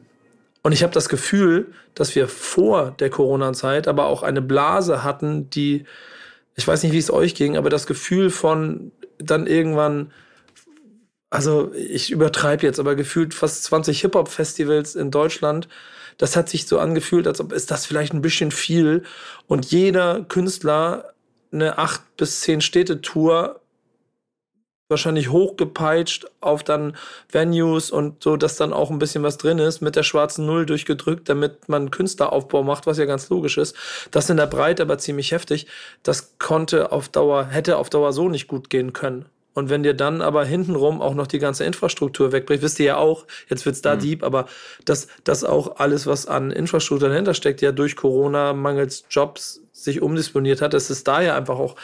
Und 0.63 0.73
ich 0.73 0.83
habe 0.83 0.93
das 0.93 1.09
Gefühl, 1.09 1.73
dass 1.95 2.15
wir 2.15 2.29
vor 2.29 2.95
der 2.99 3.11
Corona-Zeit 3.11 3.89
aber 3.89 4.07
auch 4.07 4.23
eine 4.23 4.43
Blase 4.43 5.03
hatten, 5.03 5.49
die, 5.51 5.85
ich 6.55 6.67
weiß 6.67 6.83
nicht, 6.83 6.93
wie 6.93 6.99
es 6.99 7.11
euch 7.11 7.35
ging, 7.35 7.57
aber 7.57 7.71
das 7.71 7.87
Gefühl 7.87 8.31
von 8.31 8.93
dann 9.19 9.47
irgendwann 9.47 10.13
also 11.31 11.73
ich 11.75 12.11
übertreibe 12.11 12.67
jetzt, 12.67 12.81
aber 12.81 12.97
gefühlt 12.97 13.35
fast 13.35 13.65
20 13.65 14.01
Hip-Hop-Festivals 14.01 14.97
in 14.97 15.11
Deutschland. 15.11 15.69
Das 16.19 16.37
hat 16.37 16.49
sich 16.49 16.67
so 16.67 16.79
angefühlt, 16.79 17.27
als 17.27 17.41
ob 17.41 17.53
ist 17.53 17.71
das 17.71 17.87
vielleicht 17.87 18.13
ein 18.13 18.23
bisschen 18.23 18.51
viel. 18.51 19.05
Und 19.47 19.67
jeder 19.71 20.25
Künstler 20.25 21.15
eine 21.53 21.79
acht 21.79 22.03
bis 22.17 22.41
zehn 22.41 22.61
Städte-Tour 22.61 23.61
wahrscheinlich 24.91 25.31
hochgepeitscht 25.31 26.27
auf 26.41 26.65
dann 26.65 26.97
Venues 27.31 27.91
und 27.91 28.23
so, 28.23 28.37
dass 28.37 28.57
dann 28.57 28.73
auch 28.73 28.91
ein 28.91 28.99
bisschen 28.99 29.23
was 29.23 29.39
drin 29.39 29.59
ist, 29.59 29.81
mit 29.81 29.97
der 29.97 30.03
schwarzen 30.03 30.47
Null 30.47 30.67
durchgedrückt, 30.67 31.29
damit 31.29 31.69
man 31.69 31.93
Künstleraufbau 31.93 32.65
macht, 32.65 32.87
was 32.87 32.99
ja 32.99 33.05
ganz 33.05 33.29
logisch 33.31 33.57
ist. 33.57 33.77
Das 34.11 34.29
in 34.29 34.37
der 34.37 34.47
Breite 34.47 34.83
aber 34.83 34.99
ziemlich 34.99 35.33
heftig. 35.33 35.69
Das 36.03 36.39
konnte 36.39 36.93
auf 36.93 37.09
Dauer, 37.09 37.47
hätte 37.47 37.77
auf 37.79 37.89
Dauer 37.89 38.13
so 38.13 38.29
nicht 38.29 38.49
gut 38.49 38.69
gehen 38.69 38.93
können. 38.93 39.27
Und 39.53 39.69
wenn 39.69 39.83
dir 39.83 39.95
dann 39.95 40.23
aber 40.23 40.45
hintenrum 40.45 41.01
auch 41.01 41.15
noch 41.15 41.27
die 41.27 41.39
ganze 41.39 41.65
Infrastruktur 41.65 42.33
wegbricht, 42.33 42.63
wisst 42.63 42.79
ihr 42.79 42.87
ja 42.87 42.97
auch, 42.97 43.27
jetzt 43.49 43.67
wird's 43.67 43.83
da 43.83 43.97
mhm. 43.97 44.01
deep, 44.01 44.23
aber 44.23 44.47
dass 44.85 45.09
das 45.25 45.45
auch 45.45 45.77
alles, 45.77 46.07
was 46.07 46.27
an 46.27 46.51
Infrastruktur 46.51 47.09
dahinter 47.09 47.35
steckt, 47.35 47.61
ja 47.61 47.73
durch 47.73 47.97
Corona 47.97 48.53
mangels 48.53 49.05
Jobs 49.11 49.61
sich 49.73 50.03
umdisponiert 50.03 50.61
hat, 50.61 50.75
dass 50.75 50.91
es 50.91 51.05
da 51.05 51.23
ja 51.23 51.37
einfach 51.37 51.59
auch 51.59 51.77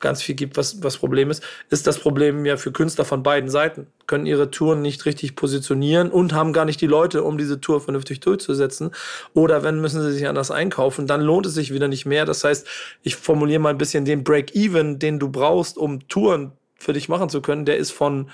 ganz 0.00 0.22
viel 0.22 0.34
gibt, 0.34 0.56
was, 0.56 0.82
was 0.82 0.98
Problem 0.98 1.30
ist, 1.30 1.42
ist 1.70 1.86
das 1.86 1.98
Problem 1.98 2.44
ja 2.44 2.56
für 2.56 2.72
Künstler 2.72 3.04
von 3.04 3.22
beiden 3.22 3.48
Seiten. 3.48 3.86
Können 4.06 4.26
ihre 4.26 4.50
Touren 4.50 4.82
nicht 4.82 5.06
richtig 5.06 5.36
positionieren 5.36 6.10
und 6.10 6.32
haben 6.32 6.52
gar 6.52 6.64
nicht 6.64 6.80
die 6.80 6.86
Leute, 6.86 7.22
um 7.22 7.38
diese 7.38 7.60
Tour 7.60 7.80
vernünftig 7.80 8.20
durchzusetzen. 8.20 8.90
Oder 9.32 9.62
wenn, 9.62 9.80
müssen 9.80 10.02
sie 10.02 10.12
sich 10.12 10.26
anders 10.26 10.50
einkaufen, 10.50 11.06
dann 11.06 11.20
lohnt 11.20 11.46
es 11.46 11.54
sich 11.54 11.72
wieder 11.72 11.88
nicht 11.88 12.04
mehr. 12.04 12.24
Das 12.24 12.42
heißt, 12.42 12.66
ich 13.02 13.16
formuliere 13.16 13.60
mal 13.60 13.70
ein 13.70 13.78
bisschen 13.78 14.04
den 14.04 14.24
Break-Even, 14.24 14.98
den 14.98 15.18
du 15.18 15.28
brauchst, 15.28 15.78
um 15.78 16.08
Touren 16.08 16.52
für 16.84 16.92
dich 16.92 17.08
machen 17.08 17.28
zu 17.28 17.40
können, 17.40 17.64
der 17.64 17.76
ist 17.76 17.90
von, 17.90 18.30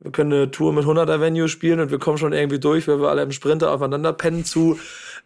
wir 0.00 0.12
können 0.12 0.32
eine 0.32 0.50
Tour 0.50 0.72
mit 0.72 0.84
100er 0.84 1.20
Venue 1.20 1.48
spielen 1.48 1.80
und 1.80 1.90
wir 1.90 1.98
kommen 1.98 2.18
schon 2.18 2.32
irgendwie 2.32 2.58
durch, 2.58 2.88
weil 2.88 3.00
wir 3.00 3.08
alle 3.08 3.22
im 3.22 3.32
Sprinter 3.32 3.70
aufeinander 3.72 4.12
pennen 4.12 4.44
zu, 4.44 4.78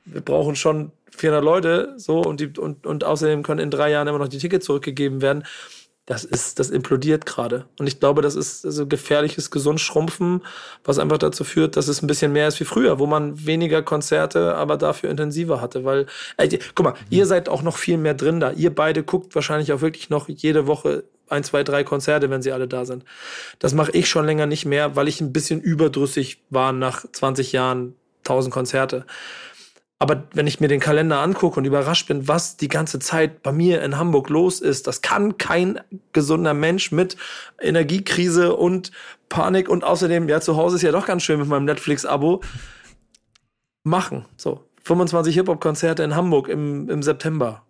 wir 0.04 0.20
brauchen 0.20 0.56
schon 0.56 0.92
400 1.16 1.44
Leute, 1.44 1.94
so, 1.96 2.20
und 2.20 2.40
die, 2.40 2.52
und, 2.58 2.86
und 2.86 3.04
außerdem 3.04 3.42
können 3.42 3.60
in 3.60 3.70
drei 3.70 3.90
Jahren 3.90 4.08
immer 4.08 4.18
noch 4.18 4.28
die 4.28 4.38
Tickets 4.38 4.66
zurückgegeben 4.66 5.22
werden. 5.22 5.44
Das 6.06 6.22
ist, 6.22 6.58
das 6.58 6.68
implodiert 6.68 7.24
gerade. 7.24 7.64
Und 7.78 7.86
ich 7.86 7.98
glaube, 7.98 8.20
das 8.20 8.34
ist 8.34 8.60
so 8.60 8.86
gefährliches 8.86 9.50
Gesundschrumpfen, 9.50 10.42
was 10.84 10.98
einfach 10.98 11.16
dazu 11.16 11.44
führt, 11.44 11.78
dass 11.78 11.88
es 11.88 12.02
ein 12.02 12.06
bisschen 12.06 12.32
mehr 12.32 12.46
ist 12.46 12.60
wie 12.60 12.64
früher, 12.64 12.98
wo 12.98 13.06
man 13.06 13.46
weniger 13.46 13.80
Konzerte, 13.80 14.54
aber 14.54 14.76
dafür 14.76 15.08
intensiver 15.08 15.62
hatte, 15.62 15.84
weil, 15.84 16.04
ey, 16.36 16.58
guck 16.74 16.84
mal, 16.84 16.94
ihr 17.08 17.24
seid 17.24 17.48
auch 17.48 17.62
noch 17.62 17.78
viel 17.78 17.96
mehr 17.96 18.12
drin 18.12 18.38
da. 18.38 18.50
Ihr 18.50 18.74
beide 18.74 19.02
guckt 19.02 19.34
wahrscheinlich 19.34 19.72
auch 19.72 19.80
wirklich 19.80 20.10
noch 20.10 20.28
jede 20.28 20.66
Woche 20.66 21.04
ein, 21.28 21.44
zwei, 21.44 21.62
drei 21.64 21.84
Konzerte, 21.84 22.30
wenn 22.30 22.42
sie 22.42 22.52
alle 22.52 22.68
da 22.68 22.84
sind. 22.84 23.04
Das 23.58 23.74
mache 23.74 23.92
ich 23.92 24.08
schon 24.08 24.26
länger 24.26 24.46
nicht 24.46 24.66
mehr, 24.66 24.96
weil 24.96 25.08
ich 25.08 25.20
ein 25.20 25.32
bisschen 25.32 25.60
überdrüssig 25.60 26.42
war 26.50 26.72
nach 26.72 27.04
20 27.10 27.52
Jahren 27.52 27.94
1000 28.20 28.52
Konzerte. 28.52 29.06
Aber 29.98 30.24
wenn 30.34 30.46
ich 30.46 30.60
mir 30.60 30.68
den 30.68 30.80
Kalender 30.80 31.20
angucke 31.20 31.58
und 31.58 31.64
überrascht 31.64 32.08
bin, 32.08 32.28
was 32.28 32.56
die 32.56 32.68
ganze 32.68 32.98
Zeit 32.98 33.42
bei 33.42 33.52
mir 33.52 33.82
in 33.82 33.96
Hamburg 33.96 34.28
los 34.28 34.60
ist, 34.60 34.86
das 34.86 35.02
kann 35.02 35.38
kein 35.38 35.80
gesunder 36.12 36.52
Mensch 36.52 36.92
mit 36.92 37.16
Energiekrise 37.60 38.54
und 38.54 38.90
Panik 39.28 39.68
und 39.68 39.84
außerdem, 39.84 40.28
ja, 40.28 40.40
zu 40.40 40.56
Hause 40.56 40.76
ist 40.76 40.82
ja 40.82 40.92
doch 40.92 41.06
ganz 41.06 41.22
schön 41.22 41.38
mit 41.38 41.48
meinem 41.48 41.64
Netflix-Abo 41.64 42.42
machen. 43.82 44.26
So, 44.36 44.68
25 44.82 45.34
Hip-Hop-Konzerte 45.36 46.02
in 46.02 46.14
Hamburg 46.14 46.48
im, 46.48 46.90
im 46.90 47.02
September. 47.02 47.63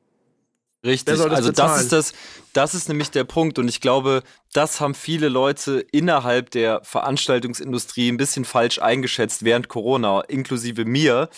Richtig, 0.84 1.16
das 1.16 1.20
also 1.20 1.48
bezahlen? 1.48 1.72
das 1.72 1.82
ist 1.82 1.92
das, 1.92 2.12
das 2.52 2.74
ist 2.74 2.88
nämlich 2.88 3.10
der 3.10 3.24
Punkt 3.24 3.58
und 3.58 3.68
ich 3.68 3.80
glaube, 3.80 4.22
das 4.52 4.80
haben 4.80 4.94
viele 4.94 5.28
Leute 5.28 5.84
innerhalb 5.92 6.50
der 6.50 6.82
Veranstaltungsindustrie 6.84 8.10
ein 8.10 8.18
bisschen 8.18 8.44
falsch 8.44 8.78
eingeschätzt 8.78 9.44
während 9.44 9.68
Corona, 9.68 10.20
inklusive 10.20 10.84
mir. 10.84 11.30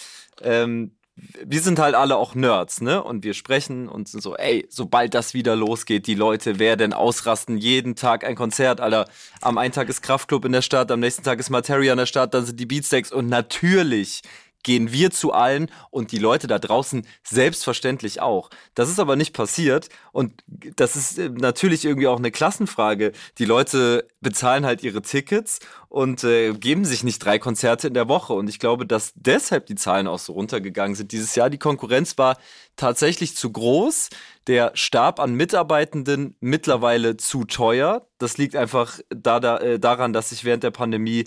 Ähm, 0.42 0.96
wir 1.16 1.60
sind 1.62 1.78
halt 1.78 1.94
alle 1.94 2.16
auch 2.16 2.34
Nerds, 2.34 2.82
ne? 2.82 3.02
Und 3.02 3.24
wir 3.24 3.32
sprechen 3.32 3.88
und 3.88 4.06
sind 4.06 4.22
so, 4.22 4.36
ey, 4.36 4.66
sobald 4.68 5.14
das 5.14 5.32
wieder 5.32 5.56
losgeht, 5.56 6.06
die 6.06 6.14
Leute 6.14 6.58
werden 6.58 6.92
ausrasten, 6.92 7.56
jeden 7.56 7.96
Tag 7.96 8.22
ein 8.22 8.34
Konzert, 8.34 8.80
Alter. 8.82 9.08
Am 9.40 9.56
einen 9.56 9.72
Tag 9.72 9.88
ist 9.88 10.02
Kraftclub 10.02 10.44
in 10.44 10.52
der 10.52 10.60
Stadt, 10.60 10.90
am 10.90 11.00
nächsten 11.00 11.22
Tag 11.22 11.38
ist 11.38 11.48
Materia 11.48 11.92
in 11.92 11.98
der 11.98 12.06
Stadt, 12.06 12.34
dann 12.34 12.44
sind 12.44 12.60
die 12.60 12.66
Beatsteaks 12.66 13.12
und 13.12 13.28
natürlich 13.28 14.22
gehen 14.66 14.90
wir 14.90 15.12
zu 15.12 15.32
allen 15.32 15.70
und 15.90 16.10
die 16.10 16.18
Leute 16.18 16.48
da 16.48 16.58
draußen 16.58 17.06
selbstverständlich 17.22 18.20
auch. 18.20 18.50
Das 18.74 18.88
ist 18.90 18.98
aber 18.98 19.14
nicht 19.14 19.32
passiert 19.32 19.90
und 20.10 20.42
das 20.74 20.96
ist 20.96 21.18
äh, 21.20 21.28
natürlich 21.28 21.84
irgendwie 21.84 22.08
auch 22.08 22.18
eine 22.18 22.32
Klassenfrage. 22.32 23.12
Die 23.38 23.44
Leute 23.44 24.08
bezahlen 24.20 24.66
halt 24.66 24.82
ihre 24.82 25.02
Tickets 25.02 25.60
und 25.88 26.24
äh, 26.24 26.52
geben 26.52 26.84
sich 26.84 27.04
nicht 27.04 27.24
drei 27.24 27.38
Konzerte 27.38 27.86
in 27.86 27.94
der 27.94 28.08
Woche 28.08 28.32
und 28.32 28.48
ich 28.48 28.58
glaube, 28.58 28.86
dass 28.86 29.12
deshalb 29.14 29.66
die 29.66 29.76
Zahlen 29.76 30.08
auch 30.08 30.18
so 30.18 30.32
runtergegangen 30.32 30.96
sind 30.96 31.12
dieses 31.12 31.36
Jahr. 31.36 31.48
Die 31.48 31.58
Konkurrenz 31.58 32.18
war 32.18 32.36
tatsächlich 32.74 33.36
zu 33.36 33.52
groß. 33.52 34.10
Der 34.48 34.72
Stab 34.74 35.20
an 35.20 35.34
Mitarbeitenden 35.34 36.34
mittlerweile 36.40 37.16
zu 37.16 37.44
teuer. 37.44 38.04
Das 38.18 38.36
liegt 38.36 38.56
einfach 38.56 38.98
da, 39.10 39.38
da, 39.38 39.58
äh, 39.58 39.78
daran, 39.78 40.12
dass 40.12 40.30
sich 40.30 40.44
während 40.44 40.64
der 40.64 40.72
Pandemie 40.72 41.24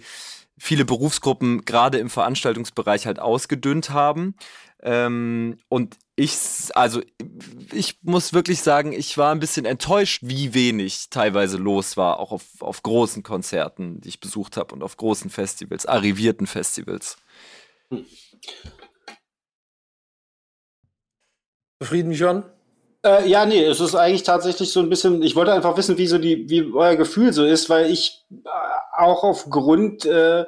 viele 0.60 0.86
Berufsgruppen 0.86 1.66
gerade 1.66 1.98
im 1.98 2.10
Veranstaltungsbereich 2.10 3.08
halt 3.08 3.20
ausgedünnt 3.20 3.90
haben. 3.90 4.36
Ähm, 4.82 5.58
und 5.68 5.98
ich, 6.16 6.38
also 6.74 7.02
ich 7.72 7.98
muss 8.02 8.34
wirklich 8.34 8.62
sagen, 8.62 8.94
ich 8.94 9.18
war 9.18 9.32
ein 9.32 9.40
bisschen 9.40 9.66
enttäuscht, 9.66 10.22
wie 10.24 10.54
wenig 10.54 11.10
teilweise 11.10 11.58
los 11.58 11.98
war, 11.98 12.20
auch 12.20 12.32
auf, 12.32 12.46
auf 12.60 12.84
großen 12.84 13.24
Konzerten, 13.24 14.02
die 14.02 14.10
ich 14.10 14.20
besucht 14.20 14.58
habe 14.58 14.74
und 14.76 14.84
auf 14.84 14.98
großen 14.98 15.30
Festivals, 15.30 15.86
arrivierten 15.86 16.48
Festivals. 16.48 17.18
Zufrieden, 21.82 22.12
John? 22.12 22.44
Äh, 23.06 23.30
ja, 23.30 23.46
nee, 23.46 23.64
es 23.64 23.80
ist 23.80 23.96
eigentlich 23.96 24.24
tatsächlich 24.24 24.72
so 24.72 24.82
ein 24.82 24.90
bisschen, 24.90 25.24
ich 25.24 25.36
wollte 25.36 25.54
einfach 25.54 25.78
wissen, 25.78 25.98
wie 25.98 26.08
so 26.08 26.18
die, 26.18 26.50
wie 26.50 26.72
euer 26.74 26.98
Gefühl 26.98 27.32
so 27.32 27.46
ist, 27.46 27.70
weil 27.70 27.90
ich 27.90 28.26
auch 29.00 29.24
aufgrund 29.24 30.06
äh, 30.06 30.46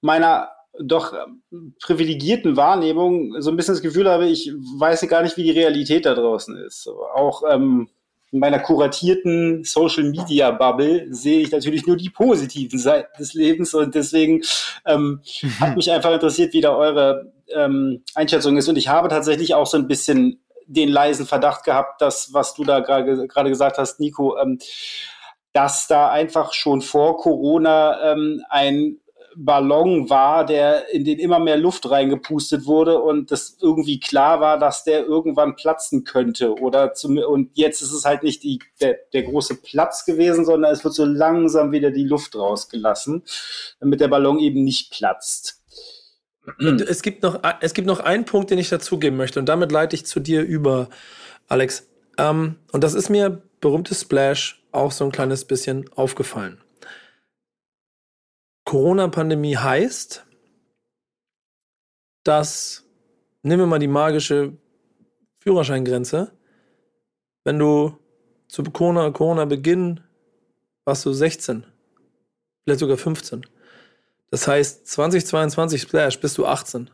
meiner 0.00 0.50
doch 0.80 1.12
äh, 1.12 1.18
privilegierten 1.82 2.56
Wahrnehmung 2.56 3.40
so 3.40 3.50
ein 3.50 3.56
bisschen 3.56 3.74
das 3.74 3.82
Gefühl 3.82 4.08
habe, 4.08 4.26
ich 4.26 4.52
weiß 4.78 5.06
gar 5.08 5.22
nicht, 5.22 5.36
wie 5.36 5.44
die 5.44 5.50
Realität 5.50 6.06
da 6.06 6.14
draußen 6.14 6.56
ist. 6.56 6.88
Auch 6.88 7.42
ähm, 7.50 7.88
in 8.30 8.40
meiner 8.40 8.58
kuratierten 8.58 9.64
Social 9.64 10.04
Media 10.04 10.50
Bubble 10.50 11.06
sehe 11.10 11.40
ich 11.40 11.50
natürlich 11.50 11.86
nur 11.86 11.96
die 11.96 12.10
positiven 12.10 12.78
Seiten 12.78 13.10
des 13.18 13.34
Lebens 13.34 13.74
und 13.74 13.94
deswegen 13.94 14.42
ähm, 14.86 15.22
mhm. 15.42 15.50
hat 15.60 15.76
mich 15.76 15.90
einfach 15.90 16.12
interessiert, 16.12 16.52
wie 16.52 16.60
da 16.60 16.76
eure 16.76 17.32
ähm, 17.54 18.02
Einschätzung 18.14 18.56
ist. 18.56 18.68
Und 18.68 18.76
ich 18.76 18.88
habe 18.88 19.08
tatsächlich 19.08 19.54
auch 19.54 19.66
so 19.66 19.78
ein 19.78 19.88
bisschen 19.88 20.40
den 20.66 20.90
leisen 20.90 21.24
Verdacht 21.24 21.64
gehabt, 21.64 22.02
dass, 22.02 22.34
was 22.34 22.54
du 22.54 22.62
da 22.64 22.80
gerade 22.80 23.48
gesagt 23.48 23.78
hast, 23.78 24.00
Nico, 24.00 24.36
ähm, 24.38 24.58
dass 25.58 25.88
da 25.88 26.08
einfach 26.08 26.52
schon 26.52 26.82
vor 26.82 27.16
Corona 27.16 28.12
ähm, 28.12 28.44
ein 28.48 28.98
Ballon 29.34 30.08
war, 30.08 30.46
der 30.46 30.88
in 30.94 31.04
den 31.04 31.18
immer 31.18 31.40
mehr 31.40 31.56
Luft 31.56 31.90
reingepustet 31.90 32.64
wurde 32.64 33.00
und 33.00 33.32
das 33.32 33.56
irgendwie 33.60 33.98
klar 33.98 34.40
war, 34.40 34.60
dass 34.60 34.84
der 34.84 35.04
irgendwann 35.04 35.56
platzen 35.56 36.04
könnte. 36.04 36.54
Oder 36.54 36.94
zum, 36.94 37.18
und 37.18 37.50
jetzt 37.54 37.82
ist 37.82 37.90
es 37.90 38.04
halt 38.04 38.22
nicht 38.22 38.44
die, 38.44 38.60
der, 38.80 38.98
der 39.12 39.24
große 39.24 39.56
Platz 39.56 40.04
gewesen, 40.04 40.44
sondern 40.44 40.72
es 40.72 40.84
wird 40.84 40.94
so 40.94 41.04
langsam 41.04 41.72
wieder 41.72 41.90
die 41.90 42.04
Luft 42.04 42.36
rausgelassen, 42.36 43.24
damit 43.80 43.98
der 43.98 44.08
Ballon 44.08 44.38
eben 44.38 44.62
nicht 44.62 44.92
platzt. 44.92 45.60
Es 46.88 47.02
gibt 47.02 47.24
noch, 47.24 47.40
es 47.60 47.74
gibt 47.74 47.88
noch 47.88 47.98
einen 47.98 48.26
Punkt, 48.26 48.50
den 48.50 48.58
ich 48.58 48.68
dazugeben 48.68 49.16
möchte, 49.16 49.40
und 49.40 49.46
damit 49.46 49.72
leite 49.72 49.96
ich 49.96 50.06
zu 50.06 50.20
dir 50.20 50.42
über, 50.42 50.88
Alex. 51.48 51.88
Ähm, 52.16 52.60
und 52.70 52.84
das 52.84 52.94
ist 52.94 53.08
mir 53.08 53.42
berühmtes 53.60 54.02
Splash 54.02 54.57
auch 54.72 54.92
so 54.92 55.04
ein 55.04 55.12
kleines 55.12 55.44
bisschen 55.44 55.88
aufgefallen. 55.92 56.60
Corona-Pandemie 58.64 59.56
heißt, 59.56 60.26
dass, 62.24 62.84
nehmen 63.42 63.62
wir 63.62 63.66
mal 63.66 63.78
die 63.78 63.88
magische 63.88 64.58
Führerscheingrenze, 65.38 66.32
wenn 67.44 67.58
du 67.58 67.98
zu 68.48 68.62
Corona, 68.62 69.10
Corona-Beginn 69.10 70.00
warst 70.84 71.06
du 71.06 71.12
16, 71.12 71.64
vielleicht 72.64 72.80
sogar 72.80 72.98
15. 72.98 73.46
Das 74.30 74.46
heißt, 74.46 74.86
2022 74.86 75.82
Splash 75.82 76.20
bist 76.20 76.36
du 76.36 76.46
18. 76.46 76.90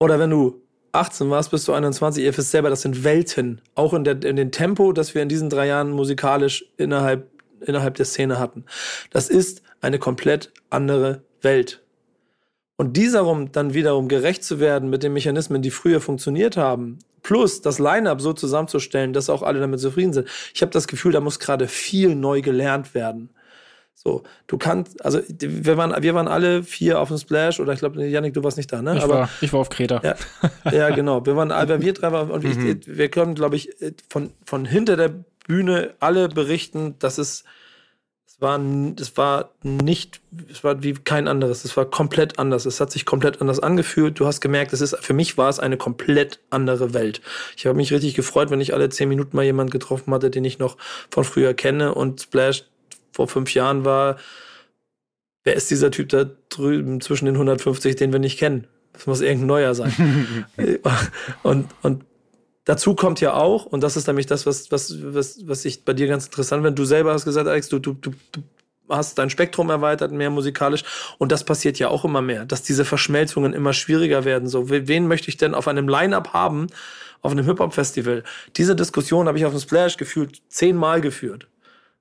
Oder 0.00 0.18
wenn 0.18 0.30
du 0.30 0.65
18 0.96 1.30
warst, 1.30 1.50
bist 1.50 1.68
du 1.68 1.72
21. 1.72 2.24
Ihr 2.24 2.36
wisst 2.36 2.50
selber, 2.50 2.70
das 2.70 2.82
sind 2.82 3.04
Welten. 3.04 3.60
Auch 3.74 3.94
in, 3.94 4.04
der, 4.04 4.22
in 4.22 4.36
dem 4.36 4.50
Tempo, 4.50 4.92
das 4.92 5.14
wir 5.14 5.22
in 5.22 5.28
diesen 5.28 5.50
drei 5.50 5.66
Jahren 5.66 5.90
musikalisch 5.90 6.64
innerhalb 6.76 7.30
innerhalb 7.60 7.94
der 7.94 8.06
Szene 8.06 8.38
hatten. 8.38 8.64
Das 9.10 9.28
ist 9.28 9.62
eine 9.80 9.98
komplett 9.98 10.52
andere 10.70 11.22
Welt. 11.42 11.82
Und 12.76 12.96
dieserum 12.96 13.52
dann 13.52 13.74
wiederum 13.74 14.08
gerecht 14.08 14.44
zu 14.44 14.60
werden 14.60 14.90
mit 14.90 15.02
den 15.02 15.12
Mechanismen, 15.12 15.62
die 15.62 15.70
früher 15.70 16.00
funktioniert 16.00 16.56
haben, 16.56 16.98
plus 17.22 17.62
das 17.62 17.78
Line-up 17.78 18.20
so 18.20 18.32
zusammenzustellen, 18.32 19.12
dass 19.12 19.30
auch 19.30 19.42
alle 19.42 19.60
damit 19.60 19.80
zufrieden 19.80 20.12
sind. 20.12 20.28
Ich 20.54 20.60
habe 20.60 20.72
das 20.72 20.86
Gefühl, 20.86 21.12
da 21.12 21.20
muss 21.20 21.38
gerade 21.38 21.68
viel 21.68 22.14
neu 22.14 22.42
gelernt 22.42 22.94
werden. 22.94 23.30
So, 23.98 24.22
du 24.46 24.58
kannst, 24.58 25.02
also 25.04 25.20
wir 25.26 25.78
waren, 25.78 26.00
wir 26.02 26.14
waren 26.14 26.28
alle 26.28 26.62
vier 26.62 27.00
auf 27.00 27.08
dem 27.08 27.16
Splash 27.16 27.60
oder 27.60 27.72
ich 27.72 27.78
glaube, 27.78 28.06
Janik, 28.06 28.34
du 28.34 28.44
warst 28.44 28.58
nicht 28.58 28.70
da, 28.70 28.82
ne? 28.82 28.98
Ich, 28.98 29.02
Aber, 29.02 29.14
war, 29.14 29.30
ich 29.40 29.52
war 29.54 29.60
auf 29.60 29.70
Kreta. 29.70 30.02
Ja, 30.04 30.70
ja 30.70 30.90
genau. 30.94 31.24
Wir 31.24 31.34
waren, 31.34 31.48
wir 31.48 31.92
drei 31.94 32.12
waren, 32.12 32.30
und 32.30 32.44
mhm. 32.44 32.82
ich, 32.82 32.86
wir 32.86 33.08
können, 33.08 33.34
glaube 33.34 33.56
ich, 33.56 33.70
von, 34.10 34.34
von 34.44 34.66
hinter 34.66 34.98
der 34.98 35.24
Bühne 35.48 35.94
alle 35.98 36.28
berichten, 36.28 36.96
dass 36.98 37.16
es, 37.16 37.44
es 38.26 38.38
war, 38.38 38.60
es 39.00 39.16
war 39.16 39.54
nicht, 39.62 40.20
es 40.50 40.62
war 40.62 40.82
wie 40.82 40.92
kein 40.92 41.26
anderes. 41.26 41.64
Es 41.64 41.74
war 41.78 41.86
komplett 41.86 42.38
anders. 42.38 42.66
Es 42.66 42.80
hat 42.80 42.92
sich 42.92 43.06
komplett 43.06 43.40
anders 43.40 43.60
angefühlt. 43.60 44.20
Du 44.20 44.26
hast 44.26 44.42
gemerkt, 44.42 44.74
es 44.74 44.82
ist, 44.82 44.94
für 45.00 45.14
mich 45.14 45.38
war 45.38 45.48
es 45.48 45.58
eine 45.58 45.78
komplett 45.78 46.40
andere 46.50 46.92
Welt. 46.92 47.22
Ich 47.56 47.64
habe 47.64 47.76
mich 47.76 47.92
richtig 47.92 48.14
gefreut, 48.14 48.50
wenn 48.50 48.60
ich 48.60 48.74
alle 48.74 48.90
zehn 48.90 49.08
Minuten 49.08 49.34
mal 49.34 49.44
jemanden 49.44 49.70
getroffen 49.70 50.12
hatte, 50.12 50.30
den 50.30 50.44
ich 50.44 50.58
noch 50.58 50.76
von 51.10 51.24
früher 51.24 51.54
kenne 51.54 51.94
und 51.94 52.20
Splash 52.20 52.64
vor 53.12 53.28
fünf 53.28 53.54
Jahren 53.54 53.84
war. 53.84 54.16
Wer 55.44 55.54
ist 55.54 55.70
dieser 55.70 55.90
Typ 55.90 56.08
da 56.08 56.26
drüben 56.48 57.00
zwischen 57.00 57.26
den 57.26 57.34
150, 57.34 57.96
den 57.96 58.12
wir 58.12 58.18
nicht 58.18 58.38
kennen? 58.38 58.66
Das 58.92 59.06
muss 59.06 59.20
irgendein 59.20 59.46
neuer 59.46 59.74
sein. 59.74 60.46
und, 61.42 61.68
und 61.82 62.04
Dazu 62.66 62.96
kommt 62.96 63.20
ja 63.20 63.34
auch, 63.34 63.64
und 63.64 63.80
das 63.84 63.96
ist 63.96 64.08
nämlich 64.08 64.26
das, 64.26 64.44
was, 64.44 64.72
was, 64.72 64.92
was, 65.00 65.38
was 65.46 65.64
ich 65.64 65.84
bei 65.84 65.92
dir 65.92 66.08
ganz 66.08 66.26
interessant 66.26 66.64
finde, 66.64 66.74
du 66.74 66.84
selber 66.84 67.12
hast 67.12 67.24
gesagt, 67.24 67.46
Alex, 67.46 67.68
du, 67.68 67.78
du, 67.78 67.92
du, 67.92 68.10
du 68.32 68.42
hast 68.88 69.18
dein 69.18 69.30
Spektrum 69.30 69.70
erweitert, 69.70 70.10
mehr 70.10 70.30
musikalisch. 70.30 70.82
Und 71.18 71.30
das 71.30 71.44
passiert 71.44 71.78
ja 71.78 71.88
auch 71.88 72.04
immer 72.04 72.22
mehr, 72.22 72.44
dass 72.44 72.62
diese 72.62 72.84
Verschmelzungen 72.84 73.52
immer 73.52 73.72
schwieriger 73.72 74.24
werden. 74.24 74.48
So, 74.48 74.68
wen 74.68 75.06
möchte 75.06 75.28
ich 75.28 75.36
denn 75.36 75.54
auf 75.54 75.68
einem 75.68 75.88
Line-Up 75.88 76.32
haben, 76.32 76.66
auf 77.22 77.30
einem 77.30 77.44
Hip-Hop-Festival? 77.44 78.24
Diese 78.56 78.74
Diskussion 78.74 79.28
habe 79.28 79.38
ich 79.38 79.46
auf 79.46 79.52
dem 79.52 79.60
Splash 79.60 79.96
gefühlt 79.96 80.42
zehnmal 80.48 81.00
geführt. 81.00 81.46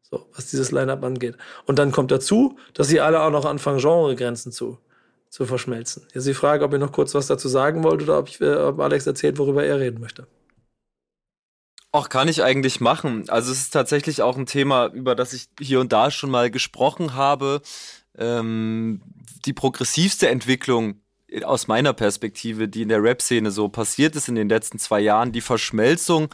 So, 0.09 0.27
was 0.35 0.49
dieses 0.49 0.71
Line-Up 0.71 1.03
angeht. 1.03 1.35
Und 1.65 1.79
dann 1.79 1.91
kommt 1.91 2.11
dazu, 2.11 2.57
dass 2.73 2.87
sie 2.87 3.01
alle 3.01 3.21
auch 3.21 3.31
noch 3.31 3.45
anfangen, 3.45 3.79
Genregrenzen 3.79 4.51
zu, 4.51 4.77
zu 5.29 5.45
verschmelzen. 5.45 6.05
Jetzt 6.13 6.27
die 6.27 6.33
Frage, 6.33 6.63
ob 6.63 6.73
ihr 6.73 6.79
noch 6.79 6.91
kurz 6.91 7.15
was 7.15 7.27
dazu 7.27 7.47
sagen 7.47 7.83
wollt 7.83 8.03
oder 8.03 8.19
ob, 8.19 8.27
ich, 8.27 8.39
äh, 8.39 8.55
ob 8.55 8.79
Alex 8.79 9.07
erzählt, 9.07 9.37
worüber 9.37 9.65
er 9.65 9.79
reden 9.79 9.99
möchte. 9.99 10.27
Auch 11.91 12.09
kann 12.09 12.27
ich 12.27 12.43
eigentlich 12.43 12.81
machen. 12.81 13.29
Also 13.29 13.51
es 13.51 13.59
ist 13.59 13.71
tatsächlich 13.71 14.21
auch 14.21 14.37
ein 14.37 14.45
Thema, 14.45 14.87
über 14.87 15.15
das 15.15 15.33
ich 15.33 15.47
hier 15.59 15.79
und 15.79 15.93
da 15.93 16.11
schon 16.11 16.29
mal 16.29 16.51
gesprochen 16.51 17.15
habe. 17.15 17.61
Ähm, 18.17 19.01
die 19.45 19.53
progressivste 19.53 20.27
Entwicklung 20.27 21.01
aus 21.43 21.67
meiner 21.67 21.93
Perspektive, 21.93 22.67
die 22.67 22.83
in 22.83 22.89
der 22.89 23.01
Rap-Szene 23.01 23.51
so 23.51 23.69
passiert 23.69 24.15
ist 24.15 24.27
in 24.27 24.35
den 24.35 24.49
letzten 24.49 24.77
zwei 24.77 24.99
Jahren, 24.99 25.31
die 25.31 25.41
Verschmelzung 25.41 26.29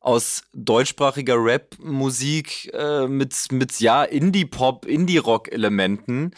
aus 0.00 0.42
deutschsprachiger 0.52 1.36
Rap-Musik 1.36 2.72
äh, 2.72 3.06
mit, 3.06 3.34
mit 3.52 3.78
ja 3.80 4.02
Indie-Pop, 4.02 4.86
Indie-Rock-Elementen. 4.86 6.32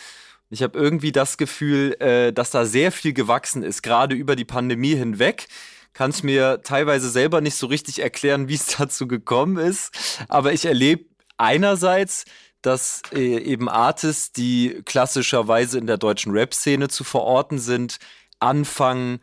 Ich 0.50 0.62
habe 0.62 0.78
irgendwie 0.78 1.12
das 1.12 1.38
Gefühl, 1.38 1.96
äh, 2.00 2.32
dass 2.32 2.50
da 2.50 2.66
sehr 2.66 2.92
viel 2.92 3.12
gewachsen 3.12 3.62
ist, 3.62 3.82
gerade 3.82 4.14
über 4.14 4.36
die 4.36 4.44
Pandemie 4.44 4.94
hinweg 4.94 5.46
kann 5.92 6.10
es 6.10 6.22
mir 6.22 6.62
teilweise 6.62 7.10
selber 7.10 7.40
nicht 7.40 7.56
so 7.56 7.66
richtig 7.66 8.00
erklären, 8.00 8.48
wie 8.48 8.54
es 8.54 8.66
dazu 8.78 9.06
gekommen 9.06 9.58
ist. 9.58 10.26
Aber 10.28 10.52
ich 10.52 10.64
erlebe 10.64 11.04
einerseits, 11.36 12.24
dass 12.62 13.02
äh, 13.12 13.38
eben 13.38 13.68
Artists, 13.68 14.32
die 14.32 14.82
klassischerweise 14.84 15.78
in 15.78 15.86
der 15.86 15.98
deutschen 15.98 16.32
Rap-Szene 16.32 16.88
zu 16.88 17.04
verorten 17.04 17.58
sind, 17.58 17.98
anfangen 18.38 19.20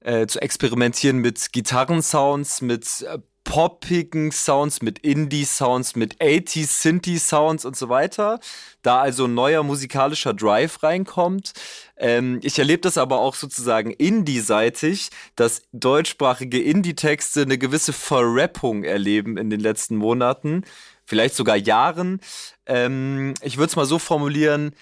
äh, 0.00 0.26
zu 0.26 0.40
experimentieren 0.40 1.18
mit 1.18 1.52
Gitarrensounds, 1.52 2.60
mit 2.60 3.02
äh, 3.02 3.18
poppigen 3.52 4.32
Sounds, 4.32 4.80
mit 4.80 5.00
Indie-Sounds, 5.00 5.94
mit 5.94 6.22
80s 6.22 6.80
Synthie-Sounds 6.80 7.66
und 7.66 7.76
so 7.76 7.90
weiter. 7.90 8.40
Da 8.80 9.02
also 9.02 9.26
ein 9.26 9.34
neuer 9.34 9.62
musikalischer 9.62 10.32
Drive 10.32 10.82
reinkommt. 10.82 11.52
Ähm, 11.98 12.40
ich 12.42 12.58
erlebe 12.58 12.80
das 12.80 12.96
aber 12.96 13.18
auch 13.18 13.34
sozusagen 13.34 13.90
Indie-seitig, 13.90 15.10
dass 15.36 15.64
deutschsprachige 15.72 16.62
Indie-Texte 16.62 17.42
eine 17.42 17.58
gewisse 17.58 17.92
Verrappung 17.92 18.84
erleben 18.84 19.36
in 19.36 19.50
den 19.50 19.60
letzten 19.60 19.96
Monaten, 19.96 20.64
vielleicht 21.04 21.34
sogar 21.34 21.56
Jahren. 21.56 22.22
Ähm, 22.64 23.34
ich 23.42 23.58
würde 23.58 23.68
es 23.68 23.76
mal 23.76 23.84
so 23.84 23.98
formulieren, 23.98 24.74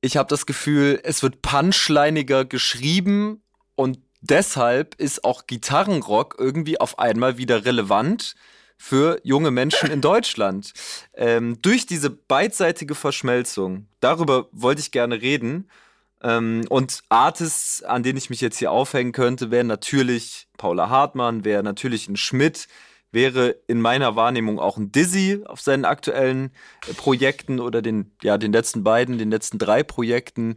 ich 0.00 0.16
habe 0.16 0.28
das 0.28 0.44
Gefühl, 0.44 0.98
es 1.04 1.22
wird 1.22 1.40
punchleiniger 1.40 2.44
geschrieben 2.44 3.42
und 3.76 4.00
deshalb 4.20 4.94
ist 4.96 5.24
auch 5.24 5.46
Gitarrenrock 5.46 6.36
irgendwie 6.38 6.80
auf 6.80 6.98
einmal 6.98 7.38
wieder 7.38 7.64
relevant 7.64 8.34
für 8.76 9.20
junge 9.24 9.50
Menschen 9.50 9.90
in 9.90 10.00
Deutschland. 10.02 10.72
Ähm, 11.14 11.60
durch 11.62 11.86
diese 11.86 12.10
beidseitige 12.10 12.94
Verschmelzung, 12.94 13.88
darüber 14.00 14.48
wollte 14.52 14.80
ich 14.80 14.92
gerne 14.92 15.20
reden. 15.20 15.68
Ähm, 16.22 16.64
und 16.68 17.02
Artists, 17.08 17.82
an 17.82 18.02
denen 18.02 18.18
ich 18.18 18.30
mich 18.30 18.40
jetzt 18.40 18.58
hier 18.58 18.70
aufhängen 18.70 19.12
könnte, 19.12 19.50
wären 19.50 19.66
natürlich 19.66 20.48
Paula 20.56 20.88
Hartmann, 20.88 21.44
wäre 21.44 21.62
natürlich 21.62 22.08
ein 22.08 22.16
Schmidt, 22.16 22.68
wäre 23.10 23.56
in 23.66 23.80
meiner 23.80 24.16
Wahrnehmung 24.16 24.58
auch 24.58 24.76
ein 24.76 24.92
Dizzy 24.92 25.42
auf 25.46 25.60
seinen 25.60 25.84
aktuellen 25.84 26.50
äh, 26.88 26.94
Projekten 26.94 27.60
oder 27.60 27.82
den, 27.82 28.12
ja, 28.22 28.38
den 28.38 28.52
letzten 28.52 28.84
beiden, 28.84 29.18
den 29.18 29.30
letzten 29.30 29.58
drei 29.58 29.82
Projekten. 29.82 30.56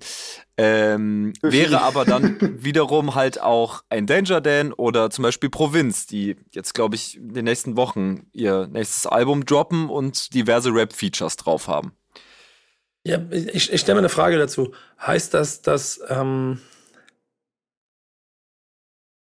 Ähm, 0.57 1.33
wäre 1.41 1.81
aber 1.81 2.05
dann 2.05 2.37
wiederum 2.63 3.15
halt 3.15 3.41
auch 3.41 3.83
ein 3.89 4.05
Danger 4.05 4.41
Dan 4.41 4.73
oder 4.73 5.09
zum 5.09 5.23
Beispiel 5.23 5.49
Provinz, 5.49 6.05
die 6.07 6.35
jetzt, 6.51 6.73
glaube 6.73 6.95
ich, 6.95 7.17
in 7.17 7.33
den 7.33 7.45
nächsten 7.45 7.77
Wochen 7.77 8.27
ihr 8.33 8.67
nächstes 8.67 9.07
Album 9.07 9.45
droppen 9.45 9.89
und 9.89 10.33
diverse 10.33 10.73
Rap-Features 10.73 11.37
drauf 11.37 11.67
haben. 11.67 11.93
Ja, 13.03 13.19
ich, 13.31 13.71
ich 13.71 13.81
stelle 13.81 13.95
mir 13.95 14.01
eine 14.01 14.09
Frage 14.09 14.37
dazu. 14.37 14.73
Heißt 14.99 15.33
das, 15.33 15.61
dass 15.61 15.99
ähm, 16.07 16.59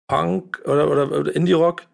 Punk 0.08 0.60
oder, 0.64 0.90
oder, 0.90 1.12
oder 1.12 1.34
Indie-Rock 1.34 1.86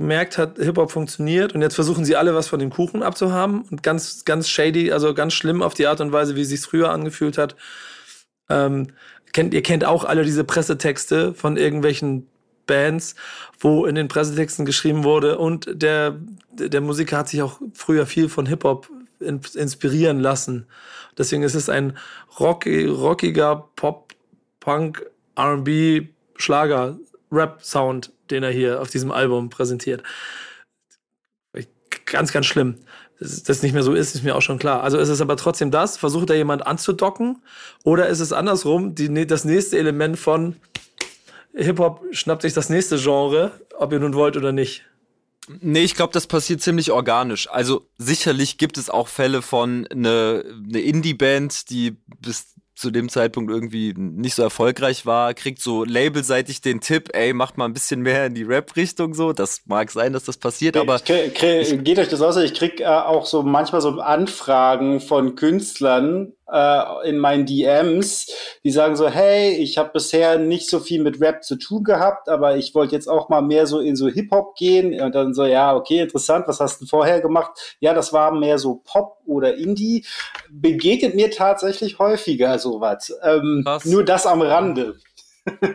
gemerkt 0.00 0.38
hat, 0.38 0.58
Hip-Hop 0.58 0.90
funktioniert 0.90 1.54
und 1.54 1.62
jetzt 1.62 1.74
versuchen 1.74 2.04
sie 2.04 2.16
alle 2.16 2.34
was 2.34 2.48
von 2.48 2.58
dem 2.58 2.70
Kuchen 2.70 3.02
abzuhaben 3.02 3.62
und 3.70 3.82
ganz, 3.82 4.24
ganz 4.24 4.48
shady, 4.48 4.90
also 4.92 5.14
ganz 5.14 5.34
schlimm 5.34 5.62
auf 5.62 5.74
die 5.74 5.86
Art 5.86 6.00
und 6.00 6.12
Weise, 6.12 6.36
wie 6.36 6.42
es 6.42 6.48
sich 6.48 6.60
früher 6.60 6.90
angefühlt 6.90 7.38
hat. 7.38 7.54
Ähm, 8.48 8.88
kennt, 9.32 9.54
ihr 9.54 9.62
kennt 9.62 9.84
auch 9.84 10.04
alle 10.04 10.24
diese 10.24 10.44
Pressetexte 10.44 11.34
von 11.34 11.56
irgendwelchen 11.56 12.26
Hip-Hop-Bands, 12.70 13.14
wo 13.58 13.86
in 13.86 13.94
den 13.94 14.08
Pressetexten 14.08 14.64
geschrieben 14.64 15.04
wurde 15.04 15.38
und 15.38 15.68
der, 15.70 16.16
der 16.52 16.80
Musiker 16.80 17.18
hat 17.18 17.28
sich 17.28 17.42
auch 17.42 17.60
früher 17.74 18.06
viel 18.06 18.28
von 18.28 18.46
Hip-Hop 18.46 18.88
inspirieren 19.20 20.20
lassen. 20.20 20.66
Deswegen 21.18 21.42
ist 21.42 21.54
es 21.54 21.68
ein 21.68 21.98
rocky, 22.38 22.86
rockiger 22.86 23.68
Pop, 23.76 24.14
Punk, 24.60 25.04
R&B, 25.36 26.08
Schlager, 26.36 26.98
Rap-Sound, 27.30 28.12
den 28.30 28.42
er 28.42 28.50
hier 28.50 28.80
auf 28.80 28.90
diesem 28.90 29.10
Album 29.10 29.50
präsentiert. 29.50 30.02
Ganz, 32.06 32.32
ganz 32.32 32.46
schlimm. 32.46 32.76
Dass 33.18 33.42
das 33.42 33.62
nicht 33.62 33.72
mehr 33.72 33.82
so 33.82 33.94
ist, 33.94 34.14
ist 34.14 34.24
mir 34.24 34.34
auch 34.34 34.42
schon 34.42 34.58
klar. 34.58 34.82
Also 34.82 34.98
ist 34.98 35.08
es 35.08 35.20
aber 35.20 35.36
trotzdem 35.36 35.70
das? 35.70 35.96
Versucht 35.96 36.30
da 36.30 36.34
jemand 36.34 36.66
anzudocken? 36.66 37.42
Oder 37.84 38.08
ist 38.08 38.20
es 38.20 38.32
andersrum, 38.32 38.94
die, 38.94 39.26
das 39.26 39.44
nächste 39.44 39.78
Element 39.78 40.18
von 40.18 40.56
Hip-Hop 41.54 42.04
schnappt 42.12 42.42
sich 42.42 42.52
das 42.52 42.70
nächste 42.70 42.96
Genre, 42.96 43.52
ob 43.78 43.92
ihr 43.92 44.00
nun 44.00 44.14
wollt 44.14 44.36
oder 44.36 44.52
nicht? 44.52 44.84
Nee, 45.60 45.82
ich 45.82 45.94
glaube, 45.94 46.12
das 46.12 46.26
passiert 46.26 46.62
ziemlich 46.62 46.92
organisch. 46.92 47.50
Also 47.50 47.86
sicherlich 47.98 48.56
gibt 48.56 48.78
es 48.78 48.88
auch 48.88 49.08
Fälle 49.08 49.42
von 49.42 49.86
eine, 49.88 50.44
eine 50.68 50.80
Indie-Band, 50.80 51.70
die 51.70 51.96
bis 52.20 52.54
zu 52.80 52.90
dem 52.90 53.08
Zeitpunkt 53.08 53.50
irgendwie 53.50 53.94
nicht 53.96 54.34
so 54.34 54.42
erfolgreich 54.42 55.04
war, 55.04 55.34
kriegt 55.34 55.60
so 55.60 55.84
labelseitig 55.84 56.62
den 56.62 56.80
Tipp, 56.80 57.10
ey, 57.12 57.32
macht 57.32 57.58
mal 57.58 57.66
ein 57.66 57.74
bisschen 57.74 58.00
mehr 58.00 58.26
in 58.26 58.34
die 58.34 58.42
Rap-Richtung 58.42 59.14
so. 59.14 59.32
Das 59.32 59.62
mag 59.66 59.90
sein, 59.90 60.12
dass 60.12 60.24
das 60.24 60.38
passiert, 60.38 60.76
aber. 60.76 60.98
Krieg, 60.98 61.34
krieg, 61.34 61.84
geht 61.84 61.98
euch 61.98 62.08
das 62.08 62.22
aus? 62.22 62.36
Ich 62.38 62.54
krieg 62.54 62.80
äh, 62.80 62.86
auch 62.86 63.26
so 63.26 63.42
manchmal 63.42 63.82
so 63.82 64.00
Anfragen 64.00 65.00
von 65.00 65.34
Künstlern, 65.36 66.32
äh, 66.52 67.08
in 67.08 67.18
meinen 67.18 67.46
DMs, 67.46 68.26
die 68.64 68.70
sagen 68.70 68.96
so, 68.96 69.08
hey, 69.08 69.56
ich 69.56 69.78
habe 69.78 69.90
bisher 69.92 70.38
nicht 70.38 70.68
so 70.68 70.80
viel 70.80 71.02
mit 71.02 71.20
Rap 71.20 71.44
zu 71.44 71.56
tun 71.56 71.84
gehabt, 71.84 72.28
aber 72.28 72.56
ich 72.56 72.74
wollte 72.74 72.94
jetzt 72.94 73.08
auch 73.08 73.28
mal 73.28 73.42
mehr 73.42 73.66
so 73.66 73.80
in 73.80 73.96
so 73.96 74.08
Hip-Hop 74.08 74.56
gehen. 74.56 75.00
Und 75.00 75.14
dann 75.14 75.34
so, 75.34 75.44
ja, 75.44 75.74
okay, 75.74 76.00
interessant, 76.00 76.46
was 76.48 76.60
hast 76.60 76.80
du 76.80 76.86
vorher 76.86 77.20
gemacht? 77.20 77.76
Ja, 77.80 77.94
das 77.94 78.12
war 78.12 78.32
mehr 78.32 78.58
so 78.58 78.82
Pop 78.84 79.18
oder 79.26 79.54
Indie. 79.56 80.04
Begegnet 80.50 81.14
mir 81.14 81.30
tatsächlich 81.30 81.98
häufiger 81.98 82.58
sowas. 82.58 83.12
Ähm, 83.22 83.64
nur 83.84 84.04
das 84.04 84.26
am 84.26 84.42
Rande. 84.42 84.96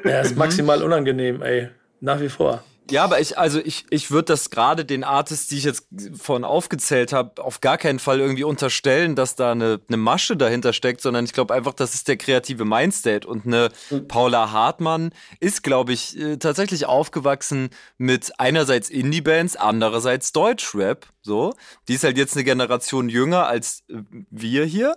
Ja, 0.04 0.22
ist 0.22 0.38
maximal 0.38 0.84
unangenehm, 0.84 1.42
ey. 1.42 1.70
Nach 2.00 2.20
wie 2.20 2.30
vor. 2.30 2.64
Ja, 2.92 3.04
aber 3.04 3.20
ich, 3.20 3.38
also 3.38 3.60
ich, 3.60 3.86
ich 3.90 4.12
würde 4.12 4.26
das 4.26 4.52
gerade 4.52 4.86
den 4.86 5.04
Artists, 5.04 5.48
die 5.48 5.58
ich 5.58 5.64
jetzt 5.64 5.88
vorhin 6.16 6.44
aufgezählt 6.44 7.14
habe, 7.14 7.44
auf 7.44 7.60
gar 7.60 7.80
keinen 7.80 7.98
Fall 7.98 8.20
irgendwie 8.20 8.44
unterstellen, 8.44 9.16
dass 9.16 9.36
da 9.36 9.54
eine, 9.54 9.80
eine 9.88 9.98
Masche 9.98 10.38
dahinter 10.38 10.72
steckt, 10.72 11.02
sondern 11.02 11.26
ich 11.26 11.34
glaube 11.34 11.54
einfach, 11.54 11.74
das 11.74 11.96
ist 11.96 12.08
der 12.08 12.18
kreative 12.18 12.64
Mindstate. 12.64 13.28
Und 13.28 13.48
eine 13.48 13.70
mhm. 13.90 14.08
Paula 14.08 14.52
Hartmann 14.52 15.12
ist, 15.40 15.64
glaube 15.64 15.94
ich, 15.94 16.16
äh, 16.20 16.38
tatsächlich 16.38 16.86
aufgewachsen 16.86 17.70
mit 17.98 18.40
einerseits 18.40 18.92
Indie-Bands, 18.92 19.56
andererseits 19.56 20.32
Deutschrap. 20.32 21.08
So, 21.24 21.56
die 21.88 21.96
ist 21.96 22.04
halt 22.04 22.20
jetzt 22.20 22.36
eine 22.36 22.44
Generation 22.44 23.10
jünger 23.10 23.48
als 23.48 23.84
äh, 23.90 23.96
wir 24.30 24.64
hier. 24.64 24.96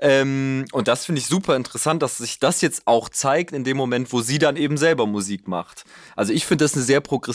Ähm, 0.00 0.64
und 0.72 0.88
das 0.88 1.04
finde 1.04 1.20
ich 1.20 1.28
super 1.28 1.54
interessant, 1.54 2.02
dass 2.02 2.18
sich 2.18 2.40
das 2.40 2.62
jetzt 2.62 2.82
auch 2.86 3.08
zeigt 3.08 3.52
in 3.52 3.62
dem 3.62 3.76
Moment, 3.76 4.12
wo 4.12 4.22
sie 4.22 4.40
dann 4.40 4.56
eben 4.56 4.76
selber 4.76 5.06
Musik 5.06 5.46
macht. 5.46 5.84
Also 6.16 6.32
ich 6.32 6.44
finde 6.46 6.64
das 6.64 6.74
eine 6.74 6.82
sehr 6.82 7.00
progressive 7.00 7.27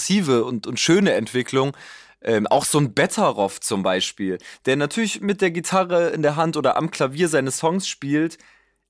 und, 0.43 0.67
und 0.67 0.79
schöne 0.79 1.13
Entwicklung. 1.13 1.75
Ähm, 2.21 2.47
auch 2.47 2.63
so 2.63 2.77
ein 2.77 2.93
Betteroff 2.93 3.59
zum 3.59 3.83
Beispiel, 3.83 4.37
der 4.65 4.77
natürlich 4.77 5.19
mit 5.19 5.41
der 5.41 5.51
Gitarre 5.51 6.09
in 6.11 6.21
der 6.21 6.37
Hand 6.37 6.55
oder 6.55 6.77
am 6.77 6.89
Klavier 6.89 7.27
seine 7.27 7.51
Songs 7.51 7.85
spielt, 7.85 8.37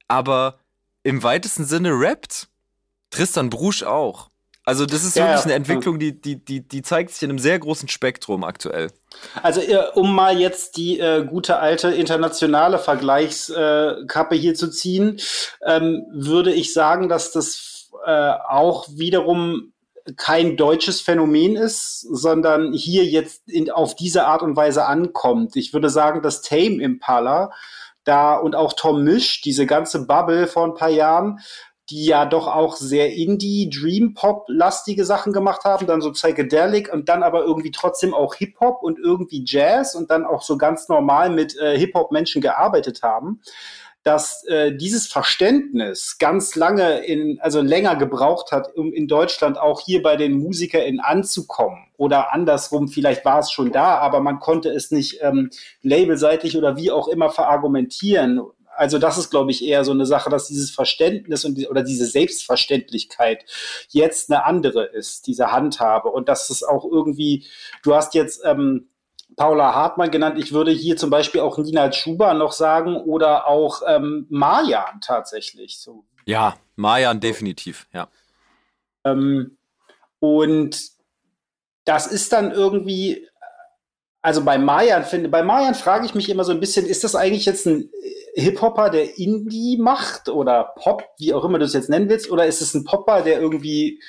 aber 0.07 0.59
im 1.01 1.23
weitesten 1.23 1.65
Sinne 1.65 1.89
rappt. 1.91 2.47
Tristan 3.09 3.49
Brusch 3.49 3.83
auch. 3.83 4.29
Also 4.65 4.85
das 4.85 5.03
ist 5.03 5.17
ja, 5.17 5.27
wirklich 5.27 5.43
eine 5.43 5.53
Entwicklung, 5.53 5.99
die, 5.99 6.19
die, 6.19 6.43
die, 6.43 6.65
die 6.65 6.81
zeigt 6.81 7.11
sich 7.11 7.21
in 7.23 7.29
einem 7.29 7.39
sehr 7.39 7.59
großen 7.59 7.89
Spektrum 7.89 8.43
aktuell. 8.45 8.91
Also 9.41 9.59
äh, 9.59 9.89
um 9.93 10.15
mal 10.15 10.39
jetzt 10.39 10.77
die 10.77 10.99
äh, 10.99 11.25
gute 11.25 11.59
alte 11.59 11.89
internationale 11.89 12.79
Vergleichskappe 12.79 14.35
hier 14.35 14.55
zu 14.55 14.69
ziehen, 14.69 15.19
ähm, 15.65 16.05
würde 16.13 16.53
ich 16.53 16.73
sagen, 16.73 17.09
dass 17.09 17.31
das 17.31 17.89
äh, 18.05 18.31
auch 18.47 18.87
wiederum 18.89 19.72
kein 20.17 20.57
deutsches 20.57 21.01
Phänomen 21.01 21.55
ist, 21.55 22.01
sondern 22.01 22.73
hier 22.73 23.05
jetzt 23.05 23.47
in, 23.47 23.71
auf 23.71 23.95
diese 23.95 24.25
Art 24.25 24.41
und 24.41 24.55
Weise 24.55 24.85
ankommt. 24.85 25.55
Ich 25.55 25.73
würde 25.73 25.89
sagen, 25.89 26.21
dass 26.21 26.41
Tame 26.41 26.81
Impala 26.81 27.51
da 28.03 28.35
und 28.35 28.55
auch 28.55 28.73
Tom 28.73 29.03
Misch, 29.03 29.41
diese 29.41 29.65
ganze 29.65 30.05
Bubble 30.05 30.47
vor 30.47 30.65
ein 30.65 30.73
paar 30.73 30.89
Jahren, 30.89 31.39
die 31.89 32.05
ja 32.05 32.25
doch 32.25 32.47
auch 32.47 32.75
sehr 32.75 33.13
Indie, 33.13 33.69
Dream 33.69 34.13
Pop 34.13 34.45
lastige 34.47 35.05
Sachen 35.05 35.33
gemacht 35.33 35.65
haben, 35.65 35.85
dann 35.85 36.01
so 36.01 36.11
Psychedelic 36.11 36.91
und 36.91 37.09
dann 37.09 37.23
aber 37.23 37.43
irgendwie 37.43 37.71
trotzdem 37.71 38.13
auch 38.13 38.35
Hip 38.35 38.59
Hop 38.59 38.83
und 38.83 38.99
irgendwie 38.99 39.43
Jazz 39.45 39.93
und 39.93 40.09
dann 40.09 40.25
auch 40.25 40.41
so 40.41 40.57
ganz 40.57 40.87
normal 40.87 41.29
mit 41.29 41.57
äh, 41.57 41.77
Hip 41.77 41.93
Hop 41.93 42.11
Menschen 42.11 42.41
gearbeitet 42.41 43.03
haben, 43.03 43.41
dass 44.03 44.43
äh, 44.45 44.75
dieses 44.75 45.07
Verständnis 45.07 46.17
ganz 46.17 46.55
lange 46.55 47.05
in 47.05 47.39
also 47.41 47.61
länger 47.61 47.95
gebraucht 47.95 48.51
hat, 48.51 48.75
um 48.75 48.91
in 48.91 49.07
Deutschland 49.07 49.57
auch 49.57 49.81
hier 49.81 50.03
bei 50.03 50.17
den 50.17 50.33
MusikerInnen 50.33 50.99
anzukommen 50.99 51.87
oder 51.97 52.33
andersrum, 52.33 52.89
vielleicht 52.89 53.23
war 53.23 53.39
es 53.39 53.51
schon 53.51 53.71
da, 53.71 53.97
aber 53.97 54.19
man 54.19 54.39
konnte 54.39 54.69
es 54.69 54.91
nicht 54.91 55.19
ähm, 55.21 55.49
labelseitig 55.81 56.57
oder 56.57 56.75
wie 56.75 56.91
auch 56.91 57.07
immer 57.07 57.29
verargumentieren 57.29 58.41
also 58.75 58.99
das 58.99 59.17
ist, 59.17 59.29
glaube 59.29 59.51
ich, 59.51 59.63
eher 59.63 59.83
so 59.83 59.91
eine 59.91 60.05
Sache, 60.05 60.29
dass 60.29 60.47
dieses 60.47 60.71
Verständnis 60.71 61.45
und 61.45 61.55
die, 61.55 61.67
oder 61.67 61.83
diese 61.83 62.05
Selbstverständlichkeit 62.05 63.45
jetzt 63.89 64.31
eine 64.31 64.45
andere 64.45 64.85
ist, 64.85 65.27
diese 65.27 65.51
Handhabe. 65.51 66.09
Und 66.09 66.29
dass 66.29 66.49
es 66.49 66.63
auch 66.63 66.85
irgendwie, 66.85 67.45
du 67.83 67.93
hast 67.95 68.13
jetzt 68.13 68.41
ähm, 68.45 68.87
Paula 69.35 69.73
Hartmann 69.73 70.11
genannt, 70.11 70.37
ich 70.37 70.53
würde 70.53 70.71
hier 70.71 70.97
zum 70.97 71.09
Beispiel 71.09 71.41
auch 71.41 71.57
Nina 71.57 71.91
Schuber 71.91 72.33
noch 72.33 72.51
sagen 72.51 72.97
oder 72.97 73.47
auch 73.47 73.81
ähm, 73.87 74.25
Marjan 74.29 75.01
tatsächlich. 75.01 75.79
So. 75.79 76.05
Ja, 76.25 76.55
Marjan 76.75 77.19
definitiv, 77.19 77.87
ja. 77.93 78.07
Ähm, 79.03 79.57
und 80.19 80.79
das 81.85 82.07
ist 82.07 82.31
dann 82.31 82.51
irgendwie, 82.51 83.27
also 84.21 84.43
bei 84.43 84.57
Marjan 84.57 85.03
finde, 85.03 85.29
bei 85.29 85.43
Marjan 85.43 85.75
frage 85.75 86.05
ich 86.05 86.15
mich 86.15 86.29
immer 86.29 86.45
so 86.45 86.51
ein 86.51 86.59
bisschen, 86.59 86.85
ist 86.85 87.03
das 87.03 87.15
eigentlich 87.15 87.45
jetzt 87.45 87.65
ein 87.65 87.89
Hip-Hopper, 88.35 88.89
der 88.89 89.17
Indie 89.17 89.77
macht 89.77 90.29
oder 90.29 90.73
Pop, 90.77 91.03
wie 91.17 91.33
auch 91.33 91.43
immer 91.43 91.59
du 91.59 91.65
es 91.65 91.73
jetzt 91.73 91.89
nennen 91.89 92.09
willst, 92.09 92.31
oder 92.31 92.45
ist 92.45 92.61
es 92.61 92.73
ein 92.73 92.83
Popper, 92.83 93.21
der 93.21 93.39
irgendwie 93.39 94.01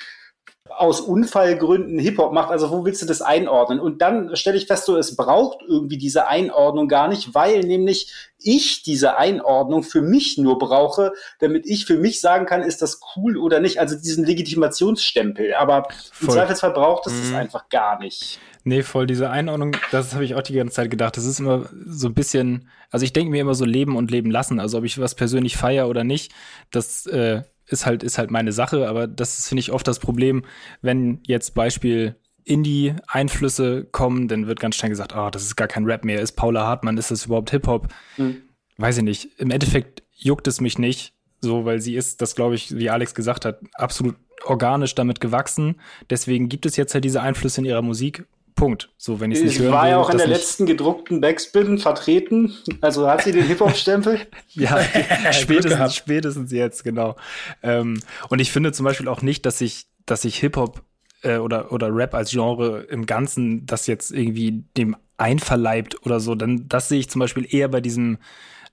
aus 0.77 1.01
Unfallgründen 1.01 1.99
Hip-Hop 1.99 2.33
macht? 2.33 2.51
Also 2.51 2.71
wo 2.71 2.85
willst 2.85 3.01
du 3.01 3.05
das 3.05 3.21
einordnen? 3.21 3.79
Und 3.79 4.01
dann 4.01 4.35
stelle 4.35 4.57
ich 4.57 4.67
fest, 4.67 4.85
so 4.85 4.97
es 4.97 5.15
braucht 5.15 5.59
irgendwie 5.67 5.97
diese 5.97 6.27
Einordnung 6.27 6.87
gar 6.87 7.07
nicht, 7.07 7.33
weil 7.33 7.61
nämlich 7.61 8.11
ich 8.39 8.83
diese 8.83 9.17
Einordnung 9.17 9.83
für 9.83 10.01
mich 10.01 10.37
nur 10.37 10.59
brauche, 10.59 11.13
damit 11.39 11.65
ich 11.65 11.85
für 11.85 11.97
mich 11.97 12.21
sagen 12.21 12.45
kann, 12.45 12.61
ist 12.61 12.81
das 12.81 12.99
cool 13.15 13.37
oder 13.37 13.59
nicht. 13.59 13.79
Also 13.79 13.95
diesen 13.95 14.25
Legitimationsstempel. 14.25 15.53
Aber 15.55 15.87
Voll. 16.11 16.29
im 16.29 16.33
Zweifelsfall 16.35 16.71
braucht 16.71 17.07
es 17.07 17.13
mhm. 17.13 17.19
das 17.21 17.33
einfach 17.33 17.69
gar 17.69 17.99
nicht. 17.99 18.39
Nee, 18.67 18.81
voll 18.81 19.05
diese 19.05 19.29
Einordnung, 19.29 19.77
das 19.91 20.15
habe 20.15 20.25
ich 20.25 20.33
auch 20.33 20.41
die 20.41 20.53
ganze 20.53 20.73
Zeit 20.73 20.89
gedacht. 20.89 21.17
Das 21.17 21.25
ist 21.25 21.39
immer 21.39 21.69
so 21.85 22.07
ein 22.07 22.15
bisschen, 22.15 22.67
also 22.89 23.03
ich 23.03 23.13
denke 23.13 23.29
mir 23.29 23.41
immer 23.41 23.53
so 23.53 23.63
leben 23.63 23.95
und 23.95 24.09
leben 24.09 24.31
lassen. 24.31 24.59
Also 24.59 24.79
ob 24.79 24.85
ich 24.85 24.99
was 24.99 25.13
persönlich 25.13 25.55
feiere 25.55 25.87
oder 25.87 26.03
nicht, 26.03 26.33
das 26.71 27.05
äh, 27.05 27.43
ist 27.67 27.85
halt, 27.85 28.03
ist 28.03 28.17
halt 28.17 28.31
meine 28.31 28.51
Sache, 28.51 28.87
aber 28.87 29.07
das 29.07 29.39
ist, 29.39 29.47
finde 29.47 29.59
ich, 29.59 29.71
oft 29.71 29.87
das 29.87 29.99
Problem, 29.99 30.43
wenn 30.81 31.19
jetzt 31.25 31.53
Beispiel 31.55 32.15
Indie-Einflüsse 32.43 33.85
kommen, 33.85 34.27
dann 34.27 34.47
wird 34.47 34.59
ganz 34.59 34.75
schnell 34.75 34.89
gesagt, 34.89 35.15
oh, 35.15 35.29
das 35.29 35.43
ist 35.43 35.55
gar 35.55 35.67
kein 35.67 35.85
Rap 35.85 36.05
mehr, 36.05 36.21
ist 36.21 36.33
Paula 36.33 36.65
Hartmann, 36.65 36.97
ist 36.97 37.11
das 37.11 37.25
überhaupt 37.25 37.49
Hip-Hop? 37.49 37.87
Mhm. 38.17 38.43
Weiß 38.77 38.97
ich 38.97 39.03
nicht. 39.03 39.29
Im 39.39 39.51
Endeffekt 39.51 40.03
juckt 40.15 40.47
es 40.47 40.61
mich 40.61 40.77
nicht, 40.77 41.13
so, 41.41 41.65
weil 41.65 41.81
sie 41.81 41.95
ist, 41.95 42.21
das 42.21 42.35
glaube 42.35 42.55
ich, 42.55 42.75
wie 42.75 42.89
Alex 42.89 43.15
gesagt 43.15 43.45
hat, 43.45 43.59
absolut 43.73 44.15
organisch 44.43 44.95
damit 44.95 45.19
gewachsen. 45.19 45.79
Deswegen 46.09 46.49
gibt 46.49 46.65
es 46.65 46.75
jetzt 46.75 46.93
halt 46.93 47.03
diese 47.03 47.21
Einflüsse 47.21 47.61
in 47.61 47.65
ihrer 47.65 47.81
Musik 47.81 48.25
Punkt. 48.55 48.89
So, 48.97 49.19
wenn 49.19 49.31
ich 49.31 49.43
nicht 49.43 49.59
hören 49.59 49.73
war 49.73 49.83
will, 49.83 49.91
ja 49.91 49.97
auch 49.97 50.09
in 50.09 50.17
der 50.17 50.27
letzten 50.27 50.65
gedruckten 50.65 51.19
Backspin 51.19 51.77
vertreten. 51.77 52.53
Also 52.81 53.07
hat 53.07 53.23
sie 53.23 53.33
den 53.33 53.45
Hip-Hop-Stempel? 53.45 54.19
ja, 54.53 54.79
spätestens, 55.31 55.95
spätestens 55.95 56.51
jetzt, 56.51 56.83
genau. 56.83 57.15
Ähm, 57.61 58.01
und 58.29 58.39
ich 58.39 58.51
finde 58.51 58.71
zum 58.71 58.85
Beispiel 58.85 59.07
auch 59.07 59.21
nicht, 59.21 59.45
dass 59.45 59.61
ich, 59.61 59.87
dass 60.05 60.23
ich 60.23 60.37
Hip-Hop 60.37 60.81
äh, 61.21 61.37
oder, 61.37 61.71
oder 61.71 61.93
Rap 61.93 62.13
als 62.13 62.31
Genre 62.31 62.83
im 62.89 63.05
Ganzen 63.05 63.65
das 63.65 63.87
jetzt 63.87 64.11
irgendwie 64.11 64.63
dem 64.77 64.95
einverleibt 65.17 66.05
oder 66.05 66.19
so. 66.19 66.35
Dann, 66.35 66.67
das 66.67 66.89
sehe 66.89 66.99
ich 66.99 67.09
zum 67.09 67.19
Beispiel 67.19 67.47
eher 67.49 67.67
bei 67.67 67.81
diesem 67.81 68.17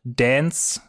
Dance, 0.04 0.80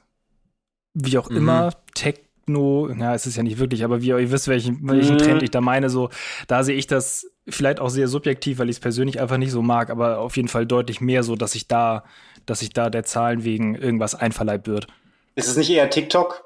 wie 0.93 1.17
auch 1.17 1.29
mhm. 1.29 1.37
immer, 1.37 1.73
Tech 1.95 2.19
Techno, 2.45 2.89
ja, 2.89 3.13
es 3.15 3.25
ist 3.25 3.37
ja 3.37 3.43
nicht 3.43 3.57
wirklich, 3.57 3.83
aber 3.83 4.01
wie 4.01 4.09
ihr 4.09 4.31
wisst, 4.31 4.47
welchen, 4.47 4.87
welchen 4.87 5.15
mhm. 5.15 5.19
Trend 5.19 5.43
ich 5.43 5.51
da 5.51 5.61
meine, 5.61 5.89
so, 5.89 6.09
da 6.47 6.63
sehe 6.63 6.75
ich 6.75 6.87
das 6.87 7.31
vielleicht 7.47 7.79
auch 7.79 7.89
sehr 7.89 8.07
subjektiv, 8.07 8.59
weil 8.59 8.69
ich 8.69 8.77
es 8.77 8.79
persönlich 8.79 9.19
einfach 9.19 9.37
nicht 9.37 9.51
so 9.51 9.61
mag, 9.61 9.89
aber 9.89 10.19
auf 10.19 10.37
jeden 10.37 10.47
Fall 10.47 10.65
deutlich 10.65 11.01
mehr 11.01 11.23
so, 11.23 11.35
dass 11.35 11.55
ich 11.55 11.67
da, 11.67 12.03
dass 12.45 12.61
ich 12.61 12.69
da 12.71 12.89
der 12.89 13.03
Zahlen 13.03 13.43
wegen 13.43 13.75
irgendwas 13.75 14.15
einverleibt 14.15 14.67
wird. 14.67 14.87
Ist 15.35 15.47
es 15.47 15.57
nicht 15.57 15.69
eher 15.69 15.89
TikTok? 15.89 16.45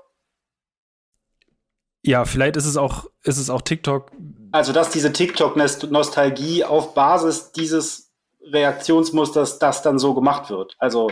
Ja, 2.03 2.26
vielleicht 2.26 2.56
ist 2.56 2.65
es 2.65 2.78
auch, 2.78 3.10
ist 3.24 3.38
es 3.38 3.49
auch 3.49 3.61
TikTok. 3.61 4.11
Also, 4.52 4.72
dass 4.72 4.90
diese 4.91 5.11
TikTok-Nostalgie 5.11 6.64
auf 6.64 6.94
Basis 6.94 7.52
dieses 7.52 8.14
Reaktionsmusters 8.41 9.60
das 9.60 9.82
dann 9.82 9.99
so 9.99 10.14
gemacht 10.14 10.49
wird. 10.49 10.76
Also, 10.80 11.11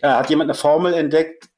da 0.00 0.18
hat 0.18 0.28
jemand 0.28 0.50
eine 0.50 0.58
Formel 0.58 0.92
entdeckt, 0.92 1.48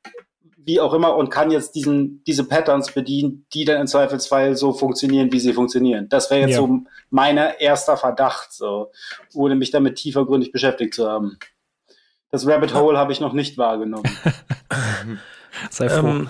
wie 0.69 0.81
auch 0.81 0.93
immer, 0.93 1.17
und 1.17 1.31
kann 1.31 1.51
jetzt 1.51 1.75
diesen, 1.75 2.23
diese 2.25 2.45
Patterns 2.45 2.93
bedienen, 2.93 3.47
die 3.55 3.65
dann 3.65 3.81
im 3.81 3.87
Zweifelsfall 3.87 4.55
so 4.55 4.75
funktionieren, 4.75 5.33
wie 5.33 5.41
sie 5.41 5.55
funktionieren. 5.55 6.11
Das 6.11 6.31
wäre 6.31 6.43
jetzt 6.43 6.51
ja. 6.51 6.59
so 6.59 6.81
mein 7.09 7.39
erster 7.39 7.97
Verdacht, 7.97 8.53
so, 8.53 8.93
ohne 9.33 9.55
mich 9.55 9.71
damit 9.71 9.97
tiefergründig 9.97 10.53
beschäftigt 10.53 10.93
zu 10.93 11.09
haben. 11.09 11.39
Das 12.31 12.47
Rabbit 12.47 12.75
Hole 12.75 12.99
habe 12.99 13.13
ich 13.13 13.21
noch 13.21 13.33
nicht 13.33 13.57
wahrgenommen. 13.57 14.05
Sei 15.71 15.89
froh. 15.89 16.07
Ähm, 16.07 16.29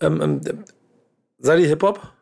ähm, 0.00 0.20
ähm, 0.20 0.64
seid 1.38 1.60
ihr 1.60 1.68
Hip-Hop? 1.68 2.12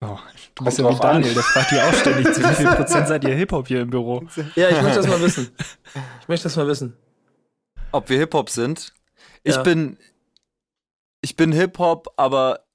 Oh, 0.00 0.18
du 0.54 0.64
bist 0.64 0.78
ja 0.78 0.90
wie 0.90 0.98
Daniel, 0.98 1.34
der 1.34 1.42
fragt 1.42 1.72
die 1.72 1.80
auch 1.80 1.92
ständig, 1.92 2.32
zu 2.32 2.42
wie 2.42 2.54
viel 2.54 2.66
Prozent 2.74 3.08
seid 3.08 3.22
ihr 3.24 3.34
Hip-Hop 3.34 3.68
hier 3.68 3.82
im 3.82 3.90
Büro? 3.90 4.24
Ja, 4.54 4.70
ich 4.70 4.80
möchte 4.80 5.00
das 5.00 5.08
mal 5.08 5.20
wissen. 5.20 5.50
Ich 6.22 6.28
möchte 6.28 6.44
das 6.44 6.56
mal 6.56 6.66
wissen. 6.66 6.96
Ob 7.92 8.08
wir 8.08 8.16
Hip-Hop 8.18 8.48
sind? 8.48 8.94
Ich 9.46 9.54
ja. 9.54 9.62
bin, 9.62 9.96
ich 11.20 11.36
bin 11.36 11.52
Hip-Hop, 11.52 12.12
aber 12.16 12.66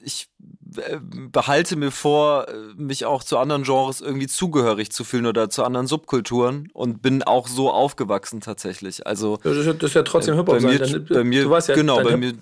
ich 0.00 0.30
äh, 0.76 0.98
behalte 1.02 1.74
mir 1.74 1.90
vor, 1.90 2.46
mich 2.76 3.04
auch 3.04 3.24
zu 3.24 3.36
anderen 3.36 3.64
Genres 3.64 4.00
irgendwie 4.00 4.28
zugehörig 4.28 4.92
zu 4.92 5.02
fühlen 5.02 5.26
oder 5.26 5.50
zu 5.50 5.64
anderen 5.64 5.88
Subkulturen 5.88 6.68
und 6.72 7.02
bin 7.02 7.24
auch 7.24 7.48
so 7.48 7.72
aufgewachsen 7.72 8.40
tatsächlich. 8.40 9.08
Also 9.08 9.38
das 9.42 9.56
ist 9.56 9.66
ja, 9.66 9.72
das 9.72 9.90
ist 9.90 9.94
ja 9.94 10.04
trotzdem 10.04 10.34
äh, 10.34 10.36
Hip-Hop 10.36 10.60
bei, 10.62 10.76
sein. 10.78 11.06
bei 11.10 11.24
mir, 11.24 11.42
du 11.42 11.50
weißt 11.50 11.70
ja, 11.70 11.74
genau, 11.74 12.00
bei 12.00 12.16
mir, 12.16 12.34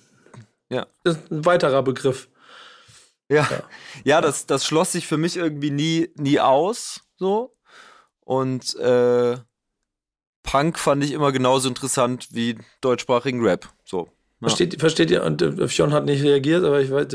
ja. 0.68 0.86
Das 1.04 1.16
ist 1.16 1.32
ein 1.32 1.46
weiterer 1.46 1.82
Begriff. 1.82 2.28
Ja, 3.30 3.48
ja, 3.50 3.62
ja, 4.04 4.20
das, 4.20 4.44
das 4.44 4.66
schloss 4.66 4.92
sich 4.92 5.06
für 5.06 5.16
mich 5.16 5.38
irgendwie 5.38 5.70
nie, 5.70 6.10
nie 6.16 6.40
aus, 6.40 7.00
so. 7.16 7.56
Und 8.20 8.74
äh, 8.76 9.38
Punk 10.48 10.78
fand 10.78 11.04
ich 11.04 11.12
immer 11.12 11.30
genauso 11.30 11.68
interessant 11.68 12.28
wie 12.30 12.56
deutschsprachigen 12.80 13.44
Rap, 13.44 13.68
so. 13.84 14.08
Ja. 14.40 14.48
Versteht, 14.48 14.80
versteht 14.80 15.10
ihr? 15.10 15.24
Und 15.24 15.42
äh, 15.42 15.68
Fionn 15.68 15.92
hat 15.92 16.06
nicht 16.06 16.22
reagiert, 16.22 16.64
aber 16.64 16.80
ich 16.80 16.90
weiß. 16.90 17.08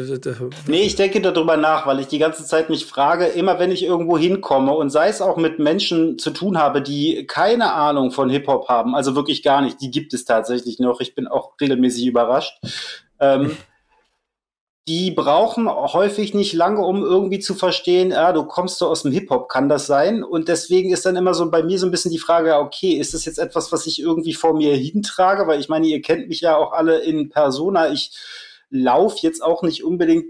Nee, 0.67 0.81
ich 0.83 0.95
denke 0.97 1.19
darüber 1.19 1.57
nach, 1.57 1.87
weil 1.87 1.99
ich 1.99 2.07
die 2.07 2.19
ganze 2.19 2.45
Zeit 2.45 2.69
mich 2.69 2.85
frage, 2.85 3.25
immer 3.25 3.57
wenn 3.57 3.71
ich 3.71 3.83
irgendwo 3.83 4.19
hinkomme 4.19 4.73
und 4.73 4.91
sei 4.91 5.07
es 5.07 5.19
auch 5.21 5.37
mit 5.37 5.57
Menschen 5.57 6.19
zu 6.19 6.29
tun 6.29 6.59
habe, 6.59 6.81
die 6.81 7.25
keine 7.25 7.73
Ahnung 7.73 8.11
von 8.11 8.29
Hip-Hop 8.29 8.67
haben, 8.67 8.93
also 8.93 9.15
wirklich 9.15 9.41
gar 9.41 9.61
nicht, 9.61 9.81
die 9.81 9.89
gibt 9.89 10.13
es 10.13 10.25
tatsächlich 10.25 10.77
noch. 10.79 10.99
Ich 10.99 11.15
bin 11.15 11.27
auch 11.27 11.53
regelmäßig 11.59 12.05
überrascht. 12.05 12.61
Ähm, 13.19 13.57
die 14.87 15.11
brauchen 15.11 15.69
häufig 15.69 16.33
nicht 16.33 16.51
lange, 16.53 16.81
um 16.81 17.03
irgendwie 17.03 17.39
zu 17.39 17.55
verstehen, 17.55 18.11
ja, 18.11 18.33
du 18.33 18.43
kommst 18.43 18.79
so 18.79 18.87
aus 18.87 19.03
dem 19.03 19.13
Hip-Hop, 19.13 19.47
kann 19.47 19.69
das 19.69 19.87
sein? 19.87 20.23
Und 20.23 20.49
deswegen 20.49 20.91
ist 20.91 21.05
dann 21.05 21.15
immer 21.15 21.33
so 21.33 21.49
bei 21.49 21.63
mir 21.63 21.79
so 21.79 21.87
ein 21.87 21.91
bisschen 21.91 22.11
die 22.11 22.19
Frage, 22.19 22.57
okay, 22.57 22.93
ist 22.93 23.13
das 23.13 23.23
jetzt 23.23 23.39
etwas, 23.39 23.71
was 23.71 23.87
ich 23.87 24.01
irgendwie 24.01 24.33
vor 24.33 24.53
mir 24.53 24.75
hintrage? 24.75 25.47
Weil 25.47 25.61
ich 25.61 25.69
meine, 25.69 25.87
ihr 25.87 26.01
kennt 26.01 26.27
mich 26.27 26.41
ja 26.41 26.57
auch 26.57 26.73
alle 26.73 26.99
in 26.99 27.29
Persona. 27.29 27.93
Ich 27.93 28.11
laufe 28.69 29.19
jetzt 29.21 29.41
auch 29.41 29.63
nicht 29.63 29.85
unbedingt 29.85 30.25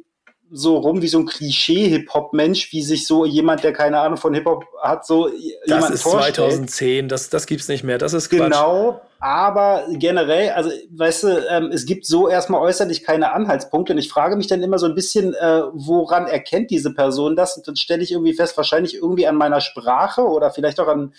so 0.56 0.78
rum 0.78 1.02
wie 1.02 1.08
so 1.08 1.18
ein 1.18 1.26
Klischee-Hip-Hop-Mensch, 1.26 2.72
wie 2.72 2.84
sich 2.84 3.08
so 3.08 3.26
jemand, 3.26 3.64
der 3.64 3.74
keine 3.74 4.00
Ahnung 4.00 4.18
von 4.18 4.36
Hip-Hop 4.36 4.66
hat, 4.82 5.06
so 5.06 5.30
das 5.66 5.90
ist 5.90 6.04
vorstellt. 6.04 6.36
2010, 6.36 7.10
das, 7.10 7.30
das 7.30 7.48
gibt's 7.48 7.68
nicht 7.68 7.84
mehr, 7.84 7.98
das 7.98 8.14
ist 8.14 8.30
Quatsch. 8.30 8.40
Genau, 8.40 9.02
aber 9.20 9.86
generell, 9.90 10.52
also 10.52 10.70
weißt 10.92 11.24
du, 11.24 11.48
ähm, 11.50 11.72
es 11.74 11.86
gibt 11.86 12.06
so 12.06 12.30
erstmal 12.30 12.62
äußerlich 12.62 13.04
keine 13.04 13.34
Anhaltspunkte 13.34 13.94
und 13.94 14.00
ich 14.00 14.10
frage 14.10 14.36
mich 14.36 14.48
dann 14.48 14.62
immer 14.62 14.78
so 14.78 14.86
ein 14.86 14.96
bisschen, 14.96 15.34
äh, 15.34 15.64
woran 15.74 16.28
erkennt 16.28 16.70
diese 16.70 16.94
Person 16.94 17.36
das? 17.36 17.58
Und 17.58 17.68
dann 17.68 17.76
stelle 17.76 18.04
ich 18.04 18.12
irgendwie 18.12 18.34
fest, 18.34 18.56
wahrscheinlich 18.56 18.96
irgendwie 18.96 19.26
an 19.26 19.36
meiner 19.36 19.60
Sprache 19.60 20.22
oder 20.22 20.52
vielleicht 20.52 20.80
auch 20.80 20.88
an 20.88 21.14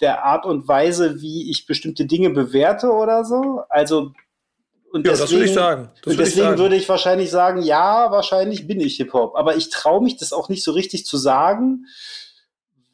der 0.00 0.24
Art 0.24 0.46
und 0.46 0.66
Weise, 0.66 1.20
wie 1.20 1.50
ich 1.50 1.66
bestimmte 1.66 2.06
Dinge 2.06 2.30
bewerte 2.30 2.90
oder 2.90 3.24
so. 3.24 3.62
Also 3.68 4.12
und 4.94 5.04
ja, 5.04 5.10
deswegen, 5.10 5.22
das 5.24 5.32
würde 5.32 5.44
ich 5.46 5.54
sagen. 5.54 5.90
Das 6.02 6.12
und 6.12 6.20
deswegen 6.20 6.46
sagen. 6.46 6.58
würde 6.58 6.76
ich 6.76 6.88
wahrscheinlich 6.88 7.28
sagen, 7.28 7.62
ja, 7.62 8.12
wahrscheinlich 8.12 8.68
bin 8.68 8.78
ich 8.78 8.94
Hip-Hop. 8.98 9.34
Aber 9.34 9.56
ich 9.56 9.68
traue 9.68 10.00
mich 10.00 10.16
das 10.18 10.32
auch 10.32 10.48
nicht 10.48 10.62
so 10.62 10.70
richtig 10.70 11.04
zu 11.04 11.16
sagen, 11.16 11.86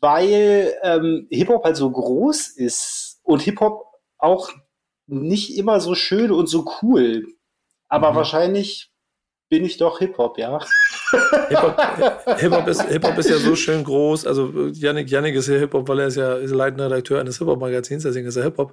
weil 0.00 0.72
ähm, 0.82 1.26
Hip-Hop 1.30 1.62
halt 1.62 1.76
so 1.76 1.90
groß 1.90 2.48
ist 2.48 3.20
und 3.22 3.42
Hip-Hop 3.42 3.84
auch 4.16 4.48
nicht 5.08 5.58
immer 5.58 5.78
so 5.78 5.94
schön 5.94 6.30
und 6.30 6.46
so 6.46 6.66
cool. 6.80 7.26
Aber 7.88 8.12
mhm. 8.12 8.16
wahrscheinlich 8.16 8.90
bin 9.50 9.66
ich 9.66 9.76
doch 9.76 9.98
Hip-Hop, 9.98 10.38
ja. 10.38 10.58
Hip-Hop 11.48 11.76
Hip 12.38 12.66
ist, 12.66 12.82
Hip 12.84 13.18
ist 13.18 13.28
ja 13.28 13.36
so 13.36 13.54
schön 13.54 13.84
groß. 13.84 14.26
Also 14.26 14.68
Yannick, 14.72 15.10
Yannick 15.10 15.34
ist 15.34 15.48
ja 15.48 15.56
Hip-Hop, 15.56 15.86
weil 15.86 15.98
er 15.98 16.06
ist 16.06 16.16
ja 16.16 16.32
ist 16.36 16.52
leitender 16.52 16.86
Redakteur 16.86 17.20
eines 17.20 17.36
Hip-Hop-Magazins, 17.36 18.04
deswegen 18.04 18.26
ist 18.26 18.36
er 18.36 18.44
Hip-Hop. 18.44 18.72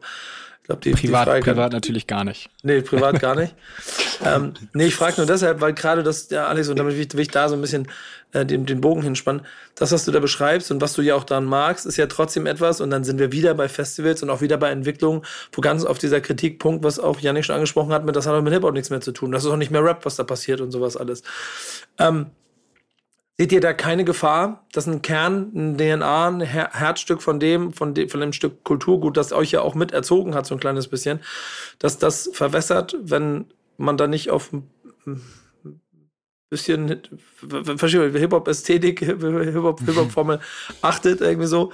Ich 0.62 0.68
glaube, 0.68 0.82
die 0.82 0.92
privat, 0.92 1.28
die 1.28 1.40
privat 1.40 1.72
natürlich 1.72 2.08
gar 2.08 2.26
nicht. 2.26 2.50
Nee, 2.62 2.82
privat 2.82 3.22
gar 3.22 3.36
nicht. 3.36 3.56
ähm, 4.26 4.54
nee, 4.74 4.88
ich 4.88 4.96
frage 4.96 5.16
nur 5.18 5.26
deshalb, 5.26 5.62
weil 5.62 5.74
gerade 5.74 6.04
das, 6.04 6.30
ja, 6.30 6.48
Alex, 6.48 6.68
und 6.68 6.78
damit 6.78 6.96
will 6.96 7.06
ich, 7.06 7.14
will 7.14 7.22
ich 7.22 7.30
da 7.30 7.48
so 7.48 7.56
ein 7.56 7.62
bisschen 7.62 7.88
äh, 8.34 8.46
den, 8.46 8.66
den 8.66 8.82
Bogen 8.82 9.02
hinspannen. 9.02 9.44
Das, 9.76 9.94
was 9.94 10.04
du 10.04 10.12
da 10.12 10.20
beschreibst 10.20 10.70
und 10.72 10.82
was 10.82 10.94
du 10.94 11.02
ja 11.02 11.16
auch 11.16 11.24
daran 11.24 11.46
magst, 11.46 11.86
ist 11.86 11.96
ja 11.96 12.08
trotzdem 12.08 12.46
etwas, 12.46 12.82
und 12.82 12.90
dann 12.90 13.06
sind 13.06 13.18
wir 13.20 13.32
wieder 13.32 13.54
bei 13.54 13.70
Festivals 13.70 14.22
und 14.22 14.30
auch 14.30 14.42
wieder 14.42 14.58
bei 14.58 14.70
Entwicklungen, 14.70 15.22
wo 15.54 15.62
ganz 15.62 15.86
auf 15.86 15.98
dieser 16.00 16.20
Kritikpunkt, 16.20 16.84
was 16.84 17.00
auch 17.00 17.22
Janik 17.22 17.46
schon 17.46 17.56
angesprochen 17.56 17.94
hat, 17.94 18.04
mit 18.04 18.18
das 18.18 18.28
hat 18.28 18.34
auch 18.34 18.42
mit 18.42 18.52
Hip-Hop 18.54 18.74
nichts 18.74 18.90
mehr 18.90 19.00
zu 19.00 19.14
tun. 19.14 19.32
Das 19.32 19.46
ist 19.46 19.50
auch 19.50 19.56
nicht 19.56 19.72
mehr 19.72 19.84
Rap, 19.84 20.06
was 20.06 20.18
da 20.18 20.24
passiert 20.24 20.60
und 20.60 20.72
sowas 20.72 20.98
alles. 20.98 21.24
Ähm, 21.98 22.28
Seht 23.40 23.52
ihr 23.52 23.62
da 23.62 23.72
keine 23.74 24.04
Gefahr, 24.04 24.66
dass 24.72 24.88
ein 24.88 25.04
Kern, 25.04 25.52
ein 25.54 25.78
DNA, 25.78 26.28
ein 26.28 26.42
Her 26.42 26.72
Herzstück 26.74 27.22
von 27.22 27.40
dem, 27.40 27.72
von 27.72 27.94
dem, 27.94 28.10
von 28.10 28.20
dem 28.20 28.34
Stück 28.34 28.64
Kulturgut, 28.64 29.16
das 29.16 29.32
euch 29.32 29.52
ja 29.52 29.62
auch 29.62 29.76
mit 29.76 29.92
erzogen 29.92 30.34
hat, 30.34 30.48
so 30.48 30.56
ein 30.56 30.60
kleines 30.60 30.88
bisschen, 30.88 31.20
dass 31.78 32.00
das 32.00 32.32
verwässert, 32.34 32.96
wenn 33.00 33.46
man 33.78 33.96
da 33.96 34.08
nicht 34.08 34.32
auf 34.32 34.52
ein 34.52 35.22
bisschen, 36.50 37.02
verstehe 37.78 38.10
Hip-Hop-Ästhetik, 38.10 39.02
Hip-Hop-Formel 39.02 40.40
achtet, 40.82 41.22
irgendwie 41.22 41.48
so. 41.48 41.72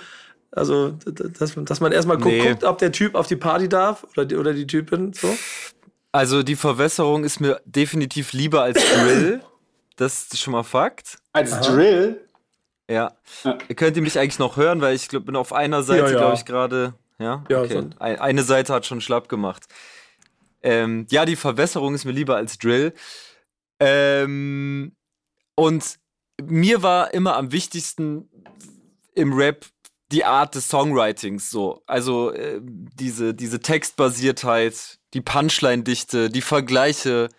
Also, 0.51 0.89
dass, 1.05 1.55
dass 1.55 1.79
man 1.79 1.91
erstmal 1.93 2.17
guckt, 2.17 2.35
nee. 2.35 2.49
guckt, 2.49 2.63
ob 2.65 2.77
der 2.77 2.91
Typ 2.91 3.15
auf 3.15 3.27
die 3.27 3.37
Party 3.37 3.69
darf 3.69 4.05
oder 4.11 4.25
die, 4.25 4.35
oder 4.35 4.53
die 4.53 4.67
Typin, 4.67 5.13
so. 5.13 5.33
Also, 6.11 6.43
die 6.43 6.57
Verwässerung 6.57 7.23
ist 7.23 7.39
mir 7.39 7.61
definitiv 7.65 8.33
lieber 8.33 8.63
als 8.63 8.83
Drill. 8.93 9.41
Das 9.95 10.23
ist 10.23 10.39
schon 10.39 10.53
mal 10.53 10.63
Fakt. 10.63 11.19
Als 11.31 11.53
Aha. 11.53 11.61
Drill? 11.61 12.27
Ja. 12.89 13.13
ja. 13.43 13.57
Ihr 13.67 13.75
könnt 13.75 13.95
mich 13.97 14.19
eigentlich 14.19 14.39
noch 14.39 14.57
hören, 14.57 14.81
weil 14.81 14.95
ich 14.95 15.07
glaub, 15.07 15.25
bin 15.25 15.35
auf 15.35 15.53
einer 15.53 15.83
Seite, 15.83 16.05
ja, 16.05 16.11
ja. 16.11 16.17
glaube 16.17 16.35
ich, 16.35 16.45
gerade. 16.45 16.93
Ja, 17.19 17.43
ja 17.49 17.61
okay. 17.61 17.89
Ein, 17.99 18.19
eine 18.19 18.43
Seite 18.43 18.73
hat 18.73 18.85
schon 18.85 19.01
schlapp 19.01 19.29
gemacht. 19.29 19.65
Ähm, 20.61 21.05
ja, 21.09 21.25
die 21.25 21.35
Verwässerung 21.35 21.93
ist 21.93 22.05
mir 22.05 22.11
lieber 22.11 22.35
als 22.35 22.57
Drill. 22.57 22.93
Ähm, 23.79 24.95
und 25.55 25.99
mir 26.41 26.81
war 26.81 27.13
immer 27.13 27.35
am 27.35 27.51
wichtigsten 27.51 28.29
im 29.13 29.33
Rap 29.33 29.65
die 30.11 30.25
Art 30.25 30.55
des 30.55 30.69
Songwritings 30.69 31.49
so. 31.49 31.81
Also 31.85 32.31
äh, 32.31 32.59
diese, 32.61 33.33
diese 33.33 33.59
Textbasiertheit, 33.59 34.99
die 35.13 35.21
Punchline-Dichte, 35.21 36.29
die 36.29 36.41
Vergleiche, 36.41 37.29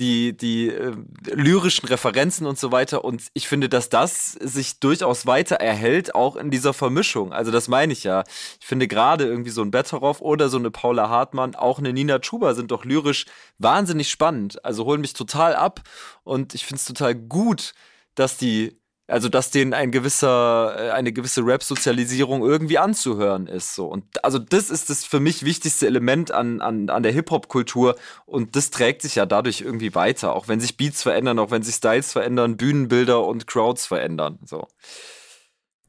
die, 0.00 0.34
die 0.36 0.68
äh, 0.68 0.96
lyrischen 1.26 1.86
Referenzen 1.86 2.46
und 2.46 2.58
so 2.58 2.72
weiter. 2.72 3.04
Und 3.04 3.28
ich 3.34 3.46
finde, 3.46 3.68
dass 3.68 3.90
das 3.90 4.32
sich 4.32 4.80
durchaus 4.80 5.26
weiter 5.26 5.56
erhält, 5.56 6.14
auch 6.14 6.36
in 6.36 6.50
dieser 6.50 6.72
Vermischung. 6.72 7.32
Also 7.32 7.50
das 7.50 7.68
meine 7.68 7.92
ich 7.92 8.02
ja. 8.02 8.24
Ich 8.60 8.66
finde 8.66 8.88
gerade 8.88 9.26
irgendwie 9.26 9.50
so 9.50 9.62
ein 9.62 9.70
Betteroff 9.70 10.22
oder 10.22 10.48
so 10.48 10.56
eine 10.56 10.70
Paula 10.70 11.10
Hartmann, 11.10 11.54
auch 11.54 11.78
eine 11.78 11.92
Nina 11.92 12.18
Chuba 12.18 12.54
sind 12.54 12.70
doch 12.70 12.84
lyrisch 12.84 13.26
wahnsinnig 13.58 14.08
spannend. 14.08 14.64
Also 14.64 14.86
holen 14.86 15.02
mich 15.02 15.12
total 15.12 15.54
ab 15.54 15.82
und 16.24 16.54
ich 16.54 16.64
finde 16.64 16.80
es 16.80 16.86
total 16.86 17.14
gut, 17.14 17.74
dass 18.14 18.38
die 18.38 18.79
also 19.10 19.28
dass 19.28 19.50
denen 19.50 19.74
ein 19.74 19.90
gewisser, 19.90 20.74
äh, 20.78 20.90
eine 20.92 21.12
gewisse 21.12 21.44
Rap-Sozialisierung 21.44 22.42
irgendwie 22.42 22.78
anzuhören 22.78 23.46
ist. 23.46 23.74
So. 23.74 23.86
Und 23.86 24.24
also 24.24 24.38
das 24.38 24.70
ist 24.70 24.88
das 24.88 25.04
für 25.04 25.20
mich 25.20 25.44
wichtigste 25.44 25.86
Element 25.86 26.30
an, 26.30 26.60
an, 26.60 26.88
an 26.88 27.02
der 27.02 27.12
Hip-Hop-Kultur 27.12 27.96
und 28.26 28.54
das 28.56 28.70
trägt 28.70 29.02
sich 29.02 29.16
ja 29.16 29.26
dadurch 29.26 29.60
irgendwie 29.60 29.94
weiter, 29.94 30.34
auch 30.34 30.48
wenn 30.48 30.60
sich 30.60 30.76
Beats 30.76 31.02
verändern, 31.02 31.38
auch 31.38 31.50
wenn 31.50 31.62
sich 31.62 31.74
Styles 31.74 32.12
verändern, 32.12 32.56
Bühnenbilder 32.56 33.24
und 33.24 33.46
Crowds 33.46 33.86
verändern. 33.86 34.38
So. 34.44 34.68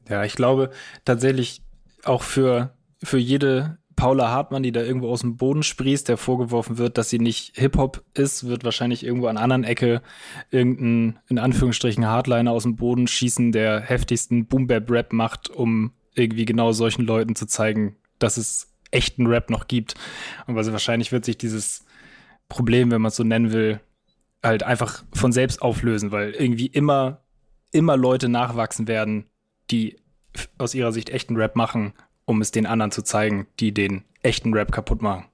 Ja, 0.08 0.24
ich 0.24 0.34
glaube 0.34 0.70
tatsächlich 1.04 1.62
auch 2.04 2.22
für, 2.22 2.74
für 3.02 3.18
jede 3.18 3.78
Paula 4.02 4.30
Hartmann, 4.30 4.64
die 4.64 4.72
da 4.72 4.82
irgendwo 4.82 5.10
aus 5.10 5.20
dem 5.20 5.36
Boden 5.36 5.62
sprießt, 5.62 6.08
der 6.08 6.16
vorgeworfen 6.16 6.76
wird, 6.76 6.98
dass 6.98 7.08
sie 7.08 7.20
nicht 7.20 7.56
Hip-Hop 7.56 8.02
ist, 8.14 8.48
wird 8.48 8.64
wahrscheinlich 8.64 9.06
irgendwo 9.06 9.28
an 9.28 9.36
anderen 9.36 9.62
Ecke 9.62 10.02
irgendein, 10.50 11.20
in 11.28 11.38
Anführungsstrichen, 11.38 12.04
Hardliner 12.04 12.50
aus 12.50 12.64
dem 12.64 12.74
Boden 12.74 13.06
schießen, 13.06 13.52
der 13.52 13.80
heftigsten 13.80 14.46
Boom-Bap-Rap 14.46 15.12
macht, 15.12 15.50
um 15.50 15.92
irgendwie 16.16 16.46
genau 16.46 16.72
solchen 16.72 17.02
Leuten 17.02 17.36
zu 17.36 17.46
zeigen, 17.46 17.94
dass 18.18 18.38
es 18.38 18.74
echten 18.90 19.28
Rap 19.28 19.50
noch 19.50 19.68
gibt. 19.68 19.94
Und 20.48 20.56
also 20.58 20.72
wahrscheinlich 20.72 21.12
wird 21.12 21.24
sich 21.24 21.38
dieses 21.38 21.84
Problem, 22.48 22.90
wenn 22.90 23.02
man 23.02 23.10
es 23.10 23.16
so 23.16 23.22
nennen 23.22 23.52
will, 23.52 23.78
halt 24.42 24.64
einfach 24.64 25.04
von 25.12 25.30
selbst 25.30 25.62
auflösen, 25.62 26.10
weil 26.10 26.32
irgendwie 26.32 26.66
immer, 26.66 27.22
immer 27.70 27.96
Leute 27.96 28.28
nachwachsen 28.28 28.88
werden, 28.88 29.26
die 29.70 30.00
aus 30.58 30.74
ihrer 30.74 30.90
Sicht 30.90 31.08
echten 31.08 31.36
Rap 31.36 31.54
machen, 31.54 31.92
um 32.24 32.40
es 32.40 32.50
den 32.50 32.66
anderen 32.66 32.92
zu 32.92 33.02
zeigen, 33.02 33.46
die 33.60 33.72
den 33.72 34.04
echten 34.22 34.52
Rap 34.54 34.72
kaputt 34.72 35.02
machen. 35.02 35.26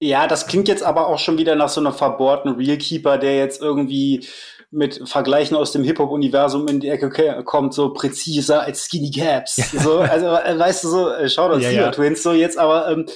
Ja, 0.00 0.26
das 0.26 0.48
klingt 0.48 0.66
jetzt 0.66 0.82
aber 0.82 1.06
auch 1.06 1.20
schon 1.20 1.38
wieder 1.38 1.54
nach 1.54 1.68
so 1.68 1.80
einem 1.80 1.92
verbohrten 1.92 2.56
Realkeeper, 2.56 3.18
der 3.18 3.36
jetzt 3.36 3.62
irgendwie 3.62 4.26
mit 4.72 5.06
Vergleichen 5.08 5.56
aus 5.56 5.70
dem 5.70 5.84
Hip-Hop-Universum 5.84 6.66
in 6.66 6.80
die 6.80 6.88
Ecke 6.88 7.44
kommt, 7.44 7.74
so 7.74 7.92
präziser 7.92 8.62
als 8.62 8.86
Skinny 8.86 9.10
Caps. 9.10 9.72
Ja. 9.72 9.80
So, 9.80 9.98
also, 10.00 10.26
äh, 10.26 10.58
weißt 10.58 10.84
du, 10.84 10.88
so, 10.88 11.10
äh, 11.10 11.28
schau 11.28 11.48
doch, 11.48 11.60
ja, 11.60 11.70
ja. 11.70 11.90
Twins, 11.90 12.22
so 12.22 12.32
jetzt, 12.32 12.58
aber 12.58 12.90
ähm, 12.90 13.06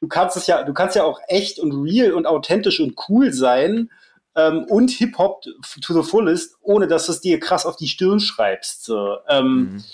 du 0.00 0.08
kannst 0.08 0.36
es 0.36 0.46
ja, 0.46 0.64
du 0.64 0.72
kannst 0.72 0.96
ja 0.96 1.04
auch 1.04 1.20
echt 1.28 1.58
und 1.60 1.72
real 1.72 2.12
und 2.12 2.26
authentisch 2.26 2.80
und 2.80 2.98
cool 3.08 3.32
sein 3.32 3.90
ähm, 4.34 4.64
und 4.68 4.90
Hip-Hop 4.90 5.42
to 5.82 6.02
the 6.02 6.08
fullest, 6.08 6.56
ohne 6.62 6.86
dass 6.86 7.06
du 7.06 7.12
es 7.12 7.20
dir 7.20 7.38
krass 7.38 7.66
auf 7.66 7.76
die 7.76 7.88
Stirn 7.88 8.18
schreibst. 8.18 8.84
So. 8.84 9.18
Ähm, 9.28 9.74
mhm. 9.74 9.84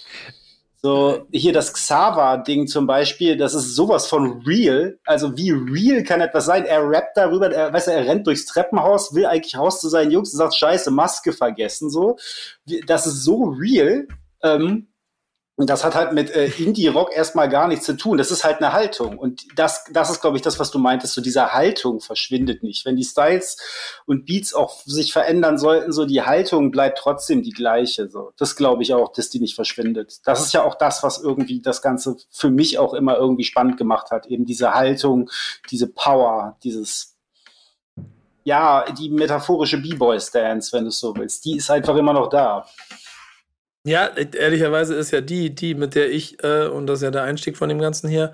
So, 0.81 1.27
hier 1.33 1.53
das 1.53 1.73
Xava-Ding 1.73 2.69
zum 2.69 2.87
Beispiel, 2.87 3.37
das 3.37 3.55
ist 3.55 3.75
sowas 3.75 4.07
von 4.07 4.43
real. 4.47 4.99
Also, 5.05 5.37
wie 5.37 5.51
real 5.51 6.05
kann 6.05 6.21
etwas 6.21 6.47
sein? 6.47 6.65
Er 6.65 6.89
rappt 6.89 7.17
darüber, 7.17 7.51
er, 7.53 7.73
weißt 7.73 7.89
du, 7.89 7.93
er 7.93 8.07
rennt 8.07 8.27
durchs 8.27 8.47
Treppenhaus, 8.47 9.15
will 9.15 9.27
eigentlich 9.27 9.57
Haus 9.57 9.81
zu 9.81 9.89
seinen 9.89 10.13
Jungs 10.13 10.33
und 10.33 10.39
sagt, 10.39 10.55
scheiße, 10.55 10.91
Maske 10.91 11.33
vergessen, 11.33 11.91
so. 11.91 12.17
Das 12.87 13.07
ist 13.07 13.25
so 13.25 13.45
real. 13.59 14.07
Ähm, 14.43 14.88
und 15.59 15.69
das 15.69 15.83
hat 15.85 15.97
halt 15.97 16.13
mit 16.13 16.31
äh, 16.31 16.47
Indie-Rock 16.47 17.13
erstmal 17.13 17.49
gar 17.49 17.67
nichts 17.67 17.85
zu 17.85 17.97
tun. 17.97 18.17
Das 18.17 18.31
ist 18.31 18.45
halt 18.45 18.59
eine 18.59 18.73
Haltung. 18.73 19.19
Und 19.19 19.43
das, 19.59 19.83
das 19.93 20.09
ist, 20.09 20.21
glaube 20.21 20.37
ich, 20.37 20.43
das, 20.43 20.61
was 20.61 20.71
du 20.71 20.79
meintest. 20.79 21.15
So 21.15 21.21
diese 21.21 21.53
Haltung 21.53 21.99
verschwindet 21.99 22.63
nicht. 22.63 22.85
Wenn 22.85 22.95
die 22.95 23.03
Styles 23.03 23.57
und 24.07 24.25
Beats 24.25 24.55
auch 24.55 24.79
sich 24.87 25.13
verändern 25.13 25.59
sollten, 25.59 25.93
so 25.93 26.07
die 26.07 26.23
Haltung 26.23 26.71
bleibt 26.71 26.99
trotzdem 26.99 27.43
die 27.43 27.51
gleiche. 27.51 28.09
So, 28.09 28.31
das 28.37 28.55
glaube 28.55 28.85
ich 28.85 28.95
auch, 28.95 29.13
dass 29.13 29.31
die 29.31 29.41
nicht 29.41 29.57
verschwindet. 29.57 30.21
Das 30.25 30.41
ist 30.41 30.53
ja 30.53 30.63
auch 30.63 30.77
das, 30.77 31.03
was 31.03 31.19
irgendwie 31.19 31.61
das 31.61 31.83
Ganze 31.83 32.15
für 32.31 32.51
mich 32.51 32.79
auch 32.79 32.95
immer 32.95 33.17
irgendwie 33.17 33.43
spannend 33.43 33.79
gemacht 33.79 34.13
hat. 34.13 34.27
Eben 34.27 34.45
diese 34.45 34.75
Haltung, 34.75 35.29
diese 35.73 35.89
Power, 35.89 36.57
dieses 36.63 37.17
ja, 38.45 38.85
die 38.93 39.11
metaphorische 39.11 39.79
B-Boy-Stance, 39.79 40.73
wenn 40.73 40.85
du 40.85 40.91
es 40.91 41.01
so 41.01 41.17
willst, 41.17 41.45
die 41.45 41.57
ist 41.57 41.69
einfach 41.69 41.97
immer 41.97 42.13
noch 42.13 42.29
da. 42.29 42.65
Ja, 43.85 44.11
ehrlicherweise 44.17 44.95
ist 44.95 45.13
ja 45.13 45.21
die, 45.21 45.55
die, 45.55 45.75
mit 45.75 45.95
der 45.95 46.11
ich, 46.11 46.43
äh, 46.43 46.67
und 46.67 46.87
das 46.87 46.99
ist 46.99 47.05
ja 47.05 47.11
der 47.11 47.23
Einstieg 47.23 47.57
von 47.57 47.69
dem 47.69 47.79
Ganzen 47.79 48.09
hier, 48.09 48.33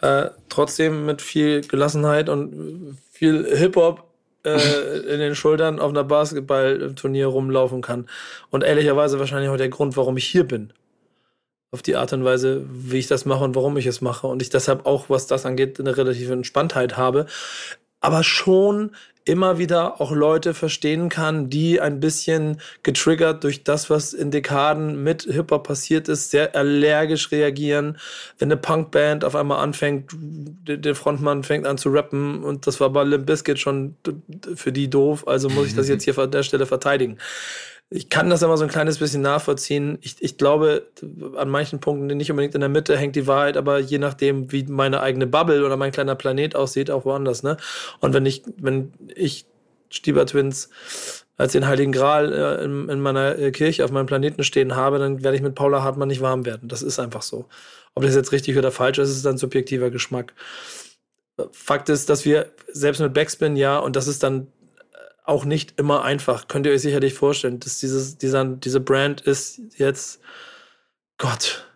äh, 0.00 0.30
trotzdem 0.48 1.06
mit 1.06 1.22
viel 1.22 1.62
Gelassenheit 1.62 2.28
und 2.28 2.98
viel 3.10 3.44
Hip-Hop 3.56 4.04
äh, 4.44 4.98
in 5.12 5.20
den 5.20 5.34
Schultern 5.34 5.80
auf 5.80 5.90
einer 5.90 6.04
Basketballturnier 6.04 7.26
rumlaufen 7.26 7.82
kann. 7.82 8.08
Und 8.50 8.62
ehrlicherweise 8.62 9.18
wahrscheinlich 9.18 9.50
auch 9.50 9.56
der 9.56 9.68
Grund, 9.68 9.96
warum 9.96 10.16
ich 10.16 10.26
hier 10.26 10.44
bin. 10.44 10.72
Auf 11.70 11.82
die 11.82 11.96
Art 11.96 12.12
und 12.12 12.24
Weise, 12.24 12.64
wie 12.70 12.98
ich 12.98 13.08
das 13.08 13.26
mache 13.26 13.44
und 13.44 13.54
warum 13.54 13.76
ich 13.76 13.86
es 13.86 14.00
mache. 14.00 14.26
Und 14.26 14.40
ich 14.40 14.50
deshalb 14.50 14.86
auch, 14.86 15.10
was 15.10 15.26
das 15.26 15.44
angeht, 15.44 15.78
eine 15.80 15.96
relative 15.96 16.32
Entspanntheit 16.32 16.96
habe. 16.96 17.26
Aber 18.00 18.22
schon 18.22 18.92
immer 19.28 19.58
wieder 19.58 20.00
auch 20.00 20.10
Leute 20.10 20.54
verstehen 20.54 21.10
kann, 21.10 21.50
die 21.50 21.80
ein 21.80 22.00
bisschen 22.00 22.60
getriggert 22.82 23.44
durch 23.44 23.62
das, 23.62 23.90
was 23.90 24.14
in 24.14 24.30
Dekaden 24.30 25.02
mit 25.02 25.22
Hip-Hop 25.22 25.66
passiert 25.66 26.08
ist, 26.08 26.30
sehr 26.30 26.56
allergisch 26.56 27.30
reagieren. 27.30 27.98
Wenn 28.38 28.50
eine 28.50 28.56
Punkband 28.56 29.24
auf 29.24 29.36
einmal 29.36 29.62
anfängt, 29.62 30.12
der 30.66 30.94
Frontmann 30.94 31.44
fängt 31.44 31.66
an 31.66 31.76
zu 31.76 31.90
rappen 31.90 32.42
und 32.42 32.66
das 32.66 32.80
war 32.80 32.90
bei 32.90 33.04
Limp 33.04 33.26
Bizkit 33.26 33.58
schon 33.58 33.96
für 34.54 34.72
die 34.72 34.88
doof, 34.88 35.28
also 35.28 35.50
muss 35.50 35.66
ich 35.68 35.74
das 35.76 35.88
jetzt 35.90 36.04
hier 36.04 36.18
an 36.18 36.30
der 36.30 36.42
Stelle 36.42 36.64
verteidigen 36.64 37.18
ich 37.90 38.10
kann 38.10 38.28
das 38.28 38.42
immer 38.42 38.56
so 38.58 38.64
ein 38.64 38.70
kleines 38.70 38.98
bisschen 38.98 39.22
nachvollziehen. 39.22 39.98
Ich, 40.02 40.16
ich 40.20 40.36
glaube, 40.36 40.88
an 41.36 41.48
manchen 41.48 41.80
Punkten 41.80 42.06
nicht 42.06 42.30
unbedingt 42.30 42.54
in 42.54 42.60
der 42.60 42.68
Mitte 42.68 42.98
hängt 42.98 43.16
die 43.16 43.26
Wahrheit, 43.26 43.56
aber 43.56 43.78
je 43.78 43.98
nachdem, 43.98 44.52
wie 44.52 44.64
meine 44.64 45.00
eigene 45.00 45.26
Bubble 45.26 45.64
oder 45.64 45.78
mein 45.78 45.92
kleiner 45.92 46.14
Planet 46.14 46.54
aussieht, 46.54 46.90
auch 46.90 47.06
woanders, 47.06 47.42
ne? 47.42 47.56
Und 48.00 48.12
wenn 48.12 48.26
ich, 48.26 48.42
wenn 48.58 48.92
ich 49.14 49.46
Stieber 49.88 50.26
Twins 50.26 50.68
als 51.38 51.52
den 51.52 51.66
Heiligen 51.66 51.92
Gral 51.92 52.32
äh, 52.32 52.64
in, 52.64 52.90
in, 52.90 53.00
meiner 53.00 53.38
äh, 53.38 53.52
Kirche 53.52 53.84
auf 53.84 53.90
meinem 53.90 54.06
Planeten 54.06 54.44
stehen 54.44 54.76
habe, 54.76 54.98
dann 54.98 55.22
werde 55.22 55.36
ich 55.36 55.42
mit 55.42 55.54
Paula 55.54 55.82
Hartmann 55.82 56.08
nicht 56.08 56.20
warm 56.20 56.44
werden. 56.44 56.68
Das 56.68 56.82
ist 56.82 56.98
einfach 56.98 57.22
so. 57.22 57.46
Ob 57.94 58.02
das 58.02 58.14
jetzt 58.14 58.32
richtig 58.32 58.58
oder 58.58 58.70
falsch 58.70 58.98
ist, 58.98 59.10
ist 59.10 59.24
dann 59.24 59.38
subjektiver 59.38 59.90
Geschmack. 59.90 60.34
Fakt 61.52 61.88
ist, 61.88 62.10
dass 62.10 62.24
wir 62.24 62.52
selbst 62.70 63.00
mit 63.00 63.14
Backspin 63.14 63.56
ja, 63.56 63.78
und 63.78 63.96
das 63.96 64.08
ist 64.08 64.22
dann 64.22 64.48
auch 65.28 65.44
nicht 65.44 65.78
immer 65.78 66.04
einfach. 66.04 66.48
Könnt 66.48 66.66
ihr 66.66 66.72
euch 66.72 66.80
sicherlich 66.80 67.14
vorstellen, 67.14 67.60
dass 67.60 67.78
dieses, 67.78 68.16
dieser, 68.16 68.44
diese 68.44 68.80
Brand 68.80 69.20
ist 69.20 69.60
jetzt, 69.76 70.20
Gott, 71.18 71.66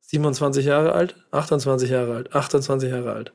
27 0.00 0.64
Jahre 0.64 0.92
alt, 0.92 1.14
28 1.30 1.88
Jahre 1.88 2.16
alt, 2.16 2.34
28 2.34 2.90
Jahre 2.90 3.12
alt. 3.12 3.32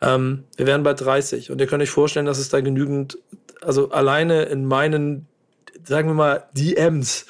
Ähm, 0.00 0.44
wir 0.56 0.66
wären 0.66 0.82
bei 0.82 0.94
30 0.94 1.50
und 1.50 1.60
ihr 1.60 1.68
könnt 1.68 1.82
euch 1.82 1.90
vorstellen, 1.90 2.26
dass 2.26 2.38
es 2.38 2.48
da 2.48 2.60
genügend, 2.60 3.18
also 3.60 3.90
alleine 3.90 4.44
in 4.44 4.64
meinen, 4.64 5.28
sagen 5.84 6.08
wir 6.08 6.14
mal, 6.14 6.48
DMs 6.52 7.26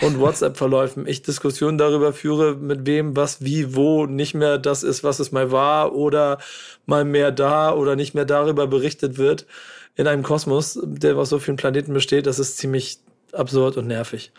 und 0.00 0.18
WhatsApp-Verläufen 0.18 1.06
ich 1.06 1.22
Diskussionen 1.22 1.76
darüber 1.76 2.14
führe, 2.14 2.54
mit 2.54 2.86
wem, 2.86 3.14
was, 3.14 3.44
wie, 3.44 3.76
wo 3.76 4.06
nicht 4.06 4.34
mehr 4.34 4.56
das 4.56 4.82
ist, 4.82 5.04
was 5.04 5.18
es 5.18 5.32
mal 5.32 5.52
war 5.52 5.94
oder 5.94 6.38
mal 6.86 7.04
mehr 7.04 7.30
da 7.30 7.74
oder 7.74 7.94
nicht 7.94 8.14
mehr 8.14 8.24
darüber 8.24 8.66
berichtet 8.66 9.18
wird 9.18 9.46
in 9.96 10.06
einem 10.06 10.22
Kosmos, 10.22 10.78
der 10.82 11.16
aus 11.16 11.28
so 11.28 11.38
vielen 11.38 11.56
Planeten 11.56 11.92
besteht, 11.92 12.26
das 12.26 12.38
ist 12.38 12.58
ziemlich 12.58 12.98
absurd 13.32 13.76
und 13.76 13.86
nervig. 13.86 14.32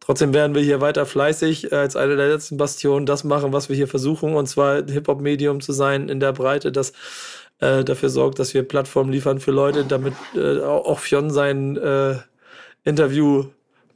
Trotzdem 0.00 0.34
werden 0.34 0.54
wir 0.54 0.62
hier 0.62 0.80
weiter 0.80 1.06
fleißig 1.06 1.72
als 1.72 1.96
eine 1.96 2.16
der 2.16 2.28
letzten 2.28 2.56
Bastionen 2.56 3.06
das 3.06 3.24
machen, 3.24 3.52
was 3.52 3.68
wir 3.68 3.76
hier 3.76 3.88
versuchen, 3.88 4.34
und 4.34 4.46
zwar 4.46 4.84
Hip-Hop-Medium 4.86 5.60
zu 5.60 5.72
sein 5.72 6.08
in 6.08 6.20
der 6.20 6.32
Breite, 6.32 6.72
das 6.72 6.92
äh, 7.60 7.84
dafür 7.84 8.08
sorgt, 8.08 8.38
dass 8.38 8.54
wir 8.54 8.62
Plattformen 8.62 9.12
liefern 9.12 9.40
für 9.40 9.52
Leute, 9.52 9.84
damit 9.84 10.14
äh, 10.34 10.60
auch 10.60 10.98
Fionn 10.98 11.30
sein 11.30 11.76
äh, 11.76 12.16
Interview 12.84 13.46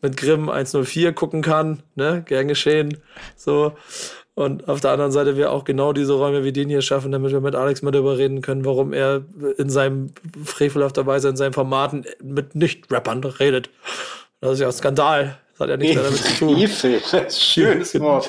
mit 0.02 0.16
Grimm 0.16 0.50
104 0.50 1.12
gucken 1.14 1.42
kann, 1.42 1.82
ne, 1.94 2.22
gern 2.26 2.48
geschehen, 2.48 2.98
so. 3.36 3.72
Und 4.34 4.68
auf 4.68 4.80
der 4.80 4.90
anderen 4.90 5.12
Seite 5.12 5.36
wir 5.36 5.52
auch 5.52 5.64
genau 5.64 5.92
diese 5.92 6.14
Räume 6.14 6.42
wie 6.42 6.52
den 6.52 6.68
hier 6.68 6.82
schaffen, 6.82 7.12
damit 7.12 7.30
wir 7.30 7.40
mit 7.40 7.54
Alex 7.54 7.82
mal 7.82 7.92
darüber 7.92 8.18
reden 8.18 8.42
können, 8.42 8.64
warum 8.64 8.92
er 8.92 9.22
in 9.58 9.70
seinem 9.70 10.10
frevelhafter 10.44 11.06
Weise 11.06 11.28
in 11.28 11.36
seinen 11.36 11.52
Formaten 11.52 12.04
mit 12.20 12.56
Nicht-Rappern 12.56 13.22
redet. 13.22 13.70
Das 14.40 14.54
ist 14.54 14.60
ja 14.60 14.66
ein 14.66 14.72
Skandal. 14.72 15.38
Das 15.52 15.60
hat 15.60 15.70
ja 15.70 15.76
nichts 15.76 15.94
mehr 15.94 16.04
damit 16.04 16.20
zu 16.20 16.34
tun. 16.34 16.68
Frevel, 16.68 17.30
schönes 17.30 17.94
Wort. 18.00 18.28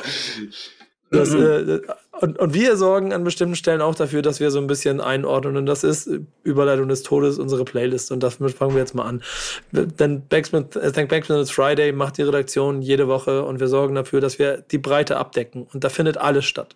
Das, 1.10 1.34
äh, 1.34 1.80
und, 2.22 2.40
und 2.40 2.54
wir 2.54 2.78
sorgen 2.78 3.14
an 3.14 3.24
bestimmten 3.24 3.56
Stellen 3.56 3.82
auch 3.82 3.96
dafür, 3.96 4.22
dass 4.22 4.40
wir 4.40 4.52
so 4.52 4.60
ein 4.60 4.68
bisschen 4.68 5.02
einordnen. 5.02 5.58
Und 5.58 5.66
das 5.66 5.84
ist 5.84 6.10
Überleitung 6.44 6.88
des 6.88 7.04
Todes, 7.04 7.40
unsere 7.40 7.66
Playlist. 7.66 8.12
Und 8.12 8.24
damit 8.24 8.56
fangen 8.56 8.74
wir 8.74 8.80
jetzt 8.80 8.96
mal 8.96 9.06
an. 9.06 9.22
Denn 9.72 10.26
Backsmith, 10.28 10.76
äh, 10.76 10.92
Thank 10.92 11.10
Backsmith 11.10 11.40
It's 11.40 11.52
Friday 11.52 11.92
macht 11.92 12.18
die 12.18 12.24
Redaktion 12.24 12.82
jede 12.82 13.08
Woche 13.08 13.44
und 13.44 13.60
wir 13.60 13.68
sorgen 13.68 13.96
dafür, 13.96 14.22
dass 14.22 14.40
wir 14.40 14.58
die 14.58 14.78
Breite 14.78 15.18
abdecken. 15.18 15.68
Und 15.74 15.84
da 15.84 15.90
findet 15.90 16.18
alles 16.18 16.46
statt. 16.46 16.76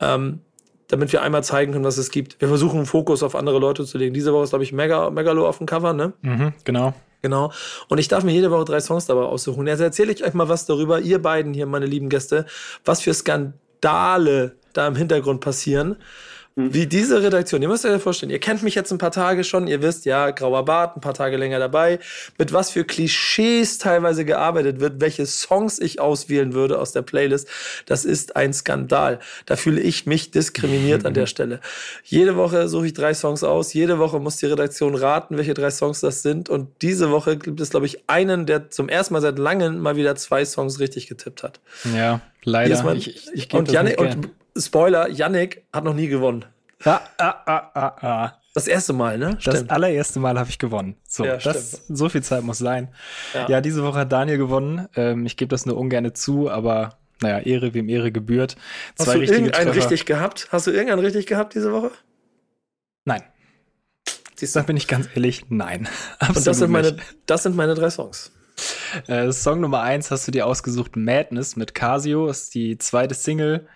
Ähm, 0.00 0.40
damit 0.88 1.12
wir 1.12 1.22
einmal 1.22 1.42
zeigen 1.42 1.72
können, 1.72 1.84
was 1.84 1.98
es 1.98 2.10
gibt. 2.10 2.40
Wir 2.40 2.48
versuchen 2.48 2.76
einen 2.76 2.86
Fokus 2.86 3.22
auf 3.22 3.34
andere 3.34 3.58
Leute 3.58 3.84
zu 3.84 3.98
legen. 3.98 4.14
Diese 4.14 4.32
Woche 4.32 4.44
ist, 4.44 4.50
glaube 4.50 4.64
ich, 4.64 4.72
Mega, 4.72 5.10
Megalo 5.10 5.48
auf 5.48 5.58
dem 5.58 5.66
Cover, 5.66 5.92
ne? 5.94 6.12
Mhm, 6.22 6.52
genau. 6.64 6.94
Genau. 7.22 7.52
Und 7.88 7.96
ich 7.96 8.08
darf 8.08 8.22
mir 8.22 8.32
jede 8.32 8.50
Woche 8.50 8.66
drei 8.66 8.80
Songs 8.80 9.06
dabei 9.06 9.22
aussuchen. 9.22 9.66
Jetzt 9.66 9.80
erzähle 9.80 10.12
ich 10.12 10.22
euch 10.22 10.34
mal 10.34 10.50
was 10.50 10.66
darüber, 10.66 11.00
ihr 11.00 11.22
beiden 11.22 11.54
hier, 11.54 11.64
meine 11.64 11.86
lieben 11.86 12.10
Gäste, 12.10 12.44
was 12.84 13.00
für 13.00 13.14
Skandale 13.14 13.54
Skandale 13.84 14.56
da 14.72 14.88
im 14.88 14.96
Hintergrund 14.96 15.40
passieren. 15.42 15.96
Mhm. 16.56 16.72
Wie 16.72 16.86
diese 16.86 17.20
Redaktion, 17.20 17.62
ihr 17.62 17.68
müsst 17.68 17.84
euch 17.84 18.00
vorstellen, 18.00 18.30
ihr 18.30 18.38
kennt 18.38 18.62
mich 18.62 18.76
jetzt 18.76 18.92
ein 18.92 18.98
paar 18.98 19.10
Tage 19.10 19.42
schon, 19.42 19.66
ihr 19.66 19.82
wisst, 19.82 20.04
ja, 20.04 20.30
grauer 20.30 20.64
Bart, 20.64 20.96
ein 20.96 21.00
paar 21.00 21.14
Tage 21.14 21.36
länger 21.36 21.58
dabei, 21.58 21.98
mit 22.38 22.52
was 22.52 22.70
für 22.70 22.84
Klischees 22.84 23.78
teilweise 23.78 24.24
gearbeitet 24.24 24.78
wird, 24.78 25.00
welche 25.00 25.26
Songs 25.26 25.80
ich 25.80 26.00
auswählen 26.00 26.52
würde 26.52 26.78
aus 26.78 26.92
der 26.92 27.02
Playlist, 27.02 27.48
das 27.86 28.04
ist 28.04 28.36
ein 28.36 28.52
Skandal. 28.52 29.18
Da 29.46 29.56
fühle 29.56 29.80
ich 29.80 30.06
mich 30.06 30.30
diskriminiert 30.30 31.04
an 31.04 31.14
der 31.14 31.26
Stelle. 31.34 31.60
Jede 32.04 32.36
Woche 32.36 32.68
suche 32.68 32.86
ich 32.86 32.92
drei 32.92 33.14
Songs 33.14 33.42
aus, 33.42 33.72
jede 33.72 33.98
Woche 33.98 34.20
muss 34.20 34.36
die 34.36 34.46
Redaktion 34.46 34.94
raten, 34.94 35.36
welche 35.36 35.54
drei 35.54 35.70
Songs 35.70 36.00
das 36.00 36.22
sind 36.22 36.48
und 36.48 36.68
diese 36.82 37.10
Woche 37.10 37.36
gibt 37.36 37.60
es, 37.60 37.70
glaube 37.70 37.86
ich, 37.86 38.08
einen, 38.08 38.46
der 38.46 38.70
zum 38.70 38.88
ersten 38.88 39.14
Mal 39.14 39.20
seit 39.20 39.40
langem 39.40 39.80
mal 39.80 39.96
wieder 39.96 40.14
zwei 40.14 40.44
Songs 40.44 40.78
richtig 40.78 41.08
getippt 41.08 41.42
hat. 41.42 41.58
Ja, 41.96 42.20
leider. 42.44 42.80
Mal, 42.84 42.96
ich, 42.96 43.08
ich, 43.08 43.32
ich 43.32 43.54
und 43.54 43.72
Janik, 43.72 44.00
und 44.00 44.30
Spoiler, 44.56 45.08
Yannick 45.08 45.66
hat 45.72 45.84
noch 45.84 45.94
nie 45.94 46.08
gewonnen. 46.08 46.44
Ah, 46.84 47.00
ah, 47.18 47.34
ah, 47.46 47.70
ah, 47.74 47.96
ah. 48.02 48.40
Das 48.54 48.68
erste 48.68 48.92
Mal, 48.92 49.18
ne? 49.18 49.36
Stimmt. 49.40 49.56
Das 49.56 49.70
allererste 49.70 50.20
Mal 50.20 50.38
habe 50.38 50.48
ich 50.48 50.60
gewonnen. 50.60 50.96
So, 51.08 51.24
ja, 51.24 51.38
das, 51.38 51.82
so 51.88 52.08
viel 52.08 52.22
Zeit 52.22 52.44
muss 52.44 52.58
sein. 52.58 52.94
Ja, 53.32 53.48
ja 53.48 53.60
diese 53.60 53.82
Woche 53.82 54.00
hat 54.00 54.12
Daniel 54.12 54.38
gewonnen. 54.38 54.88
Ähm, 54.94 55.26
ich 55.26 55.36
gebe 55.36 55.48
das 55.48 55.66
nur 55.66 55.76
ungern 55.76 56.14
zu, 56.14 56.48
aber 56.48 56.98
naja, 57.20 57.40
Ehre 57.40 57.74
wem 57.74 57.88
Ehre 57.88 58.12
gebührt. 58.12 58.56
Zwei 58.94 59.06
Hast 59.06 59.14
du 59.14 59.20
irgendeinen 59.22 59.66
Treffer. 59.66 59.76
richtig 59.76 60.06
gehabt? 60.06 60.48
Hast 60.52 60.68
du 60.68 60.70
irgendeinen 60.70 61.00
richtig 61.00 61.26
gehabt 61.26 61.54
diese 61.54 61.72
Woche? 61.72 61.90
Nein. 63.04 63.22
Siehst 64.36 64.54
du? 64.54 64.60
Da 64.60 64.66
bin 64.66 64.76
ich 64.76 64.86
ganz 64.86 65.08
ehrlich, 65.14 65.46
nein. 65.48 65.88
Absolut 66.18 66.36
Und 66.36 66.46
das 66.46 66.58
sind, 66.58 66.70
meine, 66.70 66.96
das 67.26 67.42
sind 67.42 67.56
meine 67.56 67.74
drei 67.74 67.90
Songs. 67.90 68.30
Äh, 69.08 69.32
Song 69.32 69.60
Nummer 69.60 69.80
eins 69.80 70.12
hast 70.12 70.28
du 70.28 70.30
dir 70.30 70.46
ausgesucht, 70.46 70.96
Madness 70.96 71.56
mit 71.56 71.74
Casio, 71.74 72.28
ist 72.28 72.54
die 72.54 72.78
zweite 72.78 73.14
Single. 73.14 73.66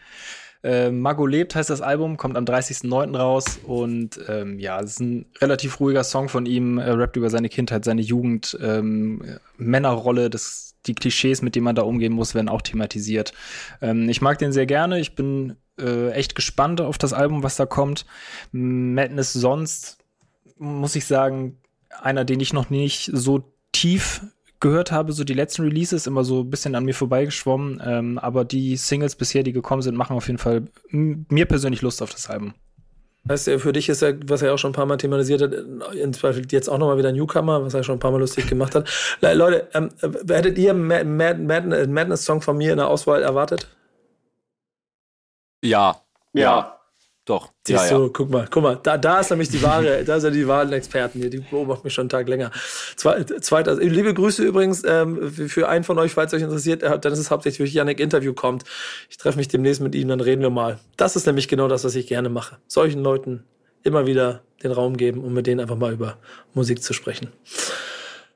Äh, 0.68 0.90
Mago 0.90 1.24
lebt 1.24 1.54
heißt 1.54 1.70
das 1.70 1.80
Album, 1.80 2.18
kommt 2.18 2.36
am 2.36 2.44
30.09. 2.44 3.16
raus 3.16 3.58
und 3.64 4.20
ähm, 4.28 4.58
ja, 4.58 4.78
es 4.80 4.90
ist 4.90 5.00
ein 5.00 5.24
relativ 5.40 5.80
ruhiger 5.80 6.04
Song 6.04 6.28
von 6.28 6.44
ihm. 6.44 6.76
Er 6.76 6.98
rappt 6.98 7.16
über 7.16 7.30
seine 7.30 7.48
Kindheit, 7.48 7.86
seine 7.86 8.02
Jugend, 8.02 8.58
ähm, 8.60 9.38
Männerrolle, 9.56 10.28
das, 10.28 10.74
die 10.84 10.94
Klischees, 10.94 11.40
mit 11.40 11.54
denen 11.54 11.64
man 11.64 11.74
da 11.74 11.82
umgehen 11.82 12.12
muss, 12.12 12.34
werden 12.34 12.50
auch 12.50 12.60
thematisiert. 12.60 13.32
Ähm, 13.80 14.10
ich 14.10 14.20
mag 14.20 14.36
den 14.36 14.52
sehr 14.52 14.66
gerne. 14.66 15.00
Ich 15.00 15.14
bin 15.14 15.56
äh, 15.80 16.10
echt 16.10 16.34
gespannt 16.34 16.82
auf 16.82 16.98
das 16.98 17.14
Album, 17.14 17.42
was 17.42 17.56
da 17.56 17.64
kommt. 17.64 18.04
Madness 18.52 19.32
sonst, 19.32 19.96
muss 20.58 20.96
ich 20.96 21.06
sagen, 21.06 21.56
einer, 21.88 22.26
den 22.26 22.40
ich 22.40 22.52
noch 22.52 22.68
nicht 22.68 23.10
so 23.14 23.54
tief 23.72 24.20
gehört 24.60 24.93
habe, 24.93 25.12
so 25.12 25.24
die 25.24 25.35
letzten 25.35 25.62
Releases 25.62 26.06
immer 26.06 26.24
so 26.24 26.40
ein 26.40 26.51
bisschen 26.51 26.74
an 26.74 26.85
mir 26.85 26.94
vorbeigeschwommen. 26.94 27.82
Ähm, 27.85 28.18
aber 28.18 28.44
die 28.44 28.76
Singles 28.76 29.16
bisher, 29.16 29.43
die 29.43 29.52
gekommen 29.52 29.82
sind, 29.82 29.97
machen 29.97 30.16
auf 30.16 30.26
jeden 30.26 30.39
Fall 30.39 30.64
mir 30.90 31.47
persönlich 31.47 31.82
Lust 31.82 32.02
auf 32.02 32.10
das 32.10 32.28
Album. 32.28 32.55
Heißt, 33.28 33.51
für 33.59 33.72
dich 33.72 33.89
ist 33.89 34.01
ja, 34.01 34.12
was 34.26 34.40
er 34.43 34.55
auch 34.55 34.59
schon 34.59 34.70
ein 34.70 34.74
paar 34.74 34.86
Mal 34.86 34.97
thematisiert 34.97 35.43
hat, 35.43 35.52
in 35.94 36.12
Zweifel 36.14 36.47
jetzt 36.51 36.68
auch 36.68 36.78
nochmal 36.78 36.97
wieder 36.97 37.10
ein 37.10 37.14
Newcomer, 37.14 37.62
was 37.62 37.74
er 37.74 37.82
schon 37.82 37.97
ein 37.97 38.01
paar 38.01 38.10
Mal 38.10 38.20
lustig 38.20 38.47
gemacht 38.47 38.74
hat. 38.74 38.89
Leute, 39.20 39.68
ähm, 39.74 39.90
hättet 40.28 40.56
ihr 40.56 40.72
Mad, 40.72 41.05
Mad, 41.05 41.86
Madness-Song 41.86 42.40
von 42.40 42.56
mir 42.56 42.70
in 42.70 42.78
der 42.78 42.89
Auswahl 42.89 43.22
erwartet? 43.22 43.68
Ja. 45.62 46.01
Ja. 46.32 46.77
Doch. 47.28 47.52
Siehst 47.66 47.90
ja, 47.90 47.98
du, 47.98 48.05
ja. 48.05 48.10
guck 48.10 48.30
mal, 48.30 48.48
guck 48.50 48.62
mal, 48.62 48.80
da, 48.82 48.96
da 48.96 49.20
ist 49.20 49.28
nämlich 49.28 49.50
die 49.50 49.62
wahre, 49.62 50.02
da 50.02 50.18
sind 50.18 50.32
die 50.32 50.48
wahren 50.48 50.72
Experten 50.72 51.20
hier, 51.20 51.28
die 51.28 51.40
beobachten 51.40 51.82
mich 51.84 51.92
schon 51.92 52.05
einen 52.05 52.09
Tag 52.09 52.26
länger. 52.26 52.50
Zweiter, 52.96 53.74
liebe 53.74 54.14
Grüße 54.14 54.42
übrigens 54.42 54.82
ähm, 54.86 55.30
für, 55.30 55.68
einen 55.68 55.84
von 55.84 55.98
euch, 55.98 56.12
falls 56.12 56.32
euch 56.32 56.40
interessiert, 56.40 56.82
dann 56.82 57.12
ist 57.12 57.18
es 57.18 57.30
hauptsächlich, 57.30 57.68
wenn 57.68 57.76
Janik 57.76 58.00
Interview 58.00 58.32
kommt. 58.32 58.64
Ich 59.10 59.18
treffe 59.18 59.36
mich 59.36 59.48
demnächst 59.48 59.82
mit 59.82 59.94
ihm, 59.94 60.09
dann 60.09 60.20
reden 60.20 60.40
wir 60.40 60.48
mal. 60.48 60.78
Das 60.96 61.16
ist 61.16 61.26
nämlich 61.26 61.48
genau 61.48 61.68
das, 61.68 61.84
was 61.84 61.94
ich 61.96 62.06
gerne 62.06 62.30
mache. 62.30 62.56
Solchen 62.66 63.02
Leuten 63.02 63.44
immer 63.82 64.06
wieder 64.06 64.40
den 64.62 64.72
Raum 64.72 64.96
geben, 64.96 65.22
um 65.22 65.34
mit 65.34 65.46
denen 65.46 65.60
einfach 65.60 65.76
mal 65.76 65.92
über 65.92 66.16
Musik 66.55 66.82
zu 66.82 66.94
sprechen. 66.94 67.28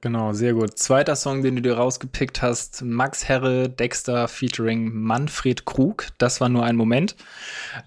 Genau, 0.04 0.32
sehr 0.32 0.52
gut. 0.52 0.80
Zweiter 0.80 1.14
Song, 1.14 1.44
den 1.44 1.54
du 1.54 1.62
dir 1.62 1.74
rausgepickt 1.74 2.42
hast, 2.42 2.82
Max 2.82 3.28
Herre, 3.28 3.68
Dexter 3.68 4.26
featuring 4.26 4.92
Manfred 4.92 5.64
Krug. 5.64 6.08
Das 6.18 6.40
war 6.40 6.48
nur 6.48 6.64
ein 6.64 6.74
Moment. 6.74 7.14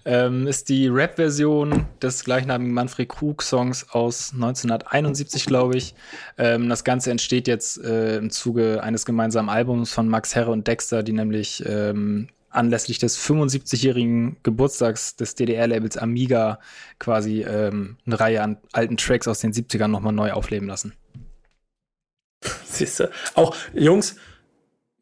Ähm, 0.06 0.46
ist 0.46 0.70
die 0.70 0.88
Rap-Version 0.88 1.84
des 2.00 2.24
gleichnamigen 2.24 2.72
Manfred 2.72 3.10
Krug-Songs 3.10 3.90
aus 3.90 4.32
1971, 4.32 5.44
glaube 5.44 5.76
ich. 5.76 5.94
Ähm, 6.38 6.70
das 6.70 6.84
Ganze 6.84 7.10
entsteht 7.10 7.46
jetzt 7.48 7.84
äh, 7.84 8.16
im 8.16 8.30
Zuge 8.30 8.82
eines 8.82 9.04
gemeinsamen 9.04 9.50
Albums 9.50 9.92
von 9.92 10.08
Max 10.08 10.34
Herre 10.34 10.52
und 10.52 10.66
Dexter, 10.66 11.02
die 11.02 11.12
nämlich 11.12 11.62
ähm, 11.66 12.28
anlässlich 12.48 12.98
des 12.98 13.18
75-jährigen 13.18 14.38
Geburtstags 14.42 15.16
des 15.16 15.34
DDR-Labels 15.34 15.98
Amiga 15.98 16.60
quasi 16.98 17.42
ähm, 17.42 17.98
eine 18.06 18.18
Reihe 18.18 18.42
an 18.42 18.56
alten 18.72 18.96
Tracks 18.96 19.28
aus 19.28 19.40
den 19.40 19.52
70ern 19.52 19.88
nochmal 19.88 20.14
neu 20.14 20.32
aufleben 20.32 20.66
lassen. 20.66 20.94
Siehst 22.76 23.00
du? 23.00 23.10
Auch, 23.34 23.56
Jungs, 23.74 24.16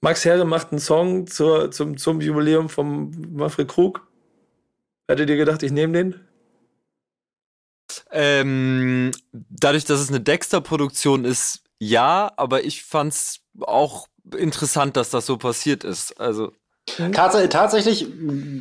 Max 0.00 0.24
Herre 0.24 0.44
macht 0.44 0.70
einen 0.70 0.80
Song 0.80 1.26
zur, 1.26 1.70
zum, 1.70 1.96
zum 1.96 2.20
Jubiläum 2.20 2.68
von 2.68 3.10
Manfred 3.32 3.68
Krug. 3.68 4.06
Hättet 5.08 5.30
ihr 5.30 5.36
gedacht, 5.36 5.62
ich 5.62 5.72
nehme 5.72 5.92
den? 5.92 6.20
Ähm, 8.10 9.10
dadurch, 9.32 9.84
dass 9.84 10.00
es 10.00 10.08
eine 10.08 10.20
Dexter-Produktion 10.20 11.24
ist, 11.24 11.62
ja, 11.78 12.32
aber 12.36 12.64
ich 12.64 12.84
fand's 12.84 13.40
auch 13.60 14.06
interessant, 14.36 14.96
dass 14.96 15.10
das 15.10 15.26
so 15.26 15.36
passiert 15.36 15.84
ist. 15.84 16.20
Also. 16.20 16.52
Tats 17.12 17.36
tatsächlich 17.48 18.06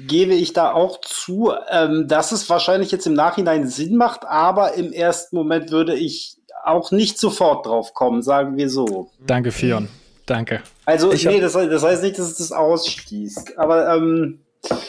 gebe 0.07 0.33
ich 0.33 0.53
da 0.53 0.71
auch 0.71 1.01
zu, 1.01 1.53
ähm, 1.69 2.07
dass 2.07 2.31
es 2.31 2.49
wahrscheinlich 2.49 2.89
jetzt 2.91 3.05
im 3.05 3.13
Nachhinein 3.13 3.67
Sinn 3.67 3.97
macht, 3.97 4.25
aber 4.25 4.75
im 4.75 4.93
ersten 4.93 5.35
Moment 5.35 5.71
würde 5.71 5.95
ich 5.95 6.37
auch 6.63 6.91
nicht 6.91 7.19
sofort 7.19 7.65
drauf 7.65 7.93
kommen, 7.93 8.21
sagen 8.21 8.57
wir 8.57 8.69
so. 8.69 9.09
Danke, 9.19 9.51
Fion. 9.51 9.89
Danke. 10.25 10.61
Also, 10.85 11.11
ich 11.11 11.25
nee, 11.25 11.39
das, 11.39 11.53
das, 11.53 11.83
heißt 11.83 12.03
nicht, 12.03 12.17
dass 12.17 12.27
es 12.27 12.37
das 12.37 12.51
ausschließt. 12.51 13.57
Aber 13.57 13.95
ähm, 13.95 14.39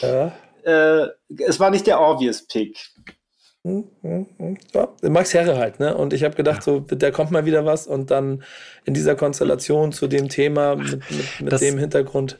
ja. 0.01 0.31
äh, 0.63 1.07
es 1.45 1.59
war 1.59 1.69
nicht 1.69 1.85
der 1.87 1.99
obvious 1.99 2.47
Pick. 2.47 2.77
Ja, 3.65 4.89
Max 5.09 5.33
Herre 5.33 5.57
halt, 5.57 5.79
ne? 5.79 5.97
Und 5.97 6.13
ich 6.13 6.23
habe 6.23 6.35
gedacht, 6.35 6.61
so, 6.61 6.81
da 6.81 7.09
kommt 7.09 7.31
mal 7.31 7.45
wieder 7.45 7.65
was 7.65 7.87
und 7.87 8.11
dann 8.11 8.43
in 8.83 8.93
dieser 8.93 9.15
Konstellation 9.15 9.91
zu 9.91 10.05
dem 10.05 10.29
Thema 10.29 10.75
mit, 10.75 10.91
mit, 10.91 11.41
mit 11.41 11.51
das, 11.51 11.61
dem 11.61 11.79
Hintergrund. 11.79 12.37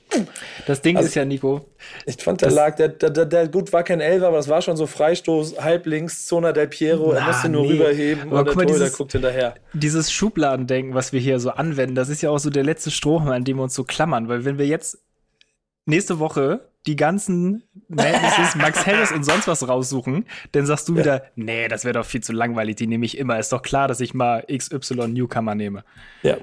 Das 0.67 0.83
Ding 0.83 0.97
also, 0.97 1.07
ist 1.07 1.15
ja, 1.15 1.25
Nico. 1.25 1.65
Ich 2.05 2.17
fand, 2.17 2.41
der 2.41 2.51
lag, 2.51 2.75
der, 2.75 2.89
der, 2.89 3.09
der, 3.09 3.25
der, 3.25 3.47
gut 3.47 3.73
war 3.73 3.81
kein 3.81 4.01
Elfer, 4.01 4.27
aber 4.27 4.37
das 4.37 4.49
war 4.49 4.61
schon 4.61 4.77
so 4.77 4.85
Freistoß, 4.85 5.59
halblinks, 5.59 6.27
Zona 6.27 6.51
del 6.51 6.67
Piero, 6.67 7.11
na, 7.13 7.21
er 7.21 7.25
musste 7.25 7.49
nur 7.49 7.63
nee. 7.63 7.71
rüberheben 7.71 8.29
aber 8.29 8.39
und 8.39 8.47
der 8.47 8.55
mal, 8.55 8.65
Torhüter 8.67 8.89
guckt 8.91 9.13
hinterher. 9.13 9.55
Dieses 9.73 10.11
Schubladendenken, 10.11 10.93
was 10.93 11.11
wir 11.11 11.19
hier 11.19 11.39
so 11.39 11.49
anwenden, 11.49 11.95
das 11.95 12.09
ist 12.09 12.21
ja 12.21 12.29
auch 12.29 12.37
so 12.37 12.51
der 12.51 12.63
letzte 12.63 12.91
Strohhalm, 12.91 13.31
an 13.31 13.43
dem 13.43 13.57
wir 13.57 13.63
uns 13.63 13.73
so 13.73 13.83
klammern, 13.83 14.27
weil 14.27 14.45
wenn 14.45 14.59
wir 14.59 14.67
jetzt 14.67 14.99
nächste 15.87 16.19
Woche 16.19 16.69
die 16.87 16.95
ganzen 16.95 17.63
Madnesses, 17.87 18.55
Max 18.55 18.85
Harris 18.85 19.11
und 19.11 19.23
sonst 19.23 19.47
was 19.47 19.67
raussuchen, 19.67 20.25
dann 20.51 20.65
sagst 20.65 20.87
du 20.89 20.95
wieder, 20.95 21.23
nee, 21.35 21.67
das 21.67 21.83
wäre 21.83 21.93
doch 21.93 22.05
viel 22.05 22.21
zu 22.21 22.33
langweilig, 22.33 22.75
die 22.75 22.87
nehme 22.87 23.05
ich 23.05 23.17
immer. 23.17 23.39
Ist 23.39 23.51
doch 23.51 23.61
klar, 23.61 23.87
dass 23.87 23.99
ich 23.99 24.13
mal 24.13 24.45
XY 24.51 25.07
Newcomer 25.07 25.55
nehme. 25.55 25.83
Ja. 26.21 26.37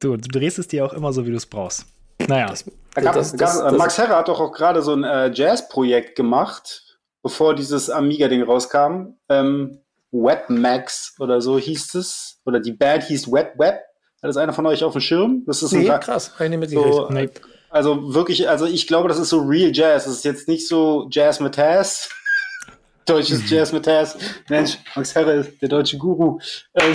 Du, 0.00 0.16
du 0.16 0.28
drehst 0.28 0.58
es 0.58 0.68
dir 0.68 0.84
auch 0.84 0.92
immer 0.92 1.12
so, 1.12 1.26
wie 1.26 1.30
du 1.30 1.36
es 1.36 1.46
brauchst. 1.46 1.86
Naja. 2.28 2.48
Das, 2.48 2.64
gab, 2.94 3.14
das, 3.14 3.36
das, 3.36 3.60
gab, 3.60 3.76
Max 3.76 3.98
Herre 3.98 4.16
hat 4.16 4.28
doch 4.28 4.40
auch 4.40 4.52
gerade 4.52 4.82
so 4.82 4.92
ein 4.92 5.04
äh, 5.04 5.30
Jazz-Projekt 5.32 6.16
gemacht, 6.16 6.98
bevor 7.22 7.54
dieses 7.54 7.88
Amiga-Ding 7.90 8.42
rauskam. 8.42 9.14
Ähm, 9.28 9.78
Webmax 10.10 11.14
oder 11.18 11.40
so 11.40 11.58
hieß 11.58 11.94
es. 11.94 12.40
Oder 12.44 12.60
die 12.60 12.72
Band 12.72 13.04
hieß 13.04 13.32
Web 13.32 13.58
Web. 13.58 13.80
Hat 14.22 14.28
das 14.28 14.36
einer 14.36 14.52
von 14.52 14.66
euch 14.66 14.84
auf 14.84 14.92
dem 14.92 15.00
Schirm? 15.00 15.42
Das 15.46 15.62
ist 15.62 15.72
nee, 15.72 15.90
ein 15.90 16.00
krass. 16.00 16.32
Ich 16.38 16.48
nicht 16.48 16.70
so, 16.70 17.08
nee. 17.10 17.28
Also 17.72 18.12
wirklich, 18.12 18.50
also 18.50 18.66
ich 18.66 18.86
glaube, 18.86 19.08
das 19.08 19.18
ist 19.18 19.30
so 19.30 19.40
Real 19.40 19.72
Jazz. 19.72 20.04
Das 20.04 20.12
ist 20.12 20.24
jetzt 20.26 20.46
nicht 20.46 20.68
so 20.68 21.08
Jazz 21.10 21.40
mit 21.40 21.54
Taz. 21.54 22.10
Deutsches 23.06 23.48
Jazz 23.48 23.72
mit 23.72 23.86
Taz. 23.86 24.18
Mensch, 24.50 24.76
Max 24.94 25.14
Herre, 25.14 25.44
der 25.60 25.68
deutsche 25.70 25.96
Guru. 25.96 26.38
Ähm, 26.74 26.94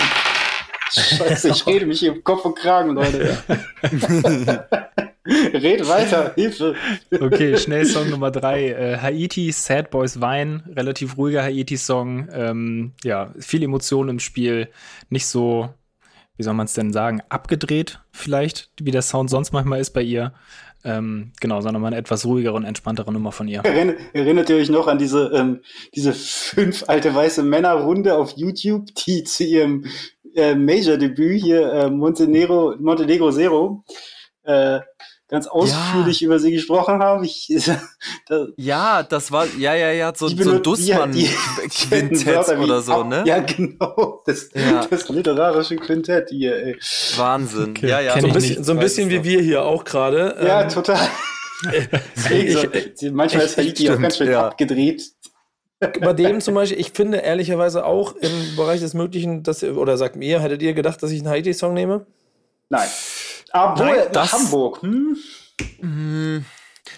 Scheiße, 0.92 1.48
ich 1.48 1.66
rede 1.66 1.84
mich 1.84 1.98
hier 1.98 2.12
im 2.12 2.22
Kopf 2.22 2.44
und 2.44 2.56
Kragen, 2.56 2.94
Leute. 2.94 3.36
Red 5.26 5.86
weiter, 5.86 6.32
Hilfe. 6.36 6.76
Okay, 7.20 7.58
schnell 7.58 7.84
Song 7.84 8.08
Nummer 8.08 8.30
drei. 8.30 8.68
Äh, 8.68 8.98
Haiti, 8.98 9.52
Sad 9.52 9.90
Boys 9.90 10.20
Wein, 10.20 10.62
relativ 10.74 11.18
ruhiger 11.18 11.42
Haiti-Song. 11.42 12.28
Ähm, 12.32 12.92
ja, 13.04 13.34
viel 13.38 13.64
Emotion 13.64 14.08
im 14.08 14.20
Spiel. 14.20 14.68
Nicht 15.10 15.26
so, 15.26 15.68
wie 16.38 16.44
soll 16.44 16.54
man 16.54 16.66
es 16.66 16.72
denn 16.72 16.92
sagen, 16.92 17.20
abgedreht 17.28 18.00
vielleicht, 18.12 18.70
wie 18.80 18.92
der 18.92 19.02
Sound 19.02 19.28
sonst 19.28 19.52
manchmal 19.52 19.80
ist 19.80 19.90
bei 19.90 20.02
ihr. 20.02 20.32
Ähm, 20.88 21.32
genau, 21.38 21.60
sondern 21.60 21.82
mal 21.82 21.88
eine 21.88 21.98
etwas 21.98 22.24
ruhigere 22.24 22.54
und 22.54 22.64
entspanntere 22.64 23.12
Nummer 23.12 23.30
von 23.30 23.46
ihr. 23.46 23.60
Erinnert, 23.60 23.98
erinnert 24.14 24.48
ihr 24.48 24.56
euch 24.56 24.70
noch 24.70 24.86
an 24.86 24.96
diese, 24.98 25.30
ähm, 25.34 25.60
diese 25.94 26.14
fünf 26.14 26.84
alte 26.88 27.14
weiße 27.14 27.42
Männer-Runde 27.42 28.16
auf 28.16 28.32
YouTube, 28.36 28.86
die 28.94 29.22
zu 29.22 29.44
ihrem 29.44 29.84
äh, 30.34 30.54
Major-Debüt 30.54 31.42
hier 31.42 31.72
äh, 31.72 31.90
Montenegro, 31.90 32.74
Montenegro 32.78 33.30
Zero 33.32 33.84
äh, 34.44 34.80
ganz 35.28 35.46
ausführlich 35.46 36.20
ja. 36.20 36.26
über 36.26 36.38
sie 36.38 36.50
gesprochen 36.50 37.00
haben. 37.00 37.22
Ich, 37.22 37.48
da, 38.26 38.46
ja, 38.56 39.02
das 39.02 39.30
war, 39.30 39.46
ja, 39.58 39.74
ja, 39.74 39.92
ja, 39.92 40.12
so, 40.14 40.28
so 40.28 40.50
ein 40.50 40.62
Dussmann-Quintett 40.62 42.58
oder 42.58 42.80
so, 42.80 43.04
ne? 43.04 43.24
Ja, 43.26 43.40
genau. 43.40 44.22
Das, 44.24 44.48
ja. 44.54 44.86
das 44.86 45.08
literarische 45.08 45.76
Quintett 45.76 46.30
hier, 46.30 46.56
ey. 46.56 46.76
Wahnsinn. 47.16 47.70
Okay. 47.70 47.88
Ja, 47.88 48.00
ja. 48.00 48.20
So 48.20 48.26
ein 48.26 48.32
bisschen, 48.32 48.64
so 48.64 48.72
ein 48.72 48.78
bisschen 48.78 49.10
wie 49.10 49.22
wir 49.22 49.40
hier 49.42 49.62
auch 49.62 49.84
gerade. 49.84 50.34
Ja, 50.44 50.62
ähm, 50.62 50.68
total. 50.70 51.08
ich, 52.30 52.56
so, 52.94 53.12
manchmal 53.12 53.44
ist 53.44 53.58
Haiti 53.58 53.90
auch 53.90 54.00
ganz 54.00 54.16
schön 54.16 54.30
ja. 54.30 54.46
abgedreht. 54.46 55.12
Bei 55.80 56.12
dem 56.12 56.40
zum 56.40 56.54
Beispiel, 56.54 56.80
ich 56.80 56.90
finde 56.90 57.18
ehrlicherweise 57.18 57.84
auch 57.84 58.16
im 58.16 58.56
Bereich 58.56 58.80
des 58.80 58.94
Möglichen, 58.94 59.44
dass, 59.44 59.62
oder 59.62 59.96
sagt 59.96 60.16
mir, 60.16 60.40
hättet 60.40 60.62
ihr 60.62 60.74
gedacht, 60.74 61.02
dass 61.02 61.12
ich 61.12 61.20
einen 61.20 61.28
Haiti-Song 61.28 61.72
nehme? 61.72 62.06
Nein. 62.68 62.88
Obwohl, 63.52 63.86
Nein, 63.86 64.08
das, 64.12 64.32
Hamburg. 64.32 64.82
Hm? 64.82 65.16
Hm, 65.80 66.44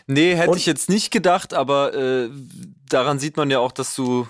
nee, 0.06 0.34
hätte 0.34 0.50
Und? 0.50 0.56
ich 0.56 0.66
jetzt 0.66 0.88
nicht 0.88 1.10
gedacht, 1.10 1.54
aber 1.54 1.94
äh, 1.94 2.30
daran 2.88 3.18
sieht 3.18 3.36
man 3.36 3.50
ja 3.50 3.58
auch, 3.58 3.72
dass 3.72 3.94
du 3.94 4.26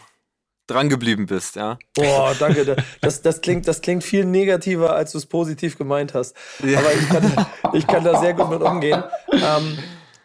dran 0.66 0.88
geblieben 0.88 1.26
bist, 1.26 1.56
ja. 1.56 1.78
Boah, 1.94 2.34
danke. 2.38 2.76
Das, 3.00 3.22
das, 3.22 3.40
klingt, 3.40 3.66
das 3.66 3.80
klingt 3.80 4.04
viel 4.04 4.24
negativer, 4.24 4.94
als 4.94 5.12
du 5.12 5.18
es 5.18 5.26
positiv 5.26 5.76
gemeint 5.76 6.14
hast. 6.14 6.36
Ja. 6.64 6.78
Aber 6.78 6.92
ich 6.92 7.08
kann, 7.08 7.46
ich 7.72 7.86
kann 7.86 8.04
da 8.04 8.20
sehr 8.20 8.34
gut 8.34 8.50
mit 8.50 8.62
umgehen. 8.62 9.02
Ähm, 9.32 9.78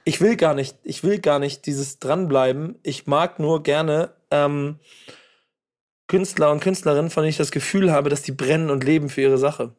ich 0.04 0.22
will 0.22 0.36
gar 0.36 0.54
nicht, 0.54 0.78
ich 0.84 1.04
will 1.04 1.20
gar 1.20 1.40
nicht 1.40 1.66
dieses 1.66 2.00
dranbleiben. 2.00 2.78
Ich 2.84 3.08
mag 3.08 3.40
nur 3.40 3.64
gerne 3.64 4.12
ähm, 4.30 4.80
Künstler 6.08 6.52
und 6.52 6.60
Künstlerinnen, 6.60 7.10
von 7.10 7.24
denen 7.24 7.32
ich 7.32 7.38
das 7.38 7.52
Gefühl 7.52 7.92
habe, 7.92 8.10
dass 8.10 8.22
die 8.22 8.32
brennen 8.32 8.70
und 8.70 8.84
leben 8.84 9.10
für 9.10 9.22
ihre 9.22 9.40
Sache. 9.40 9.74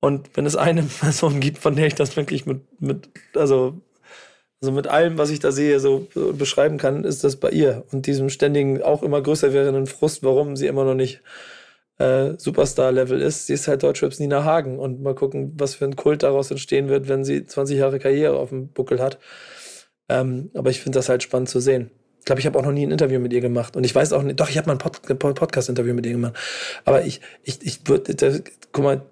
Und 0.00 0.30
wenn 0.34 0.46
es 0.46 0.56
eine 0.56 0.82
Person 1.00 1.40
gibt, 1.40 1.58
von 1.58 1.76
der 1.76 1.86
ich 1.86 1.94
das 1.94 2.16
wirklich 2.16 2.46
mit, 2.46 2.60
mit 2.80 3.08
also, 3.34 3.80
also 4.60 4.72
mit 4.72 4.86
allem, 4.86 5.18
was 5.18 5.30
ich 5.30 5.40
da 5.40 5.52
sehe, 5.52 5.80
so, 5.80 6.06
so 6.14 6.32
beschreiben 6.32 6.78
kann, 6.78 7.04
ist 7.04 7.24
das 7.24 7.36
bei 7.36 7.50
ihr. 7.50 7.84
Und 7.92 8.06
diesem 8.06 8.30
ständigen, 8.30 8.82
auch 8.82 9.02
immer 9.02 9.20
größer 9.22 9.52
werdenden 9.52 9.86
Frust, 9.86 10.22
warum 10.22 10.56
sie 10.56 10.66
immer 10.66 10.84
noch 10.84 10.94
nicht 10.94 11.22
äh, 11.98 12.34
Superstar-Level 12.38 13.20
ist. 13.20 13.46
Sie 13.46 13.54
ist 13.54 13.68
halt 13.68 13.82
Deutschraps 13.82 14.18
Nina 14.18 14.44
Hagen. 14.44 14.78
Und 14.78 15.02
mal 15.02 15.14
gucken, 15.14 15.54
was 15.56 15.74
für 15.74 15.84
ein 15.84 15.96
Kult 15.96 16.22
daraus 16.22 16.50
entstehen 16.50 16.88
wird, 16.88 17.08
wenn 17.08 17.24
sie 17.24 17.44
20 17.44 17.78
Jahre 17.78 17.98
Karriere 17.98 18.36
auf 18.36 18.50
dem 18.50 18.68
Buckel 18.68 19.00
hat. 19.00 19.18
Ähm, 20.08 20.50
aber 20.54 20.70
ich 20.70 20.80
finde 20.80 20.98
das 20.98 21.08
halt 21.08 21.22
spannend 21.22 21.48
zu 21.48 21.60
sehen. 21.60 21.90
Ich 22.20 22.24
glaube, 22.26 22.40
ich 22.40 22.46
habe 22.46 22.58
auch 22.58 22.64
noch 22.64 22.72
nie 22.72 22.84
ein 22.84 22.90
Interview 22.90 23.20
mit 23.20 23.32
ihr 23.32 23.40
gemacht. 23.40 23.76
Und 23.76 23.84
ich 23.84 23.94
weiß 23.94 24.12
auch 24.12 24.22
nicht, 24.22 24.40
doch, 24.40 24.48
ich 24.48 24.58
habe 24.58 24.66
mal 24.66 24.74
ein 24.74 24.78
Pod 24.78 25.00
Podcast-Interview 25.18 25.94
mit 25.94 26.06
ihr 26.06 26.12
gemacht. 26.12 26.34
Aber 26.84 27.04
ich, 27.04 27.20
ich, 27.44 27.64
ich 27.64 27.80
würde, 27.86 28.42
guck 28.72 28.84
mal, 28.84 29.02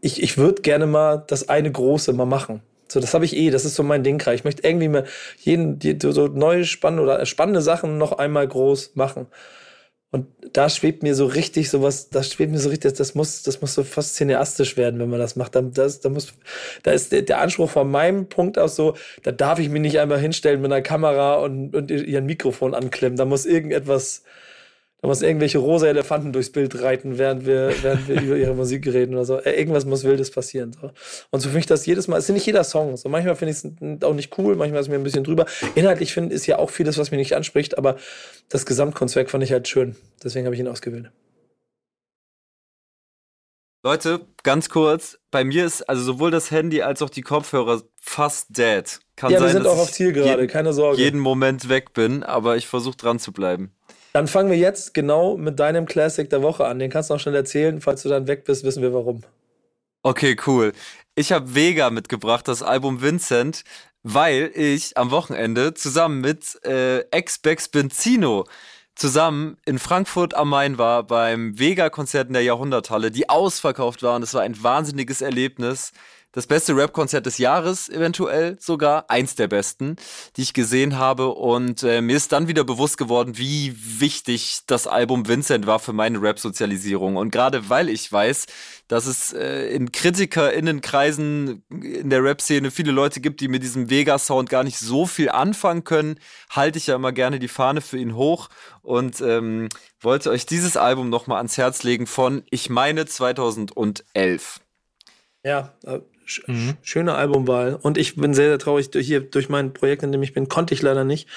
ich, 0.00 0.22
ich 0.22 0.38
würde 0.38 0.62
gerne 0.62 0.86
mal 0.86 1.24
das 1.26 1.48
eine 1.48 1.70
große 1.70 2.12
mal 2.12 2.26
machen. 2.26 2.62
So, 2.88 3.00
das 3.00 3.14
habe 3.14 3.24
ich 3.24 3.36
eh, 3.36 3.50
das 3.50 3.64
ist 3.64 3.76
so 3.76 3.82
mein 3.82 4.02
Ding. 4.02 4.20
Ich 4.34 4.44
möchte 4.44 4.66
irgendwie 4.66 4.88
mal 4.88 5.04
jeden, 5.38 5.78
so 6.00 6.26
neue 6.26 6.64
spannende 6.64 7.04
oder 7.04 7.24
spannende 7.26 7.62
Sachen 7.62 7.98
noch 7.98 8.12
einmal 8.12 8.46
groß 8.48 8.96
machen. 8.96 9.28
Und 10.12 10.26
da 10.52 10.68
schwebt 10.68 11.04
mir 11.04 11.14
so 11.14 11.26
richtig 11.26 11.70
sowas, 11.70 12.10
da 12.10 12.24
schwebt 12.24 12.50
mir 12.50 12.58
so 12.58 12.68
richtig, 12.68 12.94
das 12.94 13.14
muss, 13.14 13.44
das 13.44 13.60
muss 13.60 13.74
so 13.74 13.84
fast 13.84 14.16
cineastisch 14.16 14.76
werden, 14.76 14.98
wenn 14.98 15.08
man 15.08 15.20
das 15.20 15.36
macht. 15.36 15.54
Da, 15.54 15.62
das, 15.62 16.00
da, 16.00 16.08
muss, 16.08 16.32
da 16.82 16.90
ist 16.90 17.12
der, 17.12 17.22
der 17.22 17.40
Anspruch 17.40 17.70
von 17.70 17.88
meinem 17.88 18.28
Punkt 18.28 18.58
aus 18.58 18.74
so, 18.74 18.96
da 19.22 19.30
darf 19.30 19.60
ich 19.60 19.68
mich 19.68 19.80
nicht 19.80 20.00
einmal 20.00 20.18
hinstellen 20.18 20.60
mit 20.60 20.72
einer 20.72 20.82
Kamera 20.82 21.36
und, 21.36 21.76
und 21.76 21.92
ihren 21.92 22.26
Mikrofon 22.26 22.74
anklemmen. 22.74 23.16
Da 23.16 23.24
muss 23.24 23.46
irgendetwas, 23.46 24.24
da 25.00 25.08
muss 25.08 25.22
irgendwelche 25.22 25.58
rosa 25.58 25.86
Elefanten 25.86 26.32
durchs 26.32 26.50
Bild 26.50 26.82
reiten, 26.82 27.16
während 27.16 27.46
wir, 27.46 27.72
während 27.82 28.06
wir 28.06 28.20
über 28.20 28.36
ihre 28.36 28.54
Musik 28.54 28.86
reden 28.86 29.14
oder 29.14 29.24
so. 29.24 29.38
Äh, 29.38 29.58
irgendwas 29.58 29.86
muss 29.86 30.04
Wildes 30.04 30.30
passieren. 30.30 30.72
So. 30.72 30.90
Und 31.30 31.40
so 31.40 31.48
finde 31.48 31.60
ich 31.60 31.66
das 31.66 31.86
jedes 31.86 32.06
Mal, 32.06 32.18
es 32.18 32.28
ist 32.28 32.34
nicht 32.34 32.46
jeder 32.46 32.64
Song. 32.64 32.96
So 32.96 33.08
manchmal 33.08 33.36
finde 33.36 33.52
ich 33.52 33.64
es 33.64 34.02
auch 34.02 34.14
nicht 34.14 34.36
cool, 34.38 34.56
manchmal 34.56 34.80
ist 34.80 34.86
es 34.86 34.90
mir 34.90 34.96
ein 34.96 35.04
bisschen 35.04 35.24
drüber. 35.24 35.46
Inhaltlich 35.74 36.12
finde 36.12 36.34
ist 36.34 36.46
ja 36.46 36.58
auch 36.58 36.70
vieles, 36.70 36.98
was 36.98 37.10
mich 37.10 37.18
nicht 37.18 37.34
anspricht, 37.34 37.78
aber 37.78 37.96
das 38.50 38.66
Gesamtkunstwerk 38.66 39.30
fand 39.30 39.42
ich 39.42 39.52
halt 39.52 39.68
schön. 39.68 39.96
Deswegen 40.22 40.44
habe 40.44 40.54
ich 40.54 40.60
ihn 40.60 40.68
ausgewählt. 40.68 41.10
Leute, 43.82 44.26
ganz 44.42 44.68
kurz, 44.68 45.18
bei 45.30 45.42
mir 45.42 45.64
ist 45.64 45.88
also 45.88 46.02
sowohl 46.02 46.30
das 46.30 46.50
Handy 46.50 46.82
als 46.82 47.00
auch 47.00 47.08
die 47.08 47.22
Kopfhörer 47.22 47.82
fast 47.98 48.54
dead. 48.58 49.00
Kann 49.16 49.32
ja, 49.32 49.38
sein, 49.38 49.48
wir 49.48 49.52
sind 49.52 49.66
auch 49.66 49.78
auf 49.78 49.90
Ziel 49.90 50.12
gerade, 50.12 50.46
keine 50.46 50.74
Sorge. 50.74 51.00
jeden 51.00 51.18
Moment 51.18 51.70
weg 51.70 51.94
bin, 51.94 52.22
aber 52.22 52.58
ich 52.58 52.66
versuche 52.66 52.98
dran 52.98 53.18
zu 53.18 53.32
bleiben. 53.32 53.72
Dann 54.12 54.26
fangen 54.26 54.50
wir 54.50 54.58
jetzt 54.58 54.94
genau 54.94 55.36
mit 55.36 55.60
deinem 55.60 55.86
Classic 55.86 56.28
der 56.28 56.42
Woche 56.42 56.66
an. 56.66 56.78
Den 56.78 56.90
kannst 56.90 57.10
du 57.10 57.14
noch 57.14 57.20
schnell 57.20 57.34
erzählen. 57.34 57.80
Falls 57.80 58.02
du 58.02 58.08
dann 58.08 58.26
weg 58.26 58.44
bist, 58.44 58.64
wissen 58.64 58.82
wir 58.82 58.92
warum. 58.92 59.22
Okay, 60.02 60.36
cool. 60.46 60.72
Ich 61.14 61.32
habe 61.32 61.54
Vega 61.54 61.90
mitgebracht, 61.90 62.48
das 62.48 62.62
Album 62.62 63.02
Vincent, 63.02 63.64
weil 64.02 64.50
ich 64.54 64.96
am 64.96 65.10
Wochenende 65.10 65.74
zusammen 65.74 66.20
mit 66.20 66.64
äh, 66.64 67.00
Ex-Bex 67.10 67.68
Benzino 67.68 68.46
zusammen 69.00 69.56
in 69.64 69.78
Frankfurt 69.78 70.34
am 70.34 70.50
Main 70.50 70.76
war 70.76 71.04
beim 71.04 71.58
Vega-Konzert 71.58 72.28
in 72.28 72.34
der 72.34 72.42
Jahrhunderthalle, 72.42 73.10
die 73.10 73.28
ausverkauft 73.28 74.02
waren. 74.02 74.22
Es 74.22 74.34
war 74.34 74.42
ein 74.42 74.62
wahnsinniges 74.62 75.22
Erlebnis 75.22 75.92
das 76.32 76.46
beste 76.46 76.76
Rap-Konzert 76.76 77.26
des 77.26 77.38
Jahres 77.38 77.88
eventuell 77.88 78.56
sogar, 78.60 79.10
eins 79.10 79.34
der 79.34 79.48
besten, 79.48 79.96
die 80.36 80.42
ich 80.42 80.54
gesehen 80.54 80.96
habe. 80.96 81.28
Und 81.28 81.82
äh, 81.82 82.00
mir 82.00 82.16
ist 82.16 82.32
dann 82.32 82.46
wieder 82.46 82.62
bewusst 82.62 82.98
geworden, 82.98 83.36
wie 83.36 83.74
wichtig 83.76 84.60
das 84.66 84.86
Album 84.86 85.26
Vincent 85.26 85.66
war 85.66 85.80
für 85.80 85.92
meine 85.92 86.22
Rap-Sozialisierung. 86.22 87.16
Und 87.16 87.30
gerade 87.30 87.68
weil 87.68 87.88
ich 87.88 88.10
weiß, 88.10 88.46
dass 88.86 89.06
es 89.06 89.32
äh, 89.32 89.66
in 89.70 89.90
KritikerInnenkreisen 89.90 91.64
in 91.70 92.10
der 92.10 92.22
Rap-Szene 92.22 92.70
viele 92.70 92.92
Leute 92.92 93.20
gibt, 93.20 93.40
die 93.40 93.48
mit 93.48 93.62
diesem 93.62 93.90
Vega-Sound 93.90 94.48
gar 94.48 94.62
nicht 94.62 94.78
so 94.78 95.06
viel 95.06 95.30
anfangen 95.30 95.84
können, 95.84 96.18
halte 96.50 96.78
ich 96.78 96.86
ja 96.86 96.94
immer 96.94 97.12
gerne 97.12 97.40
die 97.40 97.48
Fahne 97.48 97.80
für 97.80 97.98
ihn 97.98 98.14
hoch 98.14 98.48
und 98.82 99.20
ähm, 99.20 99.68
wollte 100.00 100.30
euch 100.30 100.46
dieses 100.46 100.76
Album 100.76 101.10
nochmal 101.10 101.38
ans 101.38 101.58
Herz 101.58 101.82
legen 101.82 102.06
von, 102.06 102.42
ich 102.50 102.70
meine, 102.70 103.06
2011. 103.06 104.60
Ja, 105.42 105.72
Mhm. 106.46 106.74
Schöne 106.82 107.14
Albumwahl. 107.14 107.78
Und 107.80 107.98
ich 107.98 108.16
bin 108.16 108.34
sehr, 108.34 108.48
sehr 108.48 108.58
traurig, 108.58 108.90
hier 108.92 109.20
durch 109.20 109.48
mein 109.48 109.72
Projekt, 109.72 110.02
in 110.02 110.12
dem 110.12 110.22
ich 110.22 110.32
bin, 110.32 110.48
konnte 110.48 110.74
ich 110.74 110.82
leider 110.82 111.04
nicht, 111.04 111.28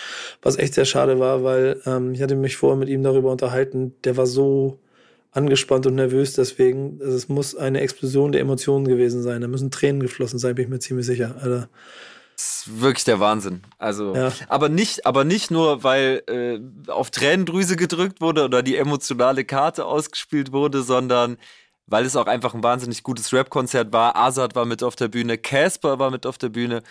was 0.42 0.58
echt 0.58 0.74
sehr 0.74 0.86
schade 0.86 1.20
war, 1.20 1.44
weil 1.44 1.82
ähm, 1.86 2.14
ich 2.14 2.22
hatte 2.22 2.36
mich 2.36 2.58
vorher 2.58 2.78
mit 2.78 2.90
ihm 2.90 3.04
darüber 3.04 3.32
unterhalten. 3.32 3.94
Der 4.04 4.18
war 4.18 4.28
so 4.28 4.80
angespannt 5.32 5.88
und 5.88 5.96
nervös, 5.96 6.34
deswegen, 6.34 7.00
also 7.02 7.16
es 7.16 7.28
muss 7.28 7.56
eine 7.56 7.82
Explosion 7.82 8.32
der 8.32 8.42
Emotionen 8.42 8.88
gewesen 8.88 9.24
sein. 9.24 9.42
Da 9.42 9.48
müssen 9.48 9.72
Tränen 9.72 10.02
geflossen 10.02 10.40
sein, 10.40 10.56
bin 10.56 10.66
ich 10.66 10.70
mir 10.70 10.80
ziemlich 10.80 11.06
sicher. 11.06 11.36
Alter. 11.42 11.70
Das 12.36 12.66
ist 12.68 12.82
wirklich 12.82 13.04
der 13.04 13.20
Wahnsinn. 13.20 13.62
Also, 13.78 14.16
ja. 14.16 14.32
aber 14.48 14.70
nicht, 14.70 15.06
aber 15.06 15.24
nicht 15.24 15.52
nur, 15.52 15.84
weil 15.84 16.24
äh, 16.28 16.60
auf 16.90 17.12
Tränendrüse 17.12 17.76
gedrückt 17.76 18.22
wurde 18.22 18.44
oder 18.44 18.64
die 18.64 18.76
emotionale 18.76 19.46
Karte 19.46 19.86
ausgespielt 19.86 20.52
wurde, 20.52 20.82
sondern 20.84 21.38
weil 21.88 22.06
es 22.06 22.16
auch 22.16 22.28
einfach 22.28 22.54
ein 22.54 22.64
wahnsinnig 22.64 23.04
gutes 23.04 23.34
Rap-Konzert 23.34 23.92
war. 23.94 24.16
Azad 24.16 24.56
war 24.56 24.66
mit 24.66 24.84
auf 24.84 24.96
der 24.96 25.08
Bühne, 25.08 25.38
Casper 25.38 26.00
war 26.00 26.12
mit 26.12 26.26
auf 26.26 26.38
der 26.38 26.50
Bühne. 26.50 26.84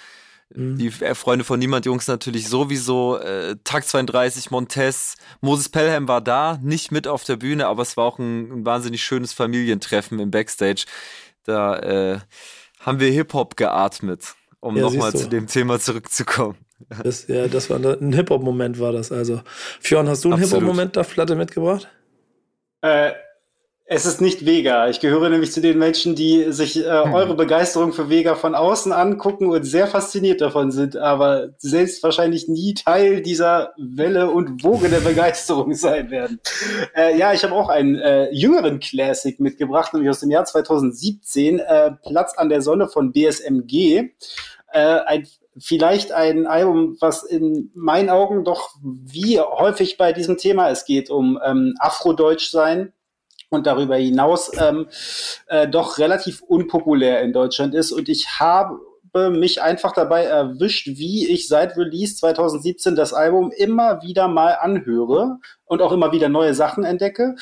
Mhm. 0.54 0.76
Die 0.76 0.90
Freunde 0.90 1.44
von 1.44 1.58
Niemand 1.58 1.86
Jungs 1.86 2.06
natürlich 2.08 2.48
sowieso. 2.48 3.18
Äh, 3.18 3.56
Tag 3.64 3.86
32, 3.86 4.50
Montez, 4.50 5.16
Moses 5.40 5.68
Pelham 5.68 6.08
war 6.08 6.20
da, 6.20 6.58
nicht 6.62 6.92
mit 6.92 7.08
auf 7.08 7.24
der 7.24 7.36
Bühne, 7.36 7.66
aber 7.66 7.82
es 7.82 7.96
war 7.96 8.04
auch 8.04 8.18
ein, 8.18 8.52
ein 8.52 8.66
wahnsinnig 8.66 9.02
schönes 9.02 9.32
Familientreffen 9.32 10.18
im 10.18 10.30
Backstage. 10.30 10.84
Da 11.44 11.78
äh, 11.78 12.18
haben 12.80 13.00
wir 13.00 13.10
Hip-Hop 13.10 13.56
geatmet, 13.56 14.34
um 14.60 14.76
ja, 14.76 14.82
nochmal 14.82 15.12
zu 15.12 15.28
dem 15.28 15.46
Thema 15.46 15.80
zurückzukommen. 15.80 16.56
Das, 17.02 17.28
ja, 17.28 17.48
das 17.48 17.70
war 17.70 17.78
ein 17.78 18.12
Hip-Hop-Moment, 18.12 18.78
war 18.78 18.92
das 18.92 19.12
also. 19.12 19.40
Fionn, 19.80 20.08
hast 20.08 20.24
du 20.24 20.32
einen 20.32 20.42
Hip-Hop-Moment 20.42 20.96
da 20.96 21.04
Flatte 21.04 21.36
mitgebracht? 21.36 21.88
Äh, 22.82 23.12
es 23.94 24.06
ist 24.06 24.22
nicht 24.22 24.46
Vega. 24.46 24.88
Ich 24.88 25.00
gehöre 25.00 25.28
nämlich 25.28 25.52
zu 25.52 25.60
den 25.60 25.78
Menschen, 25.78 26.14
die 26.14 26.50
sich 26.50 26.78
äh, 26.78 27.04
hm. 27.04 27.12
eure 27.12 27.34
Begeisterung 27.34 27.92
für 27.92 28.08
Vega 28.08 28.34
von 28.34 28.54
außen 28.54 28.90
angucken 28.90 29.50
und 29.50 29.64
sehr 29.64 29.86
fasziniert 29.86 30.40
davon 30.40 30.70
sind, 30.70 30.96
aber 30.96 31.50
selbst 31.58 32.02
wahrscheinlich 32.02 32.48
nie 32.48 32.72
Teil 32.72 33.20
dieser 33.20 33.74
Welle 33.76 34.30
und 34.30 34.64
Woge 34.64 34.88
der 34.88 35.00
Begeisterung 35.00 35.74
sein 35.74 36.10
werden. 36.10 36.40
Äh, 36.96 37.18
ja, 37.18 37.34
ich 37.34 37.44
habe 37.44 37.54
auch 37.54 37.68
einen 37.68 37.96
äh, 37.96 38.30
jüngeren 38.32 38.80
Classic 38.80 39.38
mitgebracht, 39.38 39.92
nämlich 39.92 40.08
aus 40.08 40.20
dem 40.20 40.30
Jahr 40.30 40.46
2017, 40.46 41.58
äh, 41.58 41.90
Platz 42.02 42.32
an 42.38 42.48
der 42.48 42.62
Sonne 42.62 42.88
von 42.88 43.12
BSMG. 43.12 44.10
Äh, 44.72 45.00
ein 45.06 45.28
vielleicht 45.58 46.12
ein 46.12 46.46
Album, 46.46 46.96
was 47.00 47.24
in 47.24 47.70
meinen 47.74 48.08
Augen 48.08 48.42
doch 48.42 48.70
wie 48.80 49.38
häufig 49.38 49.98
bei 49.98 50.14
diesem 50.14 50.38
Thema 50.38 50.70
es 50.70 50.86
geht 50.86 51.10
um 51.10 51.38
ähm, 51.44 51.74
Afrodeutsch 51.78 52.48
sein 52.50 52.94
und 53.52 53.66
darüber 53.66 53.96
hinaus 53.96 54.50
ähm, 54.58 54.88
äh, 55.46 55.68
doch 55.68 55.98
relativ 55.98 56.42
unpopulär 56.42 57.22
in 57.22 57.32
Deutschland 57.32 57.74
ist. 57.74 57.92
Und 57.92 58.08
ich 58.08 58.40
habe 58.40 58.80
mich 59.14 59.60
einfach 59.60 59.92
dabei 59.92 60.24
erwischt, 60.24 60.86
wie 60.86 61.28
ich 61.28 61.46
seit 61.46 61.76
Release 61.76 62.16
2017 62.16 62.96
das 62.96 63.12
Album 63.12 63.52
immer 63.54 64.02
wieder 64.02 64.26
mal 64.26 64.52
anhöre 64.52 65.36
und 65.66 65.82
auch 65.82 65.92
immer 65.92 66.12
wieder 66.12 66.30
neue 66.30 66.54
Sachen 66.54 66.84
entdecke. 66.84 67.36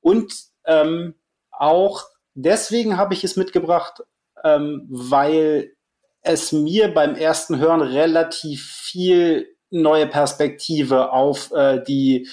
Und 0.00 0.32
ähm, 0.64 1.14
auch 1.50 2.04
deswegen 2.32 2.96
habe 2.96 3.12
ich 3.12 3.22
es 3.22 3.36
mitgebracht, 3.36 4.02
ähm, 4.42 4.86
weil 4.88 5.72
es 6.22 6.52
mir 6.52 6.92
beim 6.94 7.14
ersten 7.14 7.58
Hören 7.58 7.82
relativ 7.82 8.64
viel 8.64 9.46
neue 9.70 10.06
Perspektive 10.06 11.12
auf 11.12 11.52
äh, 11.52 11.82
die 11.82 12.28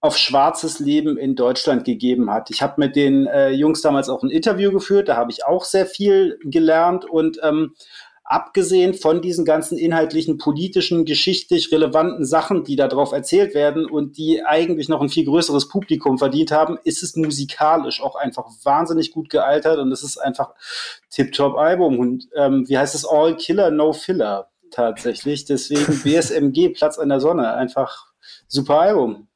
auf 0.00 0.16
schwarzes 0.16 0.78
Leben 0.78 1.16
in 1.16 1.34
Deutschland 1.34 1.84
gegeben 1.84 2.30
hat. 2.30 2.50
Ich 2.50 2.62
habe 2.62 2.74
mit 2.78 2.94
den 2.94 3.26
äh, 3.26 3.50
Jungs 3.50 3.80
damals 3.80 4.08
auch 4.08 4.22
ein 4.22 4.30
Interview 4.30 4.70
geführt, 4.70 5.08
da 5.08 5.16
habe 5.16 5.32
ich 5.32 5.44
auch 5.44 5.64
sehr 5.64 5.86
viel 5.86 6.38
gelernt 6.44 7.04
und 7.04 7.38
ähm, 7.42 7.74
abgesehen 8.22 8.92
von 8.92 9.22
diesen 9.22 9.46
ganzen 9.46 9.78
inhaltlichen, 9.78 10.36
politischen, 10.36 11.06
geschichtlich 11.06 11.72
relevanten 11.72 12.26
Sachen, 12.26 12.62
die 12.62 12.76
darauf 12.76 13.12
erzählt 13.12 13.54
werden 13.54 13.86
und 13.86 14.18
die 14.18 14.44
eigentlich 14.44 14.90
noch 14.90 15.00
ein 15.00 15.08
viel 15.08 15.24
größeres 15.24 15.68
Publikum 15.68 16.18
verdient 16.18 16.52
haben, 16.52 16.78
ist 16.84 17.02
es 17.02 17.16
musikalisch 17.16 18.02
auch 18.02 18.16
einfach 18.16 18.44
wahnsinnig 18.64 19.12
gut 19.12 19.30
gealtert 19.30 19.78
und 19.78 19.90
es 19.92 20.04
ist 20.04 20.18
einfach 20.18 20.52
Tip-Top-Album 21.10 21.98
und 21.98 22.28
ähm, 22.36 22.68
wie 22.68 22.76
heißt 22.76 22.94
es, 22.94 23.06
All 23.06 23.34
Killer, 23.36 23.70
No 23.70 23.94
Filler 23.94 24.50
tatsächlich. 24.70 25.44
Deswegen 25.44 26.00
BSMG, 26.04 26.70
Platz 26.70 26.98
an 26.98 27.08
der 27.08 27.20
Sonne, 27.20 27.54
einfach 27.54 28.08
super 28.46 28.80
Album. 28.80 29.27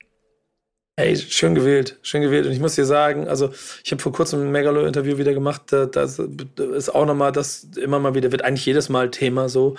Ey, 0.96 1.16
schön 1.16 1.54
gewählt, 1.54 1.98
schön 2.02 2.20
gewählt. 2.20 2.44
Und 2.46 2.52
ich 2.52 2.60
muss 2.60 2.74
dir 2.74 2.84
sagen, 2.84 3.26
also 3.26 3.50
ich 3.82 3.92
habe 3.92 4.02
vor 4.02 4.12
kurzem 4.12 4.42
ein 4.42 4.52
Megalo-Interview 4.52 5.16
wieder 5.16 5.32
gemacht, 5.32 5.62
da, 5.68 5.86
das 5.86 6.18
ist 6.18 6.94
auch 6.94 7.06
nochmal, 7.06 7.32
das 7.32 7.64
immer 7.80 7.98
mal 7.98 8.14
wieder, 8.14 8.30
wird 8.30 8.44
eigentlich 8.44 8.66
jedes 8.66 8.90
Mal 8.90 9.10
Thema 9.10 9.48
so, 9.48 9.76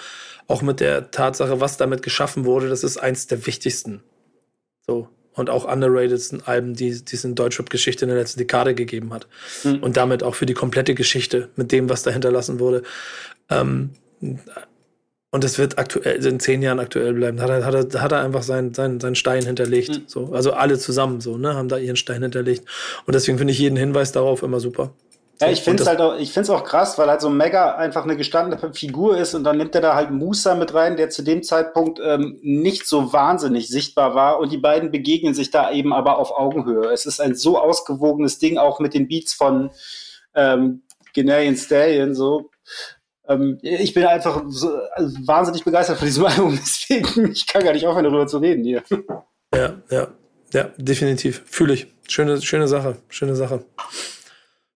auch 0.47 0.63
mit 0.63 0.79
der 0.79 1.11
Tatsache, 1.11 1.61
was 1.61 1.77
damit 1.77 2.01
geschaffen 2.01 2.45
wurde, 2.45 2.67
das 2.67 2.83
ist 2.83 2.97
eins 2.97 3.27
der 3.27 3.45
wichtigsten. 3.45 4.01
So, 4.87 5.07
und 5.33 5.49
auch 5.49 5.71
underratedsten 5.71 6.41
Alben, 6.45 6.73
die, 6.73 7.03
die 7.03 7.15
es 7.15 7.23
in 7.23 7.35
Deutschrap-Geschichte 7.35 8.05
in 8.05 8.09
der 8.09 8.17
letzten 8.17 8.39
Dekade 8.39 8.75
gegeben 8.75 9.13
hat. 9.13 9.27
Mhm. 9.63 9.83
Und 9.83 9.97
damit 9.97 10.23
auch 10.23 10.35
für 10.35 10.45
die 10.45 10.53
komplette 10.53 10.95
Geschichte 10.95 11.49
mit 11.55 11.71
dem, 11.71 11.89
was 11.89 12.03
da 12.03 12.11
hinterlassen 12.11 12.59
wurde. 12.59 12.83
Ähm, 13.49 13.91
und 15.33 15.43
es 15.43 15.57
wird 15.57 15.79
aktuell, 15.79 16.23
in 16.23 16.39
zehn 16.39 16.61
Jahren 16.61 16.79
aktuell 16.79 17.11
bleiben. 17.11 17.41
Hat 17.41 17.49
er, 17.49 17.65
hat 17.65 17.73
er, 17.73 18.01
hat 18.03 18.11
er 18.11 18.21
einfach 18.21 18.43
seinen, 18.43 18.75
seinen, 18.75 18.99
seinen 18.99 19.15
Stein 19.15 19.43
hinterlegt. 19.43 19.89
Mhm. 19.89 20.03
So. 20.05 20.29
Also 20.31 20.53
alle 20.53 20.77
zusammen 20.77 21.21
so, 21.21 21.39
ne, 21.39 21.55
haben 21.55 21.69
da 21.69 21.77
ihren 21.77 21.95
Stein 21.95 22.21
hinterlegt. 22.21 22.69
Und 23.07 23.15
deswegen 23.15 23.39
finde 23.39 23.51
ich 23.51 23.57
jeden 23.57 23.75
Hinweis 23.75 24.11
darauf 24.11 24.43
immer 24.43 24.59
super. 24.59 24.91
Ja, 25.41 25.49
ich 25.49 25.61
finde 25.61 25.81
es 25.81 25.89
halt 25.89 25.99
auch, 26.01 26.19
ich 26.19 26.31
finde 26.31 26.43
es 26.43 26.49
auch 26.51 26.63
krass, 26.63 26.99
weil 26.99 27.09
halt 27.09 27.19
so 27.19 27.31
Mega 27.31 27.73
einfach 27.75 28.03
eine 28.03 28.15
gestandene 28.15 28.73
Figur 28.75 29.17
ist 29.17 29.33
und 29.33 29.43
dann 29.43 29.57
nimmt 29.57 29.73
er 29.73 29.81
da 29.81 29.95
halt 29.95 30.11
Musa 30.11 30.53
mit 30.53 30.71
rein, 30.75 30.97
der 30.97 31.09
zu 31.09 31.23
dem 31.23 31.41
Zeitpunkt 31.41 31.99
ähm, 31.99 32.37
nicht 32.43 32.85
so 32.85 33.11
wahnsinnig 33.11 33.69
sichtbar 33.69 34.13
war 34.13 34.39
und 34.39 34.51
die 34.51 34.59
beiden 34.59 34.91
begegnen 34.91 35.33
sich 35.33 35.49
da 35.49 35.71
eben 35.71 35.93
aber 35.93 36.19
auf 36.19 36.29
Augenhöhe. 36.29 36.91
Es 36.93 37.07
ist 37.07 37.19
ein 37.19 37.33
so 37.33 37.57
ausgewogenes 37.57 38.37
Ding, 38.37 38.59
auch 38.59 38.79
mit 38.79 38.93
den 38.93 39.07
Beats 39.07 39.33
von 39.33 39.71
ähm, 40.35 40.83
Genarian 41.13 41.57
Stallion, 41.57 42.13
so. 42.13 42.51
Ähm, 43.27 43.57
ich 43.61 43.93
bin 43.93 44.05
einfach 44.05 44.43
so, 44.47 44.75
also 44.93 45.17
wahnsinnig 45.25 45.63
begeistert 45.63 45.97
von 45.97 46.07
diesem 46.07 46.25
Album, 46.27 46.59
deswegen 46.59 47.31
ich 47.31 47.47
kann 47.47 47.63
gar 47.63 47.73
nicht 47.73 47.87
aufhören, 47.87 48.03
darüber 48.03 48.27
zu 48.27 48.37
reden 48.37 48.63
hier. 48.63 48.83
Ja, 49.53 49.75
ja, 49.89 50.07
ja, 50.51 50.63
definitiv. 50.77 51.43
Fühle 51.45 51.73
ich. 51.73 51.87
Schöne, 52.07 52.41
schöne 52.41 52.67
Sache, 52.67 52.97
schöne 53.09 53.35
Sache. 53.35 53.65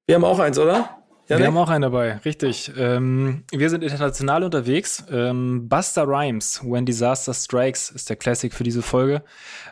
Wir 0.05 0.15
haben 0.15 0.23
auch 0.23 0.39
eins, 0.39 0.57
oder? 0.57 0.97
Janik? 1.27 1.43
Wir 1.43 1.47
haben 1.47 1.57
auch 1.57 1.69
einen 1.69 1.81
dabei, 1.81 2.17
richtig. 2.23 2.71
Ähm, 2.77 3.43
wir 3.51 3.69
sind 3.69 3.83
international 3.83 4.43
unterwegs. 4.43 5.03
Ähm, 5.11 5.67
Buster 5.67 6.07
Rhymes, 6.07 6.61
When 6.63 6.85
Disaster 6.85 7.33
Strikes, 7.33 7.89
ist 7.89 8.09
der 8.09 8.15
Classic 8.15 8.53
für 8.53 8.63
diese 8.63 8.81
Folge. 8.81 9.23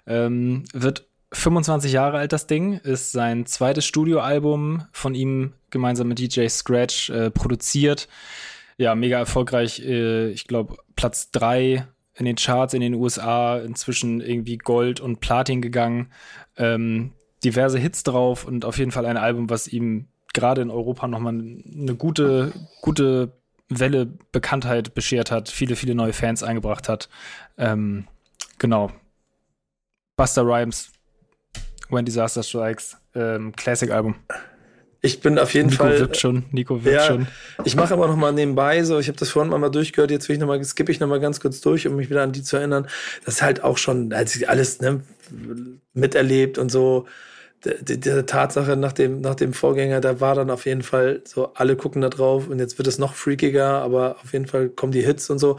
Ähm, 0.06 0.66
wird 0.74 1.08
25 1.32 1.94
Jahre 1.94 2.18
alt, 2.18 2.34
das 2.34 2.48
Ding. 2.48 2.74
Ist 2.80 3.14
sein 3.14 3.46
zweites 3.46 3.86
Studioalbum 3.86 4.86
von 4.92 5.16
ihm 5.16 5.54
gemeinsam 5.70 6.10
mit 6.10 6.20
DJ 6.20 6.48
Scratch 6.48 7.10
äh, 7.10 7.32
produziert. 7.32 8.10
Ja, 8.78 8.96
mega 8.96 9.18
erfolgreich. 9.18 9.80
Äh, 9.80 10.30
ich 10.30 10.48
glaube, 10.48 10.78
Platz 10.96 11.32
drei 11.32 11.88
in 12.14 12.26
den 12.26 12.36
Charts 12.38 12.74
in 12.74 12.82
den 12.82 12.94
USA, 12.94 13.58
inzwischen 13.58 14.22
irgendwie 14.22 14.58
Gold 14.58 15.00
und 15.00 15.20
Platin 15.20 15.62
gegangen. 15.62 16.12
Ähm, 16.58 17.12
diverse 17.44 17.78
Hits 17.78 18.04
drauf 18.04 18.46
und 18.46 18.66
auf 18.66 18.78
jeden 18.78 18.92
Fall 18.92 19.06
ein 19.06 19.18
Album, 19.18 19.50
was 19.50 19.68
ihm 19.68 20.08
gerade 20.34 20.62
in 20.62 20.72
Europa 20.72 21.08
nochmal 21.08 21.34
eine 21.34 21.96
gute, 21.96 22.54
gute 22.82 23.34
Welle 23.70 24.06
Bekanntheit 24.32 24.94
beschert 24.94 25.32
hat, 25.32 25.50
viele, 25.50 25.76
viele 25.76 25.96
neue 25.96 26.14
Fans 26.14 26.44
eingebracht 26.44 26.88
hat. 26.90 27.10
Ähm, 27.58 28.08
genau. 28.60 28.92
Buster 30.18 30.44
Rhymes, 30.44 30.92
When 31.90 32.06
Disaster 32.06 32.44
Strikes, 32.44 32.98
ähm, 33.14 33.54
Classic-Album. 33.56 34.16
Ich 35.06 35.20
bin 35.22 35.38
auf 35.38 35.54
jeden 35.54 35.70
Nico 35.70 35.84
Fall. 35.84 36.00
Wirkt 36.00 36.18
schon, 36.18 36.44
Nico 36.52 36.84
wirkt 36.84 36.98
ja, 36.98 37.06
schon. 37.06 37.28
Ich 37.64 37.76
mache 37.76 37.94
aber 37.94 38.08
noch 38.08 38.16
mal 38.16 38.34
nebenbei 38.34 38.84
so. 38.84 38.98
Ich 38.98 39.08
habe 39.08 39.18
das 39.18 39.30
vorhin 39.30 39.52
mal 39.52 39.70
durchgehört. 39.70 40.12
Jetzt 40.12 40.28
will 40.28 40.36
ich 40.36 40.40
noch 40.40 40.48
mal, 40.48 40.64
skippe 40.64 40.92
ich 40.92 41.00
noch 41.00 41.08
mal 41.08 41.20
ganz 41.20 41.40
kurz 41.40 41.62
durch, 41.62 41.88
um 41.88 41.96
mich 41.96 42.10
wieder 42.10 42.24
an 42.24 42.32
die 42.32 42.42
zu 42.42 42.58
erinnern. 42.58 42.88
Das 43.24 43.36
ist 43.36 43.42
halt 43.42 43.64
auch 43.64 43.78
schon, 43.78 44.12
als 44.14 44.36
ich 44.36 44.50
alles 44.50 44.82
ne, 44.82 45.02
miterlebt 45.94 46.58
und 46.58 46.72
so 46.72 47.06
diese 47.82 48.26
Tatsache 48.26 48.76
nach 48.78 48.92
dem, 48.92 49.22
nach 49.22 49.36
dem 49.36 49.54
Vorgänger, 49.54 50.00
da 50.00 50.22
war 50.22 50.36
dann 50.36 50.50
auf 50.50 50.66
jeden 50.66 50.84
Fall 50.84 51.22
so, 51.26 51.52
alle 51.56 51.76
gucken 51.76 52.02
da 52.02 52.10
drauf 52.10 52.48
und 52.48 52.60
jetzt 52.60 52.78
wird 52.78 52.88
es 52.88 53.00
noch 53.00 53.14
freakiger, 53.16 53.82
aber 53.82 54.18
auf 54.24 54.34
jeden 54.34 54.46
Fall 54.46 54.70
kommen 54.70 54.92
die 54.92 55.02
Hits 55.02 55.30
und 55.30 55.40
so. 55.40 55.58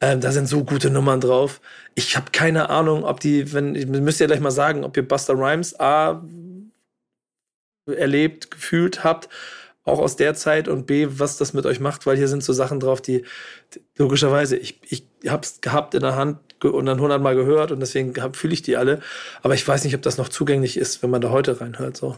Ähm, 0.00 0.20
da 0.20 0.32
sind 0.32 0.48
so 0.48 0.64
gute 0.64 0.90
Nummern 0.90 1.20
drauf. 1.20 1.60
Ich 1.94 2.16
habe 2.16 2.26
keine 2.32 2.70
Ahnung, 2.70 3.04
ob 3.04 3.20
die, 3.20 3.52
wenn, 3.52 3.74
ich 3.74 3.86
müsst 3.86 4.20
ja 4.20 4.26
gleich 4.26 4.40
mal 4.40 4.50
sagen, 4.50 4.84
ob 4.84 4.96
ihr 4.96 5.06
Buster 5.06 5.34
Rhymes 5.34 5.78
A 5.80 6.22
erlebt, 7.86 8.50
gefühlt 8.50 9.04
habt, 9.04 9.28
auch 9.84 9.98
aus 9.98 10.16
der 10.16 10.34
Zeit 10.34 10.68
und 10.68 10.86
B, 10.86 11.08
was 11.10 11.36
das 11.36 11.54
mit 11.54 11.66
euch 11.66 11.80
macht, 11.80 12.06
weil 12.06 12.16
hier 12.16 12.28
sind 12.28 12.44
so 12.44 12.52
Sachen 12.52 12.80
drauf, 12.80 13.00
die, 13.00 13.24
die 13.74 13.80
logischerweise, 13.96 14.56
ich, 14.56 14.80
ich 14.88 15.04
hab's 15.26 15.60
gehabt 15.60 15.94
in 15.94 16.02
der 16.02 16.16
Hand, 16.16 16.38
und 16.70 16.86
dann 16.86 17.00
hundertmal 17.00 17.34
gehört 17.34 17.72
und 17.72 17.80
deswegen 17.80 18.14
fühle 18.34 18.54
ich 18.54 18.62
die 18.62 18.76
alle. 18.76 19.00
Aber 19.42 19.54
ich 19.54 19.66
weiß 19.66 19.84
nicht, 19.84 19.94
ob 19.94 20.02
das 20.02 20.18
noch 20.18 20.28
zugänglich 20.28 20.76
ist, 20.76 21.02
wenn 21.02 21.10
man 21.10 21.20
da 21.20 21.30
heute 21.30 21.60
reinhört. 21.60 21.96
So. 21.96 22.16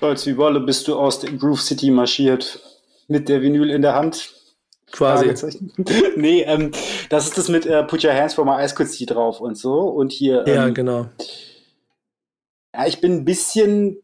Als 0.00 0.26
wie 0.26 0.36
Wolle 0.36 0.60
bist 0.60 0.88
du 0.88 0.96
aus 0.96 1.20
dem 1.20 1.38
Groove 1.38 1.62
City 1.62 1.90
marschiert 1.90 2.60
mit 3.08 3.28
der 3.28 3.42
Vinyl 3.42 3.70
in 3.70 3.82
der 3.82 3.94
Hand. 3.94 4.32
Quasi. 4.92 5.34
nee, 6.16 6.42
ähm, 6.42 6.70
das 7.08 7.26
ist 7.26 7.38
das 7.38 7.48
mit 7.48 7.66
äh, 7.66 7.82
Put 7.84 8.04
Your 8.04 8.14
Hands 8.14 8.32
for 8.32 8.44
My 8.44 8.62
Ice 8.64 8.74
Could 8.74 8.88
See 8.88 9.04
drauf 9.04 9.40
und 9.40 9.56
so. 9.56 9.80
Und 9.80 10.12
hier. 10.12 10.46
Ähm, 10.46 10.54
ja, 10.54 10.68
genau. 10.68 11.06
Ja, 12.74 12.86
ich 12.86 13.00
bin 13.00 13.12
ein 13.12 13.24
bisschen 13.24 14.02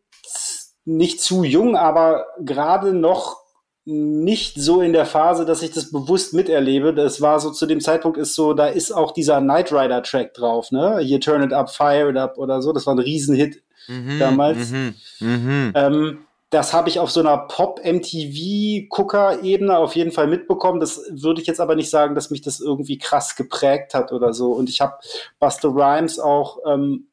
nicht 0.84 1.20
zu 1.20 1.44
jung, 1.44 1.76
aber 1.76 2.26
gerade 2.40 2.92
noch 2.92 3.42
nicht 3.84 4.60
so 4.60 4.80
in 4.80 4.92
der 4.92 5.06
Phase, 5.06 5.44
dass 5.44 5.60
ich 5.62 5.72
das 5.72 5.90
bewusst 5.90 6.34
miterlebe. 6.34 6.94
Das 6.94 7.20
war 7.20 7.40
so 7.40 7.50
zu 7.50 7.66
dem 7.66 7.80
Zeitpunkt 7.80 8.16
ist 8.16 8.36
so, 8.36 8.54
da 8.54 8.66
ist 8.66 8.92
auch 8.92 9.10
dieser 9.10 9.40
Knight 9.40 9.72
Rider 9.72 10.04
Track 10.04 10.34
drauf, 10.34 10.70
ne? 10.70 11.00
Hier 11.00 11.18
Turn 11.20 11.42
It 11.42 11.52
Up, 11.52 11.68
Fire 11.68 12.10
It 12.10 12.16
Up 12.16 12.38
oder 12.38 12.62
so. 12.62 12.72
Das 12.72 12.86
war 12.86 12.94
ein 12.94 13.00
Riesenhit 13.00 13.60
mhm, 13.88 14.20
damals. 14.20 14.70
Mhm, 14.70 14.94
mh. 15.20 15.72
ähm, 15.74 16.18
das 16.50 16.72
habe 16.74 16.88
ich 16.90 17.00
auf 17.00 17.10
so 17.10 17.20
einer 17.20 17.38
Pop-MTV-Gucker-Ebene 17.38 19.76
auf 19.76 19.96
jeden 19.96 20.12
Fall 20.12 20.26
mitbekommen. 20.26 20.80
Das 20.80 21.00
würde 21.10 21.40
ich 21.40 21.46
jetzt 21.46 21.60
aber 21.60 21.74
nicht 21.74 21.88
sagen, 21.88 22.14
dass 22.14 22.28
mich 22.30 22.42
das 22.42 22.60
irgendwie 22.60 22.98
krass 22.98 23.36
geprägt 23.36 23.94
hat 23.94 24.12
oder 24.12 24.34
so. 24.34 24.52
Und 24.52 24.68
ich 24.68 24.82
habe 24.82 24.98
Buster 25.40 25.70
Rhymes 25.70 26.20
auch 26.20 26.58
ähm, 26.66 27.06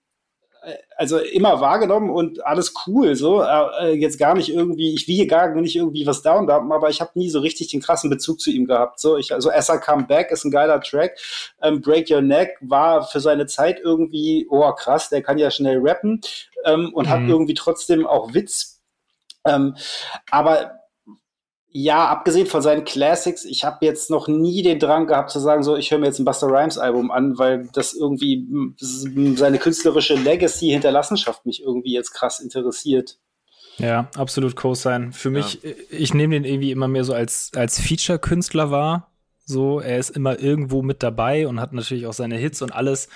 also 0.98 1.18
immer 1.18 1.62
wahrgenommen 1.62 2.10
und 2.10 2.46
alles 2.46 2.74
cool, 2.86 3.16
so. 3.16 3.41
Äh, 3.41 3.94
jetzt 3.94 4.18
gar 4.18 4.36
nicht 4.36 4.50
irgendwie, 4.50 4.94
ich 4.94 5.08
wiege 5.08 5.28
gar 5.28 5.54
nicht 5.56 5.76
irgendwie 5.76 6.06
was 6.06 6.22
down 6.22 6.50
aber 6.50 6.90
ich 6.90 7.02
habe 7.02 7.12
nie 7.16 7.30
so 7.30 7.40
richtig 7.40 7.68
den 7.70 7.82
krassen 7.82 8.10
Bezug 8.10 8.40
zu 8.40 8.52
ihm 8.52 8.66
gehabt. 8.66 9.00
So, 9.00 9.18
ich, 9.18 9.34
also 9.34 9.52
As 9.52 9.70
I 9.70 9.78
Come 9.78 10.04
Back 10.04 10.32
ist 10.32 10.46
ein 10.46 10.52
geiler 10.52 10.82
Track. 10.82 11.18
Ähm, 11.62 11.82
Break 11.82 12.10
Your 12.10 12.22
Neck 12.22 12.58
war 12.62 13.08
für 13.08 13.20
seine 13.20 13.46
Zeit 13.46 13.80
irgendwie, 13.84 14.48
oh 14.50 14.72
krass, 14.74 15.10
der 15.10 15.22
kann 15.22 15.38
ja 15.38 15.52
schnell 15.52 15.80
rappen 15.82 16.22
ähm, 16.66 16.91
und 16.94 17.08
mhm. 17.08 17.10
hat 17.10 17.22
irgendwie 17.22 17.54
trotzdem 17.54 18.06
auch 18.06 18.34
Witz. 18.34 18.82
Ähm, 19.46 19.76
aber 20.32 20.78
ja, 21.72 22.08
abgesehen 22.08 22.48
von 22.48 22.62
seinen 22.62 22.84
Classics, 22.84 23.46
ich 23.46 23.64
habe 23.64 23.86
jetzt 23.86 24.10
noch 24.10 24.28
nie 24.28 24.64
den 24.64 24.80
Drang 24.80 25.06
gehabt 25.06 25.30
zu 25.30 25.40
sagen, 25.40 25.64
so, 25.64 25.76
ich 25.76 25.91
höre 25.91 26.00
mir 26.00 26.08
jetzt 26.08 26.20
ein 26.20 26.26
Buster 26.26 26.48
Rhymes 26.48 26.80
Album 26.80 27.12
an, 27.12 27.38
weil 27.38 27.70
das 27.74 27.94
irgendwie 27.94 28.48
seine 28.80 29.60
künstlerische 29.60 30.16
Legacy, 30.16 30.70
Hinterlassenschaft 30.70 31.46
mich 31.46 31.62
irgendwie 31.62 31.94
jetzt 31.94 32.12
krass 32.12 32.40
interessiert. 32.40 33.20
Ja, 33.78 34.10
absolut 34.16 34.56
Co-Sign. 34.56 35.14
Für 35.14 35.30
mich, 35.30 35.60
ja. 35.64 35.72
ich 35.91 36.14
nehme 36.14 36.36
den 36.36 36.44
irgendwie 36.44 36.72
immer 36.72 36.88
mehr 36.88 37.04
so 37.04 37.14
als, 37.14 37.52
als 37.56 37.80
Feature-Künstler 37.80 38.72
wahr. 38.72 39.12
So, 39.46 39.80
er 39.80 39.98
ist 39.98 40.10
immer 40.10 40.40
irgendwo 40.40 40.82
mit 40.82 41.02
dabei 41.02 41.48
und 41.48 41.60
hat 41.60 41.74
natürlich 41.74 42.08
auch 42.08 42.14
seine 42.14 42.36
Hits 42.36 42.62
und 42.62 42.72
alles, 42.72 43.10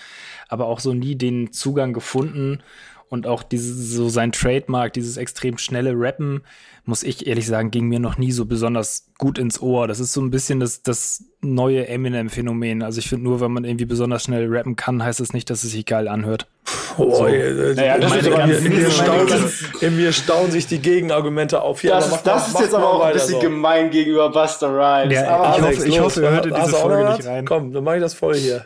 aber 0.48 0.68
auch 0.68 0.80
so 0.80 0.94
nie 0.94 1.16
den 1.16 1.52
Zugang 1.52 1.94
gefunden 1.94 2.64
und 3.10 3.28
auch 3.28 3.44
dieses, 3.44 3.92
so 3.92 4.10
sein 4.10 4.32
Trademark, 4.32 4.94
dieses 4.94 5.18
extrem 5.18 5.60
schnelle 5.60 5.94
Rappen, 5.96 6.42
muss 6.86 7.04
ich 7.04 7.28
ehrlich 7.28 7.48
sagen, 7.48 7.72
ging 7.72 7.88
mir 7.88 8.00
noch 8.00 8.18
nie 8.18 8.32
so 8.32 8.46
besonders 8.46 9.08
gut 9.18 9.38
ins 9.38 9.62
Ohr. 9.62 9.88
Das 9.88 10.00
ist 10.02 10.12
so 10.12 10.22
ein 10.22 10.32
bisschen 10.32 10.60
das, 10.60 10.84
das 10.84 11.24
neue 11.42 11.88
Eminem-Phänomen. 11.88 12.84
Also 12.84 13.00
ich 13.00 13.08
finde 13.08 13.24
nur, 13.24 13.40
wenn 13.40 13.52
man 13.52 13.64
irgendwie 13.64 13.86
besonders 13.86 14.24
schnell 14.24 14.48
rappen 14.50 14.76
kann, 14.76 15.02
heißt 15.02 15.22
das 15.22 15.32
nicht, 15.32 15.50
dass 15.50 15.64
es 15.64 15.72
sich 15.72 15.86
geil 15.86 16.10
anhört. 16.10 16.48
Oh, 16.98 17.16
so. 17.16 17.24
naja, 17.24 17.98
das 17.98 18.10
meine, 18.10 18.22
ist 18.22 18.32
aber 18.32 18.44
in, 18.44 18.64
mir 18.64 18.92
staunen, 18.92 19.52
in 19.82 19.96
mir 19.96 20.12
staunen 20.14 20.52
sich 20.52 20.68
die 20.68 20.80
Gegenargumente 20.80 21.62
auf. 21.62 21.82
Hier, 21.82 21.92
das, 21.92 22.12
mach, 22.12 22.22
das 22.22 22.50
mach, 22.50 22.60
ist 22.60 22.66
jetzt 22.66 22.76
aber 22.76 22.94
auch 22.94 23.02
ein 23.02 23.14
bisschen 23.14 23.36
so. 23.36 23.40
gemein 23.40 23.90
gegenüber 23.90 24.30
Buster 24.30 24.70
Rhymes. 24.70 25.14
Ja, 25.14 25.38
aber 25.38 25.58
ich, 25.58 25.64
hoffe, 25.64 25.88
ich 25.88 26.00
hoffe, 26.00 26.22
ihr 26.22 26.30
hört 26.30 26.46
in 26.46 26.54
diese 26.54 26.74
Folge 26.74 27.12
nicht 27.14 27.26
rein. 27.26 27.46
Komm, 27.46 27.72
dann 27.72 27.84
mach 27.84 27.96
ich 27.96 28.02
das 28.02 28.14
voll 28.14 28.36
hier. 28.36 28.66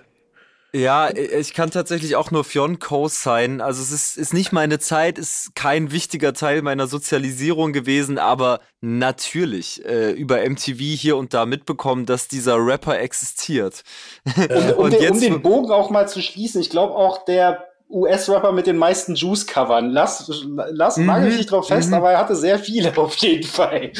Ja, 0.77 1.09
ich 1.09 1.55
kann 1.55 1.71
tatsächlich 1.71 2.15
auch 2.15 2.29
nur 2.29 2.43
Fionn 2.43 2.77
co-sign. 2.77 3.61
Also 3.61 3.81
es 3.81 3.91
ist, 3.91 4.15
ist 4.15 4.33
nicht 4.33 4.51
meine 4.51 4.77
Zeit, 4.77 5.17
ist 5.17 5.55
kein 5.55 5.91
wichtiger 5.91 6.33
Teil 6.33 6.61
meiner 6.61 6.85
Sozialisierung 6.85 7.73
gewesen, 7.73 8.19
aber 8.19 8.59
natürlich 8.79 9.83
äh, 9.85 10.11
über 10.11 10.47
MTV 10.47 10.77
hier 10.79 11.17
und 11.17 11.33
da 11.33 11.47
mitbekommen, 11.47 12.05
dass 12.05 12.27
dieser 12.27 12.57
Rapper 12.57 12.99
existiert. 12.99 13.83
und, 14.25 14.49
und, 14.49 14.73
und 14.73 14.93
jetzt, 14.93 15.13
um 15.13 15.19
den 15.19 15.41
Bogen 15.41 15.71
auch 15.71 15.89
mal 15.89 16.07
zu 16.07 16.21
schließen, 16.21 16.61
ich 16.61 16.69
glaube 16.69 16.93
auch 16.93 17.25
der 17.25 17.66
US-Rapper 17.89 18.51
mit 18.51 18.67
den 18.67 18.77
meisten 18.77 19.15
Juice-Covern. 19.15 19.89
Lass, 19.91 20.29
lass, 20.71 20.97
mhm. 20.97 21.05
nagel 21.05 21.31
ich 21.31 21.37
nicht 21.37 21.51
drauf 21.51 21.67
fest, 21.67 21.89
mhm. 21.89 21.95
aber 21.95 22.11
er 22.11 22.19
hatte 22.19 22.35
sehr 22.35 22.59
viele 22.59 22.95
auf 22.97 23.15
jeden 23.15 23.47
Fall. 23.47 23.91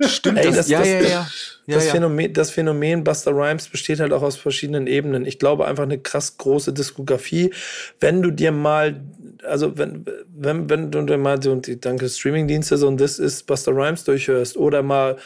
Stimmt, 0.00 0.38
Ey, 0.38 0.46
das, 0.46 0.56
das, 0.56 0.68
ja, 0.68 0.78
das, 0.80 0.88
ja, 0.88 1.00
ja. 1.00 1.26
Das, 1.68 1.84
ja, 1.84 1.92
Phänomen, 1.92 2.32
das 2.32 2.50
Phänomen 2.50 3.04
Buster 3.04 3.32
Rhymes 3.32 3.68
besteht 3.68 4.00
halt 4.00 4.12
auch 4.12 4.22
aus 4.22 4.36
verschiedenen 4.36 4.86
Ebenen. 4.86 5.24
Ich 5.24 5.38
glaube 5.38 5.66
einfach 5.66 5.84
eine 5.84 5.98
krass 5.98 6.36
große 6.38 6.72
Diskografie. 6.72 7.52
Wenn 8.00 8.22
du 8.22 8.30
dir 8.30 8.50
mal, 8.50 9.00
also 9.44 9.76
wenn, 9.76 10.04
wenn, 10.34 10.68
wenn 10.68 10.90
du 10.90 11.02
dir 11.02 11.18
mal 11.18 11.40
so, 11.40 11.54
danke 11.54 12.08
Streamingdienste, 12.08 12.76
so 12.76 12.88
ein 12.88 12.96
This 12.96 13.18
ist 13.18 13.46
Buster 13.46 13.72
Rhymes 13.72 14.04
durchhörst 14.04 14.56
oder 14.56 14.82
mal 14.82 15.16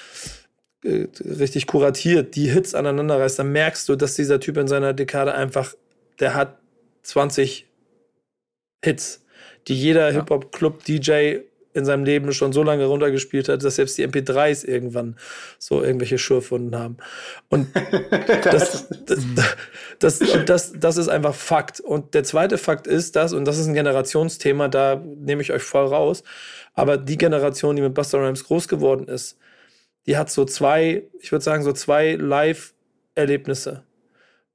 äh, 0.85 1.07
richtig 1.25 1.67
kuratiert 1.67 2.35
die 2.35 2.51
Hits 2.51 2.75
aneinander 2.75 3.21
reißt, 3.21 3.39
dann 3.39 3.53
merkst 3.53 3.89
du, 3.89 3.97
dass 3.97 4.15
dieser 4.15 4.41
Typ 4.41 4.57
in 4.59 4.67
seiner 4.67 4.93
Dekade 4.93 5.33
einfach, 5.33 5.75
der 6.19 6.35
hat 6.35 6.59
20 7.05 7.67
Hits, 8.85 9.25
die 9.69 9.75
jeder 9.75 10.11
ja. 10.11 10.21
Hip-Hop-Club-DJ 10.21 11.41
in 11.75 11.85
seinem 11.85 12.05
Leben 12.05 12.33
schon 12.33 12.53
so 12.53 12.63
lange 12.63 12.85
runtergespielt 12.85 13.49
hat, 13.49 13.65
dass 13.65 13.77
selbst 13.77 13.97
die 13.97 14.07
MP3s 14.07 14.67
irgendwann 14.67 15.17
so 15.59 15.83
irgendwelche 15.83 16.19
Schürfwunden 16.19 16.79
haben. 16.79 16.99
Und 17.49 17.69
das, 18.45 18.89
das, 19.99 20.19
das, 20.45 20.73
das, 20.79 20.97
ist 20.97 21.09
einfach 21.09 21.35
Fakt. 21.35 21.81
Und 21.81 22.15
der 22.15 22.25
zweite 22.25 22.59
Fakt 22.59 22.87
ist 22.87 23.17
das, 23.17 23.33
und 23.33 23.47
das 23.47 23.59
ist 23.59 23.67
ein 23.67 23.75
Generationsthema, 23.75 24.69
da 24.69 24.97
nehme 24.97 25.43
ich 25.43 25.53
euch 25.53 25.63
voll 25.63 25.87
raus, 25.87 26.23
aber 26.75 26.99
die 26.99 27.17
Generation, 27.17 27.77
die 27.77 27.83
mit 27.83 27.95
Buster 27.95 28.19
Rhymes 28.19 28.45
groß 28.45 28.69
geworden 28.69 29.09
ist, 29.09 29.39
die 30.07 30.17
hat 30.17 30.31
so 30.31 30.45
zwei, 30.45 31.05
ich 31.21 31.33
würde 31.33 31.45
sagen, 31.45 31.63
so 31.63 31.73
zwei 31.73 32.15
Live-Erlebnisse. 32.15 33.85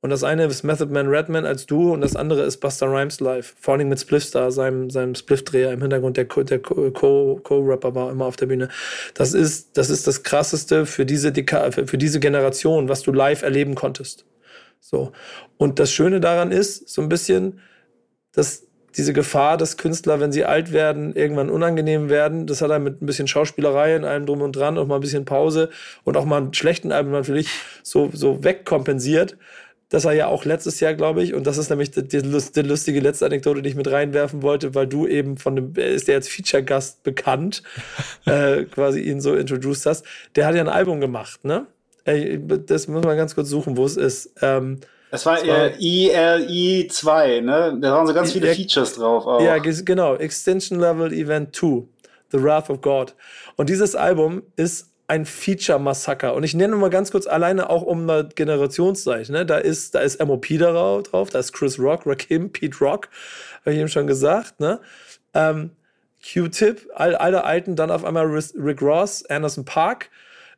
Und 0.08 0.12
das 0.12 0.24
eine 0.24 0.46
ist 0.46 0.64
Method 0.64 0.90
Man 0.90 1.10
Redman 1.10 1.46
als 1.46 1.66
Duo 1.66 1.92
und 1.92 2.00
das 2.00 2.16
andere 2.16 2.44
ist 2.44 2.62
Buster 2.62 2.88
Rhymes 2.88 3.20
live. 3.20 3.56
Vor 3.60 3.74
allem 3.74 3.90
mit 3.90 4.00
Spliffstar, 4.00 4.52
seinem, 4.52 4.90
seinem 4.90 5.16
Spliff-Dreher 5.16 5.74
im 5.74 5.82
Hintergrund, 5.82 6.16
der, 6.16 6.26
Co-Rapper 6.28 7.94
war 7.94 8.10
immer 8.10 8.24
auf 8.24 8.38
der 8.38 8.46
Bühne. 8.46 8.70
Das 9.16 9.34
ist, 9.34 9.78
das 9.78 9.90
ist 9.90 10.08
das 10.08 10.24
krasseste 10.24 10.86
für 10.86 11.06
diese, 11.06 11.34
Deka 11.34 11.72
für, 11.72 11.98
diese 11.98 12.22
Generation, 12.22 12.88
was 12.88 13.02
du 13.02 13.12
live 13.12 13.42
erleben 13.42 13.76
konntest. 13.76 14.24
So. 14.80 15.12
Und 15.58 15.78
das 15.78 15.92
Schöne 15.92 16.22
daran 16.22 16.54
ist, 16.54 16.88
so 16.88 17.02
ein 17.02 17.10
bisschen, 17.10 17.60
dass 18.32 18.64
diese 18.96 19.12
Gefahr, 19.12 19.58
dass 19.58 19.76
Künstler, 19.76 20.22
wenn 20.22 20.32
sie 20.32 20.46
alt 20.46 20.72
werden, 20.72 21.18
irgendwann 21.18 21.50
unangenehm 21.50 22.08
werden, 22.08 22.48
das 22.48 22.62
hat 22.62 22.72
er 22.72 22.80
mit 22.80 23.02
ein 23.02 23.08
bisschen 23.08 23.28
Schauspielerei 23.28 23.98
und 23.98 24.06
allem 24.06 24.26
drum 24.26 24.42
und 24.42 24.56
dran, 24.56 24.78
auch 24.78 24.88
mal 24.88 24.96
ein 24.96 25.02
bisschen 25.02 25.26
Pause 25.26 25.70
und 26.06 26.16
auch 26.16 26.24
mal 26.24 26.38
einen 26.38 26.54
schlechten 26.54 26.94
Album 26.94 27.12
natürlich 27.12 27.50
so, 27.84 28.10
so 28.14 28.42
wegkompensiert 28.46 29.36
dass 29.89 30.05
er 30.05 30.14
ja 30.14 30.27
auch 30.27 30.43
letztes 30.43 30.80
Jahr, 30.80 30.93
glaube 30.93 31.23
ich, 31.23 31.34
und 31.34 31.47
das 31.47 31.57
ist 31.57 31.69
nämlich 31.69 31.91
die, 31.91 32.03
die, 32.05 32.22
die, 32.22 32.61
lustige 32.61 32.99
letzte 32.99 33.26
Anekdote, 33.26 33.61
die 33.61 33.69
ich 33.69 33.76
mit 33.76 33.89
reinwerfen 33.89 34.41
wollte, 34.41 34.76
weil 34.76 34.88
du 34.88 35.07
eben 35.07 35.38
von 35.38 35.55
dem, 35.55 35.73
ist 35.76 36.07
der 36.07 36.15
als 36.15 36.27
Feature-Gast 36.27 37.03
bekannt, 37.03 37.64
äh, 38.26 38.64
quasi 38.64 39.01
ihn 39.01 39.22
so 39.22 39.35
introduced 39.35 39.85
hast. 39.85 40.05
Der 40.35 40.45
hat 40.45 40.55
ja 40.55 40.61
ein 40.61 40.69
Album 40.69 40.99
gemacht, 40.99 41.45
ne? 41.45 41.68
Das 42.05 42.88
muss 42.88 43.03
man 43.03 43.18
ganz 43.18 43.35
kurz 43.35 43.49
suchen, 43.49 43.76
wo 43.76 43.85
es 43.85 43.97
ist. 43.97 44.31
Ähm, 44.41 44.80
das 45.11 45.26
war, 45.26 45.38
das 45.38 45.47
war 45.47 45.72
ILI 45.77 46.88
2, 46.89 47.41
ne? 47.41 47.77
Da 47.81 47.91
waren 47.91 48.07
so 48.07 48.14
ganz 48.14 48.31
viele 48.31 48.53
Features 48.53 48.95
drauf 48.95 49.26
auch. 49.26 49.41
Ja, 49.41 49.57
genau. 49.57 50.15
Extension 50.15 50.80
Level 50.80 51.11
Event 51.14 51.55
2. 51.55 51.84
The 52.31 52.43
Wrath 52.43 52.69
of 52.69 52.81
God. 52.81 53.15
Und 53.55 53.69
dieses 53.69 53.95
Album 53.95 54.43
ist 54.55 54.88
ein 55.08 55.26
Feature-Massaker. 55.26 56.34
Und 56.34 56.44
ich 56.44 56.54
nenne 56.54 56.76
mal 56.76 56.90
ganz 56.90 57.12
kurz 57.12 57.28
alleine 57.28 57.70
auch 57.70 57.82
um 57.82 58.10
eine 58.10 58.28
Generationsseite. 58.28 59.32
Ne? 59.32 59.46
Da 59.46 59.58
ist, 59.58 59.96
da 59.96 60.00
ist 60.00 60.24
MOP 60.24 60.48
drauf, 60.50 61.30
da 61.30 61.40
ist 61.40 61.54
Chris 61.54 61.80
Rock, 61.80 62.02
Rakim, 62.06 62.52
Pete 62.52 62.78
Rock, 62.80 63.10
habe 63.62 63.74
ich 63.74 63.80
eben 63.80 63.90
schon 63.90 64.08
gesagt. 64.08 64.60
Ne? 64.60 64.80
Ähm, 65.34 65.72
Q-Tip, 66.22 66.90
all, 66.94 67.16
alle 67.16 67.46
Alten, 67.46 67.76
dann 67.76 67.92
auf 67.92 68.04
einmal 68.04 68.26
Rick 68.26 68.82
Ross, 68.82 69.26
Anderson 69.28 69.64
Park, 69.64 70.10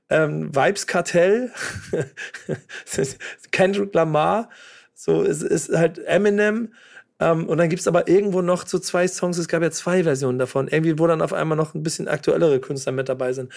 ähm, 0.10 0.54
Vibes 0.56 0.88
Kartell, 0.88 1.52
Kendrick 3.52 3.94
Lamar, 3.94 4.50
so 4.96 5.22
ist, 5.22 5.44
ist 5.44 5.70
halt 5.76 6.00
Eminem, 6.00 6.74
ähm, 7.20 7.48
und 7.48 7.58
dann 7.58 7.70
gibt 7.70 7.82
es 7.82 7.88
aber 7.88 8.08
irgendwo 8.08 8.42
noch 8.42 8.66
so 8.68 8.80
zwei 8.80 9.08
Songs, 9.08 9.38
es 9.38 9.48
gab 9.48 9.62
ja 9.62 9.72
zwei 9.72 10.04
Versionen 10.04 10.40
davon, 10.40 10.68
irgendwie, 10.68 10.98
wo 11.00 11.08
dann 11.08 11.22
auf 11.22 11.34
einmal 11.34 11.58
noch 11.58 11.74
ein 11.74 11.84
bisschen 11.84 12.08
aktuellere 12.08 12.60
Künstler 12.60 12.92
mit 12.92 13.10
dabei 13.10 13.34
sind. 13.34 13.52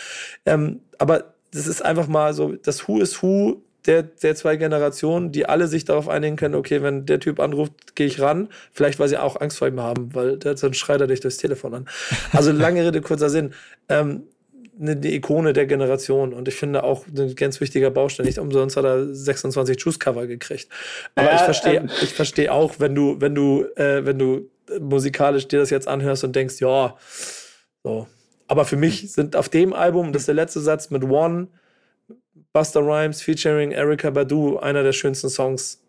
Ähm, 0.47 0.81
aber 0.99 1.35
das 1.53 1.67
ist 1.67 1.85
einfach 1.85 2.09
mal 2.09 2.35
so, 2.35 2.53
das 2.53 2.89
Who 2.89 3.01
is 3.01 3.23
Who 3.23 3.63
der, 3.87 4.03
der 4.03 4.35
zwei 4.37 4.57
Generationen, 4.57 5.33
die 5.33 5.47
alle 5.47 5.67
sich 5.67 5.85
darauf 5.85 6.09
einigen 6.09 6.37
können, 6.37 6.55
okay, 6.55 6.83
wenn 6.83 7.07
der 7.07 7.21
Typ 7.21 7.41
anruft, 7.41 7.97
gehe 7.97 8.07
ich 8.07 8.21
ran. 8.21 8.49
Vielleicht, 8.73 8.99
weil 9.01 9.09
sie 9.09 9.19
auch 9.19 9.41
Angst 9.41 9.59
vor 9.59 9.69
ihm 9.69 9.81
haben, 9.81 10.15
weil 10.15 10.39
der 10.39 10.57
so 10.57 10.73
schreit 10.73 11.01
er 11.01 11.07
dich 11.07 11.21
durchs 11.21 11.39
Telefon 11.39 11.75
an. 11.75 11.89
Also 12.33 12.53
lange 12.53 12.85
Rede, 12.85 13.01
kurzer 13.01 13.29
Sinn. 13.29 13.55
Ähm, 13.89 14.23
eine, 14.81 14.93
eine 14.93 15.13
Ikone 15.13 15.53
der 15.53 15.67
Generation 15.67 16.33
und 16.33 16.49
ich 16.49 16.55
finde 16.55 16.85
auch 16.85 17.07
ein 17.07 17.35
ganz 17.35 17.61
wichtiger 17.61 17.91
Baustein. 17.91 18.27
Nicht 18.27 18.39
umsonst 18.39 18.77
hat 18.77 18.85
er 18.85 19.15
26 19.15 19.81
Juice-Cover 19.81 20.27
gekriegt. 20.27 20.69
Aber 21.15 21.31
äh, 21.31 21.35
ich 21.35 21.41
verstehe, 21.43 21.77
ähm. 21.77 21.91
ich 22.03 22.15
verstehe 22.15 22.53
auch, 22.53 22.75
wenn 22.79 22.95
du, 22.95 23.21
wenn 23.21 23.35
du, 23.35 23.65
äh, 23.77 24.05
wenn 24.05 24.19
du 24.19 24.51
musikalisch 24.81 25.49
dir 25.49 25.61
das 25.61 25.71
jetzt 25.71 25.89
anhörst 25.89 26.25
und 26.25 26.35
denkst, 26.35 26.61
ja, 26.61 26.97
so. 27.83 28.07
Aber 28.49 28.65
für 28.65 28.77
mich 28.77 29.13
sind 29.13 29.37
auf 29.37 29.49
dem 29.49 29.73
Album, 29.73 30.13
das 30.13 30.23
ist 30.23 30.29
der 30.29 30.35
letzte 30.35 30.61
Satz 30.61 30.91
mit 30.91 31.05
One, 31.05 31.49
Buster 32.53 32.81
Rhymes 32.81 33.23
featuring 33.23 33.73
Erika 33.73 34.11
Badu, 34.11 34.59
einer 34.59 34.83
der 34.83 34.93
schönsten 34.93 35.31
Songs 35.31 35.83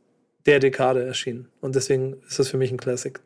der 0.45 0.60
Dekade 0.60 1.03
erschienen. 1.05 1.49
Und 1.60 1.76
deswegen 1.76 2.22
ist 2.27 2.39
das 2.39 2.49
für 2.49 2.57
mich 2.57 2.72
ein 2.72 2.77
Classic 2.77 3.19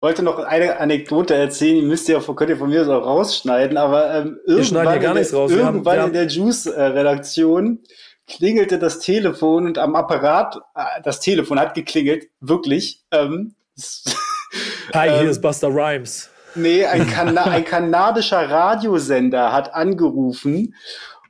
wollte 0.00 0.22
noch 0.22 0.38
eine 0.38 0.78
Anekdote 0.78 1.34
erzählen, 1.34 1.76
die 1.76 1.86
müsst 1.86 2.08
ihr, 2.08 2.20
könnt 2.20 2.50
ihr 2.50 2.56
von 2.56 2.70
mir 2.70 2.84
so 2.84 2.96
rausschneiden, 2.96 3.76
aber 3.76 4.14
ähm, 4.14 4.38
irgendwann, 4.46 5.00
gar 5.00 5.14
nichts 5.14 5.32
raus. 5.32 5.50
irgendwann 5.50 5.98
haben, 5.98 6.08
in 6.08 6.12
der 6.12 6.26
Juice-Redaktion 6.26 7.80
klingelte 8.26 8.78
das 8.78 8.98
Telefon 8.98 9.66
und 9.66 9.78
am 9.78 9.94
Apparat, 9.94 10.56
äh, 10.74 11.02
das 11.02 11.20
Telefon 11.20 11.58
hat 11.58 11.74
geklingelt, 11.74 12.26
wirklich. 12.40 13.04
Ähm, 13.10 13.54
Hi, 14.94 15.08
hier 15.08 15.20
ähm, 15.22 15.28
ist 15.28 15.40
Buster 15.40 15.68
Rhymes. 15.68 16.30
Nee, 16.54 16.84
ein, 16.86 17.06
Kana 17.10 17.44
ein 17.44 17.64
kanadischer 17.64 18.50
Radiosender 18.50 19.52
hat 19.52 19.74
angerufen 19.74 20.74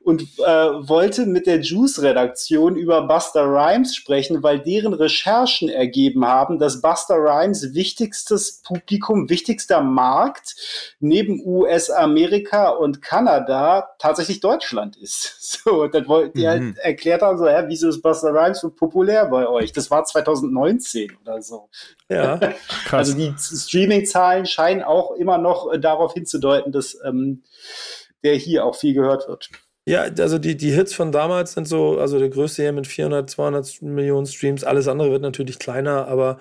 und 0.07 0.23
äh, 0.39 0.45
wollte 0.45 1.27
mit 1.27 1.49
der 1.49 1.63
Juice-Redaktion 1.63 2.77
über 2.77 3.09
Buster 3.09 3.43
Rhymes 3.43 3.97
sprechen, 3.97 4.41
weil 4.41 4.61
deren 4.61 4.95
Recherchen 4.95 5.69
ergeben 5.69 6.25
haben, 6.25 6.61
dass 6.61 6.81
Buster 6.81 7.17
Rhymes 7.17 7.75
wichtigstes 7.75 8.63
Publikum, 8.63 9.29
wichtigster 9.29 9.81
Markt 9.81 10.55
neben 11.01 11.43
US, 11.45 11.91
Amerika 11.91 12.69
und 12.69 13.03
Kanada 13.03 13.89
tatsächlich 13.99 14.39
Deutschland 14.39 14.97
ist. 14.97 15.35
So, 15.67 15.87
dann 15.89 16.07
wollten 16.07 16.39
die 16.39 16.47
halt 16.47 16.63
mhm. 16.63 16.77
erklärt 16.77 17.23
haben, 17.23 17.39
so, 17.39 17.47
hä, 17.49 17.65
wieso 17.67 17.89
ist 17.89 18.03
Buster 18.03 18.33
Rhymes 18.33 18.61
so 18.61 18.71
populär 18.71 19.27
bei 19.27 19.49
euch? 19.49 19.73
Das 19.73 19.91
war 19.91 20.05
2019 20.05 21.17
oder 21.23 21.43
so. 21.43 21.69
Ja, 22.09 22.37
krass. 22.85 23.09
Also 23.09 23.15
die 23.17 23.35
Streaming-Zahlen 23.39 24.47
scheinen 24.47 24.83
auch 24.83 25.13
immer 25.13 25.39
noch 25.39 25.73
äh, 25.73 25.81
darauf 25.81 26.13
hinzudeuten, 26.13 26.71
dass 26.73 26.97
ähm, 27.05 27.43
der 28.23 28.35
hier 28.35 28.65
auch 28.65 28.77
viel 28.77 28.95
gehört 28.95 29.27
wird. 29.29 29.51
Ja, 29.89 30.03
also 30.19 30.39
die, 30.39 30.57
die 30.57 30.73
Hits 30.73 30.95
von 30.95 31.13
damals 31.13 31.53
sind 31.53 31.69
so, 31.69 32.01
also 32.01 32.19
der 32.19 32.29
größte 32.29 32.63
hier 32.63 32.73
mit 32.73 32.89
400, 32.89 33.31
200 33.31 33.83
Millionen 33.83 34.27
Streams. 34.27 34.65
Alles 34.65 34.89
andere 34.89 35.13
wird 35.13 35.23
natürlich 35.23 35.61
kleiner, 35.61 36.09
aber 36.09 36.39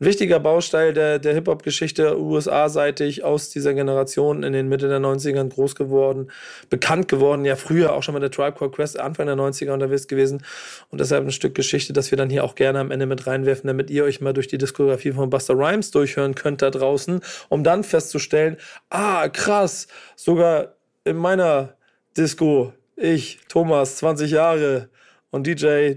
ein 0.00 0.06
wichtiger 0.06 0.40
Bausteil 0.40 0.92
der, 0.92 1.20
der 1.20 1.34
Hip-Hop-Geschichte 1.34 2.20
USA-seitig 2.20 3.22
aus 3.22 3.50
dieser 3.50 3.74
Generation 3.74 4.42
in 4.42 4.52
den 4.52 4.68
Mitte 4.68 4.88
der 4.88 4.98
90ern 4.98 5.50
groß 5.50 5.76
geworden, 5.76 6.32
bekannt 6.68 7.06
geworden, 7.06 7.44
ja 7.44 7.54
früher 7.54 7.92
auch 7.92 8.02
schon 8.02 8.14
mal 8.14 8.18
der 8.18 8.32
Tribe 8.32 8.58
Called 8.58 8.72
Quest 8.72 8.98
Anfang 8.98 9.26
der 9.26 9.36
90er 9.36 9.70
unterwegs 9.70 10.08
gewesen 10.08 10.42
und 10.88 11.00
deshalb 11.00 11.24
ein 11.24 11.30
Stück 11.30 11.54
Geschichte, 11.54 11.92
das 11.92 12.10
wir 12.10 12.18
dann 12.18 12.28
hier 12.28 12.42
auch 12.42 12.56
gerne 12.56 12.80
am 12.80 12.90
Ende 12.90 13.06
mit 13.06 13.24
reinwerfen, 13.24 13.68
damit 13.68 13.90
ihr 13.90 14.02
euch 14.02 14.20
mal 14.20 14.32
durch 14.32 14.48
die 14.48 14.58
Diskografie 14.58 15.12
von 15.12 15.30
Buster 15.30 15.54
Rhymes 15.54 15.92
durchhören 15.92 16.34
könnt 16.34 16.60
da 16.60 16.70
draußen, 16.70 17.20
um 17.50 17.62
dann 17.62 17.84
festzustellen, 17.84 18.56
ah 18.88 19.28
krass, 19.28 19.86
sogar 20.16 20.74
in 21.04 21.16
meiner 21.16 21.76
Disco 22.16 22.72
ich, 23.00 23.38
Thomas, 23.48 23.96
20 23.96 24.30
Jahre 24.30 24.90
und 25.30 25.46
DJ 25.46 25.94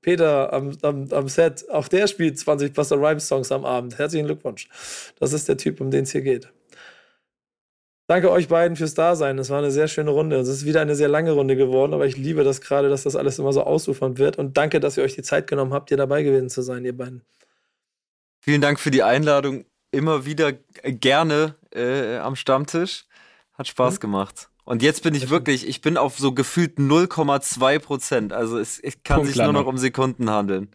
Peter 0.00 0.52
am, 0.52 0.76
am, 0.82 1.08
am 1.10 1.28
Set, 1.28 1.68
auch 1.68 1.88
der 1.88 2.06
spielt 2.06 2.38
20 2.38 2.72
Buster 2.72 2.96
Rhymes 2.96 3.26
Songs 3.26 3.50
am 3.50 3.64
Abend. 3.64 3.98
Herzlichen 3.98 4.26
Glückwunsch. 4.26 4.68
Das 5.18 5.32
ist 5.32 5.48
der 5.48 5.56
Typ, 5.56 5.80
um 5.80 5.90
den 5.90 6.04
es 6.04 6.12
hier 6.12 6.22
geht. 6.22 6.52
Danke 8.08 8.30
euch 8.30 8.46
beiden 8.46 8.76
fürs 8.76 8.94
Dasein. 8.94 9.36
Es 9.38 9.50
war 9.50 9.58
eine 9.58 9.72
sehr 9.72 9.88
schöne 9.88 10.10
Runde. 10.10 10.36
Es 10.36 10.46
ist 10.46 10.64
wieder 10.64 10.80
eine 10.80 10.94
sehr 10.94 11.08
lange 11.08 11.32
Runde 11.32 11.56
geworden, 11.56 11.92
aber 11.92 12.06
ich 12.06 12.16
liebe 12.16 12.44
das 12.44 12.60
gerade, 12.60 12.88
dass 12.88 13.02
das 13.02 13.16
alles 13.16 13.40
immer 13.40 13.52
so 13.52 13.64
ausufernd 13.64 14.18
wird. 14.18 14.38
Und 14.38 14.56
danke, 14.56 14.78
dass 14.78 14.96
ihr 14.96 15.02
euch 15.02 15.16
die 15.16 15.22
Zeit 15.22 15.48
genommen 15.48 15.74
habt, 15.74 15.88
hier 15.88 15.98
dabei 15.98 16.22
gewesen 16.22 16.48
zu 16.48 16.62
sein, 16.62 16.84
ihr 16.84 16.96
beiden. 16.96 17.22
Vielen 18.38 18.60
Dank 18.60 18.78
für 18.78 18.92
die 18.92 19.02
Einladung. 19.02 19.64
Immer 19.90 20.24
wieder 20.24 20.52
gerne 20.52 21.56
äh, 21.74 22.18
am 22.18 22.36
Stammtisch. 22.36 23.06
Hat 23.54 23.66
Spaß 23.66 23.94
mhm. 23.94 24.00
gemacht. 24.00 24.50
Und 24.66 24.82
jetzt 24.82 25.04
bin 25.04 25.14
ich 25.14 25.30
wirklich, 25.30 25.66
ich 25.66 25.80
bin 25.80 25.96
auf 25.96 26.18
so 26.18 26.32
gefühlt 26.32 26.78
0,2 26.78 27.78
Prozent. 27.78 28.32
Also 28.32 28.58
es, 28.58 28.80
es 28.80 29.02
kann 29.04 29.18
Punkt 29.18 29.32
sich 29.32 29.42
nur 29.42 29.52
noch 29.52 29.66
um 29.66 29.78
Sekunden 29.78 30.28
handeln. 30.28 30.72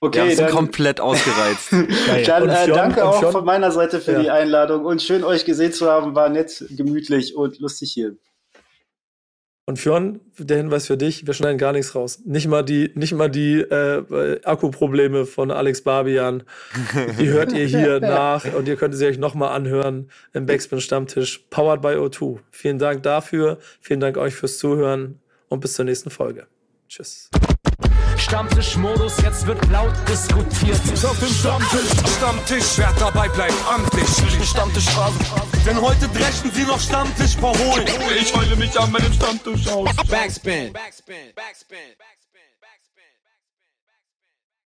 Okay, 0.00 0.34
dann 0.34 0.50
komplett 0.50 0.98
ausgereizt. 1.00 1.72
dann 2.26 2.48
äh, 2.48 2.68
danke 2.68 3.04
auch 3.04 3.30
von 3.30 3.44
meiner 3.44 3.70
Seite 3.70 4.00
für 4.00 4.12
ja. 4.12 4.20
die 4.22 4.30
Einladung 4.30 4.86
und 4.86 5.02
schön 5.02 5.24
euch 5.24 5.44
gesehen 5.44 5.72
zu 5.72 5.90
haben. 5.90 6.14
War 6.14 6.30
nett, 6.30 6.64
gemütlich 6.70 7.36
und 7.36 7.58
lustig 7.58 7.92
hier. 7.92 8.16
Und 9.68 9.78
Fionn, 9.78 10.20
der 10.38 10.56
Hinweis 10.56 10.86
für 10.86 10.96
dich, 10.96 11.26
wir 11.26 11.34
schneiden 11.34 11.58
gar 11.58 11.74
nichts 11.74 11.94
raus. 11.94 12.20
Nicht 12.24 12.48
mal 12.48 12.62
die, 12.62 12.90
nicht 12.94 13.12
mal 13.12 13.28
die 13.28 13.60
äh, 13.60 14.40
Akkuprobleme 14.42 15.26
von 15.26 15.50
Alex 15.50 15.82
Barbian. 15.82 16.42
Die 17.20 17.28
hört 17.28 17.52
ihr 17.52 17.66
hier 17.66 18.00
nach 18.00 18.46
und 18.54 18.66
ihr 18.66 18.76
könnt 18.76 18.94
sie 18.94 19.04
euch 19.04 19.18
nochmal 19.18 19.54
anhören 19.54 20.08
im 20.32 20.46
Backspin 20.46 20.80
Stammtisch, 20.80 21.44
powered 21.50 21.82
by 21.82 21.88
O2. 21.88 22.38
Vielen 22.50 22.78
Dank 22.78 23.02
dafür, 23.02 23.58
vielen 23.82 24.00
Dank 24.00 24.16
euch 24.16 24.34
fürs 24.34 24.56
Zuhören 24.56 25.20
und 25.50 25.60
bis 25.60 25.74
zur 25.74 25.84
nächsten 25.84 26.08
Folge. 26.08 26.46
Tschüss. 26.88 27.28
Stammtischmodus, 28.28 29.16
jetzt 29.22 29.46
wird 29.46 29.58
laut 29.70 29.94
diskutiert. 30.06 30.78
Ist 30.92 31.04
auf 31.06 31.18
dem 31.18 31.28
Stammtisch, 31.28 31.90
Stammtisch, 32.18 32.76
wer 32.76 32.92
dabei 32.98 33.26
bleibt, 33.30 33.54
amtlich. 33.66 34.06
Stammtischphase, 34.46 35.18
denn 35.66 35.80
heute 35.80 36.06
dreschen 36.08 36.50
sie 36.52 36.64
noch 36.64 36.78
Stammtisch 36.78 37.36
verholen. 37.36 37.88
Ich 38.20 38.34
heule 38.36 38.54
mich 38.56 38.78
an 38.78 38.92
meinem 38.92 39.14
Stammtisch 39.14 39.66
aus. 39.68 39.88
Backspin. 40.10 40.74
Backspin. 40.74 41.32
Backspin. 41.34 41.78
Backspin. 41.96 42.17